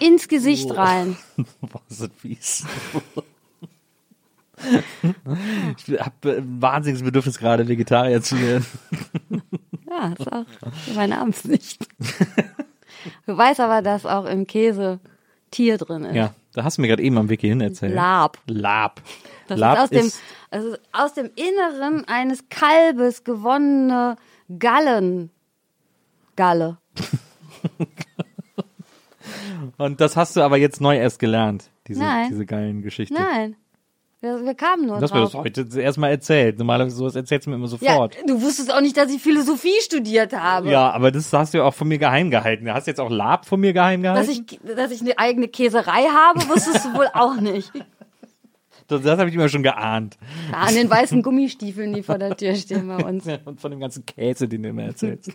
ins 0.00 0.26
Gesicht 0.26 0.76
rein. 0.76 1.16
Boah, 1.60 1.80
ist 1.88 2.00
das 2.02 2.10
fies. 2.18 2.66
ich 5.86 6.00
habe 6.00 6.38
ein 6.38 6.60
wahnsinniges 6.60 7.04
Bedürfnis 7.04 7.38
gerade, 7.38 7.68
Vegetarier 7.68 8.20
zu 8.20 8.40
werden. 8.40 8.66
Ja, 9.88 10.12
ist 10.18 10.32
auch 10.32 10.44
mein 10.96 11.12
Abendsicht. 11.12 11.86
Du 13.26 13.36
weißt 13.36 13.60
aber, 13.60 13.82
dass 13.82 14.06
auch 14.06 14.24
im 14.24 14.46
Käse 14.46 15.00
Tier 15.50 15.78
drin 15.78 16.04
ist. 16.04 16.14
Ja, 16.14 16.34
da 16.52 16.64
hast 16.64 16.78
du 16.78 16.82
mir 16.82 16.88
gerade 16.88 17.02
eben 17.02 17.18
am 17.18 17.28
Wiki 17.28 17.48
hin 17.48 17.60
erzählt. 17.60 17.94
Lab. 17.94 18.38
Lab. 18.46 19.00
Das 19.46 19.58
Lab 19.58 19.76
ist 19.76 19.82
aus 19.82 19.90
dem, 19.90 20.06
ist, 20.06 20.20
also 20.50 20.76
aus 20.92 21.14
dem 21.14 21.30
Inneren 21.34 22.06
eines 22.06 22.48
Kalbes 22.50 23.24
gewonnene 23.24 24.16
Gallen. 24.58 25.30
Galle. 26.36 26.78
und 29.78 30.00
das 30.00 30.16
hast 30.16 30.36
du 30.36 30.42
aber 30.42 30.58
jetzt 30.58 30.80
neu 30.80 30.96
erst 30.96 31.18
gelernt, 31.18 31.70
diese, 31.86 32.00
Nein. 32.00 32.28
diese 32.30 32.46
geilen 32.46 32.82
Geschichten. 32.82 33.14
Nein. 33.14 33.56
Wir, 34.20 34.44
wir 34.44 34.54
kamen 34.54 34.86
nur 34.86 34.98
Das 34.98 35.12
wird 35.12 35.32
drauf. 35.32 35.44
das 35.44 35.64
heute 35.64 35.80
erstmal 35.80 36.10
erzählt. 36.10 36.58
Normalerweise 36.58 36.96
sowas 36.96 37.14
erzählst 37.14 37.46
du 37.46 37.50
mir 37.50 37.56
immer 37.56 37.66
ja, 37.66 37.70
sofort. 37.70 38.16
du 38.26 38.42
wusstest 38.42 38.74
auch 38.74 38.80
nicht, 38.80 38.96
dass 38.96 39.12
ich 39.12 39.22
Philosophie 39.22 39.80
studiert 39.80 40.32
habe. 40.32 40.70
Ja, 40.70 40.90
aber 40.90 41.12
das 41.12 41.32
hast 41.32 41.54
du 41.54 41.58
ja 41.58 41.64
auch 41.64 41.74
von 41.74 41.86
mir 41.86 41.98
geheim 41.98 42.28
gehalten. 42.28 42.64
Du 42.64 42.74
hast 42.74 42.88
jetzt 42.88 42.98
auch 42.98 43.10
Lab 43.10 43.46
von 43.46 43.60
mir 43.60 43.72
geheim 43.72 44.02
gehalten. 44.02 44.26
Dass 44.26 44.36
ich, 44.36 44.58
dass 44.76 44.90
ich 44.90 45.02
eine 45.02 45.16
eigene 45.18 45.46
Käserei 45.46 46.08
habe, 46.08 46.40
wusstest 46.48 46.86
du 46.86 46.94
wohl 46.94 47.06
auch 47.14 47.36
nicht. 47.40 47.70
das 48.88 49.02
das 49.02 49.20
habe 49.20 49.28
ich 49.28 49.36
immer 49.36 49.48
schon 49.48 49.62
geahnt. 49.62 50.18
Ja, 50.50 50.58
an 50.62 50.74
den 50.74 50.90
weißen 50.90 51.22
Gummistiefeln, 51.22 51.92
die 51.92 52.02
vor 52.02 52.18
der 52.18 52.36
Tür 52.36 52.56
stehen 52.56 52.88
bei 52.88 52.96
uns. 52.96 53.24
Ja, 53.24 53.38
Und 53.44 53.60
von 53.60 53.70
dem 53.70 53.78
ganzen 53.78 54.04
Käse, 54.04 54.48
den 54.48 54.64
du 54.64 54.70
immer 54.70 54.82
erzählst. 54.82 55.30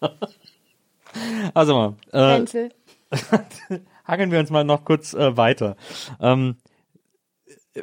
also 1.52 1.74
mal, 1.74 1.94
äh, 2.12 2.44
Hakeln 4.06 4.30
wir 4.30 4.40
uns 4.40 4.50
mal 4.50 4.64
noch 4.64 4.84
kurz 4.84 5.14
äh, 5.14 5.36
weiter. 5.36 5.76
Ähm, 6.20 6.56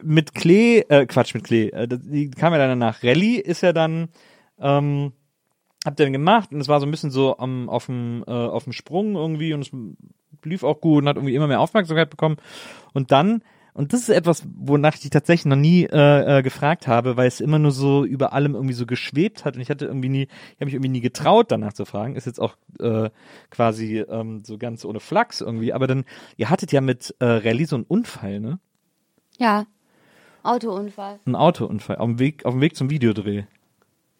mit 0.02 0.34
Klee, 0.34 0.80
äh, 0.88 1.06
Quatsch, 1.06 1.34
mit 1.34 1.44
Klee, 1.44 1.70
äh, 1.70 1.88
die 1.88 2.32
kam 2.32 2.54
ja 2.54 2.60
dann 2.60 2.80
danach. 2.80 3.04
Rallye 3.04 3.38
ist 3.38 3.62
ja 3.62 3.74
dann, 3.74 4.10
ähm, 4.60 5.14
habt 5.86 6.00
ihr 6.00 6.06
dann 6.06 6.14
gemacht 6.14 6.52
und 6.52 6.62
es 6.62 6.68
war 6.68 6.80
so 6.80 6.86
ein 6.86 6.92
bisschen 6.92 7.12
so 7.12 7.38
am, 7.38 7.70
auf 7.70 7.88
dem 7.88 8.24
äh, 8.28 8.32
auf 8.32 8.64
dem 8.64 8.74
Sprung 8.74 9.16
irgendwie 9.16 9.54
und 9.54 9.62
es 9.62 9.72
lief 10.44 10.64
auch 10.64 10.80
gut 10.80 11.04
und 11.04 11.10
hat 11.10 11.18
irgendwie 11.18 11.36
immer 11.36 11.48
mehr 11.48 11.60
Aufmerksamkeit 11.60 12.10
bekommen. 12.10 12.38
Und 12.94 13.12
dann, 13.12 13.44
und 13.74 13.94
das 13.94 14.02
ist 14.02 14.10
etwas, 14.10 14.44
wonach 14.56 14.96
ich 14.96 15.02
dich 15.02 15.12
tatsächlich 15.12 15.46
noch 15.46 15.56
nie 15.56 15.86
äh, 15.86 16.40
äh, 16.40 16.44
gefragt 16.44 16.88
habe, 16.88 17.16
weil 17.16 17.28
es 17.28 17.40
immer 17.40 17.58
nur 17.58 17.72
so 17.72 18.04
über 18.04 18.34
allem 18.34 18.56
irgendwie 18.56 18.74
so 18.74 18.86
geschwebt 18.86 19.46
hat 19.46 19.56
und 19.56 19.62
ich 19.62 19.70
hatte 19.70 19.86
irgendwie 19.86 20.10
nie, 20.10 20.24
ich 20.24 20.56
habe 20.56 20.66
mich 20.66 20.74
irgendwie 20.74 20.90
nie 20.90 21.02
getraut, 21.02 21.52
danach 21.52 21.74
zu 21.74 21.86
fragen. 21.86 22.16
Ist 22.16 22.26
jetzt 22.26 22.42
auch 22.42 22.58
äh, 22.80 23.10
quasi 23.50 24.00
ähm, 24.00 24.44
so 24.44 24.58
ganz 24.58 24.84
ohne 24.84 25.00
Flachs 25.00 25.42
irgendwie. 25.42 25.72
Aber 25.72 25.88
dann, 25.88 26.04
ihr 26.36 26.50
hattet 26.50 26.72
ja 26.72 26.82
mit 26.82 27.16
äh, 27.20 27.26
Rallye 27.26 27.66
so 27.66 27.78
einen 27.78 27.86
Unfall, 27.86 28.40
ne? 28.40 28.60
Ja. 29.38 29.66
Autounfall. 30.44 31.20
Ein 31.26 31.36
Autounfall 31.36 31.98
auf 31.98 32.08
dem 32.08 32.20
Weg, 32.20 32.46
auf 32.46 32.54
dem 32.54 32.62
Weg 32.62 32.76
zum 32.76 32.90
Videodreh. 32.90 33.44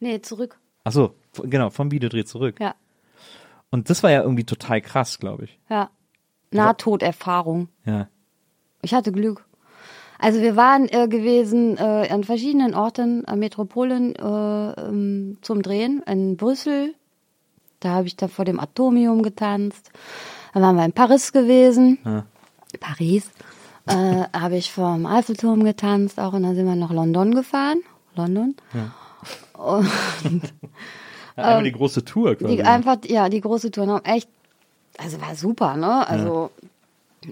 Nee, 0.00 0.20
zurück. 0.22 0.58
Ach 0.84 0.92
so, 0.92 1.14
genau, 1.42 1.70
vom 1.70 1.90
Videodreh 1.90 2.24
zurück. 2.24 2.58
Ja. 2.58 2.74
Und 3.70 3.90
das 3.90 4.02
war 4.02 4.10
ja 4.10 4.22
irgendwie 4.22 4.44
total 4.44 4.80
krass, 4.80 5.18
glaube 5.18 5.44
ich. 5.44 5.58
Ja. 5.68 5.90
Nahtoderfahrung. 6.50 7.68
Ja. 7.84 8.08
Ich 8.82 8.94
hatte 8.94 9.12
Glück. 9.12 9.44
Also 10.18 10.40
wir 10.40 10.56
waren 10.56 10.88
äh, 10.88 11.08
gewesen 11.08 11.76
äh, 11.78 12.08
an 12.08 12.22
verschiedenen 12.22 12.74
Orten, 12.74 13.24
an 13.24 13.38
Metropolen 13.38 14.14
äh, 14.14 14.80
ähm, 14.80 15.38
zum 15.42 15.62
Drehen. 15.62 16.02
In 16.06 16.36
Brüssel, 16.36 16.94
da 17.80 17.90
habe 17.90 18.06
ich 18.06 18.16
da 18.16 18.28
vor 18.28 18.44
dem 18.44 18.60
Atomium 18.60 19.22
getanzt. 19.22 19.90
Dann 20.54 20.62
waren 20.62 20.76
wir 20.76 20.84
in 20.84 20.92
Paris 20.92 21.32
gewesen. 21.32 21.98
Ja. 22.04 22.24
Paris. 22.78 23.30
Äh, 23.86 24.24
habe 24.32 24.56
ich 24.56 24.72
vom 24.72 25.06
Eiffelturm 25.06 25.64
getanzt 25.64 26.20
auch 26.20 26.34
und 26.34 26.44
dann 26.44 26.54
sind 26.54 26.66
wir 26.66 26.76
nach 26.76 26.92
London 26.92 27.34
gefahren. 27.34 27.80
London. 28.14 28.54
Und 29.54 29.90
Einmal 31.36 31.64
die 31.64 31.72
große 31.72 32.04
Tour 32.04 32.34
quasi. 32.34 32.52
Ähm, 32.52 32.56
die 32.58 32.64
einfach, 32.64 32.98
ja, 33.06 33.28
die 33.28 33.40
große 33.40 33.70
Tour 33.70 33.86
haben 33.86 34.04
echt, 34.04 34.28
also 34.98 35.20
war 35.20 35.34
super, 35.34 35.76
ne? 35.76 36.06
Also 36.06 36.50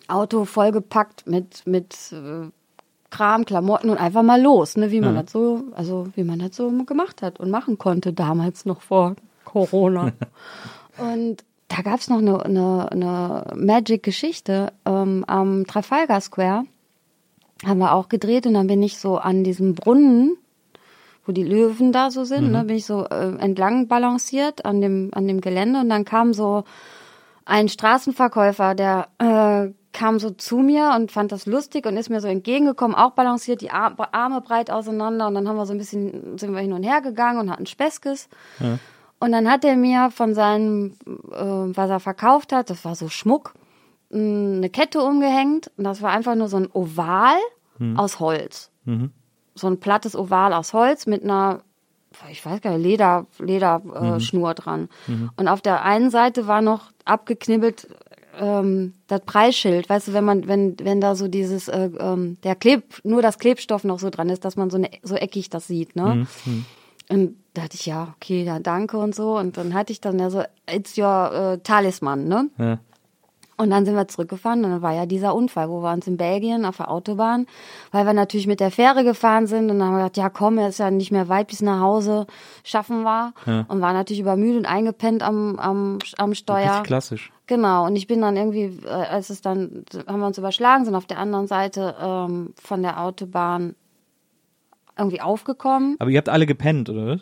Auto 0.09 0.45
vollgepackt 0.45 1.27
mit, 1.27 1.67
mit 1.67 1.95
äh, 2.13 2.49
Kram, 3.11 3.45
Klamotten 3.45 3.91
und 3.91 3.99
einfach 3.99 4.23
mal 4.23 4.41
los, 4.41 4.77
ne? 4.77 4.91
Wie 4.91 5.01
man 5.01 5.17
das 5.17 5.33
so, 5.33 5.65
also 5.75 6.07
wie 6.15 6.23
man 6.25 6.39
das 6.39 6.55
so 6.55 6.71
gemacht 6.85 7.23
hat 7.23 7.41
und 7.41 7.51
machen 7.51 7.77
konnte 7.77 8.13
damals 8.13 8.65
noch 8.65 8.83
vor 8.83 9.17
Corona. 9.45 10.13
und 10.99 11.45
da 11.69 11.83
gab's 11.83 12.09
noch 12.09 12.19
eine, 12.19 12.45
eine, 12.45 12.93
eine 12.93 13.45
Magic-Geschichte 13.57 14.73
ähm, 14.87 15.25
am 15.27 15.67
Trafalgar 15.67 16.21
Square. 16.21 16.65
Haben 17.65 17.79
wir 17.79 17.95
auch 17.95 18.09
gedreht 18.09 18.47
und 18.47 18.55
dann 18.55 18.69
bin 18.69 18.83
ich 18.83 18.99
so 18.99 19.19
an 19.19 19.45
diesem 19.45 19.75
Brunnen 19.75 20.37
wo 21.27 21.33
die 21.33 21.45
Löwen 21.45 21.93
da 21.93 22.11
so 22.11 22.25
sind, 22.25 22.51
ne, 22.51 22.65
bin 22.65 22.77
ich 22.77 22.87
so 22.87 23.05
äh, 23.05 23.37
entlang 23.39 23.89
balanciert 23.89 24.65
an 24.65 24.81
dem 24.81 25.11
an 25.13 25.29
dem 25.29 25.41
Gelände 25.41 25.81
und 25.81 25.89
dann 25.89 26.05
kam 26.05 26.33
so 26.33 26.65
ein 27.45 27.69
Straßenverkäufer, 27.69 28.75
der 28.75 29.09
äh, 29.19 29.73
kam 29.93 30.19
so 30.19 30.31
zu 30.31 30.59
mir 30.59 30.93
und 30.97 31.11
fand 31.11 31.33
das 31.33 31.47
lustig 31.47 31.87
und 31.87 31.97
ist 31.97 32.11
mir 32.11 32.21
so 32.21 32.29
entgegengekommen, 32.29 32.97
auch 32.97 33.13
balanciert, 33.13 33.61
die 33.61 33.71
Ar 33.71 33.95
Arme 34.13 34.41
breit 34.41 34.71
auseinander 34.71 35.27
und 35.27 35.35
dann 35.35 35.49
haben 35.49 35.57
wir 35.57 35.67
so 35.67 35.73
ein 35.73 35.79
bisschen 35.79 36.39
sind 36.39 36.53
wir 36.53 36.61
hin 36.61 36.73
und 36.73 36.83
her 36.83 37.01
gegangen 37.01 37.41
und 37.41 37.51
hatten 37.51 37.67
Speskes. 37.67 38.29
Und 39.19 39.33
dann 39.33 39.51
hat 39.51 39.65
er 39.65 39.77
mir 39.77 40.11
von 40.11 40.35
seinem, 40.35 40.95
äh, 41.31 41.45
was 41.77 41.91
er 41.91 42.01
verkauft 42.01 42.53
hat, 42.53 42.71
das 42.71 42.85
war 42.85 42.95
so 42.95 43.09
Schmuck, 43.09 43.55
eine 44.13 44.71
Kette 44.71 45.03
umgehängt 45.03 45.71
und 45.77 45.85
das 45.85 46.03
war 46.03 46.11
einfach 46.11 46.35
nur 46.35 46.49
so 46.49 46.57
ein 46.57 46.69
Oval 46.73 47.37
aus 47.97 48.19
Holz. 48.21 48.71
So 49.55 49.67
ein 49.67 49.79
plattes 49.81 50.17
Oval 50.17 50.53
aus 50.53 50.73
Holz 50.73 51.07
mit 51.07 51.23
einer, 51.23 51.61
ich 52.31 52.45
weiß 52.45 52.61
gar 52.61 52.73
nicht, 52.73 52.83
Leder, 52.83 53.27
Lederschnur 53.39 54.17
äh, 54.17 54.21
Schnur 54.21 54.55
dran. 54.55 54.89
Und 55.37 55.49
auf 55.49 55.61
der 55.61 55.85
einen 55.85 56.11
Seite 56.11 56.47
war 56.47 56.61
noch 56.63 56.91
abgeknibbelt 57.05 57.89
ähm, 58.41 58.95
das 59.07 59.21
Preisschild, 59.21 59.89
weißt 59.89 60.09
du, 60.09 60.13
wenn 60.13 60.25
man, 60.25 60.49
wenn, 60.49 60.77
wenn 60.83 61.01
da 61.01 61.15
so 61.15 61.29
dieses, 61.29 61.69
äh, 61.69 61.91
ähm, 61.99 62.39
der 62.43 62.57
Kleb, 62.57 63.01
nur 63.05 63.23
das 63.23 63.39
Klebstoff 63.39 63.85
noch 63.85 63.99
so 63.99 64.11
dran 64.11 64.31
ist, 64.31 64.45
dass 64.45 64.57
man 64.57 64.71
so, 64.71 64.79
eine, 64.79 64.91
so 65.03 65.15
eckig 65.15 65.51
das 65.51 65.67
sieht, 65.67 65.95
ne? 65.95 66.27
Und 67.09 67.37
da 67.55 67.63
hatte 67.63 67.75
ich 67.75 67.87
ja, 67.87 68.15
okay, 68.17 68.45
ja, 68.45 68.61
danke 68.61 68.97
und 68.97 69.15
so. 69.15 69.37
Und 69.37 69.57
dann 69.57 69.75
hatte 69.75 69.93
ich 69.93 70.01
dann 70.01 70.19
ja 70.19 70.31
so, 70.31 70.43
it's 70.73 70.97
your 70.97 71.33
äh, 71.33 71.59
Talisman, 71.59 72.29
ne? 72.29 72.49
Ja. 72.59 72.79
Und 73.61 73.69
dann 73.69 73.85
sind 73.85 73.95
wir 73.95 74.09
zurückgefahren 74.09 74.65
und 74.65 74.71
dann 74.71 74.81
war 74.81 74.95
ja 74.95 75.05
dieser 75.05 75.35
Unfall, 75.35 75.69
wo 75.69 75.83
wir 75.83 75.93
uns 75.93 76.07
in 76.07 76.17
Belgien 76.17 76.65
auf 76.65 76.79
der 76.79 76.91
Autobahn, 76.91 77.47
weil 77.93 78.07
wir 78.07 78.15
natürlich 78.15 78.47
mit 78.47 78.59
der 78.59 78.71
Fähre 78.71 79.05
gefahren 79.05 79.47
sind 79.47 79.71
und 79.71 79.79
dann 79.79 79.89
haben 79.89 79.97
wir 79.97 80.05
gedacht, 80.05 80.17
ja 80.17 80.31
komm, 80.31 80.57
er 80.57 80.69
ist 80.69 80.79
ja 80.79 80.91
nicht 80.91 81.13
mehr 81.13 81.29
weit 81.29 81.49
bis 81.49 81.61
nach 81.61 81.79
Hause, 81.81 82.27
schaffen 82.65 83.03
wir. 83.03 83.35
Ja. 83.45 83.67
Und 83.69 83.83
war 83.83 83.93
natürlich 83.93 84.21
übermüdet 84.21 84.61
und 84.61 84.65
eingepennt 84.67 85.23
am, 85.23 85.59
am, 85.59 85.99
am 86.17 86.35
Steuer. 86.35 86.71
Richtig 86.71 86.85
klassisch. 86.85 87.33
Genau, 87.49 87.85
und 87.85 87.97
ich 87.97 88.07
bin 88.07 88.23
dann 88.23 88.39
irgendwie, 88.39 88.81
äh, 88.87 88.89
als 88.89 89.29
es 89.29 89.43
dann, 89.43 89.85
haben 90.07 90.21
wir 90.21 90.27
uns 90.27 90.39
überschlagen, 90.39 90.87
sind 90.87 90.95
auf 90.95 91.05
der 91.05 91.19
anderen 91.19 91.47
Seite 91.47 91.97
ähm, 92.01 92.55
von 92.57 92.81
der 92.81 93.03
Autobahn 93.03 93.75
irgendwie 94.97 95.21
aufgekommen. 95.21 95.97
Aber 95.99 96.09
ihr 96.09 96.17
habt 96.17 96.31
alle 96.31 96.47
gepennt, 96.47 96.89
oder 96.89 97.07
was? 97.07 97.21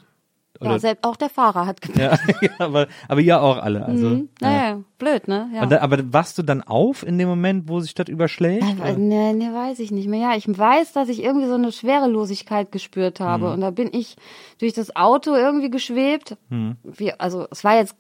Ja, 0.60 0.70
Oder? 0.70 0.78
selbst 0.80 1.04
auch 1.04 1.14
der 1.16 1.28
Fahrer 1.28 1.66
hat 1.66 1.80
gepennt. 1.80 1.98
Ja, 1.98 2.18
ja 2.42 2.50
aber, 2.58 2.88
aber 3.06 3.20
ihr 3.20 3.40
auch 3.40 3.58
alle. 3.58 3.84
Also, 3.84 4.08
Mhm. 4.08 4.28
ja. 4.40 4.50
Naja, 4.50 4.80
blöd, 4.98 5.28
ne? 5.28 5.48
Ja. 5.54 5.66
Da, 5.66 5.80
aber 5.80 6.12
wachst 6.12 6.36
du 6.38 6.42
dann 6.42 6.62
auf 6.62 7.06
in 7.06 7.16
dem 7.18 7.28
Moment, 7.28 7.68
wo 7.68 7.78
sich 7.80 7.94
das 7.94 8.08
überschlägt? 8.08 8.64
Äh, 8.84 8.94
Nee, 8.96 9.32
nee, 9.34 9.52
weiß 9.52 9.78
ich 9.78 9.90
nicht 9.92 10.08
mehr. 10.08 10.30
Ja, 10.30 10.36
ich 10.36 10.46
weiß, 10.48 10.92
dass 10.94 11.08
ich 11.08 11.22
irgendwie 11.22 11.46
so 11.46 11.54
eine 11.54 11.70
Schwerelosigkeit 11.70 12.72
gespürt 12.72 13.20
habe. 13.20 13.46
Mhm. 13.48 13.52
Und 13.54 13.60
da 13.60 13.70
bin 13.70 13.90
ich 13.92 14.16
durch 14.60 14.72
das 14.72 14.96
Auto 14.96 15.34
irgendwie 15.34 15.70
geschwebt. 15.70 16.36
Mhm. 16.48 16.76
Wie, 16.82 17.12
also 17.12 17.46
es 17.50 17.62
war 17.64 17.76
jetzt, 17.76 17.94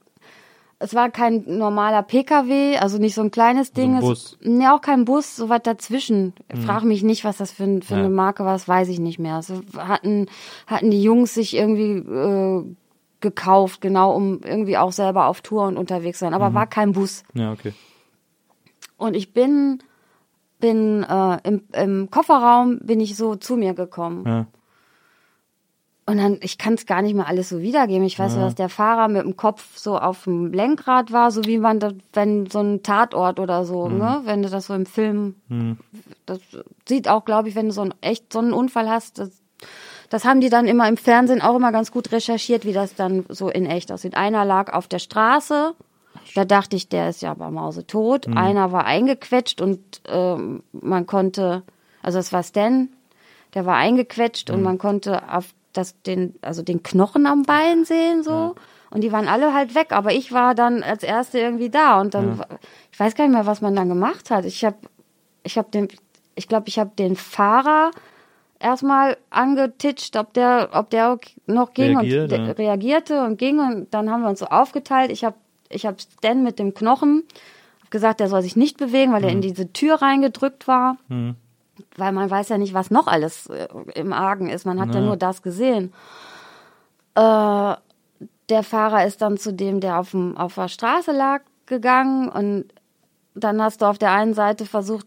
es 0.80 0.94
war 0.94 1.10
kein 1.10 1.44
normaler 1.46 2.02
PKW, 2.02 2.76
also 2.78 2.98
nicht 2.98 3.14
so 3.14 3.22
ein 3.22 3.30
kleines 3.30 3.72
Ding. 3.72 3.96
ein 3.96 4.00
Bus. 4.00 4.38
Es, 4.40 4.46
nee, 4.48 4.66
auch 4.68 4.80
kein 4.80 5.04
Bus, 5.04 5.34
so 5.36 5.48
was 5.48 5.62
dazwischen. 5.62 6.34
Frag 6.64 6.84
mich 6.84 7.02
nicht, 7.02 7.24
was 7.24 7.38
das 7.38 7.50
für, 7.50 7.80
für 7.82 7.94
Ja. 7.94 7.98
eine 8.00 8.10
Marke 8.10 8.44
war, 8.44 8.52
das 8.52 8.68
weiß 8.68 8.88
ich 8.88 9.00
nicht 9.00 9.18
mehr. 9.18 9.34
Also 9.34 9.60
hatten, 9.76 10.26
hatten 10.66 10.90
die 10.90 11.02
Jungs 11.02 11.34
sich 11.34 11.56
irgendwie 11.56 11.96
äh, 11.98 12.64
gekauft, 13.20 13.80
genau, 13.80 14.14
um 14.14 14.40
irgendwie 14.44 14.76
auch 14.78 14.92
selber 14.92 15.26
auf 15.26 15.40
Tour 15.40 15.66
und 15.66 15.76
unterwegs 15.76 16.18
zu 16.20 16.24
sein. 16.24 16.34
Aber 16.34 16.54
war 16.54 16.66
kein 16.68 16.92
Bus. 16.92 17.24
Ja, 17.34 17.50
okay. 17.52 17.72
Und 18.96 19.14
ich 19.16 19.32
bin, 19.32 19.82
bin 20.60 21.02
äh, 21.02 21.38
im, 21.42 21.62
im 21.72 22.10
Kofferraum 22.10 22.78
bin 22.80 23.00
ich 23.00 23.16
so 23.16 23.34
zu 23.36 23.56
mir 23.56 23.74
gekommen. 23.74 24.24
Ja. 24.26 24.46
Und 26.08 26.16
dann, 26.16 26.38
ich 26.40 26.56
kann 26.56 26.72
es 26.72 26.86
gar 26.86 27.02
nicht 27.02 27.14
mehr 27.14 27.26
alles 27.26 27.50
so 27.50 27.60
wiedergeben. 27.60 28.02
Ich 28.02 28.18
weiß, 28.18 28.34
dass 28.36 28.54
der 28.54 28.70
Fahrer 28.70 29.08
mit 29.08 29.24
dem 29.24 29.36
Kopf 29.36 29.76
so 29.76 29.98
auf 29.98 30.24
dem 30.24 30.54
Lenkrad 30.54 31.12
war, 31.12 31.30
so 31.30 31.44
wie 31.44 31.58
man 31.58 31.80
das, 31.80 31.92
wenn 32.14 32.46
so 32.46 32.60
ein 32.60 32.82
Tatort 32.82 33.38
oder 33.38 33.66
so, 33.66 33.90
ne, 33.90 34.22
wenn 34.24 34.42
du 34.42 34.48
das 34.48 34.68
so 34.68 34.74
im 34.74 34.86
Film, 34.86 35.34
das 36.24 36.38
sieht 36.88 37.08
auch, 37.08 37.26
glaube 37.26 37.50
ich, 37.50 37.54
wenn 37.56 37.66
du 37.66 37.72
so 37.72 37.82
einen 37.82 37.92
echt 38.00 38.32
so 38.32 38.38
einen 38.38 38.54
Unfall 38.54 38.88
hast, 38.88 39.18
das, 39.18 39.42
das 40.08 40.24
haben 40.24 40.40
die 40.40 40.48
dann 40.48 40.66
immer 40.66 40.88
im 40.88 40.96
Fernsehen 40.96 41.42
auch 41.42 41.56
immer 41.56 41.72
ganz 41.72 41.92
gut 41.92 42.10
recherchiert, 42.10 42.64
wie 42.64 42.72
das 42.72 42.94
dann 42.94 43.26
so 43.28 43.50
in 43.50 43.66
echt 43.66 43.92
aussieht. 43.92 44.16
Einer 44.16 44.46
lag 44.46 44.72
auf 44.72 44.88
der 44.88 45.00
Straße, 45.00 45.74
da 46.34 46.44
dachte 46.46 46.74
ich, 46.74 46.88
der 46.88 47.10
ist 47.10 47.20
ja 47.20 47.32
aber 47.32 47.50
mausetot. 47.50 48.28
Einer 48.34 48.72
war 48.72 48.86
eingequetscht 48.86 49.60
und 49.60 50.00
ähm, 50.06 50.62
man 50.72 51.04
konnte, 51.04 51.64
also 52.02 52.18
es 52.18 52.32
war 52.32 52.42
Stan, 52.42 52.88
der 53.52 53.66
war 53.66 53.76
eingequetscht 53.76 54.48
und 54.48 54.62
man 54.62 54.78
konnte 54.78 55.22
auf 55.30 55.52
das 55.72 56.00
den, 56.02 56.34
also 56.42 56.62
den 56.62 56.82
Knochen 56.82 57.26
am 57.26 57.42
Bein 57.42 57.84
sehen 57.84 58.22
so. 58.22 58.54
Und 58.90 59.02
die 59.02 59.12
waren 59.12 59.28
alle 59.28 59.52
halt 59.52 59.74
weg, 59.74 59.92
aber 59.92 60.12
ich 60.12 60.32
war 60.32 60.54
dann 60.54 60.82
als 60.82 61.02
erste 61.02 61.38
irgendwie 61.38 61.68
da 61.68 62.00
und 62.00 62.14
dann, 62.14 62.42
ich 62.90 62.98
weiß 62.98 63.14
gar 63.14 63.24
nicht 63.26 63.34
mehr, 63.34 63.46
was 63.46 63.60
man 63.60 63.76
dann 63.76 63.88
gemacht 63.88 64.30
hat. 64.30 64.46
Ich 64.46 64.64
habe, 64.64 64.76
ich 65.42 65.58
habe 65.58 65.70
den, 65.70 65.88
ich 66.34 66.48
glaube, 66.48 66.68
ich 66.68 66.78
habe 66.78 66.90
den 66.98 67.14
Fahrer 67.14 67.90
erstmal 68.58 69.18
angetitscht, 69.30 70.16
ob 70.16 70.32
der, 70.32 70.70
ob 70.72 70.88
der 70.90 71.18
noch 71.46 71.74
ging 71.74 71.98
Reagiert, 71.98 72.32
und 72.32 72.46
ja. 72.46 72.52
reagierte 72.52 73.24
und 73.24 73.38
ging 73.38 73.58
und 73.60 73.92
dann 73.92 74.10
haben 74.10 74.22
wir 74.22 74.30
uns 74.30 74.38
so 74.38 74.46
aufgeteilt. 74.46 75.10
Ich 75.10 75.22
habe, 75.22 75.36
ich 75.68 75.84
habe 75.84 75.98
Stan 76.00 76.42
mit 76.42 76.58
dem 76.58 76.72
Knochen 76.72 77.24
gesagt, 77.90 78.20
der 78.20 78.28
soll 78.28 78.42
sich 78.42 78.56
nicht 78.56 78.78
bewegen, 78.78 79.12
weil 79.12 79.22
er 79.22 79.30
Mhm. 79.30 79.36
in 79.36 79.42
diese 79.42 79.72
Tür 79.72 80.00
reingedrückt 80.02 80.66
war 80.66 80.96
weil 81.96 82.12
man 82.12 82.30
weiß 82.30 82.48
ja 82.48 82.58
nicht, 82.58 82.74
was 82.74 82.90
noch 82.90 83.06
alles 83.06 83.46
äh, 83.46 83.68
im 83.94 84.12
Argen 84.12 84.48
ist. 84.48 84.66
Man 84.66 84.80
hat 84.80 84.94
ja 84.94 85.00
nur 85.00 85.16
das 85.16 85.42
gesehen. 85.42 85.92
Äh, 87.14 87.74
der 88.48 88.62
Fahrer 88.62 89.06
ist 89.06 89.20
dann 89.22 89.36
zu 89.36 89.52
dem, 89.52 89.80
der 89.80 89.98
auf, 89.98 90.12
dem, 90.12 90.36
auf 90.36 90.54
der 90.54 90.68
Straße 90.68 91.12
lag, 91.12 91.42
gegangen 91.66 92.28
und 92.28 92.66
dann 93.34 93.62
hast 93.62 93.82
du 93.82 93.86
auf 93.86 93.98
der 93.98 94.12
einen 94.12 94.34
Seite 94.34 94.66
versucht, 94.66 95.06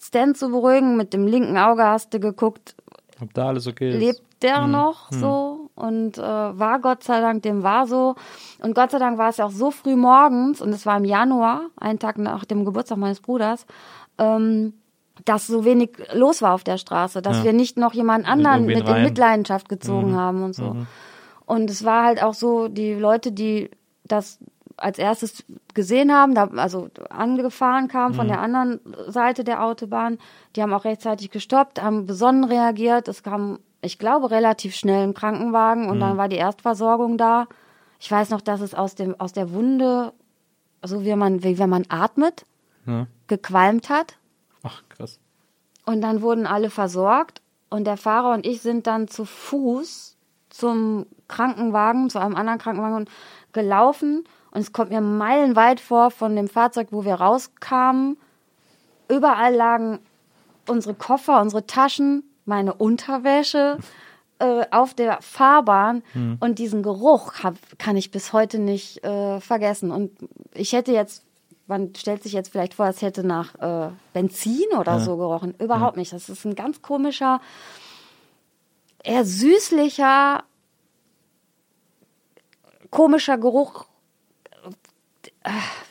Stan 0.00 0.34
zu 0.34 0.50
beruhigen. 0.50 0.96
Mit 0.96 1.12
dem 1.12 1.26
linken 1.26 1.56
Auge 1.56 1.84
hast 1.84 2.12
du 2.14 2.20
geguckt, 2.20 2.74
Ob 3.20 3.32
da 3.34 3.48
alles 3.48 3.66
okay 3.66 3.90
ist? 3.90 3.98
lebt 3.98 4.22
der 4.42 4.66
noch 4.66 5.10
so 5.12 5.70
und 5.74 6.16
äh, 6.16 6.22
war 6.22 6.80
Gott 6.80 7.04
sei 7.04 7.20
Dank, 7.20 7.42
dem 7.42 7.62
war 7.62 7.86
so. 7.86 8.14
Und 8.62 8.74
Gott 8.74 8.90
sei 8.90 8.98
Dank 8.98 9.18
war 9.18 9.28
es 9.28 9.36
ja 9.36 9.46
auch 9.46 9.50
so 9.50 9.70
früh 9.70 9.96
morgens 9.96 10.60
und 10.60 10.70
es 10.70 10.86
war 10.86 10.96
im 10.96 11.04
Januar, 11.04 11.66
einen 11.76 11.98
Tag 11.98 12.18
nach 12.18 12.44
dem 12.44 12.64
Geburtstag 12.64 12.98
meines 12.98 13.20
Bruders, 13.20 13.66
ähm, 14.18 14.74
dass 15.24 15.46
so 15.46 15.64
wenig 15.64 15.90
los 16.12 16.42
war 16.42 16.54
auf 16.54 16.64
der 16.64 16.78
Straße, 16.78 17.22
dass 17.22 17.38
Ja. 17.38 17.44
wir 17.44 17.52
nicht 17.52 17.76
noch 17.76 17.92
jemand 17.94 18.26
anderen 18.28 18.66
mit 18.66 18.76
in 18.80 18.86
rein. 18.86 19.02
Mitleidenschaft 19.04 19.68
gezogen 19.68 20.14
haben 20.16 20.42
und 20.42 20.54
so. 20.54 20.76
Und 21.46 21.68
es 21.70 21.84
war 21.84 22.04
halt 22.04 22.22
auch 22.22 22.34
so, 22.34 22.68
die 22.68 22.94
Leute, 22.94 23.32
die 23.32 23.70
das 24.04 24.38
als 24.76 24.98
erstes 24.98 25.44
gesehen 25.74 26.10
haben, 26.12 26.34
da, 26.34 26.44
also 26.56 26.88
angefahren 27.10 27.88
kamen 27.88 28.14
von 28.14 28.28
der 28.28 28.40
anderen 28.40 28.80
Seite 29.08 29.44
der 29.44 29.62
Autobahn, 29.62 30.18
die 30.56 30.62
haben 30.62 30.72
auch 30.72 30.84
rechtzeitig 30.84 31.30
gestoppt, 31.30 31.82
haben 31.82 32.06
besonnen 32.06 32.44
reagiert. 32.44 33.06
Es 33.08 33.22
kam, 33.22 33.58
ich 33.82 33.98
glaube, 33.98 34.30
relativ 34.30 34.74
schnell 34.74 35.02
ein 35.06 35.12
Krankenwagen 35.14 35.88
und 35.90 36.00
dann 36.00 36.16
war 36.16 36.28
die 36.28 36.36
Erstversorgung 36.36 37.18
da. 37.18 37.46
Ich 37.98 38.10
weiß 38.10 38.30
noch, 38.30 38.40
dass 38.40 38.62
es 38.62 38.74
aus 38.74 38.94
dem 38.94 39.14
aus 39.20 39.32
der 39.34 39.52
Wunde, 39.52 40.12
so 40.82 41.04
wie 41.04 41.14
man 41.14 41.42
wie 41.44 41.58
wenn 41.58 41.68
man 41.68 41.84
atmet, 41.90 42.46
Ja. 42.86 43.06
gequalmt 43.26 43.90
hat. 43.90 44.16
Und 45.86 46.00
dann 46.00 46.22
wurden 46.22 46.46
alle 46.46 46.70
versorgt 46.70 47.40
und 47.68 47.84
der 47.84 47.96
Fahrer 47.96 48.34
und 48.34 48.46
ich 48.46 48.60
sind 48.60 48.86
dann 48.86 49.08
zu 49.08 49.24
Fuß 49.24 50.16
zum 50.50 51.06
Krankenwagen, 51.28 52.10
zu 52.10 52.18
einem 52.18 52.36
anderen 52.36 52.58
Krankenwagen 52.58 53.08
gelaufen. 53.52 54.24
Und 54.50 54.60
es 54.60 54.72
kommt 54.72 54.90
mir 54.90 55.00
meilenweit 55.00 55.80
vor 55.80 56.10
von 56.10 56.34
dem 56.36 56.48
Fahrzeug, 56.48 56.88
wo 56.90 57.04
wir 57.04 57.14
rauskamen. 57.14 58.16
Überall 59.08 59.54
lagen 59.54 60.00
unsere 60.68 60.94
Koffer, 60.94 61.40
unsere 61.40 61.66
Taschen, 61.66 62.24
meine 62.44 62.74
Unterwäsche 62.74 63.78
äh, 64.40 64.64
auf 64.70 64.94
der 64.94 65.18
Fahrbahn. 65.20 66.02
Und 66.40 66.58
diesen 66.58 66.82
Geruch 66.82 67.34
hab, 67.42 67.54
kann 67.78 67.96
ich 67.96 68.10
bis 68.10 68.32
heute 68.32 68.58
nicht 68.58 69.04
äh, 69.04 69.40
vergessen. 69.40 69.92
Und 69.92 70.10
ich 70.54 70.72
hätte 70.72 70.92
jetzt, 70.92 71.24
man 71.70 71.94
stellt 71.94 72.22
sich 72.22 72.32
jetzt 72.34 72.50
vielleicht 72.50 72.74
vor, 72.74 72.86
es 72.86 73.00
hätte 73.00 73.24
nach 73.24 73.54
äh, 73.54 73.90
Benzin 74.12 74.66
oder 74.78 75.00
so 75.00 75.16
gerochen. 75.16 75.54
Überhaupt 75.58 75.96
nicht. 75.96 76.12
Das 76.12 76.28
ist 76.28 76.44
ein 76.44 76.54
ganz 76.54 76.82
komischer, 76.82 77.40
eher 79.02 79.24
süßlicher, 79.24 80.42
komischer 82.90 83.38
Geruch, 83.38 83.86
äh, 85.44 85.50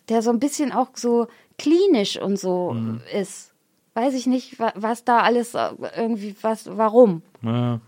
der 0.10 0.22
so 0.22 0.30
ein 0.30 0.40
bisschen 0.40 0.72
auch 0.72 0.90
so 0.96 1.28
klinisch 1.58 2.20
und 2.22 2.38
so 2.40 2.76
ist. 3.14 3.54
Weiß 3.94 4.14
ich 4.14 4.28
nicht, 4.28 4.60
wa- 4.60 4.74
was 4.76 5.04
da 5.04 5.22
alles 5.22 5.56
äh, 5.56 5.70
irgendwie, 5.98 6.36
was, 6.42 6.70
warum. 6.78 7.22
Ja. 7.42 7.80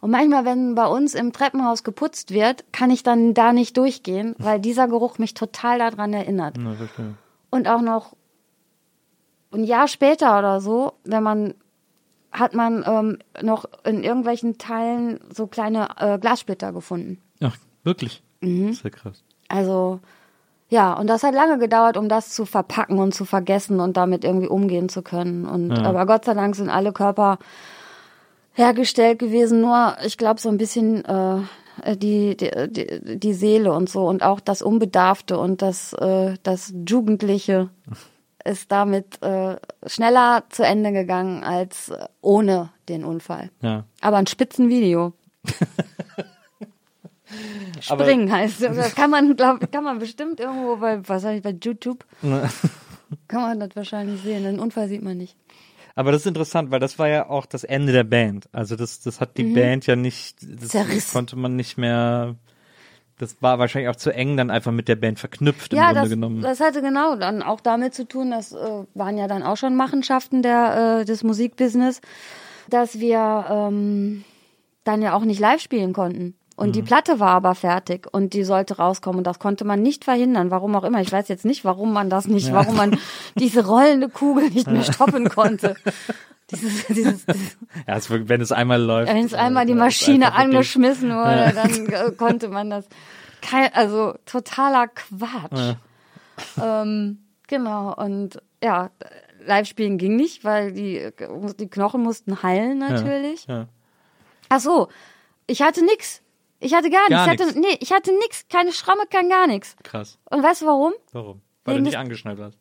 Und 0.00 0.10
manchmal, 0.12 0.44
wenn 0.44 0.76
bei 0.76 0.86
uns 0.86 1.14
im 1.14 1.32
Treppenhaus 1.32 1.82
geputzt 1.82 2.30
wird, 2.30 2.64
kann 2.72 2.90
ich 2.90 3.02
dann 3.02 3.34
da 3.34 3.52
nicht 3.52 3.76
durchgehen, 3.76 4.36
weil 4.38 4.60
dieser 4.60 4.86
Geruch 4.86 5.18
mich 5.18 5.34
total 5.34 5.78
daran 5.80 6.12
erinnert. 6.12 6.54
Na, 6.56 6.74
verstehe. 6.74 7.14
Und 7.50 7.68
auch 7.68 7.80
noch 7.80 8.14
ein 9.52 9.64
Jahr 9.64 9.88
später 9.88 10.38
oder 10.38 10.60
so, 10.60 10.92
wenn 11.04 11.22
man 11.22 11.54
hat 12.30 12.52
man 12.52 12.84
ähm, 12.86 13.18
noch 13.42 13.64
in 13.84 14.04
irgendwelchen 14.04 14.58
Teilen 14.58 15.18
so 15.34 15.46
kleine 15.46 15.88
äh, 15.96 16.18
Glassplitter 16.18 16.72
gefunden. 16.72 17.22
Ach, 17.40 17.56
wirklich? 17.84 18.22
Mhm. 18.40 18.68
Ist 18.68 18.84
ja 18.84 18.90
krass. 18.90 19.24
Also 19.48 20.00
ja, 20.68 20.92
und 20.92 21.06
das 21.06 21.22
hat 21.22 21.34
lange 21.34 21.58
gedauert, 21.58 21.96
um 21.96 22.10
das 22.10 22.28
zu 22.28 22.44
verpacken 22.44 22.98
und 22.98 23.14
zu 23.14 23.24
vergessen 23.24 23.80
und 23.80 23.96
damit 23.96 24.24
irgendwie 24.24 24.48
umgehen 24.48 24.90
zu 24.90 25.00
können. 25.00 25.46
Und 25.46 25.70
Ja. 25.70 25.84
aber 25.84 26.04
Gott 26.04 26.26
sei 26.26 26.34
Dank 26.34 26.54
sind 26.54 26.68
alle 26.68 26.92
Körper 26.92 27.38
hergestellt 28.52 29.18
gewesen. 29.18 29.62
Nur 29.62 29.96
ich 30.04 30.18
glaube 30.18 30.40
so 30.40 30.50
ein 30.50 30.58
bisschen 30.58 31.04
äh, 31.06 31.40
die, 31.96 32.36
die 32.36 32.50
die 32.70 33.18
die 33.18 33.34
Seele 33.34 33.72
und 33.72 33.88
so 33.88 34.06
und 34.06 34.22
auch 34.22 34.40
das 34.40 34.62
Unbedarfte 34.62 35.38
und 35.38 35.62
das 35.62 35.92
äh, 35.94 36.34
das 36.42 36.72
Jugendliche 36.88 37.70
ist 38.44 38.70
damit 38.72 39.20
äh, 39.22 39.56
schneller 39.86 40.44
zu 40.48 40.62
Ende 40.64 40.92
gegangen 40.92 41.42
als 41.44 41.88
äh, 41.90 42.06
ohne 42.20 42.70
den 42.88 43.04
Unfall. 43.04 43.50
Ja. 43.62 43.84
Aber 44.00 44.16
ein 44.16 44.26
Spitzenvideo. 44.26 45.12
Aber- 47.88 48.04
Springen 48.04 48.32
heißt 48.32 48.62
es. 48.62 48.76
Das 48.76 48.94
kann 48.94 49.10
man, 49.10 49.36
glaub, 49.36 49.70
kann 49.70 49.84
man 49.84 49.98
bestimmt 49.98 50.40
irgendwo 50.40 50.76
bei, 50.76 51.06
was 51.06 51.24
ich, 51.24 51.42
bei 51.42 51.50
YouTube, 51.62 52.04
kann 53.28 53.42
man 53.42 53.60
das 53.60 53.70
wahrscheinlich 53.74 54.22
sehen. 54.22 54.44
Den 54.44 54.58
Unfall 54.58 54.88
sieht 54.88 55.02
man 55.02 55.18
nicht. 55.18 55.36
Aber 55.98 56.12
das 56.12 56.20
ist 56.22 56.26
interessant, 56.28 56.70
weil 56.70 56.78
das 56.78 56.96
war 57.00 57.08
ja 57.08 57.28
auch 57.28 57.44
das 57.44 57.64
Ende 57.64 57.92
der 57.92 58.04
Band. 58.04 58.48
Also 58.52 58.76
das, 58.76 59.00
das 59.00 59.20
hat 59.20 59.36
die 59.36 59.42
Band 59.52 59.84
ja 59.88 59.96
nicht, 59.96 60.36
das 60.42 60.68
Zerriss. 60.68 61.12
konnte 61.12 61.34
man 61.34 61.56
nicht 61.56 61.76
mehr, 61.76 62.36
Das 63.18 63.42
war 63.42 63.58
wahrscheinlich 63.58 63.88
auch 63.88 63.96
zu 63.96 64.14
eng 64.14 64.36
dann 64.36 64.48
einfach 64.48 64.70
mit 64.70 64.86
der 64.86 64.94
Band 64.94 65.18
verknüpft 65.18 65.72
im 65.72 65.78
Ja, 65.78 65.86
Grunde 65.86 66.00
das, 66.02 66.10
genommen. 66.10 66.40
das 66.40 66.60
hatte 66.60 66.82
genau 66.82 67.16
dann 67.16 67.42
auch 67.42 67.60
damit 67.60 67.94
zu 67.94 68.06
tun, 68.06 68.30
das 68.30 68.52
äh, 68.52 68.84
waren 68.94 69.18
ja 69.18 69.26
dann 69.26 69.42
auch 69.42 69.56
schon 69.56 69.74
Machenschaften 69.74 70.40
der, 70.42 71.00
äh, 71.00 71.04
des 71.04 71.24
Musikbusiness, 71.24 72.00
dass 72.70 73.00
wir 73.00 73.46
ähm, 73.50 74.22
dann 74.84 75.02
ja 75.02 75.14
auch 75.14 75.24
nicht 75.24 75.40
live 75.40 75.60
spielen 75.60 75.92
konnten. 75.92 76.37
Und 76.58 76.70
Mhm. 76.70 76.72
die 76.72 76.82
Platte 76.82 77.20
war 77.20 77.30
aber 77.30 77.54
fertig 77.54 78.08
und 78.10 78.34
die 78.34 78.42
sollte 78.42 78.78
rauskommen 78.78 79.18
und 79.18 79.26
das 79.28 79.38
konnte 79.38 79.64
man 79.64 79.80
nicht 79.80 80.04
verhindern, 80.04 80.50
warum 80.50 80.74
auch 80.74 80.82
immer. 80.82 81.00
Ich 81.00 81.12
weiß 81.12 81.28
jetzt 81.28 81.44
nicht, 81.44 81.64
warum 81.64 81.92
man 81.92 82.10
das 82.10 82.26
nicht, 82.26 82.52
warum 82.52 82.74
man 82.76 82.98
diese 83.38 83.64
rollende 83.64 84.08
Kugel 84.08 84.50
nicht 84.50 84.66
mehr 84.66 84.82
stoppen 84.82 85.28
konnte. 85.28 85.76
Dieses, 86.50 86.86
dieses, 86.86 87.26
ja, 87.86 87.96
es, 87.96 88.08
wenn 88.08 88.40
es 88.40 88.52
einmal 88.52 88.80
läuft. 88.80 89.12
wenn 89.12 89.22
es 89.22 89.34
einmal 89.34 89.66
die 89.66 89.72
äh, 89.72 89.76
Maschine 89.76 90.32
angeschmissen 90.32 91.10
wurde, 91.10 91.52
dann 91.54 91.86
äh, 91.88 92.10
konnte 92.12 92.48
man 92.48 92.70
das. 92.70 92.86
Kein, 93.42 93.70
also 93.74 94.14
totaler 94.24 94.88
Quatsch. 94.88 95.76
Ähm, 96.58 97.18
genau, 97.48 97.94
und 97.94 98.40
ja, 98.64 98.88
live 99.44 99.66
spielen 99.68 99.98
ging 99.98 100.16
nicht, 100.16 100.42
weil 100.42 100.72
die, 100.72 101.10
die 101.60 101.68
Knochen 101.68 102.02
mussten 102.02 102.42
heilen 102.42 102.78
natürlich. 102.78 103.44
Ja. 103.46 103.66
Ach 104.48 104.60
so, 104.60 104.88
ich 105.46 105.60
hatte 105.60 105.84
nix. 105.84 106.22
Ich 106.60 106.74
hatte 106.74 106.90
gar, 106.90 107.08
Gar 107.08 107.26
nichts. 107.28 107.40
Ich 107.42 107.48
hatte, 107.48 107.58
nix. 107.60 107.68
nee, 107.70 107.78
ich 107.80 107.92
hatte 107.92 108.12
nix, 108.18 108.48
keine 108.48 108.72
Schramme, 108.72 109.02
kein 109.08 109.28
gar 109.28 109.46
nichts. 109.46 109.76
Krass. 109.82 110.18
Und 110.24 110.42
weißt 110.42 110.62
du 110.62 110.66
warum? 110.66 110.92
Warum? 111.12 111.40
Weil 111.64 111.74
Wegen 111.76 111.84
du 111.84 111.90
nicht 111.90 111.98
angeschnallt 111.98 112.38
warst. 112.38 112.58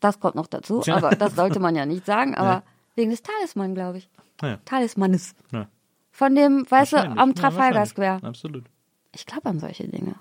Das 0.00 0.20
kommt 0.20 0.34
noch 0.34 0.46
dazu, 0.46 0.82
aber 0.88 1.10
das 1.10 1.34
sollte 1.34 1.60
man 1.60 1.74
ja 1.74 1.86
nicht 1.86 2.04
sagen, 2.04 2.34
aber 2.36 2.62
wegen 2.94 3.10
des 3.10 3.22
Talisman, 3.22 3.74
glaube 3.74 3.98
ich. 3.98 4.08
Ja. 4.42 4.58
Talismanes. 4.64 5.34
Ja. 5.50 5.68
Von 6.10 6.34
dem, 6.34 6.70
weißt 6.70 6.92
du, 6.92 6.96
am 6.98 7.30
Ja, 7.30 7.34
Trafalgar. 7.34 7.86
Square. 7.86 8.20
Absolut. 8.22 8.64
Ich 9.12 9.26
glaube 9.26 9.48
an 9.48 9.58
solche 9.58 9.88
Dinge. 9.88 10.14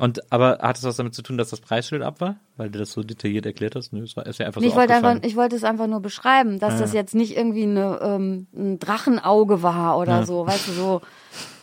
Und 0.00 0.32
aber 0.32 0.58
hat 0.62 0.78
es 0.78 0.84
was 0.84 0.96
damit 0.96 1.14
zu 1.14 1.22
tun, 1.22 1.36
dass 1.36 1.50
das 1.50 1.60
Preisschild 1.60 2.02
ab 2.02 2.20
war? 2.20 2.36
Weil 2.56 2.70
du 2.70 2.78
das 2.78 2.92
so 2.92 3.02
detailliert 3.02 3.44
erklärt 3.44 3.76
hast? 3.76 3.92
Nö, 3.92 4.02
es 4.02 4.16
war 4.16 4.24
ist 4.26 4.38
ja 4.38 4.46
einfach 4.46 4.60
Nee, 4.60 4.68
so 4.68 4.72
ich 4.72 4.76
wollte 4.78 4.94
einfach, 4.94 5.16
ich 5.22 5.36
wollte 5.36 5.56
es 5.56 5.62
einfach 5.64 5.86
nur 5.86 6.00
beschreiben, 6.00 6.58
dass 6.58 6.78
das 6.78 6.92
jetzt 6.94 7.14
nicht 7.14 7.36
irgendwie 7.36 7.64
eine, 7.64 7.98
ähm, 8.02 8.46
ein 8.54 8.78
Drachenauge 8.78 9.62
war 9.62 9.98
oder 9.98 10.20
Ja. 10.20 10.26
so, 10.26 10.46
weißt 10.46 10.68
du, 10.68 10.72
so 10.72 11.00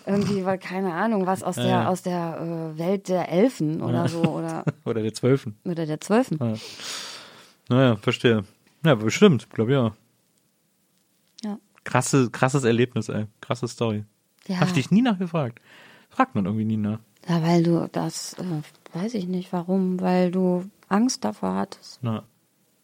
irgendwie, 0.06 0.46
weil 0.46 0.58
keine 0.60 0.94
Ahnung, 0.94 1.26
was 1.26 1.42
aus 1.44 1.56
der 1.56 1.66
ja. 1.66 1.88
aus 1.90 2.04
der 2.04 2.74
äh, 2.76 2.78
Welt 2.80 3.10
der 3.10 3.30
Elfen 3.30 3.82
oder 3.82 4.08
so 4.08 4.22
oder 4.22 4.64
Oder 4.86 5.02
der 5.02 5.14
Zwölfen. 5.14 5.58
oder 5.66 5.86
der 5.86 6.00
Zwölfen. 6.00 6.40
Naja, 7.70 7.96
verstehe. 7.98 8.44
Ja, 8.86 8.96
bestimmt, 8.96 9.50
glaube 9.50 9.74
ja. 9.74 9.96
Ja. 11.44 11.58
Krasse, 11.84 12.30
krasses 12.32 12.64
Erlebnis, 12.64 13.10
ey. 13.10 13.26
Krasse 13.42 13.68
Story. 13.68 14.06
Ja. 14.48 14.60
Hab 14.60 14.68
ich 14.68 14.74
dich 14.74 14.92
nie 14.92 15.02
nachgefragt. 15.02 15.60
Fragt 16.10 16.36
man 16.36 16.46
irgendwie 16.46 16.66
nie 16.66 16.78
nach. 16.78 17.00
Ja, 17.28 17.44
weil 17.44 17.64
du 17.64 17.90
das, 17.92 18.34
äh, 18.34 18.98
weiß 18.98 19.14
ich 19.14 19.28
nicht, 19.28 19.52
warum, 19.54 20.00
weil 20.00 20.32
du 20.32 20.70
Angst 20.88 21.26
davor 21.26 21.56
hattest. 21.56 22.00
Na, 22.02 22.24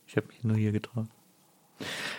ich 0.08 0.18
habe 0.18 0.28
mich 0.28 0.44
nur 0.44 0.58
hier 0.58 0.72
getraut. 0.72 1.08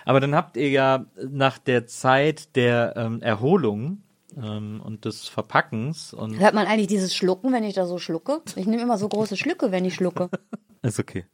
Aber 0.04 0.20
dann 0.20 0.34
habt 0.34 0.56
ihr 0.56 0.68
ja 0.68 1.06
nach 1.16 1.58
der 1.58 1.86
Zeit 1.86 2.56
der 2.56 2.94
ähm, 2.96 3.22
Erholung 3.22 4.02
ähm, 4.36 4.80
und 4.84 5.04
des 5.04 5.28
Verpackens 5.28 6.12
und 6.12 6.38
Hört 6.38 6.54
man 6.54 6.66
eigentlich 6.66 6.88
dieses 6.88 7.14
Schlucken, 7.14 7.52
wenn 7.52 7.64
ich 7.64 7.74
da 7.74 7.86
so 7.86 7.98
schlucke? 7.98 8.42
Ich 8.56 8.66
nehme 8.66 8.82
immer 8.82 8.98
so 8.98 9.08
große 9.08 9.36
Schlücke, 9.36 9.70
wenn 9.70 9.84
ich 9.84 9.94
schlucke. 9.94 10.28
Ist 10.82 10.98
okay. 10.98 11.24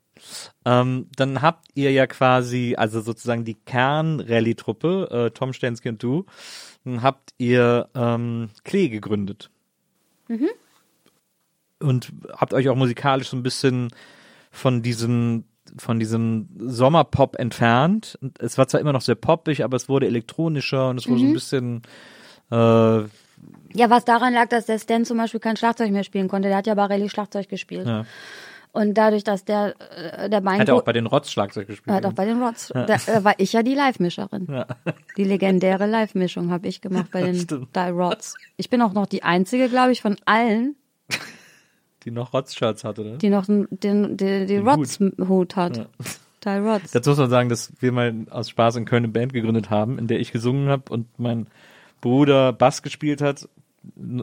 Ähm, 0.65 1.09
dann 1.17 1.41
habt 1.41 1.67
ihr 1.75 1.93
ja 1.93 2.07
quasi, 2.07 2.75
also 2.77 3.01
sozusagen 3.01 3.45
die 3.45 3.55
Kern-Rallye-Truppe, 3.55 5.09
äh, 5.11 5.31
Tom 5.31 5.53
Stensky 5.53 5.89
und 5.89 6.03
du, 6.03 6.27
dann 6.85 7.03
habt 7.03 7.33
ihr 7.39 7.89
ähm, 7.95 8.51
Klee 8.65 8.91
gegründet. 8.91 9.51
Und 11.81 12.12
habt 12.32 12.55
euch 12.55 12.69
auch 12.69 12.77
musikalisch 12.77 13.28
so 13.28 13.36
ein 13.36 13.43
bisschen 13.43 13.89
von 14.51 14.82
diesem 14.82 15.44
von 15.78 16.01
diesem 16.01 16.48
Sommerpop 16.59 17.36
entfernt. 17.36 18.19
Es 18.39 18.59
war 18.59 18.66
zwar 18.66 18.81
immer 18.81 18.93
noch 18.93 19.02
sehr 19.02 19.15
poppig, 19.15 19.62
aber 19.62 19.77
es 19.77 19.89
wurde 19.89 20.07
elektronischer 20.07 20.89
und 20.90 20.98
es 20.98 21.09
wurde 21.09 21.20
so 21.20 21.27
ein 21.27 21.32
bisschen 21.32 21.82
äh, 22.51 22.57
Ja, 22.57 23.89
was 23.89 24.05
daran 24.05 24.35
lag, 24.35 24.48
dass 24.48 24.66
der 24.66 24.78
Stan 24.78 25.05
zum 25.05 25.19
Beispiel 25.19 25.39
kein 25.39 25.57
Schlagzeug 25.57 25.90
mehr 25.93 26.02
spielen 26.05 26.28
konnte. 26.28 26.48
Der 26.48 26.59
hat 26.59 26.66
ja 26.66 26.74
Barelli 26.74 27.09
Schlagzeug 27.09 27.48
gespielt. 27.48 27.86
Ja. 27.86 28.05
Und 28.73 28.94
dadurch, 28.94 29.24
dass 29.24 29.44
der, 29.44 29.74
äh, 29.97 30.31
der 30.31 30.40
Bein 30.40 30.61
hat 30.61 30.69
er 30.69 30.77
auch 30.77 30.82
bei 30.82 30.93
den 30.93 31.07
Rotz 31.07 31.31
Schlagzeug 31.31 31.66
gespielt. 31.66 31.94
hat 31.94 32.07
auch 32.07 32.12
bei 32.12 32.24
den 32.24 32.40
Rods. 32.40 32.69
Da, 32.69 32.85
da 32.85 33.24
war 33.24 33.35
ich 33.39 33.52
ja 33.52 33.65
die 33.65 33.74
Live-Mischerin. 33.74 34.65
Die 35.16 35.24
legendäre 35.24 35.86
Live-Mischung 35.86 36.51
habe 36.51 36.69
ich 36.69 36.81
gemacht 36.81 37.11
bei 37.11 37.23
den. 37.32 37.47
Die 37.47 37.81
Rods. 37.90 38.36
Ich 38.57 38.70
bin 38.70 38.81
auch 38.82 38.93
noch 38.93 39.07
die 39.07 39.24
einzige, 39.24 39.69
glaube 39.69 39.90
ich, 39.90 40.02
von 40.02 40.16
allen, 40.24 40.77
die 42.05 42.10
noch 42.10 42.32
Rotz-Shirts 42.32 42.85
hatte, 42.85 43.02
oder? 43.02 43.16
die 43.18 43.31
noch 43.31 43.47
den, 43.47 43.68
den, 43.70 44.16
den, 44.16 44.47
den 44.47 44.68
Rods-Hut 44.68 45.56
hat. 45.56 45.89
Die 46.44 46.48
Rods. 46.48 46.93
Dazu 46.93 47.10
muss 47.10 47.18
man 47.18 47.31
sagen, 47.31 47.48
dass 47.48 47.72
wir 47.81 47.93
mal 47.93 48.14
aus 48.31 48.48
Spaß 48.51 48.77
in 48.77 48.85
Köln 48.85 49.05
eine 49.05 49.12
Band 49.12 49.32
gegründet 49.32 49.70
haben, 49.70 49.98
in 49.98 50.06
der 50.06 50.20
ich 50.20 50.32
gesungen 50.32 50.68
habe 50.68 50.90
und 50.90 51.06
mein 51.18 51.47
Bruder 52.01 52.52
Bass 52.52 52.82
gespielt 52.82 53.20
hat. 53.20 53.48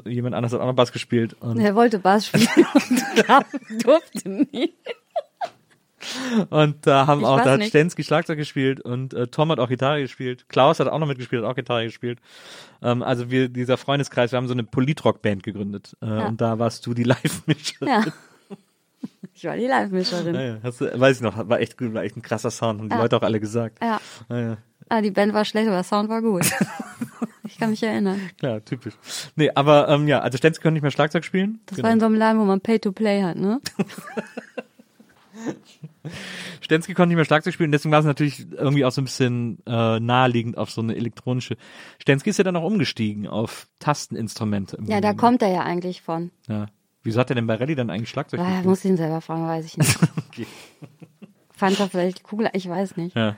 Jemand 0.06 0.36
anderes 0.36 0.54
hat 0.54 0.62
auch 0.62 0.68
noch 0.68 0.76
Bass 0.76 0.92
gespielt. 0.92 1.36
Und, 1.40 1.60
Er 1.60 1.76
wollte 1.76 2.00
Bass 2.00 2.28
spielen 2.28 2.48
und 2.74 3.84
durfte 3.86 4.30
nie. 4.30 4.74
Und 6.50 6.86
da 6.88 7.08
haben 7.08 7.22
Ich 7.22 7.26
auch, 7.28 7.42
da 7.42 7.52
hat 7.52 7.60
nicht. 7.60 7.70
Stensky 7.70 8.04
Schlagzeug 8.04 8.38
gespielt 8.38 8.80
und 8.82 9.14
äh, 9.14 9.28
Tom 9.28 9.52
hat 9.52 9.60
auch 9.60 9.70
Gitarre 9.70 10.02
gespielt. 10.02 10.46
Klaus 10.50 10.80
hat 10.80 10.88
auch 10.88 11.00
noch 11.00 11.08
mitgespielt, 11.08 11.44
hat 11.44 11.52
auch 11.52 11.56
Gitarre 11.56 11.86
gespielt. 11.86 12.20
Ähm, 12.82 13.04
also 13.04 13.30
wir, 13.32 13.50
dieser 13.50 13.78
Freundeskreis, 13.78 14.32
wir 14.32 14.38
haben 14.38 14.48
so 14.48 14.54
eine 14.54 14.64
Politrock-Band 14.64 15.44
gegründet. 15.44 15.96
Äh, 16.02 16.06
Und 16.06 16.42
da 16.42 16.60
warst 16.60 16.86
du 16.86 16.94
die 16.94 17.04
Live-Mischerin. 17.06 17.88
Ja. 17.88 18.04
Ich 19.34 19.46
war 19.46 19.56
die 19.56 19.68
Live-Mischerin. 19.68 20.34
Ja, 20.36 20.42
ja, 20.42 20.58
hast 20.64 20.82
du, 20.82 21.00
weiß 21.00 21.18
ich 21.18 21.22
noch, 21.22 21.48
war 21.50 21.60
echt 21.60 21.76
war 21.94 22.04
echt 22.04 22.18
ein 22.18 22.22
krasser 22.22 22.52
Sound, 22.52 22.80
haben 22.80 22.90
die 22.90 22.96
Ja. 22.96 23.02
Leute 23.02 23.18
auch 23.18 23.22
alle 23.24 23.40
gesagt. 23.40 23.80
Ja. 23.82 24.00
Ja, 24.30 24.40
ja. 24.40 24.58
Ah, 24.90 25.02
die 25.02 25.12
Band 25.12 25.34
war 25.34 25.44
schlecht, 25.46 25.68
aber 25.68 25.76
der 25.78 25.84
Sound 25.84 26.10
war 26.10 26.22
gut. 26.22 26.46
Ich 27.50 27.58
kann 27.60 27.70
mich 27.70 27.82
erinnern. 27.82 28.20
Klar, 28.38 28.64
typisch. 28.64 28.94
Nee, 29.38 29.50
aber 29.56 29.88
ähm, 29.88 30.08
ja, 30.08 30.20
also 30.20 30.38
Stensky 30.38 30.62
konnte 30.62 30.74
nicht 30.74 30.82
mehr 30.82 30.92
Schlagzeug 30.92 31.24
spielen. 31.24 31.60
Das 31.68 31.82
war 31.82 31.92
in 31.92 32.00
so 32.00 32.06
einem 32.06 32.16
Laden, 32.16 32.40
wo 32.42 32.44
man 32.46 32.60
Pay-to-Play 32.60 33.24
hat, 33.24 33.38
ne? 33.38 33.62
Stensky 36.62 36.94
konnte 36.94 37.10
nicht 37.10 37.16
mehr 37.18 37.26
Schlagzeug 37.26 37.54
spielen, 37.54 37.72
deswegen 37.72 37.92
war 37.92 38.00
es 38.00 38.06
natürlich 38.06 38.52
irgendwie 38.52 38.86
auch 38.86 38.92
so 38.92 39.02
ein 39.02 39.06
bisschen 39.06 39.60
äh, 39.66 40.00
naheliegend 40.00 40.58
auf 40.58 40.72
so 40.72 40.82
eine 40.82 40.96
elektronische. 40.96 41.58
Stensky 42.00 42.30
ist 42.30 42.38
ja 42.38 42.44
dann 42.44 42.56
auch 42.56 42.64
umgestiegen 42.64 43.28
auf 43.28 43.68
Tasteninstrumente. 43.80 44.78
Im 44.78 44.86
Ja, 44.86 45.02
da 45.02 45.14
kommt 45.14 45.42
er 45.42 45.50
ja 45.50 45.62
eigentlich 45.64 46.02
von. 46.02 46.32
Ja. 46.48 46.68
Wieso 47.04 47.20
hat 47.20 47.30
er 47.32 47.36
denn 47.36 47.48
bei 47.48 47.56
Rallye 47.56 47.76
dann 47.76 47.90
eigentlich 47.90 48.10
Schlagzeug 48.10 48.40
Ah, 48.42 48.46
gespielt? 48.46 48.66
muss 48.66 48.86
ihn 48.86 48.98
selber 48.98 49.22
fragen, 49.22 49.48
weiß 49.48 49.66
ich 49.66 49.78
nicht. 49.78 49.98
Okay. 50.30 50.46
Fand 51.52 51.80
er 51.80 51.90
vielleicht 51.90 52.22
Kugel, 52.22 52.50
ich 52.54 52.70
weiß 52.70 52.98
nicht. 52.98 53.16
Ja. 53.16 53.36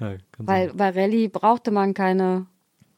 ja 0.00 0.14
Weil 0.38 0.68
sein. 0.68 0.76
bei 0.78 0.90
Rallye 0.90 1.28
brauchte 1.28 1.70
man 1.70 1.92
keine, 1.92 2.46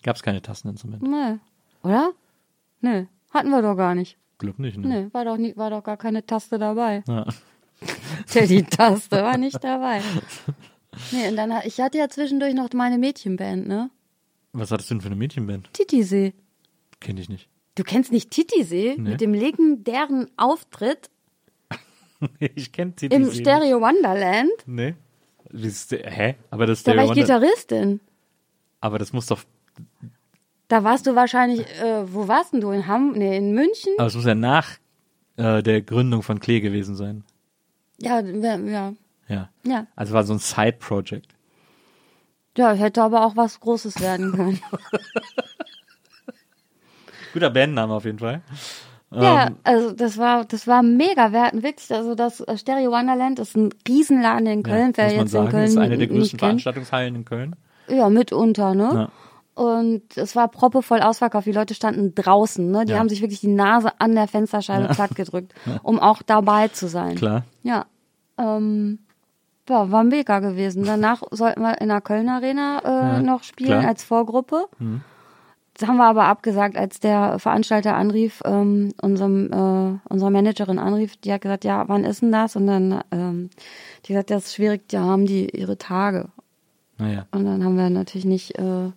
Gab's 0.05 0.23
keine 0.23 0.41
Tasteninstrumente. 0.41 1.05
ne, 1.09 1.41
oder? 1.83 2.13
Nö, 2.81 3.07
hatten 3.33 3.51
wir 3.51 3.63
doch 3.63 3.75
gar 3.77 3.95
nicht. 3.97 4.17
Glaub 4.39 4.59
nicht, 4.61 4.79
ne? 4.79 4.87
Nö, 4.89 5.09
war 5.13 5.25
doch 5.25 5.37
nie, 5.37 5.57
war 5.57 5.71
doch 5.71 5.83
gar 5.83 5.97
keine 5.97 6.25
Taste 6.25 6.59
dabei. 6.59 7.03
Ja. 7.09 7.27
Die 8.35 8.63
Taste 8.63 9.23
war 9.23 9.37
nicht 9.39 9.63
dabei. 9.63 10.01
Nee, 11.13 11.29
und 11.29 11.37
dann, 11.37 11.53
ich 11.65 11.81
hatte 11.81 11.99
ja 11.99 12.09
zwischendurch 12.09 12.55
noch 12.55 12.73
meine 12.75 12.99
Mädchenband, 12.99 13.67
ne? 13.67 13.91
Was 14.53 14.71
hattest 14.71 14.91
du 14.91 14.95
denn 14.95 15.01
für 15.01 15.07
eine 15.07 15.17
Mädchenband? 15.17 15.73
Titisee. 15.73 16.35
Kenn 17.01 17.17
ich 17.17 17.29
nicht. 17.29 17.49
Du 17.77 17.83
kennst 17.85 18.13
nicht 18.13 18.31
Titisee 18.31 18.97
Nee. 18.99 19.11
mit 19.11 19.21
dem 19.21 19.33
legendären 19.33 20.29
Auftritt 20.37 21.09
ich 22.39 22.71
kenn 22.73 22.95
die 22.97 23.07
im 23.07 23.31
Stereo 23.33 23.81
Wonderland? 23.81 24.51
Nee. 24.67 24.95
Ist 25.51 25.93
hä? 25.93 26.35
Aber 26.51 26.67
das 26.67 26.83
Da 26.83 26.91
war 26.95 27.05
Stereo 27.05 27.13
ich 27.13 27.19
Gitarristin. 27.21 28.01
Aber 28.83 28.99
das 28.99 29.13
muss 29.15 29.27
doch, 29.27 29.43
Da 30.69 30.85
warst 30.85 31.07
du 31.07 31.15
wahrscheinlich, 31.15 31.61
äh, 31.81 32.13
wo 32.13 32.29
warst 32.29 32.53
denn 32.53 32.61
du? 32.61 32.71
In 32.73 32.87
Hamm, 32.87 33.13
nee, 33.13 33.37
in 33.37 33.55
München? 33.55 33.95
aber 33.97 34.07
es 34.09 34.15
muss 34.15 34.27
ja 34.27 34.35
nach 34.35 34.79
äh, 35.37 35.63
der 35.63 35.81
Gründung 35.81 36.23
von 36.23 36.41
Klee 36.41 36.61
gewesen 36.61 36.95
sein. 36.97 37.25
Ja, 38.01 38.21
ja, 38.21 38.57
ja. 38.57 38.93
Ja. 39.29 39.49
Ja, 39.63 39.87
Also 39.97 40.13
war 40.15 40.25
so 40.25 40.33
ein 40.33 40.39
Side-Project. 40.39 41.35
ja, 42.57 42.73
hätte 42.73 43.03
aber 43.03 43.25
auch 43.25 43.37
was 43.37 43.61
Großes 43.61 44.01
werden 44.01 44.33
können. 44.37 44.61
Guter 47.33 47.51
Bandname 47.51 47.93
auf 47.95 48.05
jeden 48.05 48.19
Fall. 48.19 48.43
ja, 49.13 49.47
Ähm, 49.49 49.57
also 49.63 49.93
das 49.93 50.19
war, 50.19 50.45
das 50.45 50.67
war 50.67 50.83
mega. 50.83 51.33
Wir 51.33 51.43
hatten 51.43 51.63
wirklich, 51.63 51.93
also 51.93 52.15
das 52.15 52.41
äh, 52.41 52.57
Stereo 52.57 52.91
Wonderland 52.91 53.39
ist 53.39 53.57
ein 53.57 53.71
Riesenladen 53.87 54.47
in 54.47 54.63
Köln. 54.63 54.93
ja, 54.97 54.97
Wer 54.97 55.05
muss 55.05 55.13
man 55.13 55.21
jetzt 55.21 55.21
in 55.21 55.29
sagen, 55.29 55.51
Köln 55.51 55.65
ist 55.65 55.77
eine 55.79 55.99
der 55.99 56.07
größten. 56.09 56.39
Veranstaltungshallen 56.39 57.15
in 57.15 57.25
Köln. 57.25 57.57
Ja, 57.89 58.09
mitunter, 58.09 58.75
ne? 58.75 59.09
Ja. 59.57 59.63
Und 59.63 60.17
es 60.17 60.35
war 60.37 60.49
proppevoll 60.49 61.01
ausverkauft. 61.03 61.47
Die 61.47 61.53
Leute 61.53 61.75
standen 61.75 62.15
draußen, 62.15 62.69
ne? 62.71 62.85
Die 62.85 62.93
Ja. 62.93 62.99
haben 62.99 63.09
sich 63.09 63.21
wirklich 63.21 63.41
die 63.41 63.49
Nase 63.49 63.93
an 64.01 64.15
der 64.15 64.27
Fensterscheibe 64.27 64.89
platt 64.95 65.15
gedrückt, 65.15 65.55
um 65.83 65.99
auch 66.01 66.23
dabei 66.23 66.69
zu 66.69 66.89
sein. 66.89 67.15
Klar. 67.17 67.45
Ja. 67.63 67.87
Ähm, 68.41 68.99
ja, 69.69 69.91
war 69.91 70.03
mega 70.03 70.41
gewesen. 70.41 70.85
Danach 70.85 71.23
sollten 71.31 71.61
wir 71.61 71.81
in 71.81 71.89
der 71.89 72.01
Köln 72.01 72.29
Arena 72.29 72.81
äh, 72.85 72.89
Ja, 72.89 73.23
noch 73.23 73.43
spielen 73.45 73.69
klar. 73.71 73.83
Mhm. 73.83 73.89
als 73.89 74.03
Vorgruppe. 74.05 74.67
haben 75.83 75.97
wir 75.97 76.05
aber 76.07 76.25
abgesagt, 76.25 76.77
als 76.77 77.01
der 77.01 77.39
Veranstalter 77.39 77.95
anrief, 77.95 78.43
ähm, 78.45 78.93
unserem, 79.01 79.47
äh, 79.53 80.13
unserer 80.13 80.31
Managerin 80.31 80.79
anrief, 80.79 81.17
die 81.19 81.33
hat 81.33 81.41
gesagt, 81.43 81.65
ja, 81.65 81.89
wann 81.89 82.05
ist 82.05 82.21
denn 82.23 82.33
das? 82.33 82.57
Und 82.57 82.67
dann, 82.67 83.01
ähm, 83.13 83.51
die 84.05 84.17
hat 84.17 84.27
gesagt, 84.27 84.31
das 84.31 84.47
ist 84.47 84.55
schwierig, 84.57 84.89
die 84.89 84.99
haben 84.99 85.25
die 85.27 85.49
ihre 85.57 85.79
Tage. 85.79 86.29
Naja, 86.99 87.27
Und 87.31 87.47
dann 87.47 87.65
haben 87.65 87.77
wir 87.79 87.89
natürlich 87.89 88.27
nicht, 88.27 88.59
äh, 88.59 88.63
ja, 88.63 88.93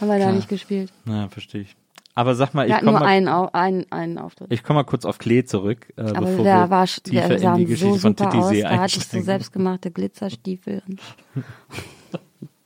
haben 0.00 0.08
wir 0.08 0.16
klar. 0.16 0.18
da 0.18 0.32
nicht 0.32 0.48
gespielt. 0.48 0.92
Na, 1.04 1.28
verstehe 1.28 1.62
ich. 1.62 1.76
Aber 2.18 2.34
sag 2.34 2.52
mal, 2.52 2.68
ich 2.68 2.76
komme 2.78 2.90
mal, 2.98 3.04
einen, 3.04 3.28
einen, 3.28 3.86
einen 3.92 4.18
Auftritt. 4.18 4.52
ich 4.52 4.68
mal 4.68 4.82
kurz 4.82 5.04
auf 5.04 5.18
Klee 5.18 5.44
zurück, 5.44 5.92
äh, 5.96 6.00
aber 6.00 6.22
bevor 6.26 6.42
der 6.42 6.64
wir 6.64 6.70
war, 6.70 6.84
tiefer 6.84 7.28
der 7.28 7.38
sah 7.38 7.54
in 7.54 7.58
die 7.58 7.66
so 7.66 7.70
Geschichte 7.70 8.00
von 8.00 8.16
super 8.16 8.34
aus. 8.34 8.48
Titisee 8.48 8.62
Da 8.62 8.78
hatte 8.80 8.96
ich 8.96 9.04
so 9.06 9.20
selbstgemachte 9.20 9.92
Glitzerstiefel. 9.92 10.82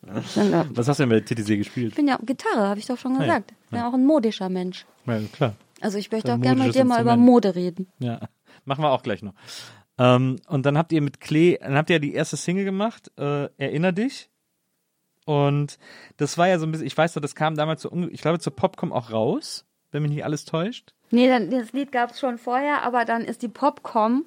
Was 0.06 0.88
hast 0.88 1.00
du 1.00 1.02
denn 1.02 1.10
bei 1.10 1.20
Titisee 1.20 1.58
gespielt? 1.58 1.90
ich 1.90 1.96
bin 1.96 2.08
ja 2.08 2.16
Gitarre, 2.24 2.66
habe 2.66 2.80
ich 2.80 2.86
doch 2.86 2.96
schon 2.96 3.12
ja. 3.16 3.20
gesagt. 3.20 3.52
Ich 3.64 3.68
bin 3.68 3.80
auch 3.80 3.92
ein 3.92 4.06
modischer 4.06 4.48
Mensch. 4.48 4.86
Ja, 5.04 5.20
klar. 5.30 5.52
Also 5.82 5.98
ich 5.98 6.10
möchte 6.10 6.32
auch 6.32 6.40
gerne 6.40 6.64
mit 6.64 6.74
dir 6.74 6.86
mal 6.86 7.02
über. 7.02 7.18
Mode 7.18 7.54
reden. 7.54 7.88
Ja, 7.98 8.20
machen 8.64 8.82
wir 8.82 8.90
auch 8.90 9.02
gleich 9.02 9.22
noch. 9.22 9.34
Ähm, 9.98 10.36
und 10.48 10.64
dann 10.64 10.78
habt 10.78 10.92
ihr 10.92 11.02
mit 11.02 11.20
Klee, 11.20 11.58
dann 11.60 11.74
habt 11.74 11.90
ihr 11.90 11.96
ja 11.96 12.00
die 12.00 12.14
erste 12.14 12.38
Single 12.38 12.64
gemacht, 12.64 13.12
äh, 13.18 13.50
Erinner 13.58 13.92
dich. 13.92 14.30
Und 15.24 15.78
das 16.16 16.36
war 16.38 16.48
ja 16.48 16.58
so 16.58 16.66
ein 16.66 16.72
bisschen, 16.72 16.86
ich 16.86 16.96
weiß 16.96 17.14
noch, 17.14 17.22
das 17.22 17.34
kam 17.34 17.54
damals 17.54 17.86
unge- 17.88 18.10
ich 18.10 18.20
glaube, 18.22 18.38
zur 18.40 18.54
Popcom 18.56 18.92
auch 18.92 19.10
raus, 19.12 19.64
wenn 19.92 20.02
mich 20.02 20.10
nicht 20.12 20.24
alles 20.24 20.44
täuscht. 20.44 20.94
Nee, 21.10 21.28
dann, 21.28 21.50
das 21.50 21.72
Lied 21.72 21.92
gab 21.92 22.10
es 22.10 22.20
schon 22.20 22.38
vorher, 22.38 22.82
aber 22.82 23.04
dann 23.04 23.22
ist 23.22 23.42
die 23.42 23.48
Popcom 23.48 24.24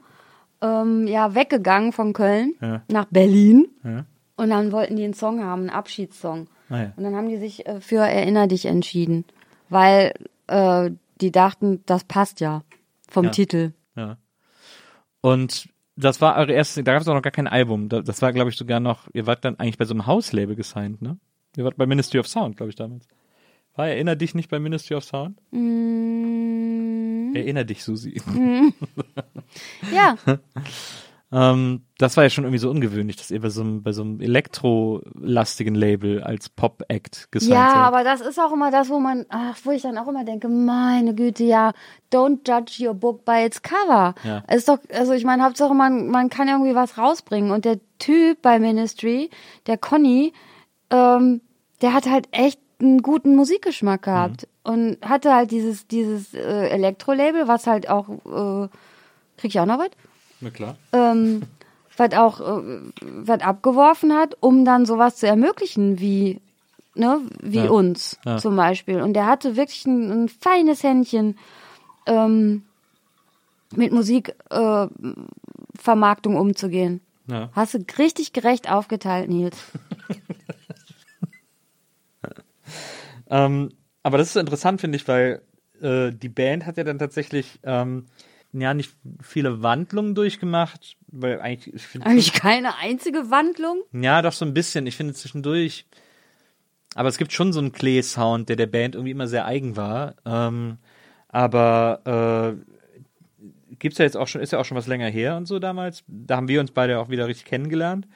ähm, 0.61 1.07
ja 1.07 1.35
weggegangen 1.35 1.91
von 1.91 2.13
Köln 2.13 2.53
Ja. 2.61 2.81
nach 2.87 3.05
Berlin. 3.05 3.67
Ja. 3.83 4.05
Und 4.37 4.49
dann 4.51 4.71
wollten 4.71 4.95
die 4.95 5.03
einen 5.03 5.13
Song 5.13 5.43
haben, 5.43 5.61
einen 5.61 5.69
Abschiedssong. 5.69 6.47
Ah, 6.69 6.77
ja. 6.77 6.93
Und 6.95 7.03
dann 7.03 7.15
haben 7.15 7.29
die 7.29 7.37
sich 7.37 7.65
äh, 7.65 7.81
für 7.81 7.97
Erinner 8.07 8.47
dich 8.47 8.65
entschieden, 8.65 9.25
weil 9.69 10.13
äh, 10.47 10.91
die 11.21 11.31
dachten, 11.31 11.81
das 11.85 12.03
passt 12.03 12.39
ja 12.39 12.63
vom. 13.09 13.31
Titel. 13.31 13.71
Ja. 13.95 14.17
Und 15.21 15.69
das 15.95 16.19
war 16.21 16.35
eure 16.37 16.51
erste, 16.53 16.83
da 16.83 16.93
gab 16.93 17.01
es 17.01 17.07
auch 17.07 17.13
noch 17.13 17.21
gar 17.21 17.31
kein 17.31 17.47
Album. 17.47 17.89
Da- 17.89 18.01
Das 18.01 18.21
war, 18.21 18.33
glaube 18.33 18.49
ich, 18.49 18.57
sogar 18.57 18.79
noch, 18.79 19.07
ihr 19.13 19.25
wart 19.27 19.45
dann 19.45 19.59
eigentlich 19.59 19.77
bei 19.77 19.85
so 19.85 19.93
einem 19.93 20.05
Hauslabel 20.07 20.55
gesigned, 20.55 21.01
ne? 21.01 21.17
Ihr 21.57 21.63
wart 21.63 21.77
bei 21.77 21.85
Ministry 21.85 22.19
of 22.19 22.27
Sound, 22.27 22.57
glaube 22.57 22.69
ich, 22.71 22.75
damals. 22.75 23.07
War 23.75 23.87
Erinner 23.87 24.15
dich 24.15 24.35
nicht 24.35 24.49
bei 24.49 24.59
Ministry 24.59 24.95
of 24.95 25.03
Sound? 25.03 25.37
Mm, 25.51 27.33
Erinner 27.35 27.63
dich, 27.65 27.83
Susi. 27.83 28.21
ja, 29.93 30.15
Ähm, 31.31 31.85
das 31.97 32.17
war 32.17 32.23
ja 32.23 32.29
schon 32.29 32.43
irgendwie 32.43 32.59
so 32.59 32.69
ungewöhnlich, 32.69 33.15
dass 33.15 33.31
ihr 33.31 33.41
bei 33.41 33.49
so 33.49 33.61
einem, 33.61 33.83
bei 33.83 33.91
so 33.93 34.03
einem 34.03 34.21
elektrolastigen 34.21 35.73
Label 35.73 36.23
als 36.23 36.49
Pop-Act 36.49 37.31
gesigned 37.31 37.53
ja, 37.53 37.69
seid. 37.69 37.77
aber 37.77 38.03
das 38.03 38.21
ist 38.21 38.39
auch 38.39 38.53
immer 38.53 38.69
das, 38.69 38.89
wo 38.89 38.99
man, 38.99 39.25
ach, 39.29 39.57
wo 39.63 39.71
ich 39.71 39.81
dann 39.81 39.97
auch 39.97 40.07
immer 40.07 40.23
denke, 40.23 40.47
meine 40.47 41.15
Güte, 41.15 41.43
ja, 41.43 41.73
don't 42.13 42.47
judge 42.47 42.87
your 42.87 42.93
book 42.93 43.25
by 43.25 43.43
its 43.45 43.61
cover. 43.61 44.13
Ja. 44.23 44.43
Ist 44.53 44.69
doch, 44.69 44.77
also 44.93 45.13
ich 45.13 45.25
meine, 45.25 45.43
Hauptsache 45.43 45.73
man, 45.73 46.07
man 46.07 46.29
kann 46.29 46.47
irgendwie 46.47 46.75
was 46.75 46.97
rausbringen. 46.97 47.51
Und 47.51 47.65
der 47.65 47.79
Typ 47.97 48.41
bei 48.41 48.59
Ministry, 48.59 49.29
der 49.65 49.77
Conny, 49.77 50.31
ähm, 50.91 51.41
der 51.81 51.93
hat 51.93 52.05
halt 52.05 52.27
echt 52.31 52.59
einen 52.79 53.01
guten 53.01 53.35
Musikgeschmack 53.35 54.03
gehabt 54.03 54.47
und 54.63 54.97
hatte 55.01 55.33
halt 55.33 55.51
dieses, 55.51 55.87
dieses 55.87 56.33
äh, 56.33 56.69
Elektro-Label, 56.69 57.47
was 57.47 57.67
halt 57.67 57.89
auch, 57.89 58.09
äh, 58.09 58.67
krieg 59.37 59.51
ich 59.51 59.59
auch 59.59 59.65
noch 59.65 59.79
was? 59.79 59.89
Na 60.45 60.51
klar. 60.51 60.77
ähm, 60.93 61.41
was 61.97 62.13
auch 62.13 62.39
äh, 62.39 62.81
was 63.01 63.41
abgeworfen 63.41 64.13
hat, 64.13 64.37
um 64.41 64.63
dann 64.63 64.85
sowas 64.85 65.15
zu 65.15 65.25
ermöglichen 65.27 65.99
wie 65.99 66.39
ne 66.93 67.19
wie 67.41 67.63
Ja. 67.63 67.69
uns 67.71 68.19
Ja. 68.25 68.37
zum 68.37 68.55
Beispiel. 68.55 69.01
Und 69.01 69.13
der 69.13 69.25
hatte 69.25 69.55
wirklich 69.55 69.87
ein, 69.87 70.11
ein 70.25 70.29
feines 70.29 70.83
Händchen 70.83 71.35
ähm, 72.05 72.61
mit 73.75 73.91
Musikvermarktung 73.91 76.35
äh, 76.35 76.37
umzugehen. 76.37 77.01
Ja. 77.27 77.49
Hast 77.53 77.73
du 77.73 77.79
richtig 77.97 78.33
gerecht 78.33 78.71
aufgeteilt, 78.71 79.29
Nils. 79.29 79.57
Ähm, 83.27 83.69
aber 84.03 84.19
das 84.19 84.27
ist 84.29 84.35
interessant, 84.35 84.79
finde 84.81 84.97
ich, 84.97 85.07
weil 85.07 85.41
äh, 85.81 86.11
die 86.11 86.29
Band 86.29 86.67
hat 86.67 86.77
ja 86.77 86.83
dann 86.83 86.99
tatsächlich 86.99 87.59
ähm, 87.63 88.05
ja 88.61 88.73
nicht 88.73 88.91
viele 89.21 89.61
Wandlungen 89.63 90.15
durchgemacht, 90.15 90.97
weil 91.07 91.39
eigentlich, 91.41 91.73
ich 91.75 91.81
finde 91.87 92.07
Eigentlich 92.07 92.33
keine 92.33 92.75
einzige 92.77 93.29
Wandlung. 93.31 93.81
Ja, 93.93 94.21
doch 94.21 94.33
so 94.33 94.45
ein 94.45 94.53
bisschen. 94.53 94.87
Ich 94.87 94.95
finde 94.95 95.13
zwischendurch. 95.13 95.85
Aber 96.95 97.09
es 97.09 97.17
gibt 97.17 97.33
schon 97.33 97.51
so 97.53 97.59
einen 97.59 97.71
Klee-Sound, 97.73 98.47
der 98.49 98.55
der 98.55 98.67
Band 98.67 98.95
irgendwie 98.95 99.11
immer 99.11 99.27
sehr 99.27 99.45
eigen 99.45 99.75
war. 99.75 100.15
Ähm, 100.25 100.77
aber 101.27 102.55
äh, 102.59 103.75
gibt's 103.77 103.97
ja 103.97 104.05
jetzt 104.05 104.15
auch 104.15 104.27
schon, 104.27 104.41
ist 104.41 104.53
ja 104.53 104.59
auch 104.59 104.65
schon 104.65 104.77
was 104.77 104.87
länger 104.87 105.07
her 105.09 105.35
und 105.35 105.45
so 105.47 105.59
damals. 105.59 106.03
Da 106.07 106.37
haben 106.37 106.47
wir 106.47 106.61
uns 106.61 106.71
beide 106.71 106.99
auch 106.99 107.09
wieder 107.09 107.27
richtig 107.27 107.45
kennengelernt. 107.45 108.07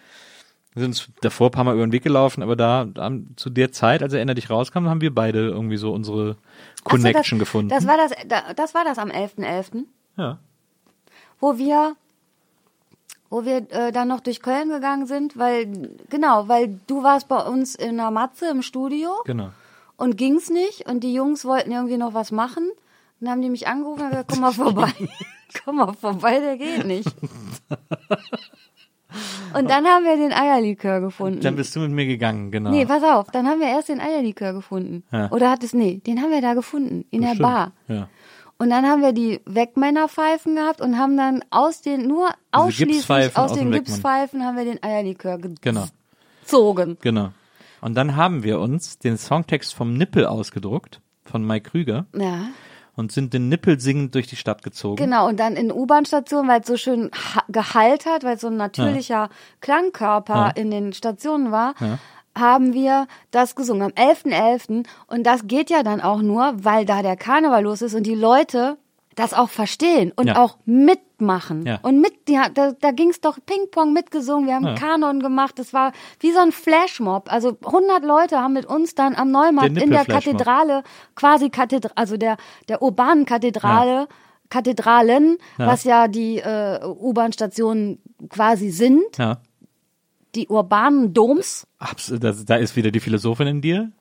Wir 0.73 0.81
sind 0.81 0.91
uns 0.91 1.09
davor 1.21 1.49
ein 1.49 1.51
paar 1.51 1.63
Mal 1.63 1.73
über 1.73 1.85
den 1.85 1.91
Weg 1.91 2.03
gelaufen, 2.03 2.43
aber 2.43 2.55
da, 2.55 2.85
da 2.85 3.11
zu 3.35 3.49
der 3.49 3.71
Zeit, 3.71 4.03
als 4.03 4.13
Erinner 4.13 4.35
dich 4.35 4.49
rauskam, 4.49 4.85
haben 4.87 5.01
wir 5.01 5.13
beide 5.13 5.39
irgendwie 5.39 5.77
so 5.77 5.91
unsere 5.91 6.37
Ach 6.39 6.77
so, 6.77 6.83
Connection 6.83 7.39
das, 7.39 7.47
gefunden. 7.47 7.69
Das 7.69 7.87
war 7.87 7.97
das, 7.97 8.11
da- 8.27 8.53
das 8.53 8.73
war 8.75 8.85
das 8.85 8.97
am 8.99 9.09
11.11., 9.09 9.85
ja. 10.18 10.38
wo 11.40 11.57
wir 11.57 11.95
wo 13.31 13.45
wir 13.45 13.57
äh, 13.72 13.91
dann 13.91 14.07
noch 14.07 14.22
durch 14.22 14.41
Köln 14.41 14.69
gegangen 14.69 15.06
sind, 15.06 15.38
weil 15.38 15.68
genau, 16.10 16.48
weil 16.48 16.80
du 16.88 17.03
warst 17.03 17.27
bei 17.27 17.40
uns 17.41 17.76
in 17.76 17.98
der 17.98 18.10
Matze 18.10 18.49
im 18.49 18.64
Studio 18.64 19.11
Genau. 19.26 19.49
und 19.98 20.18
ging's 20.18 20.49
nicht 20.49 20.88
und 20.90 21.02
die 21.03 21.14
Jungs 21.14 21.45
wollten 21.45 21.72
irgendwie 21.72 21.98
noch 21.98 22.15
was 22.15 22.31
machen. 22.31 22.68
Dann 23.19 23.30
haben 23.30 23.41
die 23.44 23.49
mich 23.49 23.68
angerufen 23.68 24.02
und 24.03 24.10
gesagt, 24.10 24.31
komm 24.31 24.41
mal 24.41 24.52
vorbei. 24.53 24.91
komm 25.64 25.76
mal 25.76 25.94
vorbei, 25.94 26.40
der 26.40 26.57
geht 26.57 26.86
nicht. 26.88 27.07
Und 29.56 29.69
dann 29.69 29.86
haben 29.86 30.06
wir 30.06 30.15
den 30.18 30.31
Eierlikör 30.31 30.99
gefunden. 31.02 31.41
Dann 31.41 31.56
bist 31.56 31.76
du 31.76 31.80
mit 31.80 31.91
mir 31.91 32.06
gegangen, 32.06 32.52
genau. 32.52 32.69
Nee, 32.69 32.86
pass 32.86 33.02
auf, 33.03 33.31
dann 33.31 33.48
haben 33.48 33.60
wir 33.60 33.68
erst 33.68 33.90
den 33.90 33.99
Eierlikör 33.99 34.53
gefunden. 34.53 35.03
Ja. 35.11 35.31
Oder 35.31 35.49
hat 35.49 35.64
es, 35.64 35.73
nee, 35.73 35.99
den 36.06 36.22
haben 36.22 36.30
wir 36.30 36.41
da 36.41 36.53
gefunden, 36.53 37.06
in 37.10 37.22
der 37.22 37.30
Bestimmt. 37.30 37.49
Bar. 37.49 37.72
Ja. 37.88 38.07
Und 38.61 38.69
dann 38.72 38.86
haben 38.86 39.02
wir 39.02 39.14
die 39.14 39.40
Wegmännerpfeifen 39.45 40.56
gehabt 40.56 40.81
und 40.81 40.98
haben 40.99 41.15
dann 41.15 41.44
aus 41.49 41.81
den, 41.81 42.07
nur 42.07 42.30
ausschließlich 42.52 43.38
aus 43.38 43.52
aus 43.52 43.57
den. 43.57 43.72
Gipspfeifen 43.72 44.45
haben 44.45 44.57
wir 44.57 44.65
den 44.65 44.84
Eierlikör 44.84 45.38
Genau. 45.61 45.86
gezogen. 46.41 46.98
Genau. 47.02 47.30
Und 47.81 47.95
dann 47.95 48.18
haben 48.18 48.44
wir 48.44 48.60
uns 48.60 48.99
den 48.99 49.18
Songtext 49.18 49.73
vom 49.73 49.94
Nippel 49.94 50.26
ausgedruckt, 50.26 50.99
von 51.23 51.45
Mike 51.48 51.69
Krüger, 51.69 52.06
Ja, 52.14 52.48
und 52.98 53.14
sind 53.14 53.34
den 53.34 53.48
Nippel 53.48 53.80
singend 53.80 54.14
durch 54.14 54.27
die 54.27 54.36
Stadt 54.36 54.61
gezogen. 54.61 54.98
genau. 54.98 55.30
Und 55.30 55.40
dann 55.40 55.56
in 55.56 55.72
U-Bahn-Stationen, 55.72 56.49
weil 56.49 56.60
es 56.60 56.68
so 56.68 56.76
schön 56.76 57.10
Gehalt 57.48 58.06
hat, 58.06 58.26
weil 58.26 58.36
es 58.36 58.41
so 58.41 58.48
ein 58.48 58.57
natürlicher 58.57 59.30
Klangkörper 59.61 60.36
Ja. 60.36 60.49
in 60.49 60.69
den 60.69 60.91
Stationen 60.91 61.52
war, 61.53 61.76
Ja. 61.80 61.98
Haben 62.38 62.73
wir 62.73 63.07
das 63.31 63.56
gesungen 63.56 63.81
am 63.84 63.91
11.11. 63.91 64.85
Und 65.07 65.23
das 65.23 65.47
geht 65.47 65.69
ja 65.69 65.84
dann 65.84 66.01
auch 66.01 66.22
nur, 66.22 66.53
weil 66.64 66.85
da 66.85 67.01
der 67.01 67.18
Karneval 67.18 67.64
los 67.64 67.81
ist 67.81 67.93
und 67.95 68.03
die 68.03 68.15
Leute 68.15 68.77
das 69.15 69.34
auch 69.34 69.49
verstehen 69.49 70.14
und 70.15 70.27
Ja. 70.27 70.38
auch 70.41 70.57
mitmachen. 70.65 71.65
Ja. 71.65 71.80
Und 71.81 71.99
mit, 71.99 72.14
ja, 72.30 72.47
da, 72.47 72.72
da 72.72 72.91
ging 72.91 73.10
es 73.10 73.19
doch 73.19 73.38
Ping-Pong 73.45 73.91
mitgesungen, 73.91 74.47
wir 74.47 74.56
haben 74.56 74.65
Ja. 74.68 74.76
Kanon 74.76 75.19
gemacht, 75.19 75.60
das 75.60 75.73
war 75.73 75.91
wie 76.22 76.31
so 76.31 76.39
ein 76.39 76.53
Flashmob. 76.53 77.30
Also 77.30 77.57
100 77.65 78.06
Leute 78.06 78.39
haben 78.39 78.53
mit 78.53 78.65
uns 78.65 78.95
dann 78.95 79.15
am 79.15 79.30
Neumarkt 79.31 79.76
Der 79.76 79.84
in 79.84 79.89
der. 79.89 80.06
Kathedrale, 80.06 80.84
quasi 81.15 81.49
Kathedrale, 81.49 81.97
also 81.97 82.15
der, 82.15 82.38
der 82.69 82.81
urbanen 82.81 83.26
Kathedrale, 83.26 84.07
Kathedralen, 84.49 85.38
was 85.57 85.84
ja 85.84 86.07
die 86.07 86.38
äh, 86.39 86.80
U-Bahn-Stationen 86.84 88.01
quasi 88.30 88.69
sind. 88.69 89.03
Die 90.35 90.47
urbanen 90.47 91.14
Doms. 91.14 91.68
Absolut, 91.80 92.23
das, 92.23 92.45
da 92.45 92.56
ist 92.56 92.76
wieder 92.76 92.91
die 92.91 92.99
Philosophin 92.99 93.47
in 93.47 93.61
dir. 93.61 93.91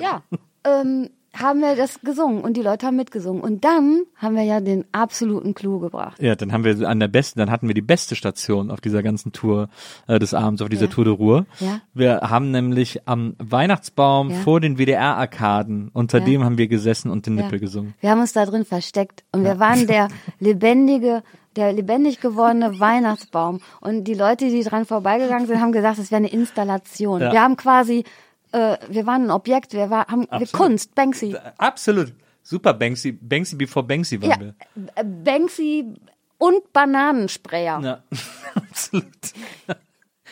Ja, 0.00 0.22
ähm, 0.64 1.10
haben 1.34 1.60
wir 1.60 1.76
das 1.76 2.00
gesungen 2.00 2.40
und 2.40 2.56
die 2.56 2.62
Leute 2.62 2.86
haben 2.86 2.96
mitgesungen. 2.96 3.42
Und 3.42 3.64
dann 3.64 4.02
haben 4.16 4.36
wir 4.36 4.42
ja 4.42 4.60
den 4.60 4.84
absoluten 4.92 5.52
Clou 5.54 5.78
gebracht. 5.80 6.20
Ja, 6.20 6.34
dann 6.34 6.50
haben 6.52 6.64
wir 6.64 6.88
an 6.88 6.98
der 6.98 7.08
besten, 7.08 7.38
dann 7.38 7.50
hatten 7.50 7.68
wir 7.68 7.74
die 7.74 7.82
beste 7.82 8.16
Station 8.16 8.70
auf 8.70 8.80
dieser 8.80 9.02
ganzen 9.02 9.32
Tour 9.32 9.68
äh, 10.06 10.18
des 10.18 10.32
Abends, 10.32 10.62
auf 10.62 10.70
dieser 10.70 10.86
Ja. 10.86 10.90
Tour 10.92 11.04
de 11.04 11.12
Ruhr. 11.12 11.46
Ja. 11.60 11.80
Wir 11.92 12.20
haben 12.22 12.50
nämlich 12.52 13.06
am 13.06 13.34
Weihnachtsbaum 13.38 14.30
Ja. 14.30 14.36
vor 14.38 14.60
den 14.60 14.78
WDR-Arkaden, 14.78 15.90
unter 15.92 16.18
Ja. 16.20 16.24
dem 16.24 16.42
haben 16.44 16.56
wir 16.58 16.68
gesessen 16.68 17.10
und 17.10 17.26
den. 17.26 17.34
Nippel 17.36 17.58
gesungen. 17.60 17.94
Wir 18.00 18.10
haben 18.10 18.20
uns 18.20 18.32
da 18.32 18.46
drin 18.46 18.64
versteckt 18.64 19.22
und 19.32 19.44
wir 19.44 19.58
waren 19.60 19.86
der 19.86 20.08
lebendige, 20.40 21.22
der 21.56 21.72
lebendig 21.72 22.20
gewordene 22.20 22.78
Weihnachtsbaum. 22.80 23.60
Und 23.80 24.04
die 24.04 24.14
Leute, 24.14 24.46
die 24.50 24.62
dran 24.62 24.84
vorbeigegangen 24.84 25.46
sind, 25.46 25.60
haben 25.60 25.72
gesagt, 25.72 25.98
es 25.98 26.10
wäre 26.10 26.18
eine 26.18 26.30
Installation. 26.32 27.20
Ja. 27.20 27.32
Wir 27.32 27.42
haben 27.42 27.56
quasi, 27.56 28.04
äh, 28.52 28.76
wir 28.88 29.06
waren 29.06 29.24
ein 29.24 29.30
Objekt, 29.30 29.72
wir 29.72 29.90
war, 29.90 30.06
haben 30.08 30.26
wir. 30.30 30.46
Kunst, 30.48 30.94
Banksy. 30.94 31.36
Absolut. 31.58 32.12
Super 32.42 32.74
Banksy, 32.74 33.12
Banksy 33.12 33.56
before 33.56 33.84
Banksy 33.84 34.22
waren 34.22 34.30
Ja, 34.30 34.38
wir. 34.40 34.54
äh, 34.94 35.04
Banksy 35.04 35.94
und 36.38 36.72
Bananensprayer. 36.72 37.80
Ja, 37.82 38.02
absolut. 38.54 39.06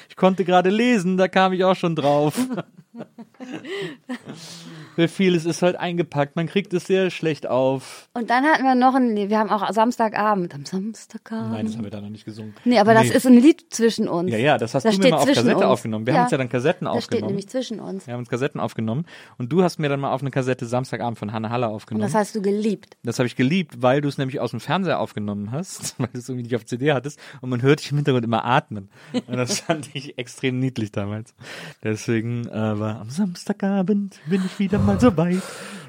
Ich 0.09 0.17
konnte 0.17 0.45
gerade 0.45 0.71
lesen, 0.71 1.17
da 1.17 1.27
kam 1.29 1.53
ich 1.55 1.65
auch 1.65 1.75
schon 1.75 1.97
drauf. 1.97 2.35
Wie 4.97 5.09
vieles 5.09 5.45
ist 5.45 5.63
halt 5.63 5.75
eingepackt, 5.77 6.37
man 6.37 6.47
kriegt 6.47 6.73
es 6.73 6.85
sehr 6.87 7.11
schlecht 7.11 7.49
auf. 7.49 8.09
Und 8.15 8.31
dann 8.31 8.45
hatten 8.45 8.63
wir 8.63 8.75
noch 8.77 8.95
ein 8.95 9.17
Lied, 9.17 9.29
wir 9.29 9.39
haben 9.41 9.51
auch 9.51 9.73
Samstagabend, 9.73 10.55
am 10.55 10.65
Samstagabend. 10.65 11.51
Nein, 11.53 11.67
das 11.67 11.77
haben 11.77 11.83
wir 11.85 11.91
da 11.91 12.01
noch 12.01 12.11
nicht 12.11 12.25
gesungen. 12.25 12.55
Nee, 12.65 12.79
aber 12.79 12.95
das 12.95 13.11
ist 13.11 13.27
ein 13.27 13.35
Lied 13.35 13.67
zwischen 13.71 14.07
uns. 14.09 14.31
Ja, 14.31 14.39
ja, 14.39 14.59
das 14.59 14.75
hast 14.75 14.85
Das 14.85 14.95
du 14.95 14.99
mir 14.99 15.03
steht 15.05 15.11
mal 15.13 15.19
auf 15.19 15.27
Kassette 15.27 15.57
uns. 15.57 15.65
aufgenommen. 15.65 16.07
Wir 16.07 16.15
haben 16.15 16.23
uns 16.23 16.31
ja 16.31 16.39
dann 16.39 16.49
Kassetten 16.49 16.85
Das 16.85 16.93
steht 16.95 17.05
aufgenommen. 17.05 17.27
nämlich 17.33 17.49
zwischen 17.49 17.81
uns. 17.81 18.07
Wir 18.07 18.15
haben 18.15 18.21
uns 18.21 18.29
Kassetten 18.29 18.61
aufgenommen 18.61 19.05
und 19.39 19.51
du 19.53 19.63
hast 19.65 19.79
mir 19.79 19.89
dann 19.89 19.99
mal 20.01 20.13
auf 20.13 20.21
eine 20.21 20.31
Kassette 20.31 20.67
Samstagabend 20.67 21.19
von 21.19 21.33
Hanne 21.33 21.51
Haller 21.51 21.71
Und 21.71 21.75
aufgenommen. 21.75 22.03
das 22.05 22.15
hast 22.15 22.37
du 22.37 22.43
geliebt. 22.43 22.97
Das 23.03 23.19
habe 23.19 23.27
ich 23.27 23.35
geliebt, 23.35 23.83
weil 23.83 24.01
du 24.01 24.09
es 24.09 24.17
nämlich 24.17 24.39
aus 24.39 24.53
dem 24.53 24.61
Fernseher 24.61 25.01
aufgenommen 25.01 25.51
hast, 25.51 25.95
weil 25.99 26.09
du 26.13 26.19
es 26.21 26.29
irgendwie 26.29 26.45
nicht 26.45 26.57
auf 26.57 26.65
CD 26.67 26.93
hattest 26.93 27.19
und 27.41 27.51
man 27.51 27.63
hört 27.63 27.81
dich 27.81 27.91
im 27.91 27.97
Hintergrund 27.97 28.25
immer 28.25 28.45
atmen. 28.45 28.89
Und 29.27 29.37
das 29.37 29.59
fand 29.61 29.89
ich 29.95 30.19
extrem 30.19 30.61
niedlich 30.61 30.93
damals. 30.93 31.35
Deswegen 31.83 32.47
äh, 32.49 32.79
war 32.79 33.01
am 33.01 33.11
Samstagabend 33.39 34.21
bin 34.27 34.43
ich 34.47 34.59
wieder 34.61 34.79
mal 34.79 35.01
so 35.01 35.17
weit. 35.17 35.43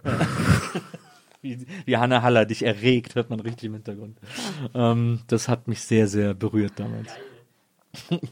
Wie, 1.42 1.64
wie 1.86 1.98
Hanne 1.98 2.24
Haller 2.24 2.48
dich 2.48 2.66
erregt, 2.66 3.14
hört 3.14 3.30
man 3.30 3.40
richtig 3.40 3.66
im 3.66 3.74
Hintergrund. 3.74 4.18
Ähm, 4.74 5.20
das 5.28 5.48
hat 5.48 5.68
mich 5.68 5.82
sehr, 5.82 6.08
sehr 6.08 6.34
berührt 6.34 6.74
damals. 6.78 7.10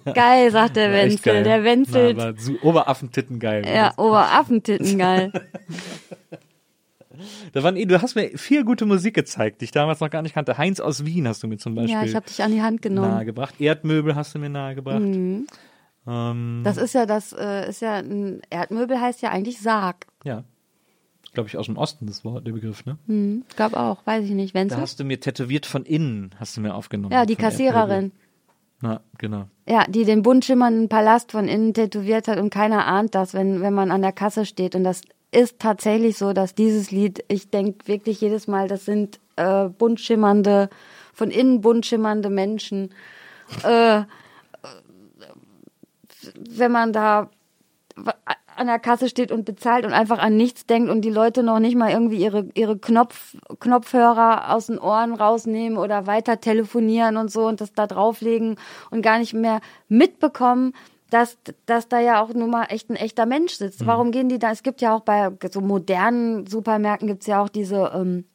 Geil, 0.16 0.50
sagt 0.50 0.78
der 0.78 0.92
Wenzel. 0.92 1.44
Der 1.44 1.64
Wenzel. 1.64 2.18
War, 2.18 2.34
war 2.34 2.40
so 2.42 2.54
Oberaffentitten 2.64 3.38
geil. 3.38 3.64
Ja, 3.68 3.94
Oberaffentitten, 3.98 4.98
geil. 4.98 5.32
Da 7.54 7.62
waren, 7.62 7.76
eh- 7.78 7.86
du 7.86 8.02
hast 8.02 8.16
mir 8.16 8.36
viel 8.40 8.66
gute 8.66 8.88
Musik 8.88 9.14
gezeigt, 9.14 9.62
die 9.62 9.66
ich 9.66 9.72
damals 9.72 10.00
noch 10.00 10.10
gar 10.10 10.24
nicht 10.24 10.34
kannte. 10.34 10.58
Heinz 10.58 10.80
aus 10.80 11.06
Wien 11.06 11.28
hast 11.28 11.44
du 11.44 11.48
mir 11.48 11.58
zum 11.58 11.76
Beispiel 11.76 11.94
ja, 11.94 12.04
ich 12.04 12.16
habe 12.16 12.26
dich 12.26 12.42
an 12.42 12.52
die 12.52 12.64
Hand 12.64 12.82
genommen. 12.82 13.12
nahegebracht. 13.12 13.62
Erdmöbel 13.62 14.16
hast 14.16 14.34
du 14.34 14.40
mir 14.40 14.50
nahegebracht. 14.50 15.00
Mhm. 15.02 15.46
Ähm, 16.08 16.62
Das 16.64 16.78
ist 16.78 16.94
ja 16.94 17.06
das, 17.06 17.34
äh, 17.34 17.70
ist 17.70 17.82
ja 17.82 17.96
ein 17.96 18.42
Erdmöbel 18.50 19.00
heißt 19.00 19.22
ja 19.22 19.30
eigentlich 19.30 19.60
Sarg. 19.62 20.08
ja. 20.24 20.44
Glaube 21.34 21.50
ich 21.50 21.58
aus 21.58 21.66
dem 21.66 21.78
Osten 21.78 22.06
das 22.06 22.24
Wort, 22.24 22.46
der 22.46 22.52
Begriff, 22.52 22.86
ne? 22.86 23.00
Hm, 23.08 23.44
ich 23.50 23.56
glaube 23.56 23.80
auch, 23.80 24.06
weiß 24.06 24.24
ich 24.24 24.32
nicht. 24.36 24.54
Da 24.54 24.60
Wenzel? 24.60 24.78
hast 24.78 25.00
du 25.00 25.04
mir 25.04 25.20
tätowiert 25.20 25.66
von 25.66 25.84
innen, 25.84 26.30
hast 26.40 26.56
du 26.56 26.62
mir 26.62 26.76
aufgenommen. 26.76 27.12
Ja, 27.12 27.26
die. 27.26 27.36
Kassiererin. 27.36 28.12
Na, 28.82 29.02
genau. 29.18 29.48
Ja, 29.68 29.86
die 29.90 30.06
den 30.06 30.22
bunt 30.22 30.46
schimmernden 30.46 30.90
Palast 30.90 31.32
von 31.32 31.48
innen 31.48 31.74
tätowiert 31.74 32.28
hat 32.28 32.38
und 32.38 32.52
keiner 32.52 32.86
ahnt 32.86 33.16
das, 33.16 33.34
wenn, 33.34 33.62
wenn 33.62 33.74
man 33.74 33.90
an 33.90 34.04
der 34.04 34.12
Kasse 34.12 34.46
steht. 34.46 34.76
Und 34.76 34.84
das 34.84 35.02
ist 35.32 35.58
tatsächlich 35.58 36.20
so, 36.20 36.34
dass 36.34 36.54
dieses 36.54 36.92
Lied, 36.92 37.24
ich 37.30 37.50
denke 37.50 37.88
wirklich 37.88 38.22
jedes 38.22 38.46
Mal, 38.46 38.68
das 38.68 38.86
sind 38.86 39.20
äh, 39.36 39.70
bunt 39.70 40.02
schimmernde, 40.02 40.70
von 41.16 41.32
innen 41.32 41.62
bunt 41.62 41.88
schimmernde 41.88 42.30
Menschen. 42.30 42.92
Äh, 43.64 44.04
wenn 46.36 46.72
man 46.72 46.94
da 46.94 47.30
an 48.56 48.68
der 48.68 48.80
Kasse 48.80 49.10
steht 49.10 49.32
und 49.32 49.46
bezahlt 49.46 49.86
und 49.86 49.94
einfach 49.94 50.20
an 50.20 50.38
nichts 50.38 50.66
denkt 50.66 50.90
und 50.90 51.02
die 51.02 51.10
Leute 51.10 51.44
noch 51.44 51.60
nicht 51.60 51.76
mal 51.76 51.92
irgendwie 51.92 52.18
ihre, 52.18 52.48
ihre 52.54 52.78
Knopf, 52.78 53.36
Knopfhörer 53.60 54.54
aus 54.54 54.68
den 54.68 54.80
Ohren 54.80 55.14
rausnehmen 55.14 55.78
oder 55.78 56.08
weiter 56.08 56.40
telefonieren 56.40 57.18
und 57.18 57.32
so 57.32 57.48
und 57.48 57.62
das 57.62 57.74
da 57.74 57.88
drauflegen 57.88 58.58
und 58.92 59.02
gar 59.02 59.20
nicht 59.20 59.34
mehr 59.34 59.62
mitbekommen, 59.88 60.74
dass, 61.10 61.38
dass 61.66 61.88
da 61.88 62.00
ja 62.00 62.22
auch 62.22 62.34
nur 62.34 62.48
mal 62.48 62.66
echt 62.70 62.90
ein 62.90 62.96
echter 62.96 63.26
Mensch 63.26 63.54
sitzt. 63.54 63.86
Warum 63.86 64.12
gehen 64.12 64.30
die 64.30 64.40
da? 64.40 64.52
Es 64.52 64.64
gibt 64.64 64.82
ja 64.82 64.96
auch 64.96 65.02
bei 65.02 65.32
so 65.52 65.62
modernen 65.62 66.48
Supermärkten 66.48 67.08
gibt's 67.08 67.28
ja 67.28 67.42
auch 67.42 67.50
diese, 67.50 67.92
ähm, 67.94 68.26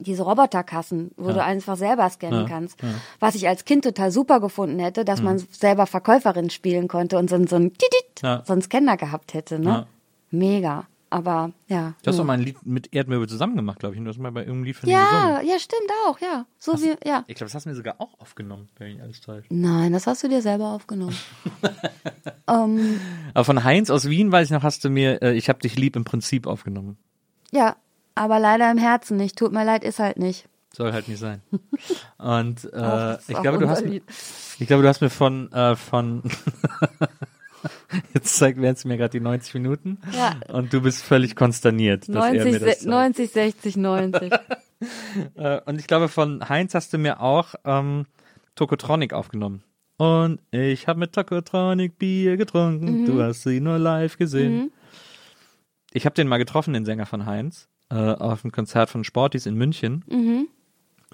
diese 0.00 0.22
Roboterkassen, 0.24 1.12
wo 1.16 1.32
du 1.32 1.42
einfach 1.42 1.76
selber 1.76 2.08
scannen 2.10 2.42
Ja, 2.42 2.48
kannst. 2.48 2.78
Was 3.20 3.34
ich 3.34 3.46
als 3.48 3.64
Kind 3.64 3.84
total 3.84 4.10
super 4.10 4.40
gefunden 4.40 4.78
hätte, 4.78 5.04
dass 5.04 5.22
man 5.22 5.38
selber 5.38 5.86
Verkäuferin 5.86 6.50
spielen 6.50 6.88
konnte 6.88 7.18
und 7.18 7.30
so, 7.30 7.36
ein- 7.36 7.46
so, 7.46 7.56
ein, 7.56 7.72
Titit, 7.72 8.22
Ja. 8.22 8.42
so 8.46 8.52
einen 8.52 8.62
Scanner 8.62 8.96
gehabt 8.96 9.34
hätte. 9.34 9.58
Ne? 9.58 9.68
Ja. 9.70 9.86
Mega. 10.30 10.86
Aber 11.12 11.50
ja. 11.66 11.94
Du 12.04 12.08
hast 12.08 12.14
ja. 12.14 12.20
doch 12.22 12.24
mal 12.24 12.34
ein 12.34 12.42
Lied 12.44 12.64
mit 12.64 12.94
Erdmöbel 12.94 13.28
zusammen 13.28 13.56
gemacht, 13.56 13.80
glaube 13.80 13.94
ich. 13.96 13.98
und 13.98 14.04
Du 14.04 14.10
hast 14.10 14.18
mal 14.18 14.30
bei 14.30 14.42
irgendeinem 14.42 14.62
Lied 14.64 14.76
von 14.76 14.88
gesungen. 14.88 15.10
ja, 15.12 15.40
ja, 15.42 15.58
stimmt 15.58 15.90
auch, 16.06 16.20
ja. 16.20 16.46
So 16.60 16.80
wie, 16.80 16.94
ja. 17.04 17.24
Ich 17.26 17.34
glaube, 17.34 17.46
das 17.46 17.54
hast 17.56 17.64
du 17.66 17.70
mir 17.70 17.74
sogar 17.74 17.96
auch 17.98 18.20
aufgenommen, 18.20 18.68
wenn 18.78 18.94
ich 18.94 19.02
alles 19.02 19.20
täuscht. 19.20 19.48
Nein, 19.50 19.92
das 19.92 20.06
hast 20.06 20.22
du 20.22 20.28
dir 20.28 20.40
selber 20.40 20.66
aufgenommen. 20.68 21.16
ähm, 22.48 23.00
Aber 23.34 23.44
von 23.44 23.64
Heinz 23.64 23.90
aus 23.90 24.08
Wien, 24.08 24.30
weiß 24.32 24.46
ich 24.46 24.52
noch, 24.52 24.62
hast 24.62 24.84
du 24.84 24.90
mir, 24.90 25.20
äh, 25.22 25.32
ich 25.34 25.48
hab 25.48 25.60
dich 25.60 25.76
lieb 25.76 25.96
im 25.96 26.04
Prinzip 26.04 26.46
aufgenommen. 26.46 26.96
ja, 27.50 27.76
aber 28.14 28.38
leider 28.38 28.70
im 28.70 28.78
Herzen 28.78 29.16
nicht. 29.16 29.36
Tut 29.38 29.52
mir 29.52 29.64
leid, 29.64 29.84
ist 29.84 29.98
halt 29.98 30.18
nicht. 30.18 30.46
Soll 30.72 30.92
halt 30.92 31.08
nicht 31.08 31.18
sein. 31.18 31.42
Und 32.18 32.64
äh, 32.72 33.14
ist 33.16 33.28
ich 33.30 33.40
glaube, 33.42 33.58
du 33.58 33.68
hast 33.68 33.84
mir, 33.84 34.00
ich 34.58 34.66
glaube, 34.66 34.82
du 34.82 34.88
hast 34.88 35.00
mir 35.00 35.10
von 35.10 35.50
äh, 35.52 35.74
von 35.76 36.22
jetzt 38.14 38.36
zeigt 38.36 38.58
es 38.58 38.84
mir 38.84 38.96
gerade 38.96 39.10
die 39.10 39.20
90 39.20 39.54
Minuten 39.54 39.98
Ja. 40.12 40.36
und 40.52 40.72
du 40.72 40.80
bist 40.80 41.02
völlig 41.02 41.36
konsterniert, 41.36 42.08
dass 42.08 42.14
er 42.26 42.44
90, 42.44 42.52
mir 42.52 42.58
das 42.60 42.80
se- 42.80 42.88
90, 42.88 43.30
60, 43.32 43.76
90. 43.76 44.32
Äh, 45.34 45.60
und 45.66 45.78
ich 45.78 45.86
glaube, 45.86 46.08
von 46.08 46.48
Heinz 46.48 46.74
hast 46.74 46.92
du 46.92 46.98
mir 46.98 47.20
auch 47.20 47.54
ähm, 47.64 48.06
Tokotronic 48.54 49.12
aufgenommen. 49.12 49.62
Und 49.98 50.40
ich 50.50 50.88
habe 50.88 50.98
mit 50.98 51.12
Tokotronic 51.12 51.98
Bier 51.98 52.38
getrunken. 52.38 53.02
Mhm. 53.02 53.06
Du 53.06 53.22
hast 53.22 53.42
sie 53.42 53.60
nur 53.60 53.78
live 53.78 54.16
gesehen. 54.16 54.72
Ich 55.92 56.06
habe 56.06 56.14
den 56.14 56.28
mal 56.28 56.38
getroffen, 56.38 56.72
den 56.72 56.86
Sänger 56.86 57.04
von 57.04 57.26
Heinz, 57.26 57.68
äh, 57.90 57.94
auf 57.94 58.44
einem 58.44 58.52
Konzert 58.52 58.90
von 58.90 59.04
Sportis 59.04 59.46
in 59.46 59.54
München. 59.54 60.04
Mhm. 60.08 60.48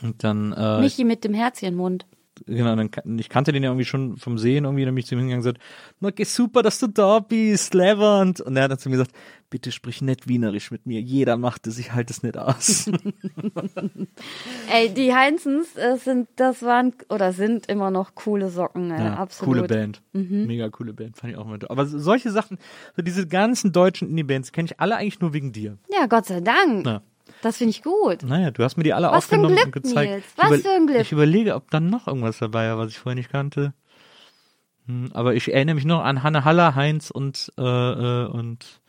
Und 0.03 0.23
dann, 0.25 0.53
äh, 0.53 0.81
Michi 0.81 1.05
mit 1.05 1.25
dem 1.25 1.35
Herzchenmund. 1.35 2.07
Genau, 2.45 2.77
dann, 2.77 2.91
ich 3.19 3.29
kannte 3.29 3.53
den 3.53 3.63
ja 3.63 3.71
irgendwie 3.71 3.85
schon 3.87 4.17
vom 4.19 4.37
Sehen 4.39 4.65
irgendwie, 4.65 4.85
dann 4.85 4.95
bin 4.95 5.01
ich 5.01 5.07
zu 5.07 5.15
ihm 5.15 5.21
hingegangen 5.21 5.47
und 5.47 5.55
gesagt, 5.55 5.63
na, 6.01 6.11
geh 6.11 6.25
super, 6.25 6.63
dass 6.63 6.79
du 6.79 6.87
da 6.89 7.21
bist, 7.21 7.73
Levant. 7.75 8.41
Und 8.41 8.57
er 8.57 8.65
hat 8.65 8.71
dann 8.73 8.79
zu 8.79 8.89
mir 8.91 8.97
gesagt, 8.97 9.13
bitte 9.49 9.71
sprich 9.73 10.03
nicht 10.03 10.29
wienerisch 10.29 10.71
mit 10.71 10.87
mir, 10.87 11.01
jeder 11.01 11.37
macht 11.37 11.67
es, 11.67 11.79
ich 11.79 11.93
halte 11.93 12.13
es 12.13 12.23
nicht 12.23 12.37
aus. 12.37 12.91
Ey, 14.73 14.93
die 14.93 15.15
Heinzens 15.15 15.77
äh, 15.77 15.97
sind, 15.97 16.29
das 16.37 16.63
waren 16.63 16.93
oder 17.09 17.33
sind 17.33 17.67
immer 17.67 17.91
noch 17.91 18.15
coole 18.15 18.51
Socken, 18.51 18.91
ey, 18.91 18.99
Ja, 19.05 19.15
absolut. 19.15 19.55
Mhm. 19.55 19.59
Coole 19.61 19.69
Band. 19.69 20.03
Mega 20.13 20.69
coole 20.71 20.93
Band, 20.93 21.17
fand 21.17 21.33
ich 21.33 21.39
auch 21.39 21.47
immer. 21.47 21.59
toll. 21.59 21.69
Aber 21.71 21.87
so- 21.87 21.99
solche 21.99 22.31
Sachen, 22.31 22.59
so 22.97 23.03
diese 23.03 23.27
ganzen 23.27 23.73
deutschen 23.73 24.09
Indie-Bands, 24.11 24.53
kenne 24.53 24.67
ich 24.67 24.81
alle 24.81 24.97
eigentlich 24.97 25.21
nur 25.21 25.33
wegen 25.33 25.53
dir. 25.53 25.79
Ja, 25.93 26.07
Gott 26.07 26.27
sei 26.27 26.41
Dank. 26.41 26.87
Ja. 26.87 27.03
Das 27.47 27.59
finde 27.59 27.71
ich 27.71 27.85
gut. 27.85 28.25
Naja, 28.25 28.51
du 28.51 28.65
hast 28.65 28.77
mir 28.77 28.83
die 28.83 28.93
alle 28.93 29.07
Was 29.07 29.19
aufgenommen 29.19 29.55
Glück, 29.55 29.67
und 29.67 29.73
gezeigt. 29.85 30.11
Nils, 30.11 30.25
was 30.35 30.63
für 30.63 30.71
ein 30.71 30.89
Glück. 30.89 31.01
Ich 31.01 31.13
überlege, 31.13 31.55
ob 31.55 31.71
dann 31.71 31.91
noch 31.91 32.09
irgendwas 32.09 32.39
dabei 32.39 32.69
war, 32.71 32.79
was 32.79 32.91
ich 32.91 32.99
vorher 32.99 33.15
nicht 33.15 33.31
kannte. 33.31 33.73
Hm, 34.87 35.11
aber 35.15 35.35
ich 35.37 35.53
erinnere 35.55 35.77
mich 35.77 35.85
noch 35.85 36.03
an 36.03 36.25
Hanne 36.25 36.45
Haller, 36.45 36.75
Heinz 36.75 37.13
und, 37.13 37.53
äh, 37.57 37.63
äh, 37.63 38.27
und 38.27 38.81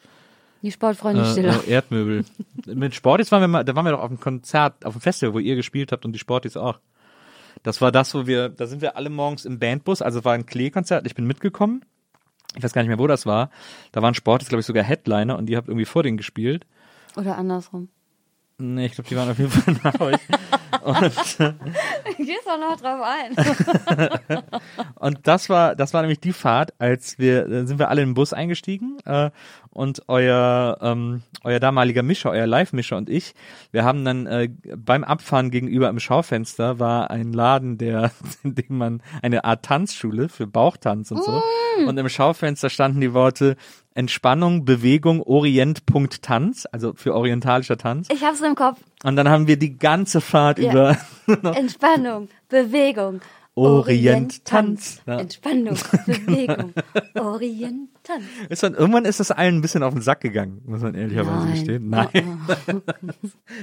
Die 0.64 0.72
Sportfreunde 0.72 1.22
äh, 1.22 1.32
Stiller. 1.32 1.64
äh, 1.68 1.70
Erdmöbel. 1.70 2.26
Mit 2.66 2.96
Sportis 2.96 3.32
waren 3.32 3.42
wir 3.42 3.48
mal, 3.48 3.64
da 3.64 3.76
waren 3.76 3.86
wir 3.86 3.92
doch 3.92 4.00
auf 4.00 4.10
einem 4.10 4.20
Konzert, 4.20 4.84
auf 4.84 4.96
einem 4.96 5.02
Festival, 5.02 5.36
wo 5.36 5.40
ihr 5.40 5.56
gespielt 5.56 5.92
habt 5.92 6.04
und 6.04 6.14
die 6.14 6.20
Sportis 6.20 6.58
auch. 6.58 6.80
Das 7.62 7.80
war 7.80 7.92
das, 7.92 8.16
wo 8.16 8.26
wir, 8.26 8.50
da 8.50 8.66
sind 8.66 8.82
wir 8.82 8.98
alle 8.98 9.12
morgens 9.12 9.46
im 9.46 9.60
Bandbus, 9.60 10.02
also 10.02 10.26
war 10.26 10.34
ein 10.34 10.48
Klee-Konzert, 10.48 11.06
ich 11.06 11.14
bin 11.14 11.28
mitgekommen. 11.28 11.86
Ich 12.56 12.64
weiß 12.64 12.74
gar 12.74 12.82
nicht 12.82 12.90
mehr, 12.90 12.98
wo 12.98 13.06
das 13.06 13.28
war. 13.28 13.52
Da 13.92 14.02
waren 14.02 14.16
Sportis, 14.16 14.50
glaube 14.50 14.62
ich, 14.62 14.66
sogar 14.66 14.84
Headliner 14.84 15.38
und 15.38 15.48
ihr 15.48 15.58
habt 15.58 15.68
irgendwie 15.68 15.86
vor 15.86 16.02
denen 16.02 16.18
gespielt. 16.18 16.66
Oder 17.16 17.38
andersrum. 17.38 17.90
Nee, 18.60 18.88
ich 18.88 18.94
glaube, 18.94 19.08
die 19.08 19.16
waren 19.16 19.30
auf 19.30 19.38
jeden 19.38 19.52
Fall 19.52 19.76
nach 19.84 20.00
euch. 20.00 20.20
Gehst 22.18 22.48
doch 22.48 22.60
noch 22.60 22.80
drauf 22.80 23.02
ein. 23.04 24.42
Und 24.96 25.28
das 25.28 25.50
war, 25.50 25.76
das 25.76 25.94
war 25.94 26.02
nämlich 26.02 26.20
die 26.20 26.34
Fahrt, 26.34 26.74
als 26.80 27.20
wir, 27.20 27.68
sind 27.68 27.78
wir 27.78 27.90
alle 27.90 28.02
in 28.02 28.10
den 28.10 28.14
Bus 28.16 28.34
eingestiegen 28.34 28.98
äh, 29.06 29.30
und 29.78 30.02
euer, 30.08 30.80
ähm, 30.82 31.22
euer 31.44 31.60
damaliger 31.60 32.02
Mischer, 32.02 32.32
euer 32.32 32.48
Live-Mischer 32.48 32.98
und 32.98 33.10
ich, 33.10 33.36
wir 33.72 33.84
haben 33.86 34.04
dann 34.04 34.26
äh, 34.26 34.50
beim 34.76 35.04
Abfahren 35.04 35.52
gegenüber 35.52 35.88
im 35.90 36.00
Schaufenster 36.00 36.80
war 36.80 37.12
ein 37.12 37.32
Laden, 37.32 37.78
der, 37.78 38.10
in 38.44 38.56
dem 38.56 38.78
man 38.78 39.04
eine 39.22 39.46
Art 39.46 39.64
Tanzschule 39.64 40.30
für 40.30 40.48
Bauchtanz 40.48 41.12
und 41.12 41.24
so. 41.24 41.44
Und 41.86 41.96
im 42.00 42.10
Schaufenster 42.10 42.72
standen 42.72 43.02
die 43.02 43.14
Worte 43.14 43.56
Entspannung, 43.94 44.66
Bewegung, 44.66 45.22
Orient, 45.22 45.86
Punkt, 45.86 46.24
Tanz, 46.24 46.68
also 46.72 46.94
für 46.96 47.14
orientalischer 47.14 47.78
Tanz. 47.78 48.08
Ich 48.12 48.24
hab's 48.24 48.42
im 48.42 48.56
Kopf. 48.56 48.80
Und 49.04 49.16
dann 49.16 49.30
haben 49.30 49.46
wir 49.46 49.58
die 49.58 49.78
ganze 49.78 50.22
Fahrt 50.22 50.58
Ja. 50.58 50.72
über 50.72 50.98
Entspannung, 51.56 52.30
Bewegung. 52.50 53.22
Orient, 53.58 54.46
Tanz. 54.46 55.02
Ja. 55.06 55.20
Entspannung, 55.20 55.78
Bewegung. 56.06 56.74
Orient, 57.16 57.90
Tanz. 58.04 58.24
Ist 58.50 58.64
dann, 58.64 58.76
irgendwann 58.76 59.06
ist 59.06 59.20
das 59.20 59.32
allen 59.32 59.56
ein 59.56 59.62
bisschen 59.62 59.84
auf 59.84 59.94
den 59.94 60.02
Sack 60.02 60.22
gegangen, 60.22 60.62
muss 60.66 60.82
man 60.82 60.94
ehrlicherweise 60.96 61.46
Nein. 61.46 61.52
gestehen. 61.54 61.90
Nein. 61.90 62.10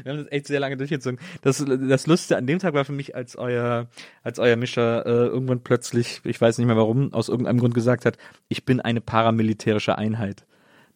Wir 0.02 0.12
haben 0.12 0.18
das 0.18 0.32
echt 0.32 0.46
sehr 0.48 0.60
lange 0.60 0.76
durchgezogen. 0.76 1.18
Das, 1.42 1.64
das 1.64 2.06
Lustige 2.06 2.36
an 2.38 2.46
dem 2.46 2.58
Tag 2.58 2.74
war 2.74 2.84
für 2.84 2.92
mich, 2.92 3.14
als 3.14 3.36
euer, 3.36 3.86
als 4.22 4.38
euer 4.38 4.56
Mischer 4.56 5.06
äh, 5.06 5.26
irgendwann 5.26 5.60
plötzlich, 5.60 6.20
ich 6.24 6.40
weiß 6.40 6.58
nicht 6.58 6.66
mehr 6.66 6.76
warum, 6.76 7.12
aus 7.14 7.28
irgendeinem 7.28 7.60
Grund 7.60 7.74
gesagt 7.74 8.04
hat, 8.04 8.18
ich 8.48 8.64
bin 8.64 8.80
eine 8.80 9.00
paramilitärische 9.00 9.96
Einheit. 9.96 10.44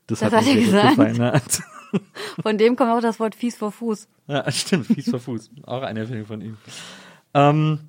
Das, 0.09 0.21
Das 0.21 0.33
hat 0.33 0.41
hat 0.41 0.49
er 0.49 0.57
gesagt? 0.57 0.89
gefallen. 0.97 1.17
Ne? 1.17 1.41
Von 2.43 2.59
dem 2.59 2.77
kommt 2.77 2.91
auch 2.91 3.01
das 3.01 3.21
Wort 3.21 3.35
fies 3.35 3.57
vor 3.57 3.73
Fuß. 3.73 4.09
Ja, 4.27 4.51
stimmt, 4.51 4.87
fies 4.87 5.09
vor 5.09 5.21
Fuß. 5.21 5.51
Auch 5.65 5.83
eine 5.83 6.01
Erfindung 6.01 6.27
von 6.27 6.41
ihm. 6.41 6.57
Ähm, 7.33 7.81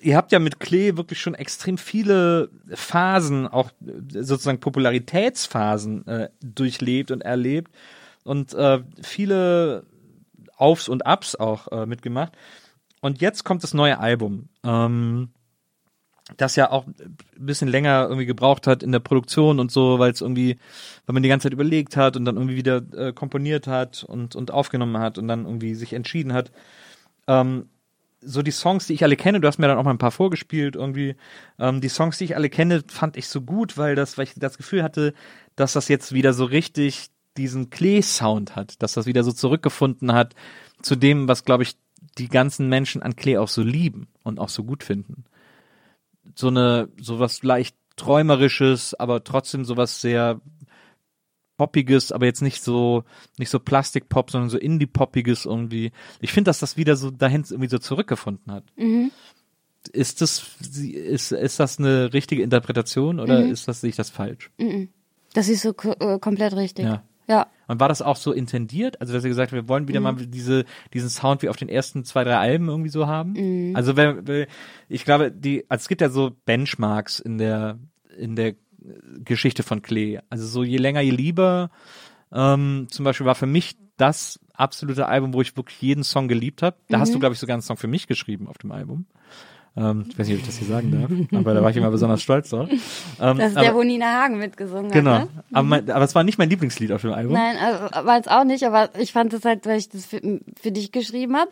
ihr 0.00 0.16
habt 0.16 0.32
ja 0.32 0.38
mit 0.38 0.60
Klee 0.60 0.96
wirklich 0.96 1.20
schon 1.20 1.34
extrem 1.34 1.78
viele 1.78 2.50
Phasen, 2.72 3.48
auch 3.48 3.70
sozusagen 4.10 4.60
Popularitätsphasen 4.60 6.06
äh, 6.06 6.28
durchlebt 6.42 7.10
und 7.10 7.22
erlebt 7.22 7.72
und 8.24 8.52
äh, 8.54 8.82
viele 9.02 9.84
Aufs 10.56 10.88
und 10.88 11.06
Ups 11.06 11.34
auch 11.34 11.68
äh, 11.72 11.86
mitgemacht. 11.86 12.32
Und 13.00 13.20
jetzt 13.20 13.44
kommt 13.44 13.62
das 13.62 13.74
neue 13.74 13.98
Album, 13.98 14.48
ähm, 14.64 15.30
das 16.38 16.56
ja 16.56 16.70
auch 16.70 16.86
ein 16.86 17.16
bisschen 17.36 17.68
länger 17.68 18.04
irgendwie 18.04 18.24
gebraucht 18.24 18.66
hat 18.66 18.82
in 18.82 18.92
der 18.92 19.00
Produktion 19.00 19.60
und 19.60 19.70
so, 19.70 19.98
weil 19.98 20.12
es 20.12 20.22
irgendwie, 20.22 20.58
weil 21.04 21.12
man 21.12 21.22
die 21.22 21.28
ganze 21.28 21.44
Zeit 21.44 21.52
überlegt 21.52 21.96
hat 21.98 22.16
und 22.16 22.24
dann 22.24 22.36
irgendwie 22.36 22.56
wieder 22.56 22.82
äh, 22.96 23.12
komponiert 23.12 23.66
hat 23.66 24.04
und, 24.04 24.34
und 24.34 24.50
aufgenommen 24.50 24.98
hat 24.98 25.18
und 25.18 25.28
dann 25.28 25.44
irgendwie 25.44 25.74
sich 25.74 25.92
entschieden 25.92 26.32
hat. 26.32 26.50
Ähm, 27.26 27.68
so 28.24 28.42
die 28.42 28.50
Songs, 28.50 28.86
die 28.86 28.94
ich 28.94 29.04
alle 29.04 29.16
kenne, 29.16 29.40
du 29.40 29.48
hast 29.48 29.58
mir 29.58 29.68
dann 29.68 29.78
auch 29.78 29.84
mal 29.84 29.90
ein 29.90 29.98
paar 29.98 30.10
vorgespielt 30.10 30.76
irgendwie. 30.76 31.16
Ähm, 31.58 31.80
die 31.80 31.88
Songs, 31.88 32.18
die 32.18 32.24
ich 32.24 32.36
alle 32.36 32.50
kenne, 32.50 32.82
fand 32.88 33.16
ich 33.16 33.28
so 33.28 33.40
gut, 33.40 33.76
weil 33.76 33.94
das, 33.94 34.18
weil 34.18 34.24
ich 34.24 34.34
das 34.36 34.56
Gefühl 34.56 34.82
hatte, 34.82 35.14
dass 35.56 35.72
das 35.72 35.88
jetzt 35.88 36.12
wieder 36.12 36.32
so 36.32 36.44
richtig 36.44 37.10
diesen 37.36 37.70
Klee-Sound 37.70 38.56
hat, 38.56 38.82
dass 38.82 38.94
das 38.94 39.06
wieder 39.06 39.24
so 39.24 39.32
zurückgefunden 39.32 40.12
hat 40.12 40.34
zu 40.82 40.96
dem, 40.96 41.28
was, 41.28 41.44
glaube 41.44 41.62
ich, 41.64 41.76
die 42.18 42.28
ganzen 42.28 42.68
Menschen 42.68 43.02
an 43.02 43.16
Klee 43.16 43.38
auch 43.38 43.48
so 43.48 43.62
lieben 43.62 44.08
und 44.22 44.38
auch 44.38 44.48
so 44.48 44.64
gut 44.64 44.84
finden. 44.84 45.24
So 46.34 46.48
eine, 46.48 46.88
sowas 47.00 47.42
leicht 47.42 47.76
träumerisches, 47.96 48.94
aber 48.94 49.24
trotzdem 49.24 49.64
sowas 49.64 50.00
sehr 50.00 50.40
poppiges, 51.56 52.12
aber 52.12 52.26
jetzt 52.26 52.42
nicht 52.42 52.62
so 52.62 53.04
nicht 53.38 53.50
so 53.50 53.58
Plastikpop, 53.60 54.30
sondern 54.30 54.50
so 54.50 54.58
Indie-poppiges 54.58 55.44
irgendwie. 55.46 55.92
Ich 56.20 56.32
finde, 56.32 56.48
dass 56.48 56.58
das 56.58 56.76
wieder 56.76 56.96
so 56.96 57.10
dahin 57.10 57.44
irgendwie 57.48 57.68
so 57.68 57.78
zurückgefunden 57.78 58.52
hat. 58.52 58.64
Mhm. 58.76 59.10
Ist 59.92 60.20
das 60.22 60.46
ist 60.60 61.32
ist 61.32 61.60
das 61.60 61.78
eine 61.78 62.12
richtige 62.12 62.42
Interpretation 62.42 63.20
oder 63.20 63.40
Mhm. 63.40 63.52
ist 63.52 63.68
das 63.68 63.80
sehe 63.82 63.90
ich 63.90 63.96
das 63.96 64.10
falsch? 64.10 64.50
Mhm. 64.58 64.88
Das 65.34 65.48
ist 65.48 65.62
so 65.62 65.74
äh, 66.00 66.18
komplett 66.18 66.54
richtig. 66.56 66.84
Ja. 66.86 67.02
Ja. 67.26 67.46
Und 67.68 67.80
war 67.80 67.88
das 67.88 68.02
auch 68.02 68.16
so 68.16 68.32
intendiert? 68.32 69.00
Also, 69.00 69.14
dass 69.14 69.24
ihr 69.24 69.30
gesagt 69.30 69.50
habt, 69.52 69.62
wir 69.62 69.68
wollen 69.68 69.88
wieder 69.88 70.00
Mhm. 70.00 70.04
mal 70.04 70.14
diese, 70.26 70.66
diesen 70.92 71.08
Sound 71.08 71.40
wie 71.42 71.48
auf 71.48 71.56
den 71.56 71.70
ersten 71.70 72.04
zwei, 72.04 72.22
drei 72.22 72.36
Alben 72.36 72.68
irgendwie 72.68 72.90
so 72.90 73.06
haben? 73.06 73.32
Mhm. 73.70 73.74
Also, 73.76 73.96
wenn, 73.96 74.26
wenn- 74.28 74.46
ich 74.90 75.04
glaube, 75.06 75.30
die, 75.32 75.64
also 75.70 75.82
es 75.82 75.88
gibt 75.88 76.02
ja 76.02 76.10
so 76.10 76.32
Benchmarks 76.44 77.20
in 77.20 77.38
der, 77.38 77.78
in 78.18 78.36
der 78.36 78.54
Geschichte 79.24 79.62
von 79.62 79.82
Klee. 79.82 80.20
Also, 80.30 80.46
so 80.46 80.62
je 80.64 80.76
länger, 80.78 81.00
je 81.00 81.10
lieber. 81.10 81.70
Ähm, 82.32 82.86
zum 82.90 83.04
Beispiel 83.04 83.26
war 83.26 83.34
für 83.34 83.46
mich 83.46 83.76
das 83.96 84.40
absolute 84.54 85.06
Album, 85.06 85.32
wo 85.34 85.40
ich 85.40 85.56
wirklich 85.56 85.80
jeden 85.80 86.02
Song 86.04 86.26
geliebt 86.28 86.62
habe. 86.62 86.76
Da 86.88 86.98
hast 86.98 87.10
Mhm. 87.10 87.14
du, 87.14 87.18
glaube 87.20 87.34
ich, 87.34 87.38
sogar 87.38 87.54
einen 87.54 87.62
Song 87.62 87.76
für 87.76 87.86
mich 87.86 88.06
geschrieben 88.06 88.48
auf 88.48 88.58
dem 88.58 88.72
Album. 88.72 89.06
Ähm, 89.76 90.06
ich 90.08 90.16
weiß 90.16 90.28
nicht, 90.28 90.36
ob 90.36 90.40
ich 90.40 90.46
das 90.46 90.56
hier 90.58 90.68
sagen 90.68 90.92
darf, 90.92 91.10
aber 91.32 91.52
da 91.54 91.60
war 91.62 91.70
ich 91.70 91.76
immer 91.76 91.90
besonders 91.90 92.22
stolz 92.22 92.50
drauf. 92.50 92.68
Ähm, 92.70 93.38
Das 93.38 93.50
ist 93.50 93.56
aber, 93.56 93.66
der, 93.66 93.74
wo 93.74 93.82
Nina 93.82 94.06
Hagen 94.22 94.38
mitgesungen 94.38 94.92
Genau. 94.92 95.10
hat. 95.20 95.34
Ne? 95.34 95.44
Aber, 95.52 95.62
mein, 95.66 95.90
aber 95.90 96.04
es 96.04 96.14
war 96.14 96.22
nicht 96.22 96.38
mein 96.38 96.48
Lieblingslied 96.48 96.92
auf 96.92 97.00
dem 97.02 97.12
Album. 97.12 97.32
Nein, 97.32 97.56
also, 97.56 98.06
war 98.06 98.20
es 98.20 98.28
auch 98.28 98.44
nicht, 98.44 98.64
aber 98.64 98.90
ich 99.00 99.12
fand 99.12 99.32
es 99.32 99.44
halt, 99.44 99.66
weil 99.66 99.78
ich 99.78 99.88
das 99.88 100.06
für, 100.06 100.20
für 100.60 100.70
dich 100.70 100.92
geschrieben 100.92 101.36
habe 101.36 101.50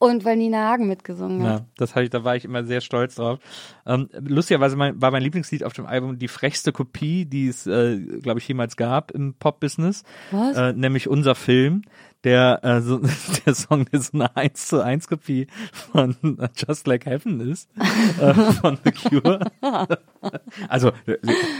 und 0.00 0.24
weil 0.24 0.38
Nina 0.38 0.70
Hagen 0.70 0.88
mitgesungen 0.88 1.42
hat. 1.42 1.60
Ja, 1.60 1.66
das 1.76 1.94
hatte 1.94 2.04
ich, 2.04 2.10
da 2.10 2.24
war 2.24 2.34
ich 2.34 2.46
immer 2.46 2.64
sehr 2.64 2.80
stolz 2.80 3.16
drauf. 3.16 3.38
Ähm, 3.86 4.08
lustigerweise 4.18 4.74
mein, 4.74 5.00
war 5.00 5.10
mein 5.10 5.22
Lieblingslied 5.22 5.62
auf 5.62 5.74
dem 5.74 5.84
Album 5.84 6.18
die 6.18 6.26
frechste 6.26 6.72
Kopie, 6.72 7.26
die 7.26 7.48
es, 7.48 7.66
äh, 7.66 7.98
glaube 7.98 8.40
ich, 8.40 8.48
jemals 8.48 8.76
gab 8.76 9.10
im 9.10 9.34
Pop-Business. 9.34 10.04
Was? 10.30 10.56
Äh, 10.56 10.72
nämlich 10.72 11.06
unser 11.06 11.34
Film, 11.34 11.82
der 12.24 12.60
äh, 12.62 12.80
so, 12.80 13.00
der 13.46 13.54
Song, 13.54 13.86
der 13.86 14.00
so 14.00 14.10
eine 14.14 14.36
1 14.36 14.68
zu 14.68 14.82
1 14.84 15.08
Kopie 15.08 15.46
von 15.92 16.16
Just 16.54 16.86
Like 16.86 17.06
Heaven 17.06 17.40
ist, 17.40 17.68
äh, 18.20 18.34
von 18.34 18.78
The 18.84 18.92
Cure. 18.92 19.40
also 20.68 20.92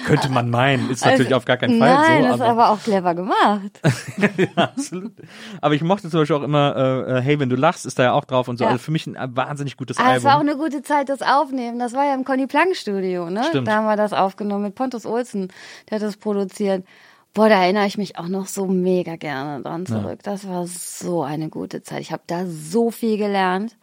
könnte 0.07 0.28
man 0.28 0.51
meinen, 0.51 0.91
ist 0.91 1.05
natürlich 1.05 1.28
Also, 1.28 1.37
auf 1.37 1.45
gar 1.45 1.57
keinen 1.57 1.78
Fall 1.78 1.95
Nein, 1.95 2.23
so. 2.23 2.28
das 2.28 2.37
ist 2.37 2.43
aber 2.43 2.69
auch 2.70 2.81
clever 2.82 3.15
gemacht. 3.15 3.81
ja, 4.37 4.65
absolut. 4.65 5.12
Aber 5.61 5.74
ich 5.74 5.82
mochte 5.82 6.11
zum 6.11 6.20
Beispiel 6.20 6.37
auch 6.37 6.43
immer 6.43 6.77
äh, 6.77 7.19
äh, 7.19 7.20
Hey, 7.23 7.41
wenn 7.41 7.49
du 7.49 7.57
lachst, 7.57 7.87
ist 7.87 7.99
da 7.99 8.05
ja 8.05 8.12
auch 8.12 8.24
drauf 8.24 8.49
und 8.49 8.59
so. 8.59 8.65
Ja. 8.65 8.70
Also 8.70 8.82
für 8.82 8.91
mich 8.91 9.07
ein 9.07 9.16
äh, 9.16 9.28
wahnsinnig 9.31 9.77
gutes 9.77 9.99
Ah, 9.99 10.03
es 10.03 10.09
Album. 10.09 10.24
war 10.24 10.37
auch 10.37 10.41
eine 10.41 10.57
gute 10.57 10.82
Zeit, 10.82 11.09
das 11.09 11.23
aufnehmen. 11.23 11.78
Das 11.78 11.95
war 11.95 12.05
ja 12.05 12.15
im 12.15 12.24
Conny 12.24 12.47
Plank 12.47 12.77
Studio, 12.77 13.31
ne? 13.31 13.45
Stimmt. 13.45 13.69
Da 13.69 13.77
haben 13.77 13.87
wir 13.87 13.97
das 13.97 14.12
aufgenommen 14.12 14.65
mit 14.65 14.74
Pontus 14.74 15.07
Olsen, 15.07 15.49
der 15.89 15.97
hat 15.97 16.03
das 16.03 16.16
produziert. 16.16 16.85
Boah, 17.32 17.48
da 17.48 17.62
erinnere 17.62 17.86
ich 17.86 17.97
mich 17.97 18.19
auch 18.19 18.28
noch 18.28 18.47
so 18.47 18.66
mega 18.66 19.16
gerne 19.16 19.62
dran 19.62 19.86
zurück. 19.86 20.20
Das 20.24 20.48
war 20.48 20.66
so 20.66 21.23
eine 21.23 21.48
gute 21.48 21.82
Zeit. 21.82 22.01
Ich 22.01 22.12
habe 22.12 22.23
da 22.27 22.44
so 22.47 22.90
viel 22.90 23.19
gelernt. 23.19 23.77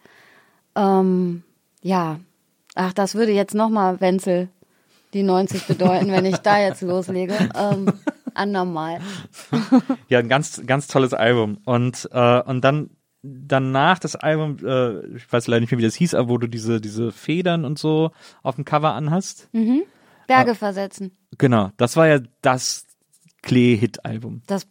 Ähm, 0.75 1.43
ja, 1.81 2.19
ach, 2.75 2.93
das 2.93 3.15
würde 3.15 3.31
jetzt 3.31 3.55
nochmal 3.55 4.01
Wenzel 4.01 4.49
die 5.13 5.23
90 5.23 5.65
bedeuten, 5.65 6.11
wenn 6.11 6.25
ich 6.25 6.37
da 6.37 6.59
jetzt 6.59 6.81
loslege. 6.81 7.33
Ähm, 7.55 7.91
anormal. 8.33 8.99
Ja, 10.09 10.19
ein 10.19 10.29
ganz, 10.29 10.61
ganz 10.65 10.87
tolles 10.87 11.13
Album. 11.13 11.57
Und, 11.65 12.07
äh, 12.13 12.41
und 12.43 12.61
dann 12.63 12.91
danach 13.23 13.99
das 13.99 14.15
Album, 14.15 14.57
äh, 14.65 15.05
ich 15.15 15.31
weiß 15.31 15.47
leider 15.47 15.61
nicht 15.61 15.71
mehr, 15.71 15.79
wie 15.79 15.83
das 15.83 15.95
hieß, 15.95 16.13
aber 16.13 16.29
wo 16.29 16.37
du 16.37 16.47
diese, 16.47 16.79
diese 16.79 17.11
Federn 17.11 17.65
und 17.65 17.77
so 17.77 18.11
auf 18.43 18.55
dem 18.55 18.63
Cover 18.63 18.93
anhast. 18.93 19.49
Mhm. 19.51 19.83
Berge 20.27 20.55
versetzen. 20.55 21.11
Genau, 21.37 21.71
das 21.77 21.97
war 21.97 22.07
ja 22.07 22.19
das 22.41 22.86
Klee-Hit-Album. 23.43 24.41
Das 24.47 24.67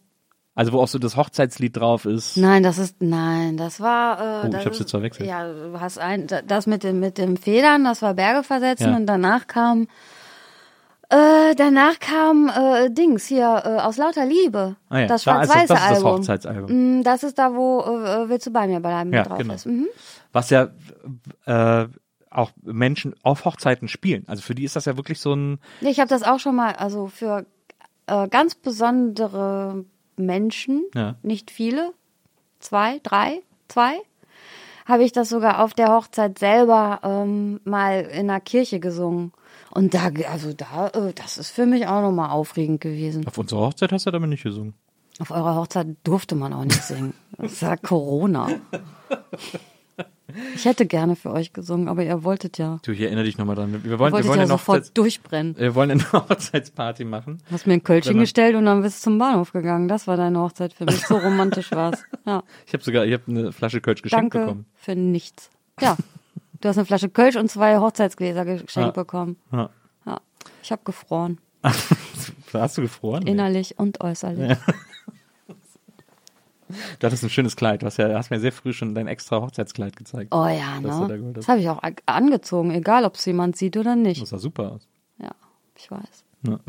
Also 0.55 0.71
wo 0.73 0.79
auch 0.81 0.87
so 0.87 0.97
das 0.99 1.15
Hochzeitslied 1.15 1.77
drauf 1.77 2.05
ist. 2.05 2.35
Nein, 2.37 2.63
das 2.63 2.77
ist 2.79 3.01
nein, 3.01 3.57
das 3.57 3.79
war. 3.79 4.19
Äh, 4.19 4.23
Oh, 4.43 4.45
ich 4.47 4.51
das 4.51 4.65
hab's 4.65 4.75
ist- 4.75 4.79
jetzt 4.81 4.91
verwechselt. 4.91 5.29
Ja, 5.29 5.47
du 5.51 5.79
hast 5.79 5.99
ein 5.99 6.27
das 6.47 6.67
mit 6.67 6.83
dem 6.83 6.99
mit 6.99 7.17
dem 7.17 7.37
Federn, 7.37 7.83
das 7.83 8.01
war 8.01 8.13
Berge 8.13 8.43
versetzen 8.43 8.89
Ja. 8.91 8.95
und 8.95 9.05
danach 9.05 9.47
kam 9.47 9.87
äh, 11.09 11.55
danach 11.55 11.99
kam 11.99 12.49
äh, 12.49 12.89
Dings 12.89 13.25
hier 13.27 13.61
äh, 13.65 13.79
aus 13.79 13.95
lauter 13.97 14.25
Liebe. 14.25 14.75
Ah 14.89 14.99
ja, 14.99 15.07
das 15.07 15.23
da 15.23 15.41
ist 15.41 15.49
das- 15.49 15.55
schwarz-weiße 15.55 15.67
das 15.67 15.79
ist 15.79 15.89
das 15.89 15.97
Album. 15.97 16.11
Hochzeitsalbum. 16.19 16.97
Mm, 16.99 17.03
Das 17.03 17.23
ist 17.23 17.37
da, 17.39 17.53
wo 17.55 17.79
äh, 17.81 18.27
willst 18.29 18.47
du 18.47 18.51
bei 18.51 18.67
mir 18.67 18.81
bleiben 18.81 19.13
Ja, 19.13 19.23
drauf 19.23 19.37
genau. 19.37 19.53
ist. 19.53 19.65
Mhm. 19.67 19.87
Was 20.33 20.49
ja 20.49 20.67
äh, 21.45 21.87
auch 22.29 22.51
Menschen 22.61 23.15
auf 23.23 23.45
Hochzeiten 23.45 23.87
spielen. 23.87 24.25
Also 24.27 24.41
für 24.41 24.53
die 24.53 24.65
ist 24.65 24.75
das 24.75 24.83
ja 24.85 24.97
wirklich 24.97 25.21
so 25.21 25.33
ein, 25.33 25.59
Ich 25.79 25.99
habe 26.01 26.09
das 26.09 26.23
auch 26.23 26.39
schon 26.39 26.55
mal, 26.57 26.73
also 26.73 27.07
für 27.07 27.45
äh, 28.07 28.27
ganz 28.27 28.55
besondere 28.55 29.85
Menschen, 30.15 30.83
Ja. 30.95 31.15
nicht 31.21 31.51
viele, 31.51 31.93
zwei, 32.59 32.99
drei, 33.03 33.41
zwei, 33.67 33.95
habe 34.85 35.03
ich 35.03 35.11
das 35.11 35.29
sogar 35.29 35.63
auf 35.63 35.73
der 35.73 35.89
Hochzeit 35.89 36.39
selber 36.39 37.01
ähm, 37.03 37.59
mal 37.65 38.01
in 38.01 38.29
einer 38.29 38.39
Kirche 38.39 38.79
gesungen. 38.79 39.33
Und 39.71 39.93
da, 39.93 40.09
also 40.31 40.53
da, 40.53 40.87
äh, 40.89 41.13
das 41.13 41.37
ist 41.37 41.51
für 41.51 41.65
mich 41.65 41.87
auch 41.87 42.01
nochmal 42.01 42.29
aufregend 42.29 42.81
gewesen. 42.81 43.27
auf 43.27 43.37
unserer 43.37 43.61
Hochzeit 43.67 43.91
hast 43.91 44.05
du 44.05 44.11
damit 44.11 44.29
nicht 44.29 44.43
gesungen. 44.43 44.73
Auf 45.19 45.31
eurer 45.31 45.55
Hochzeit 45.55 45.87
durfte 46.03 46.35
man 46.35 46.53
auch 46.53 46.63
nicht 46.63 46.83
singen. 46.83 47.13
Das 47.37 47.59
ja 47.61 47.75
Corona. 47.75 48.49
Ich 50.55 50.65
hätte 50.65 50.85
gerne 50.85 51.15
für 51.15 51.31
euch 51.31 51.53
gesungen, 51.53 51.87
aber 51.87 52.03
ihr 52.03 52.23
wolltet 52.23 52.57
ja. 52.57 52.79
Du, 52.83 52.91
ich 52.91 52.99
erinnere 53.01 53.23
dich 53.23 53.37
nochmal 53.37 53.55
dran. 53.55 53.81
Wir 53.83 53.97
wollen, 53.97 54.11
wir 54.13 54.23
wollen 54.25 54.25
ja 54.25 54.31
eine 54.33 54.47
sofort 54.47 54.79
Hochzeits 54.79 54.93
durchbrennen. 54.93 55.55
wir 55.57 55.73
wollen 55.75 55.91
eine 55.91 56.03
Hochzeitsparty 56.11 57.05
machen. 57.05 57.37
Hast 57.49 57.65
mir 57.65 57.73
ein 57.75 57.81
man- 57.87 58.19
gestellt 58.19 58.55
und 58.55 58.65
dann 58.65 58.81
bist 58.81 58.99
du 58.99 59.03
zum 59.03 59.17
Bahnhof 59.19 59.53
gegangen. 59.53 59.87
Das 59.87 60.05
war 60.07 60.17
deine 60.17 60.39
Hochzeit 60.39 60.73
für 60.73 60.85
mich. 60.85 61.05
So 61.05 61.15
romantisch 61.17 61.71
war's. 61.71 62.03
Ja. 62.25 62.43
Ich 62.65 62.73
habe 62.73 62.83
sogar, 62.83 63.05
ich 63.05 63.13
habe 63.13 63.23
eine 63.27 63.51
Flasche 63.53 63.79
Kölsch 63.79 64.01
geschenkt 64.01 64.33
Danke 64.35 64.39
bekommen. 64.39 64.65
für 64.75 64.95
nichts. 64.95 65.49
Ja. 65.79 65.95
Du 66.59 66.67
hast 66.69 66.77
eine 66.77 66.85
Flasche 66.85 67.07
Kölsch 67.09 67.35
und 67.37 67.49
zwei 67.49 67.77
Hochzeitsgläser 67.77 68.43
geschenkt 68.43 68.75
Ja. 68.75 68.91
bekommen. 68.91 69.37
Ja. 69.51 69.69
Ja. 70.05 70.19
Ich 70.61 70.71
habe 70.71 70.81
gefroren. 70.83 71.37
Hast 72.53 72.77
du 72.77 72.81
gefroren? 72.81 73.23
Nee. 73.23 73.31
Innerlich 73.31 73.77
und 73.79 74.01
äußerlich. 74.01 74.57
Du 76.99 77.05
hattest 77.07 77.23
ein 77.23 77.29
schönes 77.29 77.55
Kleid. 77.55 77.81
Du 77.81 77.85
hast, 77.85 77.97
ja, 77.97 78.13
hast 78.13 78.29
mir 78.29 78.39
sehr 78.39 78.51
früh 78.51 78.73
schon 78.73 78.95
dein 78.95 79.07
extra 79.07 79.41
Hochzeitskleid 79.41 79.95
gezeigt. 79.95 80.33
Oh 80.33 80.45
ja, 80.45 80.79
da 80.81 81.07
ne? 81.07 81.33
Das 81.33 81.47
habe 81.47 81.59
ich 81.59 81.69
auch 81.69 81.81
angezogen, 82.05 82.71
egal 82.71 83.05
ob 83.05 83.15
es 83.15 83.25
jemand 83.25 83.55
sieht 83.55 83.77
oder 83.77 83.95
nicht. 83.95 84.21
Das 84.21 84.29
sah 84.29 84.37
super 84.37 84.73
aus. 84.73 84.87
Ja, 85.19 85.31
ich 85.75 85.89
weiß. 85.89 86.25
Ja. 86.47 86.59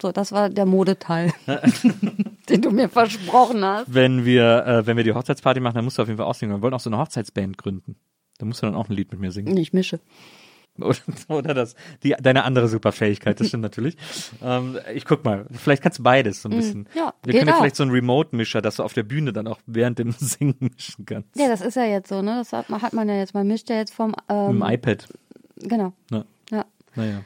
So, 0.00 0.12
das 0.12 0.30
war 0.30 0.48
der 0.48 0.64
Modeteil, 0.64 1.32
den 2.48 2.62
du 2.62 2.70
mir 2.70 2.88
versprochen 2.88 3.64
hast. 3.64 3.92
Wenn 3.92 4.24
wir, 4.24 4.64
äh, 4.64 4.86
wenn 4.86 4.96
wir 4.96 5.04
die 5.04 5.12
Hochzeitsparty 5.12 5.60
machen, 5.60 5.74
dann 5.74 5.84
musst 5.84 5.98
du 5.98 6.02
auf 6.02 6.08
jeden 6.08 6.18
Fall 6.18 6.26
aussingen. 6.26 6.56
Wir 6.56 6.62
wollen 6.62 6.74
auch 6.74 6.80
so 6.80 6.90
eine 6.90 6.98
Hochzeitsband 6.98 7.58
gründen. 7.58 7.96
Da 8.38 8.46
musst 8.46 8.62
du 8.62 8.66
dann 8.66 8.76
auch 8.76 8.88
ein 8.88 8.94
Lied 8.94 9.10
mit 9.10 9.20
mir 9.20 9.32
singen. 9.32 9.56
Ich 9.56 9.72
mische. 9.72 9.98
Oder, 10.82 10.98
oder 11.28 11.54
das, 11.54 11.74
die, 12.02 12.14
deine 12.20 12.44
andere 12.44 12.68
Superfähigkeit, 12.68 13.40
das 13.40 13.48
stimmt 13.48 13.62
natürlich. 13.62 13.96
Ähm, 14.42 14.78
ich 14.94 15.04
guck 15.04 15.24
mal, 15.24 15.46
vielleicht 15.52 15.82
kannst 15.82 15.98
du 15.98 16.02
beides 16.02 16.42
so 16.42 16.48
ein 16.48 16.56
bisschen. 16.56 16.82
Mm, 16.82 16.98
ja, 16.98 17.14
wir 17.24 17.34
können 17.34 17.48
ja 17.48 17.54
auch. 17.54 17.58
vielleicht 17.58 17.76
so 17.76 17.82
einen 17.82 17.92
Remote-Mischer, 17.92 18.62
dass 18.62 18.76
du 18.76 18.82
auf 18.82 18.92
der 18.92 19.02
Bühne 19.02 19.32
dann 19.32 19.46
auch 19.46 19.58
während 19.66 19.98
dem 19.98 20.12
Singen 20.18 20.56
mischen 20.58 21.06
kannst. 21.06 21.36
Ja, 21.36 21.48
das 21.48 21.60
ist 21.60 21.76
ja 21.76 21.84
jetzt 21.84 22.08
so, 22.08 22.22
ne? 22.22 22.36
Das 22.36 22.52
hat 22.52 22.70
man, 22.70 22.82
hat 22.82 22.92
man 22.92 23.08
ja 23.08 23.16
jetzt. 23.16 23.34
Man 23.34 23.46
mischt 23.46 23.68
ja 23.70 23.76
jetzt 23.76 23.94
vom. 23.94 24.14
Ähm, 24.28 24.60
dem 24.60 24.62
iPad. 24.62 25.08
genau. 25.56 25.92
Ne? 26.10 26.24
Ja. 26.50 26.64
Naja. 26.94 27.20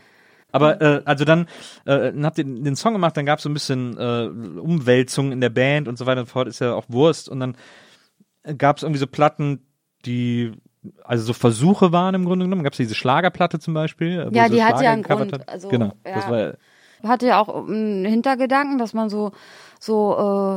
Aber 0.52 0.80
äh, 0.82 1.02
also 1.06 1.24
dann, 1.24 1.46
äh, 1.86 2.12
habt 2.22 2.38
ihr 2.38 2.44
den 2.44 2.76
Song 2.76 2.92
gemacht, 2.92 3.16
dann 3.16 3.24
gab 3.26 3.38
es 3.38 3.42
so 3.42 3.48
ein 3.48 3.54
bisschen 3.54 3.96
äh, 3.96 4.28
Umwälzungen 4.60 5.32
in 5.32 5.40
der 5.40 5.50
Band 5.50 5.88
und 5.88 5.96
so 5.96 6.04
weiter 6.06 6.20
und 6.20 6.26
so 6.26 6.32
fort, 6.32 6.46
ist 6.46 6.60
ja 6.60 6.74
auch 6.74 6.84
Wurst. 6.88 7.28
Und 7.28 7.40
dann 7.40 7.56
gab 8.58 8.76
es 8.76 8.82
irgendwie 8.82 8.98
so 8.98 9.06
Platten, 9.06 9.66
die 10.04 10.52
also 11.04 11.24
so 11.24 11.32
Versuche 11.32 11.92
waren 11.92 12.14
im 12.14 12.24
Grunde 12.24 12.44
genommen. 12.44 12.64
Gab 12.64 12.72
es 12.72 12.78
diese 12.78 12.94
Schlagerplatte 12.94 13.58
zum 13.58 13.74
Beispiel? 13.74 14.28
wo 14.30 14.36
Ja, 14.36 14.48
die 14.48 14.56
Schlager 14.56 14.82
ja 14.82 14.92
einen 14.92 15.02
Grund. 15.02 15.32
hat? 15.32 15.48
Also, 15.48 15.68
genau, 15.68 15.92
ja. 16.04 16.14
das 16.14 16.28
war 16.28 16.54
hatte 17.02 17.26
ja 17.26 17.40
auch 17.40 17.66
einen 17.66 18.04
Hintergedanken, 18.04 18.78
dass 18.78 18.94
man 18.94 19.08
so, 19.08 19.32
so 19.80 20.12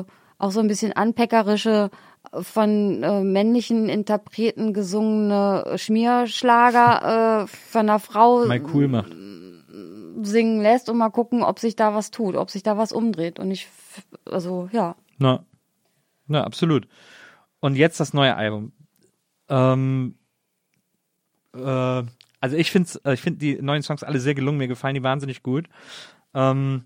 äh, 0.07 0.11
auch 0.37 0.51
so 0.51 0.59
ein 0.59 0.67
bisschen 0.67 0.93
anpeckerische 0.93 1.89
äh, 2.31 2.41
von 2.41 3.03
äh, 3.03 3.21
männlichen 3.21 3.89
Interpreten 3.89 4.73
gesungene 4.73 5.73
Schmierschlager 5.77 7.43
äh, 7.43 7.47
von 7.47 7.81
einer 7.81 7.99
Frau 7.99 8.45
mal 8.45 8.61
cool 8.73 8.87
macht. 8.87 9.11
singen 10.21 10.61
lässt 10.61 10.89
und 10.89 10.97
mal 10.97 11.09
gucken, 11.09 11.43
ob 11.43 11.59
sich 11.59 11.75
da 11.75 11.93
was 11.93 12.11
tut, 12.11 12.35
ob 12.35 12.49
sich 12.49 12.63
da 12.63 12.77
was 12.77 12.91
umdreht. 12.91 13.39
Und 13.39 13.51
ich, 13.51 13.67
also 14.29 14.69
ja, 14.71 14.95
Na, 15.17 15.45
na, 16.27 16.43
absolut. 16.43 16.87
Und 17.59 17.75
jetzt 17.75 17.99
das 17.99 18.13
neue 18.13 18.35
Album. 18.35 18.73
Ähm, 19.49 20.15
äh, 21.53 22.03
also 22.41 22.57
ich 22.57 22.71
finde 22.71 23.13
ich 23.13 23.21
finde 23.21 23.39
die 23.39 23.61
neuen 23.61 23.81
Songs 23.81 24.03
alle 24.03 24.19
sehr 24.19 24.35
gelungen, 24.35 24.57
mir 24.57 24.67
gefallen 24.67 24.95
die 24.95 25.03
wahnsinnig 25.03 25.43
gut. 25.43 25.67
Ähm, 26.33 26.85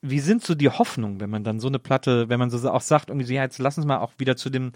wie 0.00 0.20
sind 0.20 0.44
so 0.44 0.54
die 0.54 0.70
Hoffnungen, 0.70 1.20
wenn 1.20 1.30
man 1.30 1.44
dann 1.44 1.60
so 1.60 1.68
eine 1.68 1.78
Platte, 1.78 2.28
wenn 2.28 2.38
man 2.38 2.50
so 2.50 2.70
auch 2.70 2.80
sagt, 2.80 3.10
irgendwie, 3.10 3.32
ja, 3.34 3.42
jetzt 3.42 3.58
lass 3.58 3.76
uns 3.76 3.86
mal 3.86 3.98
auch 3.98 4.12
wieder 4.18 4.36
zu 4.36 4.48
dem, 4.48 4.72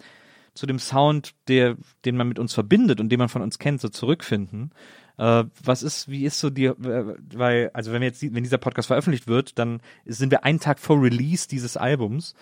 zu 0.54 0.66
dem 0.66 0.78
Sound, 0.78 1.34
der, 1.48 1.76
den 2.04 2.16
man 2.16 2.28
mit 2.28 2.38
uns 2.38 2.52
verbindet 2.52 3.00
und 3.00 3.08
den 3.08 3.18
man 3.18 3.28
von 3.28 3.42
uns 3.42 3.58
kennt, 3.58 3.80
so 3.80 3.88
zurückfinden. 3.88 4.72
Äh, 5.18 5.44
was 5.62 5.82
ist, 5.82 6.08
wie 6.08 6.24
ist 6.24 6.40
so 6.40 6.50
die, 6.50 6.66
äh, 6.66 7.16
weil, 7.34 7.70
also 7.72 7.92
wenn 7.92 8.00
wir 8.00 8.08
jetzt, 8.08 8.22
wenn 8.22 8.42
dieser 8.42 8.58
Podcast 8.58 8.88
veröffentlicht 8.88 9.28
wird, 9.28 9.58
dann 9.58 9.80
sind 10.04 10.30
wir 10.30 10.44
einen 10.44 10.60
Tag 10.60 10.78
vor 10.78 11.00
Release 11.00 11.48
dieses 11.48 11.76
Albums. 11.76 12.34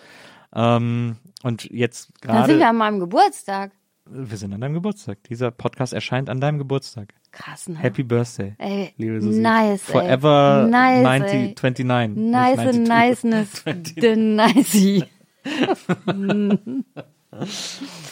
Ähm, 0.53 1.17
und 1.43 1.65
jetzt 1.65 2.11
dann 2.21 2.35
sind 2.37 2.45
gerade, 2.45 2.59
wir 2.59 2.69
an 2.69 2.77
meinem 2.77 2.99
Geburtstag. 2.99 3.71
Wir 4.13 4.37
sind 4.37 4.53
an 4.53 4.61
deinem 4.61 4.73
Geburtstag. 4.73 5.23
Dieser 5.29 5.51
Podcast 5.51 5.93
erscheint 5.93 6.29
an 6.29 6.39
deinem 6.41 6.57
Geburtstag. 6.57 7.13
Krass, 7.31 7.69
ne? 7.69 7.77
Happy 7.77 8.03
Birthday. 8.03 8.55
Ey, 8.57 8.93
liebe 8.97 9.21
Susi. 9.21 9.39
nice, 9.39 9.87
ey. 9.87 9.93
Forever 9.93 10.67
Nice, 10.69 11.03
90, 11.03 11.33
ey. 11.33 11.55
29. 11.55 11.85
nicht 11.85 12.31
Nice 12.31 12.55
92. 12.57 12.89
niceness, 12.89 13.63
the 14.01 14.15
nicey. 14.15 15.03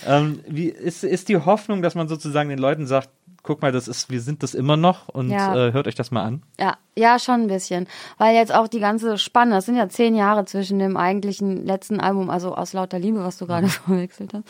Ähm, 0.07 0.39
wie 0.47 0.69
ist, 0.69 1.03
ist 1.03 1.27
die 1.27 1.37
Hoffnung, 1.37 1.81
dass 1.81 1.93
man 1.93 2.07
sozusagen 2.07 2.47
den 2.49 2.57
Leuten 2.57 2.87
sagt, 2.87 3.09
guck 3.43 3.61
mal, 3.61 3.71
das 3.73 3.89
ist, 3.89 4.09
wir 4.09 4.21
sind 4.21 4.43
das 4.43 4.53
immer 4.53 4.77
noch 4.77 5.09
und 5.09 5.29
Ja. 5.29 5.67
äh, 5.67 5.73
hört 5.73 5.87
euch 5.87 5.95
das 5.95 6.09
mal 6.11 6.23
an. 6.23 6.43
Ja, 6.57 6.77
ja, 6.95 7.19
schon 7.19 7.41
ein 7.41 7.47
bisschen. 7.47 7.87
Weil 8.17 8.35
jetzt 8.35 8.53
auch 8.53 8.69
die 8.69 8.79
ganze 8.79 9.17
Spanne, 9.17 9.57
es 9.57 9.65
sind 9.65 9.75
ja 9.75 9.89
zehn 9.89 10.15
Jahre 10.15 10.45
zwischen 10.45 10.79
dem 10.79 10.95
eigentlichen 10.95 11.65
letzten 11.65 11.99
Album, 11.99 12.29
also 12.29 12.55
aus 12.55 12.71
lauter 12.73 12.97
Liebe, 12.99 13.19
was 13.23 13.37
du 13.37 13.45
gerade 13.47 13.67
verwechselt 13.67 14.33
hast. 14.33 14.45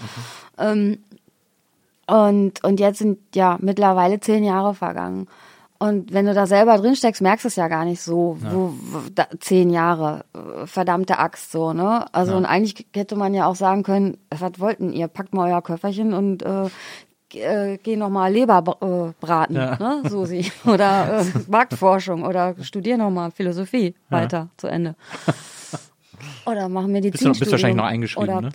Ähm, 0.60 1.00
und, 2.10 2.64
und 2.64 2.80
jetzt 2.80 3.00
sind 3.00 3.20
ja 3.36 3.58
mittlerweile 3.62 4.20
zehn 4.20 4.44
Jahre 4.44 4.74
vergangen. 4.74 5.28
Und 5.82 6.12
wenn 6.12 6.26
du 6.26 6.34
da 6.34 6.46
selber 6.46 6.78
drin 6.78 6.96
steckst, 6.96 7.22
merkst 7.22 7.46
du 7.46 7.48
es 7.48 7.56
ja 7.56 7.70
gar 7.70 7.86
nicht 7.86 8.02
so, 8.02 8.38
wo, 8.42 8.74
wo 8.82 9.00
da, 9.16 9.28
zehn 9.40 9.70
Jahre, 9.70 10.26
äh, 10.34 10.66
verdammte 10.68 11.20
Axt 11.20 11.54
so, 11.54 11.72
ne? 11.72 12.06
Also 12.14 12.36
und 12.36 12.46
eigentlich 12.46 12.86
hätte 12.94 13.16
man 13.16 13.34
ja 13.34 13.46
auch 13.46 13.56
sagen 13.56 13.84
können, 13.84 14.18
was 14.30 14.60
wollten 14.60 14.92
ihr? 14.92 15.08
Packt 15.08 15.34
mal 15.34 15.50
euer 15.50 15.62
Köfferchen 15.62 16.14
und 16.14 16.44
äh, 16.44 16.66
äh, 17.34 17.78
geh 17.78 17.96
noch 17.96 18.10
mal 18.10 18.30
Leber 18.32 18.58
äh, 18.82 19.14
braten, 19.22 19.56
Ja. 19.56 19.78
ne, 19.78 20.10
Susi? 20.10 20.52
Oder 20.66 21.22
äh, 21.22 21.26
Marktforschung 21.48 22.24
oder 22.24 22.56
studier 22.62 22.98
noch 22.98 23.12
mal 23.12 23.32
Philosophie 23.32 23.96
weiter 24.10 24.50
zu 24.58 24.68
Ende. 24.68 24.96
Oder 26.46 26.68
mach 26.68 26.88
Medizin. 26.88 27.12
Bist 27.12 27.24
du, 27.24 27.40
bist 27.40 27.52
wahrscheinlich 27.52 27.78
noch 27.78 27.86
eingeschrieben, 27.86 28.30
oder 28.30 28.42
ne? 28.42 28.52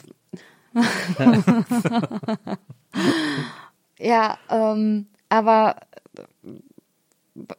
ja, 3.99 4.39
ähm, 4.51 5.07
aber 5.29 5.77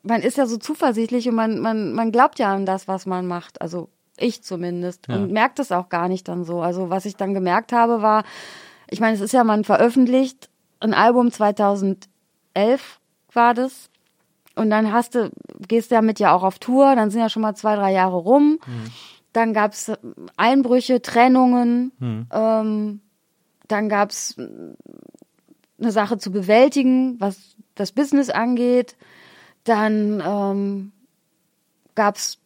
man 0.03 0.22
ist 0.22 0.38
ja 0.38 0.45
so 0.45 0.57
zuversichtlich 0.57 1.28
und 1.28 1.36
man, 1.36 1.60
man, 1.60 1.94
man 1.94 2.12
glaubt 2.12 2.40
ja 2.40 2.53
an 2.53 2.66
das, 2.66 2.88
was 2.88 3.06
man 3.06 3.28
macht. 3.28 3.62
Also 3.62 3.90
ich 4.18 4.44
zumindest. 4.44 5.07
Ja. 5.07 5.16
Und 5.16 5.32
merkt 5.32 5.60
es 5.60 5.72
auch 5.72 5.90
gar 5.90 6.07
nicht 6.07 6.28
dann 6.28 6.44
so. 6.45 6.62
Also 6.62 6.90
was 6.90 7.06
ich 7.06 7.16
dann 7.16 7.34
gemerkt 7.34 7.74
habe, 7.74 8.02
war, 8.02 8.24
ich 8.90 8.99
meine, 8.99 9.16
es 9.16 9.22
ist 9.22 9.34
ja, 9.34 9.44
man 9.44 9.64
veröffentlicht 9.64 10.49
ein 10.80 10.94
Album 10.94 11.32
2011 11.32 12.07
war 13.34 13.53
das. 13.53 13.90
Und 14.56 14.70
dann 14.70 14.94
hast 14.94 15.16
du, 15.16 15.32
gehst 15.68 15.91
damit 15.91 16.20
ja 16.20 16.34
auch 16.34 16.44
auf 16.44 16.60
Tour, 16.60 16.95
dann 16.95 17.12
sind 17.12 17.20
ja 17.20 17.30
schon 17.30 17.41
mal 17.41 17.56
zwei, 17.56 17.76
drei 17.76 17.91
Jahre 17.91 18.16
rum. 18.16 18.60
Dann 19.34 19.53
gab's 19.53 19.91
Einbrüche, 20.38 21.02
Trennungen, 21.02 21.91
ähm, 22.32 23.02
dann 23.68 23.90
gab's 23.90 24.38
eine 25.80 25.91
Sache 25.91 26.18
zu 26.18 26.31
bewältigen, 26.31 27.19
was 27.19 27.56
das 27.76 27.91
Business 27.91 28.30
angeht. 28.30 28.95
Dann 29.64 30.23
ähm, 30.26 30.91
gab 31.95 32.15
es 32.15 32.38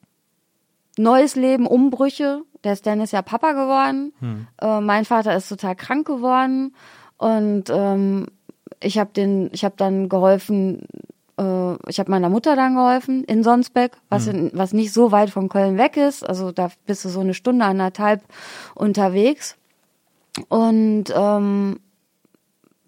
neues 0.97 1.35
Leben, 1.35 1.67
Umbrüche. 1.67 2.41
Der 2.63 2.75
Stan 2.75 2.99
ist 3.01 3.13
ja 3.13 3.21
Papa 3.21 3.53
geworden. 3.53 4.13
Äh, 4.61 4.81
mein 4.81 5.05
Vater 5.05 5.35
ist 5.35 5.49
total 5.49 5.75
krank 5.75 6.07
geworden 6.07 6.75
und 7.17 7.69
ähm, 7.69 8.27
ich 8.81 8.97
habe 8.97 9.11
den, 9.13 9.49
ich 9.51 9.63
habe 9.63 9.75
dann 9.77 10.09
geholfen. 10.09 10.85
Äh, 11.37 11.73
ich 11.87 11.99
habe 11.99 12.11
meiner 12.11 12.29
Mutter 12.29 12.55
dann 12.55 12.75
geholfen 12.75 13.23
in 13.25 13.43
Sonsbeck, 13.43 13.97
was 14.09 14.27
in, 14.27 14.51
was 14.53 14.73
nicht 14.73 14.93
so 14.93 15.11
weit 15.11 15.29
von 15.29 15.49
Köln 15.49 15.77
weg 15.77 15.97
ist. 15.97 16.27
Also 16.27 16.51
da 16.51 16.69
bist 16.85 17.05
du 17.05 17.09
so 17.09 17.19
eine 17.19 17.33
Stunde 17.33 17.65
anderthalb 17.65 18.23
unterwegs. 18.75 19.55
Und 20.47 21.05
ähm, 21.15 21.79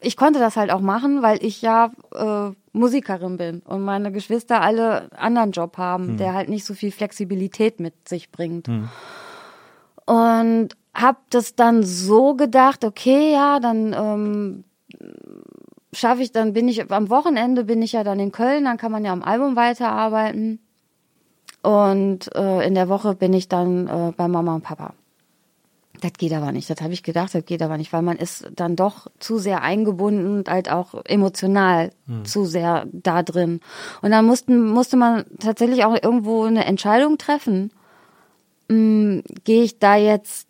ich 0.01 0.17
konnte 0.17 0.39
das 0.39 0.57
halt 0.57 0.71
auch 0.71 0.81
machen, 0.81 1.21
weil 1.21 1.43
ich 1.43 1.61
ja 1.61 1.91
äh, 2.13 2.51
Musikerin 2.73 3.37
bin 3.37 3.59
und 3.61 3.83
meine 3.83 4.11
Geschwister 4.11 4.61
alle 4.61 5.11
anderen 5.17 5.51
Job 5.51 5.77
haben, 5.77 6.17
der 6.17 6.33
halt 6.33 6.49
nicht 6.49 6.65
so 6.65 6.73
viel 6.73 6.91
Flexibilität 6.91 7.79
mit 7.79 8.09
sich 8.09 8.31
bringt. 8.31 8.67
Und 10.05 10.69
hab 10.93 11.29
das 11.29 11.55
dann 11.55 11.83
so 11.83 12.33
gedacht, 12.35 12.83
okay, 12.83 13.31
ja, 13.31 13.59
dann 13.59 13.93
ähm, 13.93 14.63
schaffe 15.93 16.23
ich, 16.23 16.31
dann 16.31 16.53
bin 16.53 16.67
ich 16.67 16.91
am 16.91 17.09
Wochenende 17.09 17.63
bin 17.63 17.81
ich 17.81 17.93
ja 17.93 18.03
dann 18.03 18.19
in 18.19 18.31
Köln, 18.31 18.65
dann 18.65 18.77
kann 18.77 18.91
man 18.91 19.05
ja 19.05 19.13
am 19.13 19.23
Album 19.23 19.55
weiterarbeiten. 19.55 20.59
Und 21.61 22.33
äh, 22.35 22.65
in 22.65 22.73
der 22.73 22.89
Woche 22.89 23.13
bin 23.13 23.33
ich 23.33 23.47
dann 23.47 23.87
äh, 23.87 24.11
bei 24.17 24.27
Mama 24.27 24.55
und 24.55 24.63
Papa. 24.63 24.93
Das 26.01 26.13
geht 26.13 26.33
aber 26.33 26.51
nicht. 26.51 26.67
Das 26.67 26.81
habe 26.81 26.93
ich 26.93 27.03
gedacht, 27.03 27.33
das 27.33 27.45
geht 27.45 27.61
aber 27.61 27.77
nicht, 27.77 27.93
weil 27.93 28.01
man 28.01 28.17
ist 28.17 28.51
dann 28.55 28.75
doch 28.75 29.07
zu 29.19 29.37
sehr 29.37 29.61
eingebunden 29.61 30.39
und 30.39 30.49
halt 30.49 30.69
auch 30.69 30.95
emotional 31.05 31.91
zu 32.23 32.45
sehr 32.45 32.87
da 32.91 33.21
drin. 33.21 33.61
Und 34.01 34.09
dann 34.09 34.25
mussten, 34.25 34.67
musste 34.67 34.97
man 34.97 35.25
tatsächlich 35.39 35.85
auch 35.85 35.95
irgendwo 36.01 36.43
eine 36.43 36.65
Entscheidung 36.65 37.19
treffen. 37.19 37.71
Hm, 38.67 39.21
Gehe 39.43 39.63
ich 39.63 39.77
da 39.77 39.95
jetzt 39.95 40.47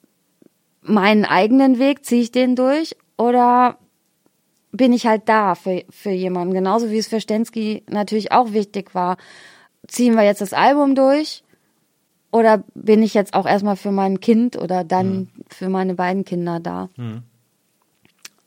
meinen 0.82 1.26
eigenen 1.26 1.80
Weg, 1.80 2.06
ziehe 2.06 2.22
ich 2.22 2.32
den 2.32 2.56
durch 2.56 2.95
oder 3.18 3.78
bin 4.72 4.94
ich 4.94 5.06
halt 5.06 5.28
da 5.28 5.56
für, 5.56 5.84
für 5.90 6.11
jemanden? 6.11 6.53
Genauso 6.53 6.90
wie 6.90 6.98
es 6.98 7.10
für 7.10 7.19
Stensky 7.19 7.84
natürlich 7.90 8.32
auch 8.32 8.53
wichtig 8.53 8.95
war. 8.95 9.18
Ziehen 9.88 10.15
wir 10.15 10.23
jetzt 10.23 10.40
das 10.40 10.53
Album 10.53 10.95
durch 10.95 11.44
oder 12.32 12.64
bin 12.74 13.03
ich 13.03 13.14
jetzt 13.14 13.34
auch 13.34 13.45
erstmal 13.45 13.76
für 13.76 13.91
mein 13.91 14.20
Kind 14.20 14.56
oder 14.58 14.84
dann 14.84 15.30
für 15.49 15.70
meine 15.70 15.95
beiden 15.95 16.26
Kinder 16.26 16.60
da? 16.60 16.90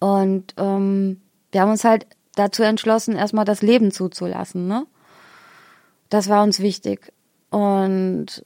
Und 0.01 0.55
ähm, 0.57 1.21
wir 1.53 1.61
haben 1.61 1.71
uns 1.71 1.85
halt 1.85 2.07
dazu 2.35 2.63
entschlossen, 2.63 3.15
erstmal 3.17 3.45
das 3.45 3.63
Leben 3.63 3.91
zuzulassen. 3.91 4.67
Ne? 4.67 4.87
Das 6.09 6.29
war 6.29 6.43
uns 6.43 6.61
wichtig. 6.61 7.13
Und 7.51 8.45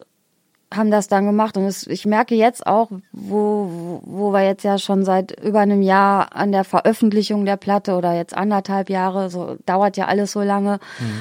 haben 0.72 0.90
das 0.90 1.08
dann 1.08 1.24
gemacht. 1.24 1.56
Und 1.56 1.64
es, 1.64 1.86
ich 1.86 2.04
merke 2.04 2.34
jetzt 2.34 2.66
auch, 2.66 2.90
wo, 3.12 4.00
wo, 4.04 4.32
wir 4.32 4.44
jetzt 4.44 4.64
ja 4.64 4.78
schon 4.78 5.04
seit 5.04 5.38
über 5.42 5.60
einem 5.60 5.82
Jahr 5.82 6.34
an 6.36 6.52
der 6.52 6.64
Veröffentlichung 6.64 7.44
der 7.44 7.56
Platte 7.56 7.94
oder 7.96 8.14
jetzt 8.14 8.36
anderthalb 8.36 8.90
Jahre, 8.90 9.30
so 9.30 9.56
dauert 9.64 9.96
ja 9.96 10.06
alles 10.06 10.32
so 10.32 10.42
lange, 10.42 10.78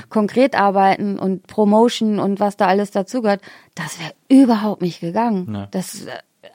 konkret 0.09 0.59
arbeiten 0.59 1.17
und 1.17 1.47
Promotion 1.47 2.19
und 2.19 2.39
was 2.39 2.57
da 2.57 2.67
alles 2.67 2.91
dazugehört, 2.91 3.41
das 3.75 3.97
wäre 3.99 4.13
überhaupt 4.27 4.81
nicht 4.81 4.99
gegangen. 4.99 5.53
Ja. 5.53 5.67
Das, 5.71 6.05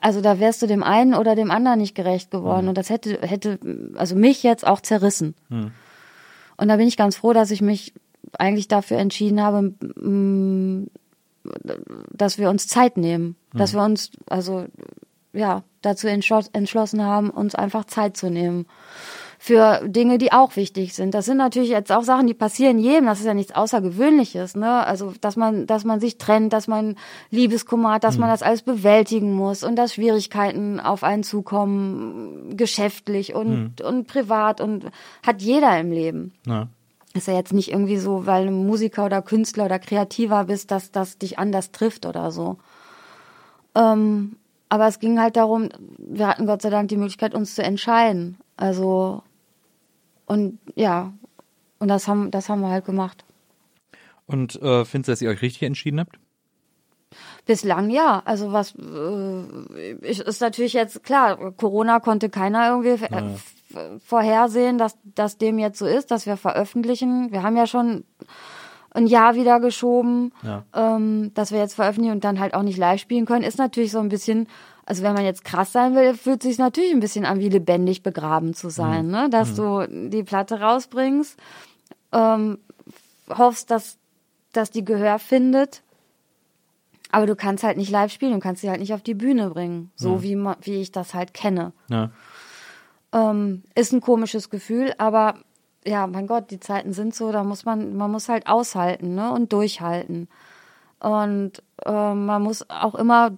also 0.01 0.21
da 0.21 0.39
wärst 0.39 0.61
du 0.61 0.67
dem 0.67 0.83
einen 0.83 1.15
oder 1.15 1.35
dem 1.35 1.49
anderen 1.49 1.79
nicht 1.79 1.95
gerecht 1.95 2.29
geworden. 2.29 2.67
Und 2.67 2.77
das 2.77 2.89
hätte, 2.89 3.19
hätte, 3.21 3.59
also 3.95 4.15
mich 4.15 4.43
jetzt 4.43 4.67
auch 4.67 4.81
zerrissen. 4.81 5.35
Und 5.49 6.67
da 6.67 6.75
bin 6.75 6.87
ich 6.87 6.97
ganz 6.97 7.15
froh, 7.15 7.33
dass 7.33 7.51
ich 7.51 7.61
mich 7.61 7.93
eigentlich 8.37 8.67
dafür 8.67 8.97
entschieden 8.97 9.41
habe, 9.41 9.73
dass 12.11 12.37
wir 12.37 12.49
uns 12.49 12.67
Zeit 12.67 12.97
nehmen, 12.97 13.35
dass 13.53 13.73
wir 13.73 13.81
uns 13.81 14.11
also 14.27 14.65
ja 15.33 15.63
dazu 15.81 16.07
entschloss, 16.07 16.49
entschlossen 16.53 17.03
haben, 17.03 17.29
uns 17.29 17.55
einfach 17.55 17.85
Zeit 17.85 18.17
zu 18.17 18.29
nehmen 18.29 18.65
für 19.43 19.81
Dinge, 19.85 20.19
die 20.19 20.31
auch 20.31 20.55
wichtig 20.55 20.93
sind. 20.93 21.13
Das 21.13 21.25
sind 21.25 21.35
natürlich 21.35 21.69
jetzt 21.69 21.91
auch 21.91 22.03
Sachen, 22.03 22.27
die 22.27 22.33
passieren 22.33 22.79
jedem. 22.79 23.07
Das 23.07 23.19
ist 23.19 23.25
ja 23.25 23.33
nichts 23.33 23.53
Außergewöhnliches, 23.53 24.55
ne? 24.55 24.85
Also, 24.85 25.13
dass 25.19 25.35
man, 25.35 25.67
dass 25.67 25.83
man 25.83 25.99
sich 25.99 26.17
trennt, 26.17 26.53
dass 26.53 26.69
man 26.69 26.95
Liebeskummer 27.29 27.91
hat, 27.91 28.05
dass 28.05 28.17
man 28.17 28.29
das 28.29 28.41
alles 28.41 28.61
bewältigen 28.61 29.33
muss 29.33 29.65
und 29.65 29.75
dass 29.75 29.95
Schwierigkeiten 29.95 30.79
auf 30.79 31.03
einen 31.03 31.23
zukommen, 31.23 32.55
geschäftlich 32.55 33.35
und, 33.35 33.81
und 33.81 34.07
privat 34.07 34.61
und 34.61 34.85
hat 35.27 35.41
jeder 35.41 35.77
im 35.77 35.91
Leben. 35.91 36.31
Ja. 36.47 36.69
Ist 37.15 37.27
ja 37.27 37.35
jetzt 37.35 37.53
nicht 37.53 37.69
irgendwie 37.71 37.97
so, 37.97 38.25
weil 38.25 38.47
du 38.47 38.51
Musiker 38.51 39.05
oder 39.05 39.21
Künstler 39.21 39.65
oder 39.65 39.77
Kreativer 39.79 40.45
bist, 40.45 40.71
dass 40.71 40.91
das 40.91 41.17
dich 41.19 41.37
anders 41.37 41.71
trifft 41.71 42.05
oder 42.07 42.31
so. 42.31 42.57
Ähm, 43.75 44.35
aber 44.69 44.87
es 44.87 44.99
ging 44.99 45.19
halt 45.19 45.35
darum, 45.35 45.69
wir 45.97 46.27
hatten 46.27 46.47
Gott 46.47 46.63
sei 46.63 46.71
Dank 46.71 46.89
die 46.89 46.97
Möglichkeit, 46.97 47.35
uns 47.35 47.53
zu 47.53 47.61
entscheiden. 47.63 48.37
Also, 48.57 49.21
und 50.25 50.57
ja, 50.75 51.13
und 51.77 51.87
das 51.87 52.07
haben, 52.07 52.31
das 52.31 52.49
haben 52.49 52.61
wir 52.61 52.69
halt 52.69 52.85
gemacht. 52.85 53.23
Und 54.25 54.59
äh, 54.61 54.85
findest 54.85 55.09
du, 55.09 55.11
dass 55.11 55.21
ihr 55.21 55.29
euch 55.29 55.41
richtig 55.41 55.63
entschieden 55.63 55.99
habt? 55.99 56.17
Bislang 57.45 57.89
ja. 57.91 58.23
Also 58.25 58.51
was 58.53 58.73
äh, 58.75 59.93
ist 60.01 60.41
natürlich 60.41 60.73
jetzt 60.73 61.03
klar, 61.03 61.51
Corona 61.51 61.99
konnte 61.99 62.29
keiner 62.29 62.69
irgendwie 62.69 63.05
äh, 63.05 63.33
f- 63.33 63.53
vorhersehen, 64.05 64.77
dass, 64.77 64.97
dass 65.03 65.37
dem 65.37 65.59
jetzt 65.59 65.79
so 65.79 65.85
ist, 65.85 66.11
dass 66.11 66.25
wir 66.25 66.37
veröffentlichen. 66.37 67.31
Wir 67.31 67.43
haben 67.43 67.55
ja 67.57 67.67
schon 67.67 68.03
ein 68.91 69.07
Jahr 69.07 69.35
wieder 69.35 69.59
geschoben, 69.59 70.31
Ja. 70.43 70.63
ähm, 70.75 71.31
dass 71.33 71.51
wir 71.51 71.59
jetzt 71.59 71.73
veröffentlichen 71.73 72.13
und 72.13 72.23
dann 72.23 72.39
halt 72.39 72.53
auch 72.53 72.61
nicht 72.61 72.77
live 72.77 73.01
spielen 73.01 73.25
können, 73.25 73.43
ist 73.43 73.57
natürlich 73.57 73.91
so 73.91 73.99
ein 73.99 74.09
bisschen, 74.09 74.47
also 74.85 75.01
wenn 75.01 75.13
man 75.13 75.25
jetzt 75.25 75.43
krass 75.43 75.71
sein 75.71 75.95
will, 75.95 76.13
fühlt 76.13 76.43
sich 76.43 76.59
natürlich 76.59 76.91
ein 76.93 76.99
bisschen 76.99 77.25
an, 77.25 77.39
wie 77.39 77.49
lebendig 77.49 78.03
begraben 78.03 78.53
zu 78.53 78.69
sein, 78.69 79.07
ne? 79.07 79.29
Dass 79.31 79.55
du 79.55 79.87
die 80.09 80.23
Platte 80.23 80.59
rausbringst, 80.61 81.39
ähm, 82.11 82.59
hoffst, 83.35 83.71
dass, 83.71 83.97
dass 84.51 84.69
die 84.69 84.85
Gehör 84.85 85.17
findet, 85.17 85.81
aber 87.11 87.25
du 87.25 87.35
kannst 87.35 87.63
halt 87.63 87.77
nicht 87.77 87.89
live 87.91 88.11
spielen, 88.11 88.33
du 88.33 88.39
kannst 88.39 88.61
sie 88.61 88.69
halt 88.69 88.79
nicht 88.79 88.93
auf 88.93 89.01
die 89.01 89.13
Bühne 89.15 89.49
bringen, 89.49 89.91
so 89.95 90.21
wie, 90.21 90.35
ma- 90.35 90.57
wie 90.61 90.75
ich 90.81 90.91
das 90.91 91.13
halt 91.15 91.33
kenne. 91.33 91.71
Ja. 91.89 92.11
Ähm, 93.13 93.63
ist 93.75 93.93
ein 93.93 94.01
komisches 94.01 94.49
Gefühl, 94.49 94.93
aber 94.97 95.35
ja, 95.85 96.07
mein 96.07 96.27
Gott, 96.27 96.51
die 96.51 96.59
Zeiten 96.59 96.93
sind 96.93 97.13
so, 97.13 97.31
da 97.31 97.43
muss 97.43 97.65
man, 97.65 97.95
man 97.95 98.11
muss 98.11 98.29
halt 98.29 98.47
aushalten, 98.47 99.15
ne, 99.15 99.31
und 99.31 99.53
durchhalten. 99.53 100.27
Und 100.99 101.61
ähm, 101.85 102.25
man 102.25 102.41
muss 102.41 102.69
auch 102.69 102.95
immer, 102.95 103.37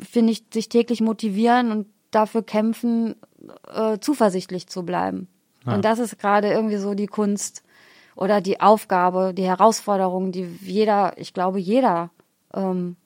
finde 0.00 0.32
ich, 0.32 0.44
sich 0.52 0.68
täglich 0.68 1.00
motivieren 1.00 1.70
und 1.70 1.86
dafür 2.10 2.42
kämpfen, 2.42 3.14
äh, 3.72 3.98
zuversichtlich 3.98 4.66
zu 4.68 4.84
bleiben. 4.84 5.28
Und 5.66 5.84
das 5.84 5.98
ist 5.98 6.18
gerade 6.18 6.50
irgendwie 6.50 6.76
so 6.76 6.94
die 6.94 7.06
Kunst 7.06 7.62
oder 8.16 8.40
die 8.40 8.60
Aufgabe, 8.60 9.32
die 9.34 9.44
Herausforderung, 9.44 10.30
die 10.30 10.44
jeder, 10.60 11.16
ich 11.16 11.32
glaube, 11.32 11.58
jeder 11.58 12.10
ähm, 12.52 12.96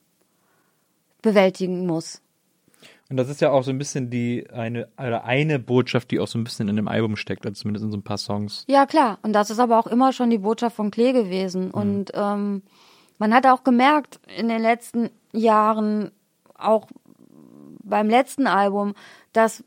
bewältigen 1.23 1.87
muss. 1.87 2.21
Und 3.11 3.17
das 3.17 3.29
ist 3.31 3.41
ja 3.41 3.51
auch 3.51 3.63
so 3.63 3.71
ein 3.71 3.79
bisschen 3.79 4.11
die 4.11 4.47
eine 4.51 4.89
oder 4.99 5.25
eine 5.25 5.59
Botschaft, 5.59 6.11
die 6.11 6.21
auch 6.21 6.29
so 6.29 6.39
ein 6.39 6.45
bisschen 6.45 6.69
in 6.69 6.77
dem 6.77 6.89
Album 6.89 7.17
steckt, 7.17 7.47
also 7.47 7.63
zumindest 7.63 7.85
in 7.85 7.91
so 7.91 7.97
ein 7.97 8.03
paar 8.03 8.19
Songs. 8.19 8.65
Ja, 8.69 8.85
klar. 8.85 9.19
Und 9.23 9.33
das 9.33 9.51
ist 9.51 9.59
aber 9.59 9.79
auch 9.79 9.87
immer 9.87 10.13
schon 10.13 10.29
die 10.29 10.39
Botschaft 10.39 10.77
von 10.77 10.91
Klee 10.91 11.13
gewesen. 11.13 11.71
Und 11.71 12.11
ähm, 12.15 12.63
man 13.19 13.33
hat 13.33 13.47
auch 13.47 13.65
gemerkt 13.65 14.21
in 14.37 14.49
den 14.49 14.61
letzten 14.61 15.09
Jahren, 15.33 16.11
auch 16.55 16.89
beim 17.83 18.11
letzten 18.11 18.47
Album, 18.47 18.95
dass 19.33 19.65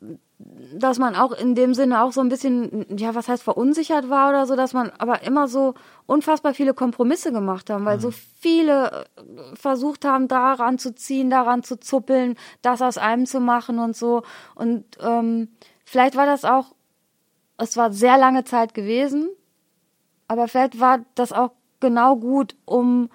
dass 0.74 1.00
man 1.00 1.16
auch 1.16 1.32
in 1.32 1.56
dem 1.56 1.74
Sinne 1.74 2.04
auch 2.04 2.12
so 2.12 2.22
ein 2.22 2.30
bisschen, 2.30 2.86
ja, 2.98 3.14
was 3.16 3.28
heißt 3.28 3.44
verunsichert 3.44 4.10
war 4.10 4.30
oder 4.30 4.46
so, 4.46 4.56
dass 4.56 4.74
man 4.74 4.92
aber 4.98 5.24
immer 5.24 5.48
so 5.48 5.74
unfassbar 6.06 6.54
viele 6.54 6.74
Kompromisse 6.74 7.32
gemacht 7.32 7.70
haben, 7.70 7.86
weil 7.86 8.00
so 8.00 8.12
viele 8.12 9.06
äh, 9.18 9.56
versucht 9.56 10.06
haben, 10.06 10.28
daran 10.28 10.78
zu 10.78 10.96
ziehen, 10.96 11.30
daran 11.30 11.64
zu 11.64 11.80
zuppeln, 11.80 12.36
das 12.62 12.82
aus 12.82 12.98
einem 12.98 13.26
zu 13.26 13.40
machen 13.40 13.80
und 13.80 13.96
so. 13.96 14.24
Und 14.56 14.86
ähm, 15.02 15.50
vielleicht 15.86 16.16
war 16.16 16.26
das 16.26 16.46
auch 16.46 16.74
es 17.62 17.78
war 17.78 17.94
sehr 17.94 18.18
lange 18.18 18.44
Zeit 18.44 18.74
gewesen, 18.74 19.30
aber 20.28 20.48
vielleicht 20.48 20.80
war 20.80 21.02
das 21.16 21.32
auch 21.32 21.52
genau 21.80 22.16
gut, 22.16 22.56
um, 22.66 23.10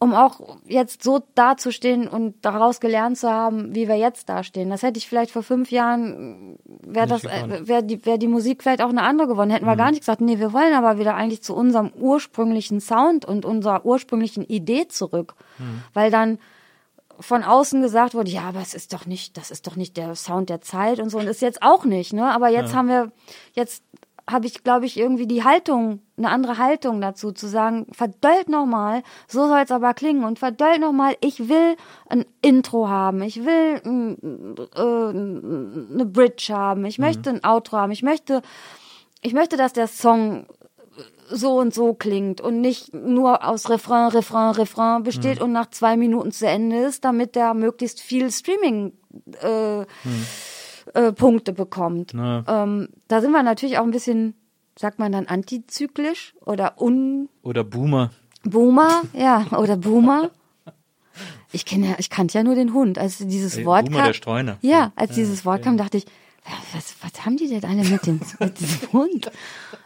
um 0.00 0.14
auch 0.14 0.58
jetzt 0.66 1.02
so 1.02 1.22
dazustehen 1.34 2.06
und 2.06 2.36
daraus 2.44 2.78
gelernt 2.78 3.18
zu 3.18 3.28
haben, 3.30 3.74
wie 3.74 3.88
wir 3.88 3.96
jetzt 3.96 4.28
dastehen. 4.28 4.70
Das 4.70 4.82
hätte 4.82 4.98
ich 4.98 5.08
vielleicht 5.08 5.32
vor 5.32 5.42
fünf 5.42 5.72
Jahren, 5.72 6.58
wäre 6.64 7.08
das, 7.08 7.24
äh, 7.24 7.66
wäre 7.66 7.82
die, 7.82 8.06
wäre 8.06 8.18
die 8.18 8.28
Musik 8.28 8.62
vielleicht 8.62 8.80
auch 8.80 8.90
eine 8.90 9.02
andere 9.02 9.26
geworden. 9.26 9.50
Hätten 9.50 9.66
wir 9.66 9.76
gar 9.76 9.90
nicht 9.90 10.00
gesagt, 10.00 10.20
nee, 10.20 10.38
wir 10.38 10.52
wollen 10.52 10.72
aber 10.72 10.98
wieder 10.98 11.16
eigentlich 11.16 11.42
zu 11.42 11.54
unserem 11.54 11.90
ursprünglichen 11.98 12.80
Sound 12.80 13.24
und 13.24 13.44
unserer 13.44 13.84
ursprünglichen 13.84 14.44
Idee 14.44 14.86
zurück. 14.86 15.34
Weil 15.94 16.10
dann 16.12 16.38
von 17.20 17.42
außen 17.42 17.82
gesagt 17.82 18.14
wurde, 18.14 18.30
ja, 18.30 18.42
aber 18.42 18.60
es 18.60 18.74
ist 18.74 18.92
doch 18.92 19.04
nicht, 19.04 19.36
das 19.36 19.50
ist 19.50 19.66
doch 19.66 19.74
nicht 19.74 19.96
der 19.96 20.14
Sound 20.14 20.48
der 20.48 20.60
Zeit 20.60 21.00
und 21.00 21.10
so 21.10 21.18
und 21.18 21.26
ist 21.26 21.42
jetzt 21.42 21.62
auch 21.62 21.84
nicht, 21.84 22.12
ne? 22.12 22.32
Aber 22.32 22.48
jetzt 22.48 22.74
haben 22.74 22.88
wir, 22.88 23.10
jetzt 23.54 23.82
habe 24.28 24.46
ich, 24.46 24.62
glaube 24.62 24.86
ich, 24.86 24.98
irgendwie 24.98 25.26
die 25.26 25.42
Haltung, 25.42 26.00
eine 26.16 26.28
andere 26.28 26.58
Haltung 26.58 27.00
dazu, 27.00 27.32
zu 27.32 27.48
sagen, 27.48 27.86
verdöllt 27.92 28.48
nochmal, 28.48 29.02
so 29.26 29.46
soll 29.46 29.60
es 29.60 29.70
aber 29.70 29.94
klingen 29.94 30.24
und 30.24 30.38
verdöllt 30.38 30.80
nochmal, 30.80 31.16
ich 31.20 31.48
will 31.48 31.76
ein 32.08 32.26
Intro 32.42 32.88
haben, 32.88 33.22
ich 33.22 33.44
will 33.44 33.80
äh, 34.74 34.80
eine 34.80 36.06
Bridge 36.06 36.52
haben, 36.54 36.84
ich 36.84 36.98
möchte 36.98 37.30
ein 37.30 37.44
Outro 37.44 37.78
haben, 37.78 37.92
ich 37.92 38.02
möchte, 38.02 38.42
ich 39.22 39.32
möchte, 39.32 39.56
dass 39.56 39.72
der 39.72 39.86
Song 39.86 40.46
so 41.30 41.58
und 41.58 41.74
so 41.74 41.94
klingt 41.94 42.40
und 42.40 42.60
nicht 42.60 42.94
nur 42.94 43.46
aus 43.46 43.68
Refrain, 43.68 44.08
Refrain, 44.08 44.52
Refrain 44.52 45.02
besteht 45.02 45.40
und 45.40 45.52
nach 45.52 45.70
zwei 45.70 45.96
Minuten 45.96 46.32
zu 46.32 46.46
Ende 46.46 46.78
ist, 46.78 47.04
damit 47.04 47.34
der 47.34 47.54
möglichst 47.54 48.00
viel 48.00 48.30
Streaming 48.30 48.92
äh, 49.42 49.84
äh, 50.94 51.12
Punkte 51.12 51.52
bekommt. 51.52 52.12
Ja. 52.12 52.44
Ähm, 52.46 52.88
da 53.08 53.20
sind 53.20 53.32
wir 53.32 53.42
natürlich 53.42 53.78
auch 53.78 53.84
ein 53.84 53.90
bisschen, 53.90 54.34
sagt 54.78 54.98
man 54.98 55.12
dann 55.12 55.26
antizyklisch 55.26 56.34
oder 56.44 56.80
un 56.80 57.28
Oder 57.42 57.64
Boomer. 57.64 58.10
Boomer, 58.44 59.02
ja, 59.12 59.46
oder 59.56 59.76
Boomer. 59.76 60.30
Ich 61.52 61.64
kenne 61.64 61.90
ja, 61.90 61.94
ich 61.98 62.10
kannte 62.10 62.38
ja 62.38 62.44
nur 62.44 62.54
den 62.54 62.72
Hund. 62.72 62.98
Als 62.98 63.18
dieses 63.18 63.56
Ey, 63.56 63.64
Wort 63.64 63.86
Boomer, 63.86 63.98
kam, 63.98 64.06
der 64.06 64.14
Streuner. 64.14 64.58
Ja, 64.60 64.92
als 64.96 65.14
dieses 65.14 65.44
Wort 65.44 65.62
kam, 65.62 65.76
dachte 65.76 65.96
ich, 65.96 66.06
was, 66.72 66.94
was 67.02 67.24
haben 67.24 67.36
die 67.36 67.48
denn 67.48 67.64
alle 67.64 67.84
mit, 67.84 68.06
dem, 68.06 68.20
mit 68.38 68.60
diesem 68.60 68.92
Hund? 68.92 69.30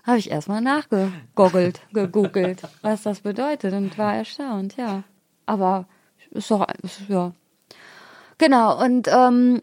Habe 0.05 0.19
ich 0.19 0.31
erstmal 0.31 0.61
nachgegoggelt, 0.61 1.81
gegoogelt, 1.93 2.63
was 2.83 3.03
das 3.03 3.21
bedeutet 3.21 3.73
und 3.73 3.97
war 3.99 4.15
erstaunt, 4.15 4.77
ja. 4.77 5.05
Aber 5.47 5.87
ist 6.31 6.51
doch, 6.51 6.67
ist, 6.83 7.03
ja. 7.09 7.33
Genau, 8.39 8.83
und 8.85 9.09
ähm, 9.09 9.63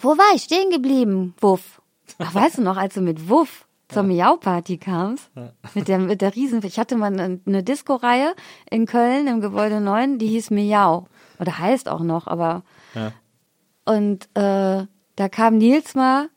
wo 0.00 0.10
war 0.10 0.34
ich 0.34 0.42
stehen 0.42 0.70
geblieben, 0.70 1.34
Wuff? 1.40 1.80
Ach, 2.18 2.34
weißt 2.34 2.58
du 2.58 2.62
noch, 2.62 2.76
als 2.76 2.94
du 2.94 3.00
mit 3.00 3.28
Wuff 3.28 3.66
zur 3.88 4.02
Miau-Party 4.02 4.78
kamst? 4.78 5.30
Mit 5.74 5.88
der, 5.88 5.98
mit 5.98 6.20
der 6.20 6.34
Riesen, 6.34 6.64
ich 6.64 6.78
hatte 6.78 6.96
mal 6.96 7.12
eine, 7.12 7.40
eine 7.46 7.62
Disco-Reihe 7.62 8.34
in 8.70 8.86
Köln 8.86 9.26
im 9.26 9.40
Gebäude 9.40 9.80
9, 9.80 10.18
die 10.18 10.28
hieß 10.28 10.50
Miau. 10.50 11.06
Oder 11.38 11.58
heißt 11.58 11.88
auch 11.88 12.00
noch, 12.00 12.26
aber. 12.26 12.62
Ja. 12.94 13.12
Und 13.84 14.28
äh, 14.34 14.86
da 15.16 15.28
kam 15.30 15.58
Nils 15.58 15.94
mal 15.94 16.28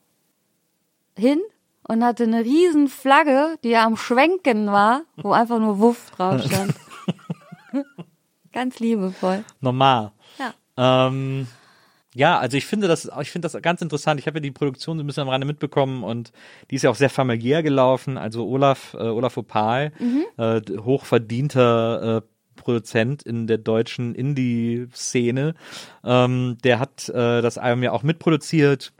hin 1.16 1.40
und 1.88 2.04
hatte 2.04 2.24
eine 2.24 2.44
riesen 2.44 2.88
Flagge, 2.88 3.58
die 3.64 3.70
ja 3.70 3.84
am 3.84 3.96
Schwenken 3.96 4.66
war, 4.68 5.02
wo 5.16 5.32
einfach 5.32 5.58
nur 5.58 5.78
Wuff 5.78 6.10
drauf 6.10 6.42
stand. 6.42 6.74
Ganz 8.52 8.78
liebevoll. 8.78 9.44
Normal. 9.60 10.12
Ja. 10.38 11.06
Ähm, 11.08 11.46
ja, 12.18 12.36
also 12.36 12.56
ich 12.56 12.66
finde 12.66 12.88
das, 12.88 13.08
ich 13.22 13.30
finde 13.30 13.48
das 13.48 13.62
ganz 13.62 13.80
interessant. 13.80 14.18
Ich 14.18 14.26
habe 14.26 14.38
ja 14.38 14.40
die 14.40 14.50
Produktion 14.50 14.98
so 14.98 15.04
ein 15.04 15.06
bisschen 15.06 15.22
am 15.22 15.28
Rande 15.28 15.46
mitbekommen 15.46 16.02
und 16.02 16.32
die 16.68 16.74
ist 16.74 16.82
ja 16.82 16.90
auch 16.90 16.96
sehr 16.96 17.10
familiär 17.10 17.62
gelaufen. 17.62 18.18
Also 18.18 18.44
Olaf, 18.48 18.94
äh, 18.94 19.04
Olaf 19.04 19.36
Opal, 19.36 19.92
äh, 20.36 20.60
hochverdienter 20.80 22.16
äh, 22.16 22.22
Produzent 22.56 23.22
in 23.22 23.46
der 23.46 23.58
deutschen 23.58 24.16
Indie-Szene, 24.16 25.54
ähm, 26.02 26.58
der 26.64 26.80
hat 26.80 27.08
äh, 27.08 27.40
das 27.40 27.56
Album 27.56 27.84
ja 27.84 27.92
auch 27.92 28.02
mitproduziert 28.02 28.92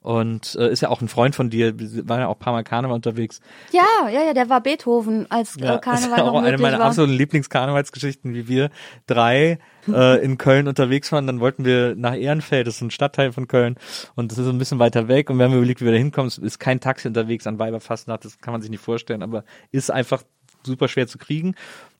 und 0.00 0.54
äh, 0.58 0.70
ist 0.70 0.80
ja 0.80 0.88
auch 0.90 1.00
ein 1.00 1.08
Freund 1.08 1.34
von 1.34 1.50
dir. 1.50 1.78
Wir 1.78 2.08
waren 2.08 2.20
ja 2.20 2.28
auch 2.28 2.36
ein 2.36 2.38
paar 2.38 2.52
Mal 2.52 2.64
Karneval 2.64 2.94
unterwegs. 2.94 3.40
Ja, 3.72 4.08
ja, 4.10 4.22
ja, 4.22 4.32
der 4.32 4.48
war 4.48 4.60
Beethoven, 4.62 5.30
als 5.30 5.56
Ja, 5.58 5.76
äh, 5.76 5.78
Karneval 5.80 6.10
ist 6.10 6.16
ja 6.18 6.24
auch 6.24 6.42
eine 6.42 6.58
meiner 6.58 6.78
war. 6.78 6.86
absoluten 6.86 7.14
Lieblingskarnevalsgeschichten, 7.14 8.32
wie 8.34 8.48
wir 8.48 8.70
drei 9.06 9.58
äh, 9.88 10.22
in 10.24 10.38
Köln 10.38 10.68
unterwegs 10.68 11.10
waren. 11.12 11.26
Dann 11.26 11.40
wollten 11.40 11.64
wir 11.64 11.94
nach 11.96 12.14
Ehrenfeld, 12.14 12.66
das 12.66 12.76
ist 12.76 12.82
ein 12.82 12.90
Stadtteil 12.90 13.32
von 13.32 13.48
Köln 13.48 13.76
und 14.14 14.30
das 14.30 14.38
ist 14.38 14.46
ein 14.48 14.58
bisschen 14.58 14.78
weiter 14.78 15.08
weg. 15.08 15.30
Und 15.30 15.38
wir 15.38 15.44
haben 15.46 15.54
überlegt, 15.54 15.80
wie 15.80 15.86
wir 15.86 15.92
da 15.92 15.98
hinkommen. 15.98 16.28
Es 16.28 16.38
ist 16.38 16.58
kein 16.58 16.80
Taxi 16.80 17.08
unterwegs 17.08 17.46
an 17.46 17.58
Weiberfastnacht, 17.58 18.24
das 18.24 18.38
kann 18.38 18.52
man 18.52 18.62
sich 18.62 18.70
nicht 18.70 18.82
vorstellen, 18.82 19.22
aber 19.22 19.44
ist 19.72 19.90
einfach 19.90 20.22
super 20.62 20.88
schwer 20.88 21.06
zu 21.06 21.18
kriegen. 21.18 21.54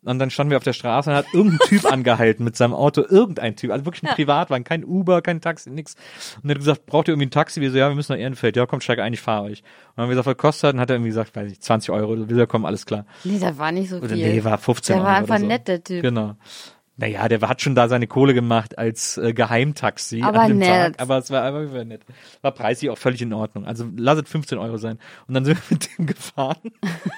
Und 0.08 0.18
dann 0.18 0.30
standen 0.30 0.50
wir 0.50 0.56
auf 0.56 0.64
der 0.64 0.72
Straße 0.72 1.10
und 1.10 1.16
hat 1.16 1.26
irgendein 1.32 1.58
Typ 1.68 1.84
angehalten 1.92 2.44
mit 2.44 2.56
seinem 2.56 2.74
Auto, 2.74 3.02
irgendein 3.08 3.56
Typ, 3.56 3.70
also 3.70 3.84
wirklich 3.84 4.02
ein 4.08 4.14
Privatwagen, 4.14 4.64
kein 4.64 4.84
Uber, 4.84 5.22
kein 5.22 5.40
Taxi, 5.40 5.70
nix. 5.70 5.96
Und 6.42 6.48
er 6.48 6.54
hat 6.54 6.58
gesagt, 6.58 6.86
braucht 6.86 7.08
ihr 7.08 7.12
irgendwie 7.12 7.26
ein 7.26 7.30
Taxi? 7.30 7.60
Wir 7.60 7.70
so, 7.70 7.78
ja, 7.78 7.88
wir 7.88 7.94
müssen 7.94 8.12
nach 8.12 8.18
Ehrenfeld. 8.20 8.56
Ja, 8.56 8.66
komm, 8.66 8.80
steig 8.80 8.98
ein, 9.00 9.12
ich 9.12 9.20
fahre 9.20 9.44
euch. 9.44 9.60
Und 9.60 9.66
dann 9.96 10.02
haben 10.04 10.10
wir 10.10 10.16
gesagt, 10.16 10.26
was 10.26 10.36
kostet? 10.36 10.74
Und 10.74 10.80
hat 10.80 10.90
er 10.90 10.96
irgendwie 10.96 11.10
gesagt, 11.10 11.36
weiß 11.36 11.52
ich, 11.52 11.60
20 11.60 11.90
Euro, 11.90 12.28
will 12.28 12.38
er 12.38 12.46
kommen, 12.46 12.64
alles 12.64 12.86
klar. 12.86 13.04
Nee, 13.24 13.38
das 13.38 13.58
war 13.58 13.70
nicht 13.72 13.90
so 13.90 13.96
Oder 13.98 14.08
viel. 14.08 14.16
nee, 14.32 14.44
war 14.44 14.58
15 14.58 14.94
der 14.94 15.02
Euro 15.02 15.10
war 15.10 15.16
einfach 15.16 15.34
oder 15.34 15.40
so. 15.40 15.46
nett, 15.46 15.68
der 15.68 15.84
Typ. 15.84 16.02
Genau. 16.02 16.36
Naja, 17.00 17.28
der 17.28 17.40
hat 17.42 17.62
schon 17.62 17.76
da 17.76 17.88
seine 17.88 18.08
Kohle 18.08 18.34
gemacht 18.34 18.76
als 18.76 19.16
äh, 19.18 19.32
Geheimtaxi 19.32 20.20
Aber 20.22 20.40
an 20.40 20.48
dem 20.48 20.58
nett. 20.58 20.68
Tag. 20.68 21.00
Aber 21.00 21.18
es 21.18 21.30
war 21.30 21.44
einfach 21.44 21.84
nett. 21.84 22.02
War 22.42 22.50
preislich 22.50 22.90
auch 22.90 22.98
völlig 22.98 23.22
in 23.22 23.32
Ordnung. 23.32 23.66
Also 23.66 23.86
lass 23.96 24.18
es 24.18 24.28
15 24.28 24.58
Euro 24.58 24.78
sein. 24.78 24.98
Und 25.28 25.34
dann 25.34 25.44
sind 25.44 25.56
wir 25.58 25.62
mit 25.70 25.96
dem 25.96 26.06
gefahren. 26.06 26.72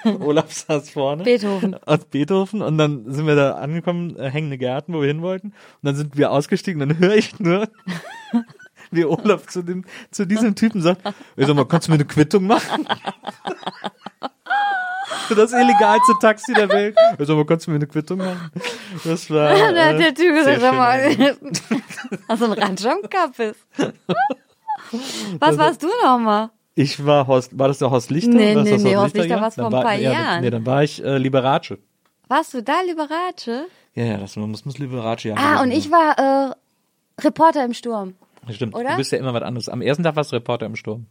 Olaf 0.19 0.51
saß 0.53 0.91
vorne. 0.91 1.23
Beethoven. 1.23 1.73
Aus 1.83 2.05
Beethoven. 2.05 2.61
Und 2.61 2.77
dann 2.77 3.11
sind 3.11 3.25
wir 3.25 3.35
da 3.35 3.53
angekommen, 3.53 4.15
äh, 4.17 4.29
hängende 4.29 4.59
Gärten, 4.59 4.93
wo 4.93 5.01
wir 5.01 5.07
hin 5.07 5.23
wollten. 5.23 5.47
Und 5.47 5.55
dann 5.81 5.95
sind 5.95 6.15
wir 6.15 6.29
ausgestiegen. 6.29 6.79
Dann 6.79 6.99
höre 6.99 7.15
ich 7.15 7.39
nur, 7.39 7.67
wie 8.91 9.05
Olaf 9.05 9.47
zu, 9.47 9.63
dem, 9.63 9.83
zu 10.11 10.27
diesem 10.27 10.53
Typen 10.53 10.83
sagt, 10.83 11.01
ey, 11.35 11.45
sag 11.45 11.55
mal, 11.55 11.65
kannst 11.65 11.87
du 11.87 11.91
mir 11.91 11.95
eine 11.95 12.05
Quittung 12.05 12.45
machen? 12.45 12.87
Für 15.27 15.35
das 15.35 15.51
illegalste 15.53 16.13
Taxi 16.21 16.53
der 16.53 16.69
Welt. 16.69 16.95
Sag 17.19 17.29
mal, 17.29 17.45
kannst 17.45 17.67
du 17.67 17.71
mir 17.71 17.75
eine 17.77 17.87
Quittung 17.87 18.19
machen? 18.19 18.51
Das 19.03 19.29
war. 19.29 19.49
da 19.73 19.87
hat 19.87 19.95
äh, 19.95 19.97
der 19.97 20.13
Typ 20.13 20.35
gesagt, 20.35 20.61
sag 20.61 20.75
mal, 20.75 20.99
hast 22.27 22.41
du 22.41 22.45
einen 22.45 22.53
Ranjam-Kappes? 22.53 23.55
Was 25.39 25.57
warst 25.57 25.83
du 25.83 25.87
nochmal? 26.03 26.49
Ich 26.75 27.05
war 27.05 27.27
Horst, 27.27 27.57
war 27.57 27.67
das 27.67 27.77
der 27.79 27.91
Horst 27.91 28.09
Lichter? 28.11 28.31
Nee, 28.31 28.55
War 28.55 28.63
nee, 28.63 28.77
nee, 28.77 28.95
Horst 28.95 29.15
Lichter 29.15 29.35
ja? 29.35 29.41
war's 29.41 29.55
vor 29.55 29.65
ein 29.65 29.71
war- 29.71 29.83
paar 29.83 29.95
ja, 29.95 30.11
Jahren. 30.11 30.41
Nee, 30.41 30.49
dann 30.49 30.65
war 30.65 30.83
ich 30.83 31.03
äh, 31.03 31.17
Liberace. 31.17 31.73
Warst 32.27 32.53
du 32.53 32.63
da, 32.63 32.81
Liberace? 32.85 33.67
Ja, 33.93 34.05
ja, 34.05 34.17
das 34.17 34.35
muss, 34.37 34.63
muss 34.65 34.77
Liberace 34.77 35.23
ja 35.25 35.35
Ah, 35.37 35.61
und 35.61 35.71
ich 35.71 35.91
war 35.91 36.17
äh, 36.17 37.21
Reporter 37.21 37.65
im 37.65 37.73
Sturm. 37.73 38.15
Stimmt, 38.49 38.73
oder? 38.73 38.91
du 38.91 38.97
bist 38.97 39.11
ja 39.11 39.17
immer 39.17 39.33
was 39.33 39.43
anderes. 39.43 39.69
Am 39.69 39.81
ersten 39.81 40.03
Tag 40.03 40.15
warst 40.15 40.31
du 40.31 40.37
Reporter 40.37 40.65
im 40.65 40.75
Sturm. 40.75 41.05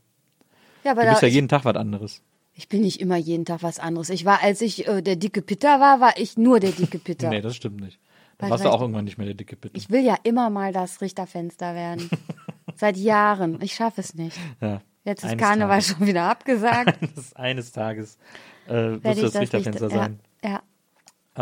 Ja, 0.82 0.92
aber 0.92 1.04
Du 1.04 1.10
bist 1.10 1.22
ja 1.22 1.28
jeden 1.28 1.48
Tag 1.48 1.64
was 1.64 1.76
anderes. 1.76 2.22
Ich 2.60 2.68
bin 2.68 2.82
nicht 2.82 3.00
immer 3.00 3.16
jeden 3.16 3.46
Tag 3.46 3.62
was 3.62 3.78
anderes. 3.78 4.10
Ich 4.10 4.26
war, 4.26 4.42
als 4.42 4.60
ich 4.60 4.86
äh, 4.86 5.00
der 5.00 5.16
dicke 5.16 5.40
Pitter 5.40 5.80
war, 5.80 5.98
war 6.00 6.18
ich 6.18 6.36
nur 6.36 6.60
der 6.60 6.72
dicke 6.72 6.98
Pitter. 6.98 7.30
Nee, 7.30 7.40
das 7.40 7.56
stimmt 7.56 7.80
nicht. 7.80 7.98
Dann 8.36 8.50
warst 8.50 8.64
du 8.64 8.68
auch 8.68 8.82
irgendwann 8.82 9.04
nicht 9.06 9.16
mehr 9.16 9.26
der 9.26 9.34
dicke 9.34 9.56
Bitte. 9.56 9.76
Ich 9.78 9.88
will 9.88 10.04
ja 10.04 10.16
immer 10.24 10.50
mal 10.50 10.70
das 10.72 11.00
Richterfenster 11.00 11.74
werden. 11.74 12.10
Seit 12.76 12.98
Jahren. 12.98 13.58
Ich 13.62 13.74
schaffe 13.74 14.02
es 14.02 14.14
nicht. 14.14 14.36
Ja. 14.60 14.82
Jetzt 15.04 15.24
ist 15.24 15.30
Eines 15.30 15.42
Karneval 15.42 15.80
Tages. 15.80 15.86
schon 15.88 16.06
wieder 16.06 16.24
abgesagt. 16.24 16.98
Das 17.16 17.34
eines 17.34 17.72
Tages 17.72 18.18
äh, 18.68 18.72
wirst 19.02 19.04
du 19.04 19.22
das 19.22 19.34
Richterfenster 19.40 19.86
Richter- 19.86 19.98
sein. 19.98 20.20
Ja, 20.44 20.50
ja. 20.50 20.62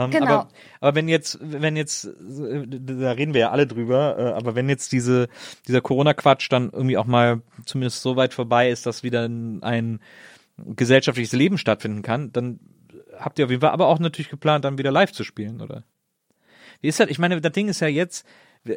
Ähm, 0.05 0.11
Genau. 0.12 0.27
aber, 0.27 0.49
aber 0.81 0.95
wenn 0.95 1.09
jetzt, 1.09 1.39
wenn 1.40 1.74
jetzt, 1.77 2.09
da 2.20 3.11
reden 3.12 3.32
wir 3.35 3.40
ja 3.40 3.51
alle 3.51 3.66
drüber, 3.66 4.16
äh, 4.19 4.23
aber 4.36 4.55
wenn 4.55 4.69
jetzt 4.69 4.93
diese, 4.93 5.28
dieser 5.66 5.81
Corona-Quatsch 5.81 6.49
dann 6.53 6.70
irgendwie 6.70 6.97
auch 6.99 7.07
mal 7.07 7.40
zumindest 7.65 8.03
so 8.03 8.15
weit 8.15 8.35
vorbei 8.35 8.70
ist, 8.70 8.86
dass 8.86 9.03
wieder 9.03 9.24
ein, 9.24 9.62
ein 9.62 10.01
gesellschaftliches 10.64 11.32
Leben 11.32 11.59
stattfinden 11.59 12.02
kann, 12.02 12.32
dann 12.32 12.60
habt 13.18 13.39
ihr 13.39 13.44
auf 13.44 13.51
jeden 13.51 13.60
Fall 13.60 13.70
aber 13.70 13.86
auch 13.86 13.98
natürlich 13.98 14.30
geplant, 14.30 14.64
dann 14.64 14.78
wieder 14.78 14.90
live 14.90 15.12
zu 15.12 15.24
spielen, 15.24 15.60
oder? 15.60 15.85
Wie 16.80 16.89
ist 16.89 17.01
das? 17.01 17.09
Ich 17.09 17.18
meine, 17.18 17.40
das 17.40 17.52
Ding 17.52 17.68
ist 17.68 17.80
ja 17.80 17.89
jetzt, 17.89 18.26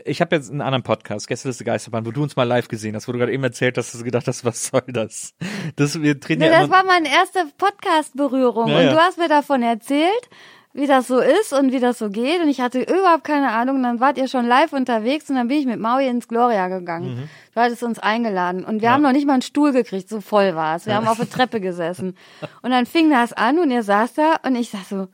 ich 0.06 0.22
habe 0.22 0.36
jetzt 0.36 0.50
einen 0.50 0.62
anderen 0.62 0.84
Podcast, 0.84 1.28
Gästeliste 1.28 1.64
Geisterbahn, 1.64 2.06
wo 2.06 2.12
du 2.12 2.24
uns 2.24 2.36
mal 2.36 2.44
live 2.44 2.68
gesehen 2.68 2.96
hast, 2.96 3.08
wo 3.08 3.12
du 3.12 3.20
gerade 3.20 3.34
eben 3.34 3.44
erzählt 3.44 3.78
hast, 3.78 3.94
dass 3.94 4.00
du 4.00 4.06
gedacht 4.06 4.28
hast, 4.28 4.46
was 4.46 4.68
soll 4.68 4.84
das? 4.88 5.36
Das, 5.76 6.02
wir 6.02 6.20
treten 6.20 6.42
Nee, 6.42 6.50
ja 6.50 6.62
das 6.62 6.70
war 6.70 6.84
meine 6.84 7.10
erste 7.10 7.46
Podcast-Berührung. 7.58 8.70
Ja, 8.70 8.78
und 8.78 8.84
ja. 8.86 8.92
du 8.92 9.00
hast 9.00 9.18
mir 9.18 9.30
davon 9.30 9.62
erzählt, 9.62 10.30
wie 10.74 10.88
das 10.88 11.08
so 11.08 11.20
ist 11.20 11.54
und 11.54 11.72
wie 11.72 11.80
das 11.80 12.00
so 12.00 12.10
geht. 12.10 12.42
Und 12.42 12.50
ich 12.50 12.62
hatte 12.62 12.82
überhaupt 12.82 13.24
keine 13.24 13.52
Ahnung. 13.52 13.78
Und 13.78 13.84
dann 13.84 14.00
wart 14.00 14.18
ihr 14.18 14.28
schon 14.28 14.46
live 14.48 14.74
unterwegs 14.74 15.30
und 15.30 15.36
dann 15.36 15.48
bin 15.48 15.60
ich 15.60 15.66
mit 15.66 15.80
Maui 15.80 16.08
ins 16.08 16.28
Gloria 16.28 16.68
gegangen. 16.68 17.16
Mhm. 17.16 17.30
Du 17.54 17.62
hattest 17.62 17.84
uns 17.84 18.00
eingeladen. 18.00 18.64
Und 18.64 18.82
wir 18.82 18.92
haben 18.92 19.04
noch 19.04 19.12
nicht 19.12 19.28
mal 19.28 19.34
einen 19.34 19.42
Stuhl 19.42 19.74
gekriegt, 19.74 20.08
so 20.08 20.22
voll 20.22 20.56
war 20.56 20.78
es. 20.78 20.86
Wir 20.86 20.96
haben 20.96 21.08
auf 21.08 21.18
der 21.18 21.30
Treppe 21.30 21.60
gesessen. 21.60 22.16
Und 22.62 22.72
dann 22.72 22.86
fing 22.86 23.10
das 23.10 23.34
an 23.34 23.60
und 23.60 23.72
ihr 23.72 23.84
saß 23.84 24.14
da 24.14 24.36
und 24.44 24.56
ich 24.56 24.70
sag 24.70 24.86
so, 24.86 25.08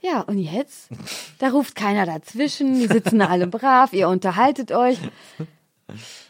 ja, 0.00 0.20
und 0.20 0.38
jetzt? 0.38 0.90
Da 1.38 1.48
ruft 1.48 1.74
keiner 1.74 2.06
dazwischen, 2.06 2.74
die 2.74 2.86
sitzen 2.86 3.18
da 3.18 3.26
alle 3.26 3.46
brav, 3.48 3.92
ihr 3.92 4.08
unterhaltet 4.08 4.72
euch. 4.72 4.98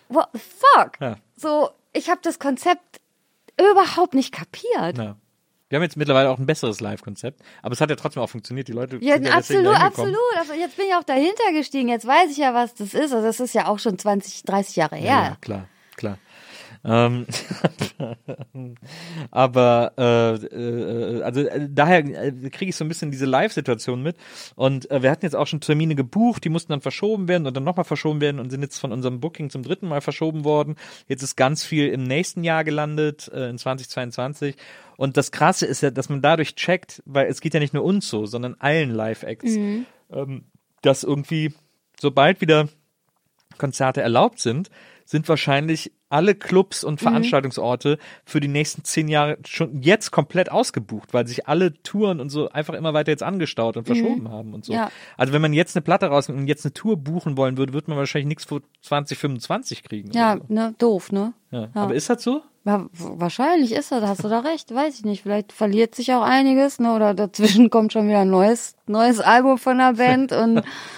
What 0.09 0.29
the 0.33 0.41
fuck? 0.41 0.93
Ja. 1.01 1.17
So, 1.37 1.71
ich 1.93 2.09
habe 2.09 2.21
das 2.23 2.39
Konzept 2.39 3.01
überhaupt 3.59 4.15
nicht 4.15 4.33
kapiert. 4.33 5.17
Wir 5.69 5.77
haben 5.77 5.83
jetzt 5.83 5.97
mittlerweile 5.97 6.31
auch 6.31 6.39
ein 6.39 6.47
besseres 6.47 6.81
Live-Konzept, 6.81 7.43
aber 7.63 7.73
es 7.75 7.81
hat 7.81 7.91
ja 7.91 7.97
trotzdem 7.97 8.23
auch 8.23 8.31
funktioniert. 8.31 8.69
Die 8.69 8.73
Leute 8.73 8.99
Ja, 9.01 9.17
sind 9.17 9.27
ja 9.27 9.35
absolut, 9.35 9.75
absolut. 9.75 10.17
Also 10.39 10.55
jetzt 10.55 10.77
bin 10.77 10.87
ich 10.87 10.95
auch 10.95 11.05
dahinter 11.05 11.53
gestiegen. 11.53 11.89
Jetzt 11.89 12.07
weiß 12.07 12.31
ich 12.31 12.39
ja, 12.39 12.55
was 12.55 12.75
das 12.75 12.95
ist. 12.95 13.13
Also 13.13 13.23
das 13.23 13.39
ist 13.39 13.55
ja 13.55 13.67
auch 13.67 13.79
schon 13.79 13.99
20, 13.99 14.45
30 14.45 14.77
Jahre 14.77 14.97
her. 14.97 15.07
Ja, 15.07 15.25
ja 15.25 15.37
klar, 15.41 15.69
klar. 15.97 16.19
Ähm, 16.85 17.27
aber 19.31 19.93
äh, 19.97 20.35
äh, 20.35 21.23
also 21.23 21.41
äh, 21.41 21.69
daher 21.71 21.99
äh, 21.99 22.33
kriege 22.51 22.71
ich 22.71 22.77
so 22.77 22.85
ein 22.85 22.89
bisschen 22.89 23.11
diese 23.11 23.27
Live-Situation 23.27 24.03
mit. 24.03 24.17
Und 24.55 24.91
äh, 24.91 25.03
wir 25.03 25.11
hatten 25.11 25.25
jetzt 25.25 25.37
auch 25.37 25.47
schon 25.47 25.61
Termine 25.61 25.95
gebucht, 25.95 26.45
die 26.45 26.49
mussten 26.49 26.73
dann 26.73 26.81
verschoben 26.81 27.29
werden 27.29 27.47
und 27.47 27.57
dann 27.57 27.65
nochmal 27.65 27.85
verschoben 27.85 28.21
werden 28.21 28.41
und 28.41 28.51
sind 28.51 28.63
jetzt 28.63 28.79
von 28.79 28.93
unserem 28.93 29.21
Booking 29.21 29.51
zum 29.51 29.63
dritten 29.63 29.89
Mal 29.89 30.01
verschoben 30.01 30.45
worden. 30.45 30.77
Jetzt 31.07 31.23
ist 31.23 31.37
ganz 31.37 31.65
viel 31.65 31.89
im 31.89 32.05
nächsten 32.05 32.45
Jahr 32.45 32.65
gelandet, 32.65 33.31
äh, 33.33 33.49
in 33.51 33.59
2022 33.59 34.57
und 34.97 35.17
das 35.17 35.31
Krasse 35.31 35.65
ist 35.65 35.81
ja, 35.81 35.93
dass 35.93 36.09
man 36.09 36.23
dadurch 36.23 36.57
checkt, 36.57 37.03
weil 37.07 37.29
es 37.29 37.41
geht 37.41 37.55
ja 37.55 37.61
nicht 37.61 37.73
nur 37.73 37.85
uns 37.85 38.09
so, 38.09 38.27
sondern 38.27 38.57
allen 38.59 38.91
Live-Acts, 38.91 39.57
ähm, 40.11 40.45
dass 40.83 41.05
irgendwie 41.05 41.53
sobald 42.01 42.41
wieder 42.41 42.69
Konzerte 43.59 44.03
erlaubt 44.03 44.41
sind, 44.41 44.71
sind 45.11 45.27
wahrscheinlich 45.27 45.91
alle 46.11 46.35
Clubs 46.35 46.83
Mhm. 46.83 46.89
und 46.91 47.01
Veranstaltungsorte 47.01 47.97
für 48.27 48.41
die 48.41 48.49
nächsten 48.49 48.85
zehn 48.85 49.09
Jahre 49.09 49.39
schon 49.47 49.81
jetzt 49.83 50.11
komplett 50.11 50.53
ausgebucht, 50.53 51.15
weil 51.15 51.27
sich 51.27 51.49
alle 51.49 51.73
Touren 51.83 52.21
und 52.21 52.29
so 52.29 52.51
einfach 52.51 52.75
immer 52.75 52.93
weiter 52.93 53.11
jetzt 53.11 53.23
angestaut 53.23 53.79
und 53.79 53.87
verschoben 53.87 54.31
haben 54.31 54.53
und 54.53 54.67
so. 54.67 54.73
Mhm. 54.75 54.79
Ja. 54.81 54.91
Also 55.17 55.33
wenn 55.33 55.41
man 55.41 55.55
jetzt 55.55 55.75
eine 55.77 55.83
Platte 55.83 56.07
rausnimmt 56.09 56.41
und 56.41 56.47
jetzt 56.47 56.67
eine 56.67 56.75
Tour 56.75 56.99
buchen 56.99 57.39
wollen 57.39 57.57
würde, 57.57 57.73
würde 57.73 57.91
man 57.91 57.99
wahrscheinlich 57.99 58.29
nichts 58.29 58.45
vor 58.45 58.61
2025 58.83 59.83
kriegen. 59.83 60.11
Ja, 60.13 60.35
oder 60.35 60.45
ne, 60.49 60.75
doof, 60.79 61.11
ne? 61.11 61.33
so. 61.51 61.57
ja. 61.57 61.69
Aber 61.75 61.95
ist 61.95 62.11
das 62.11 62.23
so? 62.23 62.43
Ja, 62.65 62.87
wahrscheinlich 62.93 63.73
ist 63.73 63.93
das, 63.93 64.03
hast 64.03 64.25
du 64.25 64.29
da 64.29 64.41
recht, 64.41 64.75
weiß 64.75 64.99
ich 64.99 65.05
nicht. 65.07 65.23
Vielleicht 65.23 65.53
verliert 65.53 65.95
sich 65.95 66.13
auch 66.13 66.21
einiges, 66.23 66.79
ne? 66.81 66.93
Oder 66.95 67.15
dazwischen 67.15 67.71
kommt 67.71 67.95
schon 67.95 68.09
wieder 68.09 68.21
ein 68.21 68.31
neues, 68.31 68.77
neues 68.87 69.21
Album 69.21 69.57
von 69.57 69.79
der 69.79 69.95
Band 69.95 70.33
und 70.33 70.63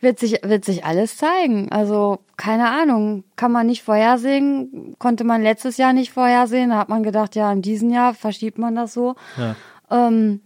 wird 0.00 0.18
sich, 0.18 0.40
wird 0.42 0.64
sich 0.64 0.84
alles 0.84 1.16
zeigen. 1.16 1.70
Also, 1.70 2.18
keine 2.36 2.70
Ahnung, 2.70 3.24
kann 3.36 3.52
man 3.52 3.66
nicht 3.66 3.82
vorhersehen, 3.82 4.96
konnte 4.98 5.24
man 5.24 5.42
letztes 5.42 5.76
Jahr 5.76 5.92
nicht 5.92 6.12
vorhersehen. 6.12 6.70
Da 6.70 6.78
hat 6.78 6.88
man 6.88 7.02
gedacht, 7.02 7.34
ja, 7.34 7.52
in 7.52 7.62
diesem 7.62 7.90
Jahr 7.90 8.14
verschiebt 8.14 8.58
man 8.58 8.74
das 8.74 8.94
so. 8.94 9.16
Ja. 9.36 9.56
Ähm, 9.90 10.40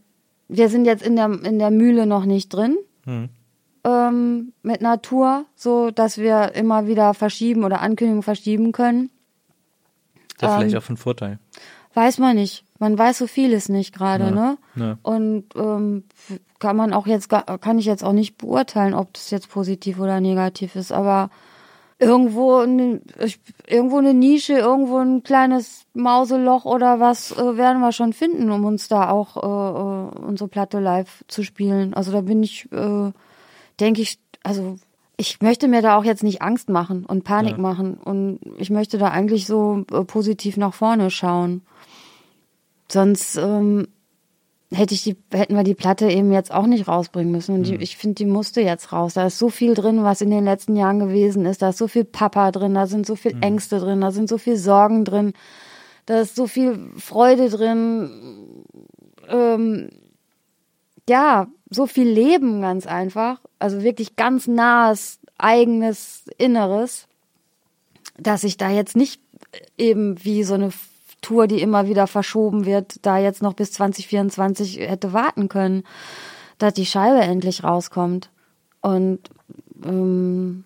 wir 0.48 0.68
sind 0.68 0.84
jetzt 0.84 1.02
in 1.02 1.16
der, 1.16 1.30
in 1.44 1.58
der 1.58 1.70
Mühle 1.70 2.06
noch 2.06 2.24
nicht 2.24 2.48
drin. 2.48 2.76
Hm. 3.04 3.28
Ähm, 3.84 4.52
mit 4.62 4.80
Natur, 4.80 5.44
so 5.56 5.90
dass 5.90 6.18
wir 6.18 6.54
immer 6.54 6.86
wieder 6.86 7.14
verschieben 7.14 7.64
oder 7.64 7.80
Ankündigungen 7.80 8.22
verschieben 8.22 8.70
können. 8.70 9.10
Ist 10.34 10.42
ja 10.42 10.54
Ähm, 10.54 10.60
vielleicht 10.60 10.76
auch 10.76 10.82
von 10.82 10.96
Vorteil. 10.96 11.38
Weiß 11.94 12.18
man 12.18 12.36
nicht. 12.36 12.64
Man 12.78 12.98
weiß 12.98 13.18
so 13.18 13.26
vieles 13.26 13.68
nicht 13.68 13.94
gerade, 13.94 14.24
Ja, 14.24 14.30
ne? 14.30 14.58
ja. 14.76 14.98
Und 15.02 15.44
ähm, 15.54 16.04
kann 16.58 16.76
man 16.76 16.92
auch 16.92 17.06
jetzt 17.06 17.28
kann 17.28 17.78
ich 17.78 17.86
jetzt 17.86 18.04
auch 18.04 18.12
nicht 18.12 18.38
beurteilen, 18.38 18.94
ob 18.94 19.12
das 19.14 19.30
jetzt 19.30 19.50
positiv 19.50 19.98
oder 20.00 20.20
negativ 20.20 20.76
ist, 20.76 20.92
aber 20.92 21.30
irgendwo 21.98 22.56
eine, 22.56 23.00
irgendwo 23.66 23.98
eine 23.98 24.14
Nische, 24.14 24.54
irgendwo 24.54 24.98
ein 24.98 25.22
kleines 25.22 25.84
Mauseloch 25.94 26.64
oder 26.64 26.98
was 26.98 27.30
äh, 27.32 27.56
werden 27.56 27.80
wir 27.80 27.92
schon 27.92 28.12
finden, 28.12 28.50
um 28.50 28.64
uns 28.64 28.88
da 28.88 29.10
auch 29.10 29.36
äh, 29.36 30.18
äh, 30.18 30.26
unsere 30.26 30.48
Platte 30.48 30.80
live 30.80 31.24
zu 31.28 31.44
spielen. 31.44 31.94
Also 31.94 32.10
da 32.10 32.22
bin 32.22 32.42
ich, 32.42 32.70
äh, 32.72 33.12
denke 33.78 34.02
ich, 34.02 34.18
also 34.42 34.78
ich 35.22 35.40
möchte 35.40 35.68
mir 35.68 35.82
da 35.82 35.96
auch 35.96 36.02
jetzt 36.04 36.24
nicht 36.24 36.42
Angst 36.42 36.68
machen 36.68 37.04
und 37.06 37.22
Panik 37.22 37.52
Ja. 37.52 37.62
machen 37.62 37.94
und 37.94 38.40
ich 38.58 38.70
möchte 38.70 38.98
da 38.98 39.08
eigentlich 39.08 39.46
so 39.46 39.84
äh, 39.92 40.02
positiv 40.02 40.56
nach 40.56 40.74
vorne 40.74 41.10
schauen. 41.12 41.62
Sonst 42.90 43.36
ähm, 43.36 43.86
hätte 44.72 44.94
ich 44.94 45.04
die, 45.04 45.16
hätten 45.30 45.54
wir 45.54 45.62
die 45.62 45.76
Platte 45.76 46.10
eben 46.10 46.32
jetzt 46.32 46.52
auch 46.52 46.66
nicht 46.66 46.88
rausbringen 46.88 47.30
müssen. 47.30 47.54
Und 47.54 47.66
die, 47.68 47.76
ich 47.76 47.96
finde, 47.96 48.16
die 48.16 48.26
musste 48.26 48.62
jetzt 48.62 48.92
raus. 48.92 49.14
Da 49.14 49.26
ist 49.26 49.38
so 49.38 49.48
viel 49.48 49.74
drin, 49.74 50.02
was 50.02 50.22
in 50.22 50.30
den 50.30 50.44
letzten 50.44 50.74
Jahren 50.74 50.98
gewesen 50.98 51.46
ist. 51.46 51.62
Da 51.62 51.68
ist 51.68 51.78
so 51.78 51.86
viel 51.86 52.04
Papa 52.04 52.50
drin, 52.50 52.74
da 52.74 52.88
sind 52.88 53.06
so 53.06 53.14
viel 53.14 53.36
Ängste 53.40 53.78
drin, 53.78 54.00
da 54.00 54.10
sind 54.10 54.28
so 54.28 54.38
viel 54.38 54.56
Sorgen 54.56 55.04
drin, 55.04 55.34
da 56.06 56.20
ist 56.20 56.34
so 56.34 56.48
viel 56.48 56.90
Freude 56.96 57.48
drin. 57.48 58.10
Ähm, 59.28 59.88
ja, 61.08 61.46
so 61.72 61.86
viel 61.86 62.08
Leben 62.08 62.60
ganz 62.60 62.86
einfach. 62.86 63.40
Also 63.58 63.82
wirklich 63.82 64.16
ganz 64.16 64.46
nahes, 64.46 65.18
eigenes 65.38 66.24
Inneres, 66.38 67.08
dass 68.18 68.44
ich 68.44 68.56
da 68.56 68.70
jetzt 68.70 68.96
nicht 68.96 69.20
eben 69.76 70.22
wie 70.24 70.44
so 70.44 70.54
eine 70.54 70.70
Tour, 71.20 71.46
die 71.46 71.62
immer 71.62 71.88
wieder 71.88 72.06
verschoben 72.06 72.66
wird, 72.66 73.04
da 73.06 73.18
jetzt 73.18 73.42
noch 73.42 73.54
bis 73.54 73.72
2024 73.72 74.80
hätte 74.80 75.12
warten 75.12 75.48
können, 75.48 75.84
dass 76.58 76.74
die 76.74 76.86
Scheibe 76.86 77.20
endlich 77.20 77.64
rauskommt. 77.64 78.30
Und 78.80 79.20
ähm, 79.84 80.64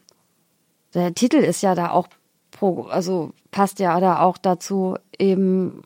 der 0.95 1.15
Titel 1.15 1.37
ist 1.37 1.63
ja 1.63 1.75
da 1.75 1.91
auch, 1.91 2.09
pro, 2.51 2.85
also 2.85 3.33
passt 3.51 3.79
ja 3.79 4.01
da 4.01 4.21
auch 4.21 4.39
dazu, 4.39 4.97
eben, 5.19 5.83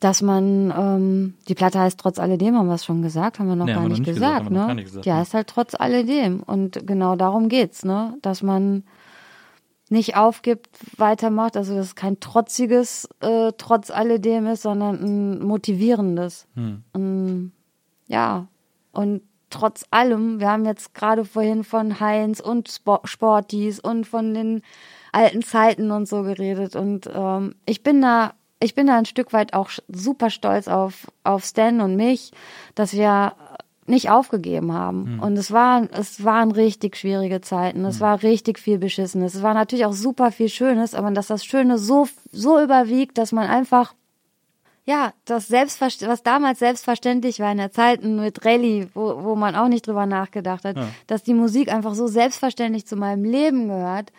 dass 0.00 0.22
man, 0.22 0.72
ähm, 0.76 1.34
die 1.48 1.54
Platte 1.54 1.80
heißt 1.80 1.98
trotz 1.98 2.18
alledem, 2.18 2.56
haben 2.56 2.68
wir 2.68 2.74
es 2.76 2.84
schon 2.84 3.02
gesagt, 3.02 3.38
haben 3.38 3.48
wir 3.48 3.56
noch 3.56 3.66
Nee, 3.66 3.74
gar 3.74 3.82
nicht 3.88 3.98
nicht 4.00 4.04
gesagt, 4.14 4.48
gesagt, 4.48 4.68
ne? 4.68 4.74
nicht 4.76 4.84
gesagt, 4.86 5.04
die 5.04 5.10
ne. 5.10 5.16
heißt 5.16 5.34
halt 5.34 5.48
trotz 5.48 5.74
alledem. 5.74 6.40
Und 6.44 6.86
genau 6.86 7.16
darum 7.16 7.48
geht's, 7.48 7.84
ne? 7.84 8.16
Dass 8.22 8.42
man 8.42 8.84
nicht 9.90 10.16
aufgibt, 10.16 10.68
weitermacht, 10.98 11.56
also 11.56 11.74
dass 11.74 11.86
es 11.86 11.94
kein 11.96 12.20
trotziges 12.20 13.08
äh, 13.20 13.52
trotz 13.56 13.90
alledem 13.90 14.46
ist, 14.46 14.62
sondern 14.62 15.02
ein 15.02 15.42
motivierendes. 15.42 16.46
Hm. 16.54 16.82
Ähm, 16.94 17.52
ja, 18.06 18.46
und 18.92 19.22
trotz 19.50 19.84
allem, 19.90 20.40
wir 20.40 20.50
haben 20.50 20.66
jetzt 20.66 20.94
gerade 20.94 21.24
vorhin 21.24 21.64
von 21.64 22.00
Heinz 22.00 22.38
und 22.38 22.68
Spo- 22.68 23.06
Sportis 23.06 23.80
und 23.80 24.06
von 24.06 24.34
den 24.34 24.60
alten 25.10 25.42
Zeiten 25.42 25.90
und 25.90 26.06
so 26.06 26.22
geredet 26.22 26.76
und 26.76 27.08
ähm, 27.12 27.54
ich 27.64 27.82
bin 27.82 28.02
da 28.02 28.34
ich 28.60 28.74
bin 28.74 28.86
da 28.86 28.98
ein 28.98 29.04
Stück 29.04 29.32
weit 29.32 29.54
auch 29.54 29.70
super 29.88 30.30
stolz 30.30 30.68
auf 30.68 31.10
auf 31.24 31.44
Stan 31.44 31.80
und 31.80 31.96
mich, 31.96 32.32
dass 32.74 32.92
wir 32.92 33.34
nicht 33.88 34.10
aufgegeben 34.10 34.72
haben. 34.72 35.18
Und 35.20 35.36
es 35.36 35.50
waren, 35.50 35.88
es 35.90 36.22
waren 36.22 36.52
richtig 36.52 36.96
schwierige 36.96 37.40
Zeiten. 37.40 37.84
Es 37.86 38.00
war 38.00 38.22
richtig 38.22 38.58
viel 38.58 38.78
Beschissenes. 38.78 39.34
Es 39.34 39.42
war 39.42 39.54
natürlich 39.54 39.86
auch 39.86 39.94
super 39.94 40.30
viel 40.30 40.48
Schönes, 40.50 40.94
aber 40.94 41.10
dass 41.10 41.28
das 41.28 41.44
Schöne 41.44 41.78
so, 41.78 42.06
so 42.30 42.60
überwiegt, 42.60 43.16
dass 43.16 43.32
man 43.32 43.48
einfach, 43.48 43.94
ja, 44.84 45.12
das 45.24 45.48
Selbstverst 45.48 46.06
was 46.06 46.22
damals 46.22 46.58
selbstverständlich 46.58 47.40
war 47.40 47.50
in 47.50 47.58
der 47.58 47.72
Zeit 47.72 48.02
mit 48.04 48.44
Rallye, 48.44 48.88
wo, 48.94 49.24
wo 49.24 49.34
man 49.34 49.56
auch 49.56 49.68
nicht 49.68 49.86
drüber 49.86 50.06
nachgedacht 50.06 50.64
hat, 50.64 50.76
dass 51.06 51.22
die 51.22 51.34
Musik 51.34 51.72
einfach 51.72 51.94
so 51.94 52.06
selbstverständlich 52.08 52.86
zu 52.86 52.96
meinem 52.96 53.24
Leben 53.24 53.68
gehört, 53.68 54.12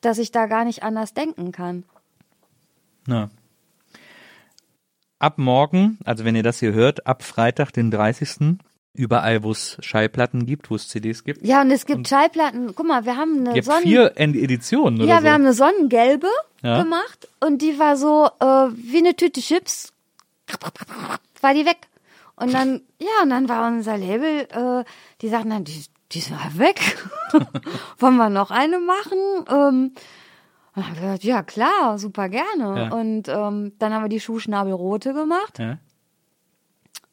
dass 0.00 0.18
ich 0.18 0.32
da 0.32 0.46
gar 0.46 0.64
nicht 0.64 0.82
anders 0.82 1.14
denken 1.14 1.52
kann. 1.52 1.84
Ja. 3.06 3.28
Ab 5.18 5.38
morgen, 5.38 5.98
also 6.04 6.24
wenn 6.24 6.36
ihr 6.36 6.42
das 6.42 6.60
hier 6.60 6.72
hört, 6.72 7.06
ab 7.06 7.22
Freitag, 7.22 7.72
den 7.72 7.90
30. 7.90 8.58
Überall, 8.96 9.42
wo 9.42 9.50
es 9.50 9.76
Schallplatten 9.80 10.46
gibt, 10.46 10.70
wo 10.70 10.76
es 10.76 10.86
CDs 10.88 11.24
gibt. 11.24 11.44
Ja, 11.44 11.62
und 11.62 11.70
es 11.72 11.84
gibt 11.86 12.06
Schallplatten. 12.06 12.74
Guck 12.76 12.86
mal, 12.86 13.04
wir 13.04 13.16
haben 13.16 13.40
eine 13.40 13.56
Ihr 13.56 13.62
Sonnen 13.64 13.82
vier 13.82 14.12
Ed- 14.16 14.36
Editionen 14.36 15.00
oder 15.00 15.08
Ja, 15.08 15.18
so. 15.18 15.24
wir 15.24 15.32
haben 15.32 15.42
eine 15.42 15.52
Sonnengelbe 15.52 16.28
Ja. 16.62 16.82
gemacht 16.82 17.28
und 17.40 17.60
die 17.60 17.76
war 17.80 17.96
so 17.96 18.26
äh, 18.38 18.44
wie 18.76 18.98
eine 18.98 19.16
Tüte 19.16 19.40
Chips. 19.40 19.92
War 21.40 21.54
die 21.54 21.66
weg. 21.66 21.78
Und 22.36 22.52
dann, 22.54 22.82
ja, 23.00 23.22
und 23.22 23.30
dann 23.30 23.48
war 23.48 23.66
unser 23.66 23.96
Label, 23.96 24.46
äh, 24.50 24.84
die 25.22 25.28
sagten 25.28 25.50
dann, 25.50 25.64
die, 25.64 25.84
die 26.12 26.18
ist 26.20 26.30
weg. 26.58 26.80
Wollen 27.98 28.16
wir 28.16 28.30
noch 28.30 28.50
eine 28.52 28.78
machen? 28.78 29.18
Ähm, 29.50 29.92
und 30.76 30.94
wir 30.94 31.00
gesagt, 31.02 31.24
ja 31.24 31.42
klar, 31.42 31.98
super 31.98 32.28
gerne. 32.28 32.88
Ja. 32.90 32.92
Und 32.94 33.28
ähm, 33.28 33.72
dann 33.78 33.92
haben 33.94 34.02
wir 34.04 34.08
die 34.08 34.20
Schuhschnabelrote 34.20 35.12
gemacht. 35.14 35.58
ja? 35.58 35.78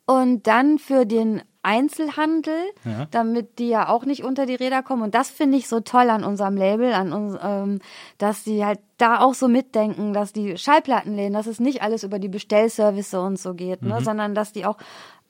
Und 0.06 0.48
dann 0.48 0.78
für 0.80 1.06
den 1.06 1.42
Einzelhandel, 1.64 2.58
Ja. 2.84 3.06
damit 3.12 3.60
die 3.60 3.70
ja 3.70 3.88
auch 3.88 4.04
nicht 4.06 4.24
unter 4.24 4.48
die 4.48 4.56
Räder 4.56 4.82
kommen. 4.82 5.04
Und 5.04 5.14
das 5.14 5.30
finde 5.30 5.58
ich 5.60 5.68
so 5.68 5.80
toll 5.80 6.10
an 6.10 6.24
unserem 6.24 6.58
Label, 6.58 6.92
an 6.94 7.14
uns, 7.14 7.38
ähm, 7.42 7.80
dass 8.18 8.44
die 8.44 8.66
halt 8.66 8.80
da 8.98 9.20
auch 9.20 9.36
so 9.36 9.48
mitdenken, 9.48 10.12
dass 10.12 10.34
die 10.34 10.58
Schallplattenläden, 10.58 11.34
dass 11.34 11.46
es 11.46 11.60
nicht 11.60 11.84
alles 11.84 12.04
über 12.04 12.18
die 12.18 12.30
Bestellservice 12.30 13.14
und 13.14 13.38
so 13.40 13.54
geht, 13.54 13.84
Mhm. 13.84 13.90
ne, 13.90 14.02
sondern 14.02 14.34
dass 14.34 14.52
die 14.54 14.66
auch 14.66 14.78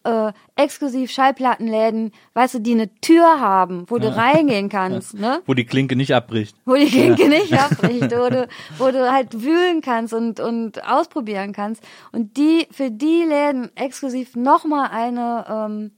äh, 0.04 0.32
exklusiv 0.56 1.12
Schallplattenläden, 1.12 2.12
weißt 2.34 2.56
du, 2.56 2.60
die 2.60 2.74
eine 2.74 2.94
Tür 3.02 3.40
haben, 3.40 3.86
wo 3.88 3.98
du 3.98 4.16
reingehen 4.16 4.70
kannst, 4.70 5.14
ne? 5.14 5.42
Wo 5.46 5.54
die 5.54 5.66
Klinke 5.66 5.96
nicht 5.96 6.14
abbricht. 6.14 6.56
wo 6.66 6.76
die 6.76 6.88
Klinke 6.88 7.30
nicht 7.30 7.54
abbricht, 7.54 8.12
wo 8.12 8.30
du, 8.30 8.48
wo 8.78 8.92
du 8.92 9.12
halt 9.12 9.44
wühlen 9.44 9.82
kannst 9.82 10.14
und, 10.14 10.40
und 10.40 10.84
ausprobieren 10.88 11.54
kannst. 11.54 11.84
Und 12.12 12.38
die, 12.38 12.68
für 12.72 12.90
die 12.90 13.24
Läden 13.24 13.70
exklusiv 13.76 14.36
nochmal 14.36 14.90
eine, 14.92 15.46
ähm, 15.50 15.92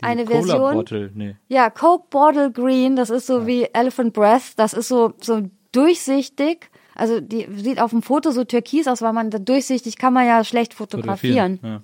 eine 0.00 0.24
Cola 0.24 0.40
Version. 0.40 0.74
Bottle, 0.74 1.10
nee. 1.14 1.36
Ja, 1.48 1.70
Coke 1.70 2.06
Bottle 2.10 2.50
Green, 2.50 2.96
das 2.96 3.10
ist 3.10 3.26
so 3.26 3.46
wie 3.46 3.64
Elephant 3.72 4.12
Breath, 4.12 4.52
das 4.56 4.72
ist 4.72 4.88
so, 4.88 5.12
so 5.20 5.42
durchsichtig. 5.72 6.70
Also 6.94 7.20
die 7.20 7.48
sieht 7.56 7.80
auf 7.80 7.90
dem 7.90 8.02
Foto 8.02 8.30
so 8.30 8.44
türkis 8.44 8.86
aus, 8.86 9.00
weil 9.02 9.12
man 9.12 9.30
da 9.30 9.38
durchsichtig 9.38 9.96
kann 9.96 10.12
man 10.12 10.26
ja 10.26 10.44
schlecht 10.44 10.74
fotografieren. 10.74 11.58
Ja. 11.62 11.80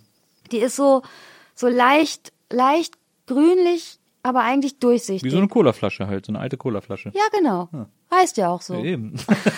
Die 0.52 0.58
ist 0.58 0.76
so, 0.76 1.02
so 1.58 1.66
leicht, 1.66 2.32
leicht 2.50 2.94
grünlich, 3.26 3.98
aber 4.22 4.42
eigentlich 4.42 4.78
durchsichtig. 4.78 5.24
Wie 5.24 5.30
so 5.30 5.38
eine 5.38 5.48
Colaflasche 5.48 6.06
halt, 6.06 6.26
so 6.26 6.32
eine 6.32 6.38
alte 6.38 6.56
Colaflasche. 6.56 7.10
ja, 7.14 7.22
genau. 7.36 7.68
Heißt 8.10 8.36
ja 8.36 8.48
auch 8.48 8.62
so. 8.62 8.74
Ja, 8.74 8.84
eben. 8.84 9.14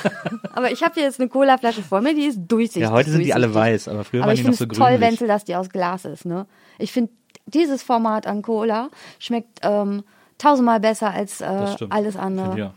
Aber 0.54 0.72
ich 0.72 0.82
habe 0.82 0.94
hier 0.94 1.04
jetzt 1.04 1.20
eine 1.20 1.28
Colaflasche 1.28 1.82
vor 1.82 2.00
mir, 2.00 2.14
die 2.14 2.24
ist 2.24 2.40
durchsichtig. 2.48 2.82
Ja, 2.82 2.90
heute 2.90 3.10
sind 3.10 3.22
die 3.22 3.32
alle 3.32 3.54
weiß, 3.54 3.86
aber 3.86 4.02
früher 4.02 4.22
Aber 4.22 4.30
waren 4.30 4.34
ich 4.34 4.40
die 4.40 4.48
noch 4.48 4.56
finde 4.56 4.74
so 4.74 4.82
es 4.82 4.90
toll. 4.90 5.00
Wenzel, 5.00 5.28
dass 5.28 5.44
die 5.44 5.54
aus 5.54 5.68
Glas 5.68 6.04
ist. 6.04 6.24
Ne? 6.24 6.46
Ich 6.78 6.90
finde, 6.90 7.12
dieses 7.46 7.84
Format 7.84 8.26
an 8.26 8.42
Cola 8.42 8.90
schmeckt 9.20 9.60
ähm, 9.62 10.02
tausendmal 10.38 10.80
besser 10.80 11.10
als 11.12 11.40
äh, 11.40 11.76
alles 11.90 12.16
andere. 12.16 12.58
Ja. 12.58 12.74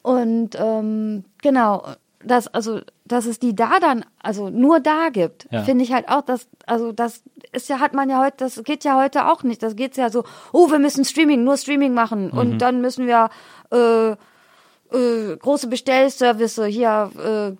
Und 0.00 0.56
ähm, 0.58 1.24
genau, 1.42 1.84
das, 2.24 2.48
also, 2.48 2.80
dass 3.04 3.26
es 3.26 3.38
die 3.38 3.54
da 3.54 3.78
dann, 3.80 4.04
also 4.22 4.48
nur 4.50 4.80
da 4.80 5.08
gibt, 5.10 5.46
Ja. 5.50 5.62
finde 5.62 5.84
ich 5.84 5.92
halt 5.92 6.08
auch, 6.08 6.22
dass, 6.22 6.48
also 6.66 6.92
das 6.92 7.22
ist 7.52 7.68
ja, 7.68 7.80
hat 7.80 7.94
man 7.94 8.08
ja 8.10 8.20
heute, 8.22 8.36
das 8.38 8.62
geht 8.64 8.84
ja 8.84 9.00
heute 9.00 9.30
auch 9.30 9.42
nicht. 9.42 9.62
Das 9.62 9.76
geht's 9.76 9.96
ja 9.96 10.10
so, 10.10 10.24
oh, 10.52 10.70
wir 10.70 10.78
müssen 10.78 11.04
Streaming, 11.04 11.44
nur 11.44 11.56
Streaming 11.56 11.94
machen 11.94 12.30
Mhm. 12.32 12.38
und 12.38 12.58
dann 12.58 12.80
müssen 12.80 13.06
wir 13.06 13.28
äh, 13.72 14.12
äh, 14.96 15.36
große 15.38 15.68
Bestellservice 15.68 16.60
hier, 16.66 17.10
äh, 17.18 17.56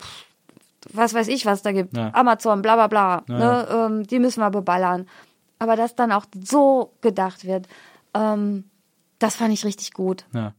was 0.92 1.14
weiß 1.14 1.28
ich, 1.28 1.46
was 1.46 1.62
da 1.62 1.72
gibt, 1.72 1.96
Ja. 1.96 2.10
Amazon, 2.14 2.60
bla 2.62 2.74
bla 2.74 2.86
bla, 2.88 3.22
ne, 3.28 3.68
ähm, 3.70 4.06
die 4.06 4.18
müssen 4.18 4.40
wir 4.40 4.50
beballern. 4.50 5.06
Aber 5.58 5.76
dass 5.76 5.94
dann 5.94 6.10
auch 6.12 6.24
so 6.44 6.92
gedacht 7.00 7.44
wird, 7.46 7.68
ähm, 8.14 8.64
das 9.20 9.36
fand 9.36 9.52
ich 9.54 9.64
richtig 9.64 9.92
gut. 9.92 10.24
Ja. 10.34 10.54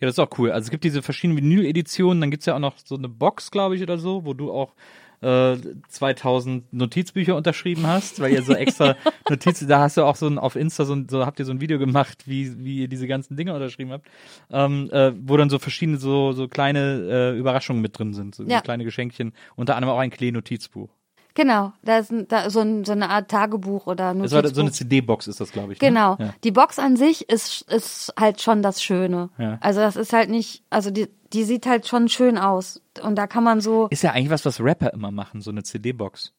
Ja, 0.00 0.06
das 0.06 0.14
ist 0.14 0.18
auch 0.18 0.38
cool. 0.38 0.50
Also 0.50 0.66
es 0.66 0.70
gibt 0.70 0.84
diese 0.84 1.02
verschiedenen 1.02 1.38
Vinyl-Editionen, 1.42 2.20
dann 2.20 2.30
gibt's 2.30 2.46
ja 2.46 2.54
auch 2.54 2.60
noch 2.60 2.74
so 2.84 2.96
eine 2.96 3.08
Box, 3.08 3.50
glaube 3.50 3.76
ich, 3.76 3.82
oder 3.82 3.98
so, 3.98 4.24
wo 4.24 4.34
du 4.34 4.52
auch 4.52 4.74
äh, 5.20 5.56
2000 5.88 6.72
Notizbücher 6.72 7.34
unterschrieben 7.36 7.86
hast, 7.86 8.20
weil 8.20 8.32
ihr 8.32 8.42
so 8.42 8.52
extra 8.54 8.96
Notizen, 9.30 9.68
da 9.68 9.80
hast 9.80 9.96
du 9.96 10.02
auch 10.02 10.16
so 10.16 10.26
ein, 10.26 10.38
auf 10.38 10.56
Insta 10.56 10.84
so, 10.84 10.94
ein, 10.94 11.08
so 11.08 11.24
habt 11.24 11.38
ihr 11.38 11.44
so 11.46 11.52
ein 11.52 11.60
Video 11.60 11.78
gemacht, 11.78 12.24
wie, 12.26 12.62
wie 12.64 12.80
ihr 12.82 12.88
diese 12.88 13.06
ganzen 13.06 13.36
Dinge 13.36 13.54
unterschrieben 13.54 13.92
habt, 13.92 14.06
ähm, 14.50 14.90
äh, 14.92 15.12
wo 15.16 15.36
dann 15.36 15.48
so 15.48 15.58
verschiedene 15.58 15.96
so, 15.98 16.32
so 16.32 16.48
kleine 16.48 17.32
äh, 17.34 17.38
Überraschungen 17.38 17.80
mit 17.80 17.98
drin 17.98 18.12
sind, 18.12 18.34
so, 18.34 18.44
Ja. 18.44 18.58
so 18.58 18.62
kleine 18.64 18.84
Geschenkchen, 18.84 19.32
unter 19.56 19.76
anderem 19.76 19.94
auch 19.94 20.00
ein 20.00 20.10
Klee-Notizbuch. 20.10 20.90
Genau, 21.34 21.72
da 21.82 21.98
ist 21.98 22.12
ein, 22.12 22.28
da 22.28 22.48
so, 22.48 22.60
ein, 22.60 22.84
so 22.84 22.92
eine 22.92 23.10
Art 23.10 23.28
Tagebuch 23.28 23.88
oder 23.88 24.14
Das 24.14 24.30
war 24.30 24.42
Notizbuch. 24.42 24.54
so 24.54 24.60
eine 24.60 24.70
CD-Box 24.70 25.26
ist 25.26 25.40
das, 25.40 25.50
glaube 25.50 25.72
ich. 25.72 25.80
Ne? 25.80 25.88
Genau. 25.88 26.16
Ja. 26.20 26.32
Die 26.44 26.52
Box 26.52 26.78
an 26.78 26.96
sich 26.96 27.28
ist, 27.28 27.62
ist 27.62 28.14
halt 28.18 28.40
schon 28.40 28.62
das 28.62 28.80
Schöne. 28.80 29.30
Ja. 29.36 29.58
Also 29.60 29.80
das 29.80 29.96
ist 29.96 30.12
halt 30.12 30.30
nicht, 30.30 30.62
also 30.70 30.92
die, 30.92 31.08
die 31.32 31.42
sieht 31.42 31.66
halt 31.66 31.88
schon 31.88 32.08
schön 32.08 32.38
aus. 32.38 32.80
Und 33.02 33.16
da 33.16 33.26
kann 33.26 33.42
man 33.42 33.60
so, 33.60 33.88
Ist 33.90 34.04
ja 34.04 34.12
eigentlich 34.12 34.30
was, 34.30 34.44
was 34.44 34.60
Rapper 34.60 34.92
immer 34.92 35.10
machen, 35.10 35.40
so 35.40 35.50
eine 35.50 35.64
CD-Box. 35.64 36.32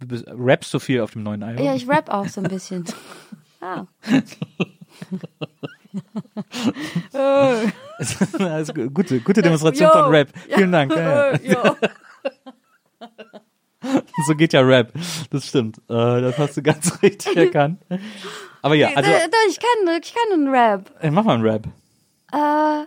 Du 0.00 0.16
rappst 0.26 0.70
so 0.70 0.78
viel 0.78 1.00
auf 1.00 1.12
dem 1.12 1.22
neuen 1.22 1.42
Album. 1.42 1.64
ja, 1.64 1.74
ich 1.74 1.88
rap 1.88 2.10
auch 2.10 2.26
so 2.26 2.42
ein 2.42 2.48
bisschen. 2.48 2.84
ah. 3.62 3.86
Gute, 8.92 9.20
gute 9.20 9.42
Demonstration 9.42 9.88
Yo. 9.88 9.92
von 9.92 10.10
Rap. 10.10 10.28
Vielen 10.48 10.72
Dank. 10.72 10.94
Ja, 10.94 11.36
ja. 11.40 11.76
So 14.26 14.34
geht 14.34 14.52
ja 14.52 14.60
Rap. 14.60 14.92
Das 15.30 15.46
stimmt. 15.46 15.78
Äh, 15.88 16.20
das 16.20 16.38
hast 16.38 16.56
du 16.56 16.62
ganz 16.62 16.98
richtig 17.02 17.36
erkannt. 17.36 17.80
Aber 18.62 18.74
ja, 18.74 18.90
also 18.94 19.10
ich 19.48 19.58
kann, 19.58 20.00
ich 20.00 20.14
kann 20.14 20.32
einen 20.32 20.48
Rap. 20.48 20.90
äh, 21.00 21.10
mach 21.10 21.24
mal 21.24 21.34
einen 21.34 21.44
Rap. 21.44 21.66
Äh, 22.32 22.86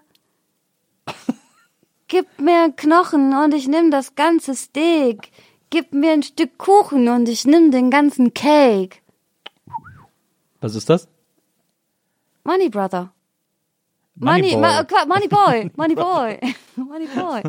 gib 2.08 2.40
mir 2.40 2.64
einen 2.64 2.76
Knochen 2.76 3.34
und 3.34 3.54
ich 3.54 3.68
nimm 3.68 3.92
das 3.92 4.16
ganze 4.16 4.56
Steak. 4.56 5.32
Gib 5.70 5.94
mir 5.94 6.12
ein 6.14 6.24
Stück 6.24 6.58
Kuchen 6.58 7.10
und 7.10 7.28
ich 7.28 7.46
nimm 7.46 7.72
den 7.72 7.90
ganzen 7.92 8.34
Cake. 8.34 8.98
Was 10.62 10.76
ist 10.76 10.90
das? 10.90 11.08
Money 12.44 12.70
Brother. 12.70 13.12
Money 14.16 14.56
Money, 14.56 14.56
Boy. 14.56 14.62
Ma, 14.62 15.06
Money 15.06 15.28
Boy, 15.28 15.72
Money 15.76 15.96
Boy, 15.96 16.40
Money 16.78 17.08
Boy. 17.08 17.42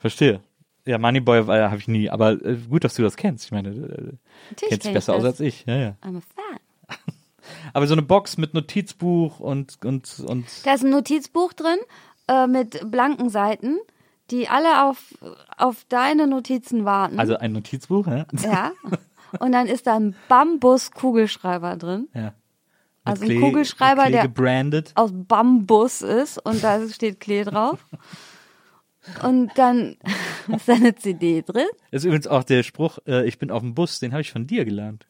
Verstehe. 0.00 0.40
Ja, 0.86 0.98
Moneyboy 0.98 1.38
äh, 1.40 1.64
habe 1.68 1.78
ich 1.78 1.88
nie, 1.88 2.10
aber 2.10 2.32
äh, 2.44 2.56
gut, 2.68 2.84
dass 2.84 2.94
du 2.94 3.02
das 3.02 3.16
kennst. 3.16 3.46
Ich 3.46 3.52
meine, 3.52 3.70
äh, 3.70 4.12
kennst 4.56 4.60
kenn 4.60 4.78
dich 4.80 4.86
ich 4.86 4.92
besser 4.92 5.14
aus 5.14 5.24
als 5.24 5.40
ich. 5.40 5.64
Ja, 5.66 5.76
ja. 5.76 5.96
I'm 6.02 6.18
a 6.18 6.20
fan. 6.20 6.98
Aber 7.74 7.86
so 7.86 7.92
eine 7.94 8.02
Box 8.02 8.36
mit 8.38 8.54
Notizbuch 8.54 9.38
und 9.40 9.78
und 9.84 10.20
und 10.26 10.46
Da 10.64 10.74
ist 10.74 10.84
ein 10.84 10.90
Notizbuch 10.90 11.52
drin 11.52 11.76
äh, 12.28 12.46
mit 12.46 12.90
blanken 12.90 13.28
Seiten. 13.30 13.76
die 14.30 14.48
alle 14.48 14.84
auf, 14.88 14.98
auf 15.58 15.84
deine 15.90 16.26
Notizen 16.26 16.84
warten. 16.86 17.18
Also 17.20 17.36
ein 17.36 17.52
Notizbuch, 17.52 18.06
ja? 18.06 18.24
ja. 18.42 18.72
Und 19.40 19.52
dann 19.52 19.66
ist 19.66 19.86
da 19.88 19.96
ein 19.96 20.14
Bambus-Kugelschreiber 20.28 21.76
drin. 21.76 22.08
Ja. 22.14 22.22
Mit 22.22 22.32
Also 23.04 23.22
ein 23.24 23.28
Klee- 23.28 23.40
Kugelschreiber, 23.40 24.10
der- 24.10 24.22
gebrandet. 24.22 24.92
aus 24.94 25.10
Bambus 25.12 26.00
ist 26.02 26.38
und 26.38 26.62
da 26.64 26.86
steht 26.88 27.20
Klee 27.20 27.42
drauf. 27.44 27.84
Und 29.22 29.50
dann 29.56 29.96
ist 30.48 30.68
da 30.68 30.74
eine 30.74 30.94
CD 30.94 31.42
drin. 31.42 31.66
Ist 31.90 32.04
übrigens 32.04 32.26
auch 32.26 32.44
der 32.44 32.62
Spruch, 32.62 32.98
äh, 33.06 33.26
ich 33.26 33.38
bin 33.38 33.50
auf 33.50 33.60
dem 33.60 33.74
Bus, 33.74 34.00
den 34.00 34.12
habe 34.12 34.22
ich 34.22 34.32
von 34.32 34.46
dir 34.46 34.64
gelernt. 34.64 35.06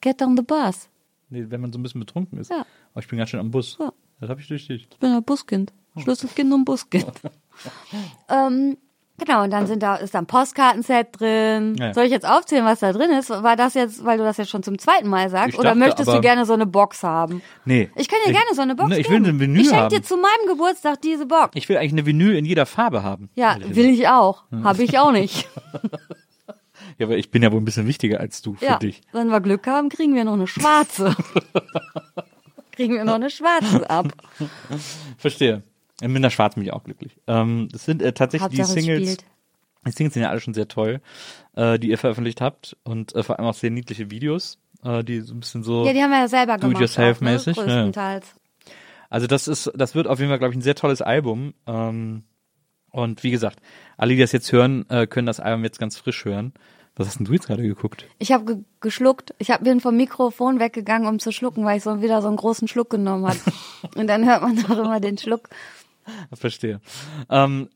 Get 0.00 0.20
on 0.22 0.36
the 0.36 0.42
bus. 0.42 0.88
Nee, 1.30 1.46
wenn 1.48 1.60
man 1.60 1.72
so 1.72 1.78
ein 1.78 1.82
bisschen 1.82 2.00
betrunken 2.00 2.38
ist. 2.38 2.50
Ja. 2.50 2.66
Aber 2.92 3.00
ich 3.00 3.08
bin 3.08 3.18
ganz 3.18 3.30
schön 3.30 3.40
am 3.40 3.50
Bus. 3.50 3.76
Ja. 3.80 3.92
Das 4.20 4.30
habe 4.30 4.40
ich 4.40 4.48
durch 4.48 4.66
dich. 4.66 4.86
Ich 4.90 4.98
bin 4.98 5.10
ein 5.10 5.24
Buskind. 5.24 5.72
Schlüsselkind 5.96 6.52
und 6.52 6.64
Buskind. 6.64 7.12
ähm, 8.28 8.76
genau, 9.18 9.44
und 9.44 9.50
dann 9.50 9.66
sind 9.66 9.82
da, 9.82 9.96
ist 9.96 10.14
da 10.14 10.18
ein 10.18 10.26
Postkartenset 10.26 11.20
drin. 11.20 11.76
Ja. 11.78 11.94
Soll 11.94 12.04
ich 12.04 12.10
jetzt 12.10 12.26
aufzählen, 12.26 12.64
was 12.64 12.80
da 12.80 12.92
drin 12.92 13.10
ist? 13.10 13.30
War 13.30 13.56
das 13.56 13.74
jetzt, 13.74 14.04
weil 14.04 14.18
du 14.18 14.24
das 14.24 14.36
jetzt 14.36 14.50
schon 14.50 14.62
zum 14.62 14.78
zweiten 14.78 15.08
Mal 15.08 15.30
sagst? 15.30 15.54
Ich 15.54 15.58
Oder 15.58 15.70
dachte, 15.70 15.78
möchtest 15.78 16.12
du 16.12 16.20
gerne 16.20 16.46
so 16.46 16.52
eine 16.52 16.66
Box 16.66 17.02
haben? 17.02 17.42
Nee. 17.64 17.90
Ich 17.96 18.08
kann 18.08 18.18
dir 18.26 18.32
gerne 18.32 18.54
so 18.54 18.62
eine 18.62 18.74
Box 18.74 18.90
Ne, 18.90 18.98
ich 18.98 19.08
geben. 19.08 19.24
will 19.24 19.32
ein 19.32 19.40
Vinyl 19.40 19.60
Ich 19.62 19.68
schenke 19.68 19.88
dir 19.88 20.02
zu 20.02 20.16
meinem 20.16 20.48
Geburtstag 20.48 21.00
diese 21.02 21.26
Box. 21.26 21.50
Ich 21.54 21.68
will 21.68 21.76
eigentlich 21.76 21.92
eine 21.92 22.06
Vinyl 22.06 22.36
in 22.36 22.44
jeder 22.44 22.66
Farbe 22.66 23.02
haben. 23.02 23.30
Ja, 23.34 23.56
will 23.60 23.86
ich 23.86 24.08
auch. 24.08 24.44
Habe 24.62 24.82
ich 24.82 24.98
auch 24.98 25.12
nicht. 25.12 25.48
Ja, 26.98 27.06
aber 27.06 27.16
ich 27.16 27.30
bin 27.30 27.42
ja 27.42 27.50
wohl 27.50 27.60
ein 27.60 27.64
bisschen 27.64 27.86
wichtiger 27.86 28.20
als 28.20 28.42
du 28.42 28.54
für 28.54 28.64
ja, 28.64 28.78
dich. 28.78 29.00
wenn 29.12 29.28
wir 29.28 29.40
Glück 29.40 29.66
haben, 29.66 29.88
kriegen 29.88 30.14
wir 30.14 30.24
noch 30.24 30.34
eine 30.34 30.46
schwarze. 30.46 31.16
kriegen 32.72 32.94
wir 32.94 33.04
noch 33.04 33.14
eine 33.14 33.30
schwarze 33.30 33.88
ab. 33.90 34.12
Verstehe. 35.18 35.62
Mit 36.00 36.16
einer 36.16 36.30
Schwarzen 36.30 36.60
bin 36.60 36.66
ich 36.66 36.72
auch 36.72 36.84
glücklich. 36.84 37.16
Ähm, 37.26 37.68
das 37.70 37.84
sind 37.84 38.02
äh, 38.02 38.12
tatsächlich 38.12 38.50
die 38.50 38.62
Hauptsache 38.62 38.78
es 38.78 38.84
Singles. 38.84 39.16
Die 39.86 39.90
Singles 39.90 40.14
sind 40.14 40.22
ja 40.22 40.30
alle 40.30 40.40
schon 40.40 40.54
sehr 40.54 40.68
toll, 40.68 41.00
äh, 41.54 41.78
die 41.78 41.90
ihr 41.90 41.98
veröffentlicht 41.98 42.40
habt 42.40 42.76
und 42.82 43.14
äh, 43.14 43.22
vor 43.22 43.38
allem 43.38 43.48
auch 43.48 43.54
sehr 43.54 43.70
niedliche 43.70 44.10
Videos, 44.10 44.58
äh, 44.82 45.04
die 45.04 45.20
so 45.20 45.34
ein 45.34 45.40
bisschen 45.40 45.62
so. 45.62 45.86
Ja, 45.86 45.92
die 45.92 46.02
haben 46.02 46.10
wir 46.10 46.20
ja 46.20 46.28
selber 46.28 46.58
gemacht. 46.58 46.74
Do-it-yourself-mäßig, 46.74 47.56
ja. 47.56 47.62
ne? 47.62 47.72
Größtenteils. 47.72 48.34
Also 49.10 49.26
das 49.28 49.46
ist, 49.46 49.70
das 49.76 49.94
wird 49.94 50.08
auf 50.08 50.18
jeden 50.18 50.30
Fall, 50.30 50.38
glaube 50.38 50.52
ich, 50.52 50.58
ein 50.58 50.62
sehr 50.62 50.74
tolles 50.74 51.00
Album. 51.00 51.54
Ähm, 51.66 52.24
und 52.90 53.22
wie 53.22 53.30
gesagt, 53.30 53.60
alle, 53.96 54.14
die 54.14 54.20
das 54.20 54.32
jetzt 54.32 54.50
hören, 54.50 54.86
äh, 54.88 55.06
können 55.06 55.26
das 55.26 55.38
Album 55.38 55.64
jetzt 55.64 55.78
ganz 55.78 55.96
frisch 55.96 56.24
hören. 56.24 56.52
Was 56.96 57.08
hast 57.08 57.18
denn 57.18 57.26
du 57.26 57.32
jetzt 57.32 57.48
gerade 57.48 57.62
geguckt? 57.62 58.06
Ich 58.18 58.30
habe 58.30 58.44
ge 58.44 58.56
geschluckt. 58.80 59.34
Ich 59.38 59.50
hab, 59.50 59.64
bin 59.64 59.80
vom 59.80 59.96
Mikrofon 59.96 60.60
weggegangen, 60.60 61.08
um 61.08 61.18
zu 61.18 61.32
schlucken, 61.32 61.64
weil 61.64 61.78
ich 61.78 61.82
so 61.82 62.02
wieder 62.02 62.22
so 62.22 62.28
einen 62.28 62.36
großen 62.36 62.68
Schluck 62.68 62.90
genommen 62.90 63.26
habe. 63.26 63.38
Und 63.96 64.06
dann 64.06 64.24
hört 64.26 64.42
man 64.42 64.56
doch 64.56 64.78
immer 64.78 65.00
den 65.00 65.18
Schluck. 65.18 65.48
Verstehe. 66.34 66.80
Ähm, 67.30 67.68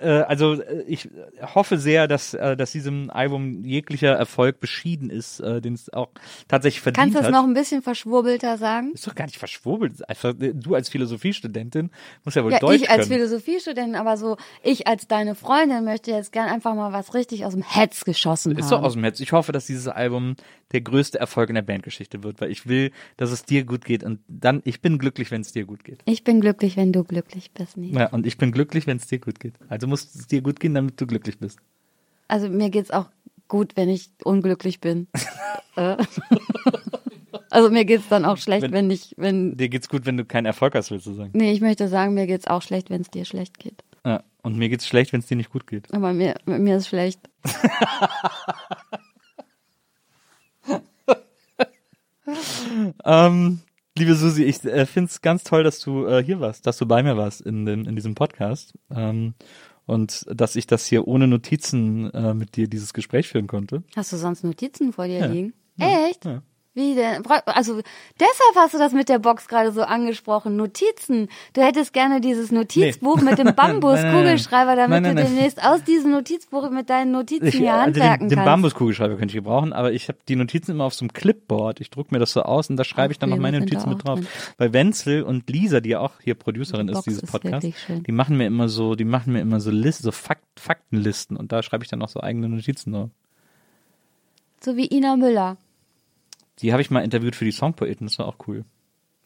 äh, 0.00 0.08
also 0.08 0.60
äh, 0.60 0.82
ich 0.86 1.08
hoffe 1.54 1.78
sehr, 1.78 2.06
dass, 2.08 2.34
äh, 2.34 2.56
dass 2.56 2.72
diesem 2.72 3.10
Album 3.10 3.64
jeglicher 3.64 4.10
Erfolg 4.12 4.60
beschieden 4.60 5.08
ist, 5.10 5.40
äh, 5.40 5.60
den 5.60 5.74
es 5.74 5.90
auch 5.92 6.08
tatsächlich 6.48 6.82
verdient 6.82 7.00
Kannst 7.02 7.14
du 7.14 7.18
das 7.20 7.26
hat. 7.28 7.32
noch 7.32 7.44
ein 7.44 7.54
bisschen 7.54 7.82
verschwurbelter 7.82 8.58
sagen? 8.58 8.92
ist 8.92 9.06
doch 9.06 9.14
gar 9.14 9.24
nicht 9.26 9.38
verschwurbelt. 9.38 9.92
ist 9.94 10.08
Einfach, 10.08 10.34
äh, 10.40 10.52
du 10.54 10.74
als 10.74 10.88
Philosophiestudentin 10.90 11.90
musst 12.24 12.36
ja 12.36 12.44
wohl 12.44 12.52
Ja, 12.52 12.58
Deutsch 12.58 12.82
ich 12.82 12.90
als 12.90 13.08
können. 13.08 13.12
Philosophiestudentin, 13.20 13.94
aber 13.96 14.16
so 14.16 14.36
ich 14.62 14.86
als 14.86 15.06
deine 15.08 15.34
Freundin 15.34 15.84
möchte 15.84 16.10
jetzt 16.10 16.32
gern 16.32 16.48
einfach 16.48 16.74
mal 16.74 16.92
was 16.92 17.14
richtig 17.14 17.46
aus 17.46 17.54
dem 17.54 17.62
Hetz 17.62 18.04
geschossen 18.04 18.52
Ist 18.56 18.64
haben. 18.64 18.70
doch 18.70 18.82
aus 18.82 18.92
dem 18.94 19.02
Herz. 19.04 19.20
Ich 19.20 19.32
hoffe, 19.32 19.52
dass 19.52 19.66
dieses 19.66 19.88
Album 19.88 20.36
der 20.72 20.80
größte 20.80 21.18
Erfolg 21.20 21.48
in 21.50 21.54
der 21.54 21.62
Bandgeschichte 21.62 22.22
wird, 22.22 22.40
weil 22.40 22.50
ich 22.50 22.66
will, 22.66 22.90
dass 23.16 23.30
es 23.30 23.44
dir 23.44 23.64
gut 23.64 23.84
geht 23.84 24.02
und 24.04 24.20
dann, 24.28 24.60
ich 24.64 24.80
bin 24.80 24.98
glücklich, 24.98 25.30
wenn 25.30 25.40
es 25.42 25.52
dir 25.52 25.64
gut 25.64 25.84
geht. 25.84 26.00
Ich 26.06 26.24
bin 26.24 26.40
glücklich, 26.40 26.76
wenn 26.76 26.92
du 26.92 27.04
glücklich 27.04 27.50
bist, 27.52 27.76
nie. 27.76 27.92
Ja, 27.92 28.08
und 28.10 28.26
ich 28.26 28.38
bin 28.38 28.52
glücklich, 28.52 28.86
wenn 28.86 28.96
es 28.96 29.06
dir 29.06 29.18
gut 29.18 29.40
geht. 29.40 29.54
Also 29.68 29.86
muss 29.86 30.14
es 30.14 30.26
dir 30.26 30.40
gut 30.42 30.60
gehen, 30.60 30.74
damit 30.74 31.00
du 31.00 31.06
glücklich 31.06 31.38
bist. 31.38 31.58
Also 32.28 32.48
mir 32.48 32.70
geht's 32.70 32.90
auch 32.90 33.08
gut, 33.48 33.76
wenn 33.76 33.88
ich 33.88 34.10
unglücklich 34.24 34.80
bin. 34.80 35.08
Äh. 35.74 35.96
also 37.48 37.70
mir 37.70 37.86
geht's 37.86 38.06
dann 38.10 38.26
auch 38.26 38.36
schlecht, 38.36 38.60
Wenn- 38.62 38.72
wenn, 38.72 38.90
ich, 38.90 39.14
wenn. 39.16 39.56
Dir 39.56 39.70
geht's 39.70 39.88
gut, 39.88 40.04
wenn 40.04 40.18
du 40.18 40.26
keinen 40.26 40.44
Erfolg 40.44 40.74
hast, 40.74 40.90
willst 40.90 41.06
du 41.06 41.14
sagen. 41.14 41.30
Nee, 41.32 41.52
ich 41.52 41.62
möchte 41.62 41.88
sagen, 41.88 42.12
mir 42.12 42.26
geht's 42.26 42.46
auch 42.46 42.60
schlecht, 42.60 42.90
wenn 42.90 43.00
es 43.00 43.08
dir 43.10 43.24
schlecht 43.24 43.58
geht. 43.58 43.82
Ja, 44.04 44.22
und 44.42 44.58
mir 44.58 44.68
geht's 44.68 44.86
schlecht, 44.86 45.14
wenn 45.14 45.20
es 45.20 45.26
dir 45.28 45.36
nicht 45.38 45.48
gut 45.50 45.66
geht. 45.66 45.90
Aber 45.94 46.12
mir, 46.12 46.34
mir 46.44 46.76
ist 46.76 46.88
schlecht. 46.88 47.20
Ähm, 53.04 53.60
liebe 53.96 54.14
Susi, 54.14 54.44
ich 54.44 54.64
äh, 54.64 54.86
finde 54.86 55.10
es 55.10 55.20
ganz 55.20 55.44
toll, 55.44 55.62
dass 55.64 55.80
du 55.80 56.06
äh, 56.06 56.22
hier 56.22 56.40
warst, 56.40 56.66
dass 56.66 56.78
du 56.78 56.86
bei 56.86 57.02
mir 57.02 57.16
warst 57.16 57.40
in, 57.40 57.66
dem, 57.66 57.86
in 57.86 57.96
diesem 57.96 58.14
Podcast. 58.14 58.74
Ähm, 58.94 59.34
und 59.84 60.24
dass 60.32 60.54
ich 60.56 60.66
das 60.66 60.86
hier 60.86 61.08
ohne 61.08 61.26
Notizen 61.26 62.10
äh, 62.14 62.34
mit 62.34 62.56
dir 62.56 62.68
dieses 62.68 62.92
Gespräch 62.94 63.28
führen 63.28 63.48
konnte. 63.48 63.82
Hast 63.96 64.12
du 64.12 64.16
sonst 64.16 64.44
Notizen 64.44 64.92
vor 64.92 65.06
dir 65.06 65.18
Ja. 65.18 65.26
liegen? 65.26 65.54
Echt? 65.78 66.24
Ja. 66.24 66.42
Wie 66.74 66.94
denn? 66.94 67.22
Also 67.46 67.82
deshalb 68.18 68.56
hast 68.56 68.72
du 68.72 68.78
das 68.78 68.94
mit 68.94 69.10
der 69.10 69.18
Box 69.18 69.46
gerade 69.46 69.72
so 69.72 69.82
angesprochen. 69.82 70.56
Notizen. 70.56 71.28
Du 71.52 71.60
hättest 71.60 71.92
gerne 71.92 72.22
dieses 72.22 72.50
Notizbuch 72.50 73.20
mit 73.20 73.38
dem. 73.38 73.54
Bambus-Kugelschreiber, 73.56 74.74
damit 74.74 75.02
Nein, 75.02 75.14
nein, 75.14 75.16
du 75.16 75.30
demnächst 75.30 75.62
aus 75.62 75.84
diesem 75.84 76.12
Notizbuch 76.12 76.70
mit 76.70 76.88
deinen 76.88 77.12
Notizen 77.12 77.46
Ich, 77.46 77.56
hier 77.56 77.74
also 77.74 77.92
den, 77.92 78.02
handwerken 78.02 78.28
den 78.30 78.36
kannst. 78.36 78.46
Bambuskugelschreiber 78.46 79.16
könnte 79.16 79.32
ich 79.32 79.44
gebrauchen, 79.44 79.74
aber 79.74 79.92
ich 79.92 80.08
habe 80.08 80.18
die 80.26 80.36
Notizen 80.36 80.70
immer 80.70 80.84
auf 80.84 80.94
so 80.94 81.04
einem 81.04 81.12
Clipboard. 81.12 81.80
Ich 81.82 81.90
druck 81.90 82.10
mir 82.10 82.18
das 82.18 82.32
so 82.32 82.42
aus 82.42 82.70
und 82.70 82.78
da 82.78 82.84
schreibe 82.84 83.12
ich 83.12 83.18
dann 83.18 83.28
noch 83.28 83.36
meine 83.36 83.60
Notizen 83.60 83.90
mit 83.90 84.04
drauf. 84.04 84.20
drin. 84.20 84.28
Weil 84.56 84.72
Wenzel 84.72 85.22
und 85.24 85.50
Lisa, 85.50 85.80
die 85.80 85.90
ja 85.90 86.00
auch 86.00 86.12
hier 86.22 86.34
Producerin 86.34 86.86
Die 86.86 86.92
ist 86.92 86.96
Box 86.96 87.04
dieses 87.04 87.22
ist 87.24 87.30
Podcast, 87.30 87.64
wirklich 87.64 87.78
schön. 87.78 88.02
die 88.02 88.12
machen 88.12 88.38
mir 88.38 88.46
immer 88.46 88.68
so, 88.68 88.94
die 88.94 89.04
machen 89.04 89.34
mir 89.34 89.40
immer 89.40 89.60
so 89.60 89.70
Listen, 89.70 90.04
so 90.04 90.12
Fakt, 90.12 90.58
Faktenlisten 90.58 91.36
und 91.36 91.52
da 91.52 91.62
schreibe 91.62 91.84
ich 91.84 91.90
dann 91.90 91.98
noch 91.98 92.08
so 92.08 92.20
eigene 92.20 92.48
Notizen 92.48 92.92
drauf. 92.92 93.10
So 94.60 94.76
wie 94.76 94.86
Ina 94.86 95.16
Müller. 95.16 95.56
Die 96.60 96.72
habe 96.72 96.82
ich 96.82 96.90
mal 96.90 97.00
interviewt 97.04 97.34
für 97.36 97.44
die 97.44 97.52
Songpoeten, 97.52 98.06
das 98.06 98.18
war 98.18 98.26
auch 98.26 98.36
cool. 98.46 98.64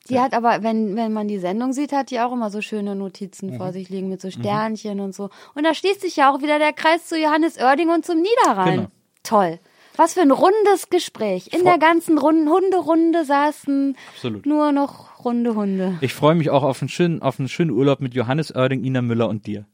Die 0.09 0.21
hat 0.21 0.35
aber, 0.35 0.63
wenn, 0.63 0.95
wenn 0.95 1.13
man 1.13 1.27
die 1.27 1.41
Sendung 1.41 1.73
sieht, 1.73 1.93
hat 1.93 2.11
die 2.13 2.21
auch 2.21 2.33
immer 2.33 2.49
so 2.51 2.61
schöne 2.63 2.95
Notizen 2.95 3.51
Mhm. 3.51 3.57
vor 3.57 3.73
sich 3.73 3.89
liegen 3.89 4.09
mit 4.09 4.21
so 4.21 4.31
Sternchen 4.31 5.01
und 5.01 5.15
so. 5.15 5.31
Und 5.55 5.65
da 5.65 5.75
schließt 5.75 6.01
sich 6.01 6.15
ja 6.15 6.33
auch 6.33 6.41
wieder 6.41 6.61
der 6.61 6.73
Kreis 6.73 7.07
zu 7.07 7.19
Johannes 7.19 7.59
Oerding 7.59 7.89
und 7.91 8.07
zum 8.07 8.19
Niederrhein. 8.23 8.77
Genau. 8.77 8.89
Toll. 9.25 9.59
Was 9.97 10.15
für 10.15 10.21
ein 10.21 10.31
rundes 10.31 10.91
Gespräch. 10.91 11.49
In 11.53 11.61
Voll. 11.63 11.71
der 11.71 11.79
ganzen 11.79 12.19
Runden, 12.19 12.49
Hunderunde 12.49 13.25
saßen 13.25 13.97
Absolut. 14.15 14.47
nur 14.47 14.71
noch 14.71 15.25
runde 15.25 15.57
Hunde. 15.57 15.97
Ich 16.03 16.15
freue 16.15 16.37
mich 16.37 16.51
auch 16.51 16.63
auf 16.63 16.81
einen 16.83 16.89
schönen, 16.91 17.21
auf 17.23 17.41
einen 17.41 17.49
schönen 17.49 17.71
Urlaub 17.73 18.01
mit 18.01 18.15
Johannes 18.15 18.55
Oerding, 18.55 18.85
Ina 18.85 19.03
Müller 19.03 19.29
und 19.29 19.47
dir. 19.49 19.67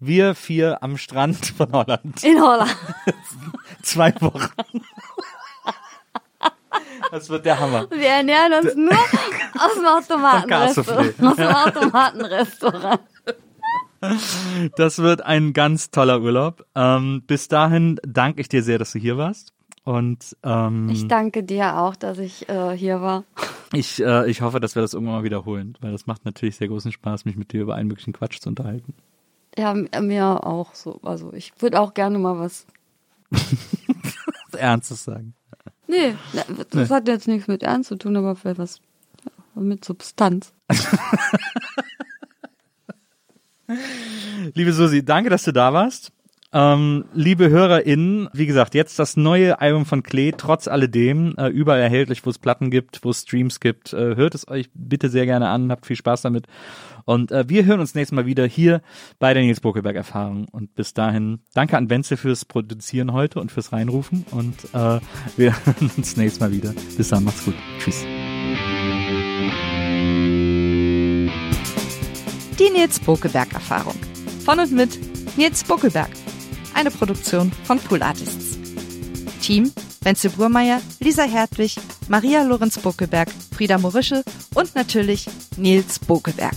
Wir 0.00 0.34
vier 0.36 0.82
am 0.82 0.96
Strand 0.96 1.44
von 1.44 1.72
Holland. 1.72 2.24
In 2.24 2.40
Holland. 2.40 2.74
Zwei 3.82 4.14
Wochen. 4.20 4.80
Das 7.10 7.28
wird 7.28 7.44
der 7.44 7.58
Hammer. 7.60 7.86
Wir 7.90 8.08
ernähren 8.08 8.52
uns 8.64 8.74
nur 8.74 8.92
aus 8.92 9.74
dem 9.74 9.86
Automatenrestaurant. 9.86 11.14
Aus 11.22 11.36
dem 11.36 11.46
Automatenrestaurant. 11.48 13.00
Das 14.76 14.98
wird 14.98 15.22
ein 15.22 15.52
ganz 15.52 15.90
toller 15.90 16.20
Urlaub. 16.20 16.64
Ähm, 16.74 17.22
bis 17.26 17.48
dahin 17.48 17.98
danke 18.06 18.40
ich 18.40 18.48
dir 18.48 18.62
sehr, 18.62 18.78
dass 18.78 18.92
du 18.92 18.98
hier 18.98 19.16
warst. 19.16 19.52
Und 19.84 20.36
ähm, 20.44 20.88
Ich 20.90 21.08
danke 21.08 21.42
dir 21.42 21.78
auch, 21.78 21.96
dass 21.96 22.18
ich 22.18 22.48
äh, 22.48 22.76
hier 22.76 23.00
war. 23.00 23.24
ich, 23.72 24.02
äh, 24.02 24.30
ich 24.30 24.42
hoffe, 24.42 24.60
dass 24.60 24.74
wir 24.76 24.82
das 24.82 24.92
irgendwann 24.94 25.16
mal 25.16 25.24
wiederholen, 25.24 25.76
weil 25.80 25.92
das 25.92 26.06
macht 26.06 26.24
natürlich 26.26 26.56
sehr 26.56 26.68
großen 26.68 26.92
Spaß, 26.92 27.24
mich 27.24 27.36
mit 27.36 27.52
dir 27.52 27.62
über 27.62 27.74
allen 27.74 27.88
möglichen 27.88 28.12
Quatsch 28.12 28.38
zu 28.40 28.50
unterhalten. 28.50 28.94
Ja, 29.56 29.72
m- 29.72 29.88
mir 30.06 30.46
auch 30.46 30.74
so. 30.74 31.00
Also 31.02 31.32
ich 31.32 31.52
würde 31.58 31.80
auch 31.80 31.94
gerne 31.94 32.18
mal. 32.18 32.38
Was 32.38 32.66
Ernstes 34.56 35.04
sagen. 35.04 35.34
Nee, 35.88 36.14
das 36.70 36.90
hat 36.90 37.08
jetzt 37.08 37.26
nichts 37.26 37.48
mit 37.48 37.62
Ernst 37.62 37.88
zu 37.88 37.96
tun, 37.96 38.16
aber 38.16 38.36
vielleicht 38.36 38.58
was 38.58 38.80
mit 39.54 39.84
Substanz. 39.84 40.52
Liebe 44.54 44.72
Susi, 44.72 45.04
danke, 45.04 45.30
dass 45.30 45.42
du 45.44 45.52
da 45.52 45.72
warst. 45.72 46.12
Ähm, 46.50 47.04
liebe 47.12 47.50
HörerInnen, 47.50 48.30
wie 48.32 48.46
gesagt, 48.46 48.74
jetzt 48.74 48.98
das 48.98 49.18
neue 49.18 49.60
Album 49.60 49.84
von 49.84 50.02
Klee, 50.02 50.32
trotz 50.34 50.66
alledem, 50.66 51.34
äh, 51.36 51.48
überall 51.48 51.80
erhältlich, 51.80 52.24
wo 52.24 52.30
es 52.30 52.38
Platten 52.38 52.70
gibt, 52.70 53.04
wo 53.04 53.10
es 53.10 53.20
Streams 53.22 53.60
gibt. 53.60 53.92
Äh, 53.92 54.16
hört 54.16 54.34
es 54.34 54.48
euch 54.48 54.70
bitte 54.72 55.10
sehr 55.10 55.26
gerne 55.26 55.48
an, 55.48 55.70
habt 55.70 55.84
viel 55.84 55.96
Spaß 55.96 56.22
damit. 56.22 56.46
Und 57.08 57.32
äh, 57.32 57.48
wir 57.48 57.64
hören 57.64 57.80
uns 57.80 57.94
nächstes 57.94 58.14
Mal 58.14 58.26
wieder 58.26 58.44
hier 58.44 58.82
bei 59.18 59.32
der 59.32 59.42
Nils 59.42 59.60
Bokelberg 59.60 59.96
Erfahrung. 59.96 60.46
Und 60.52 60.74
bis 60.74 60.92
dahin, 60.92 61.38
danke 61.54 61.78
an 61.78 61.88
Wenzel 61.88 62.18
fürs 62.18 62.44
Produzieren 62.44 63.14
heute 63.14 63.40
und 63.40 63.50
fürs 63.50 63.72
Reinrufen. 63.72 64.26
Und 64.30 64.62
äh, 64.74 65.00
wir 65.38 65.54
hören 65.64 65.90
uns 65.96 66.18
nächstes 66.18 66.38
Mal 66.38 66.52
wieder. 66.52 66.74
Bis 66.98 67.08
dann, 67.08 67.24
macht's 67.24 67.46
gut. 67.46 67.54
Tschüss. 67.78 68.04
Die 72.58 72.70
Nils 72.74 73.00
Bokelberg 73.00 73.54
Erfahrung. 73.54 73.96
Von 74.44 74.60
und 74.60 74.72
mit 74.72 74.98
Nils 75.38 75.64
Bokelberg. 75.64 76.10
Eine 76.74 76.90
Produktion 76.90 77.50
von 77.64 77.78
Pool 77.78 78.02
Artists. 78.02 78.58
Team 79.40 79.72
Wenzel 80.02 80.30
Burmeier, 80.30 80.80
Lisa 81.00 81.24
Hertwig, 81.24 81.76
Maria 82.08 82.42
Lorenz 82.42 82.78
Bokelberg, 82.78 83.28
Frieda 83.54 83.78
Morische 83.78 84.22
und 84.54 84.74
natürlich 84.74 85.26
Nils 85.56 85.98
Bokelberg. 85.98 86.56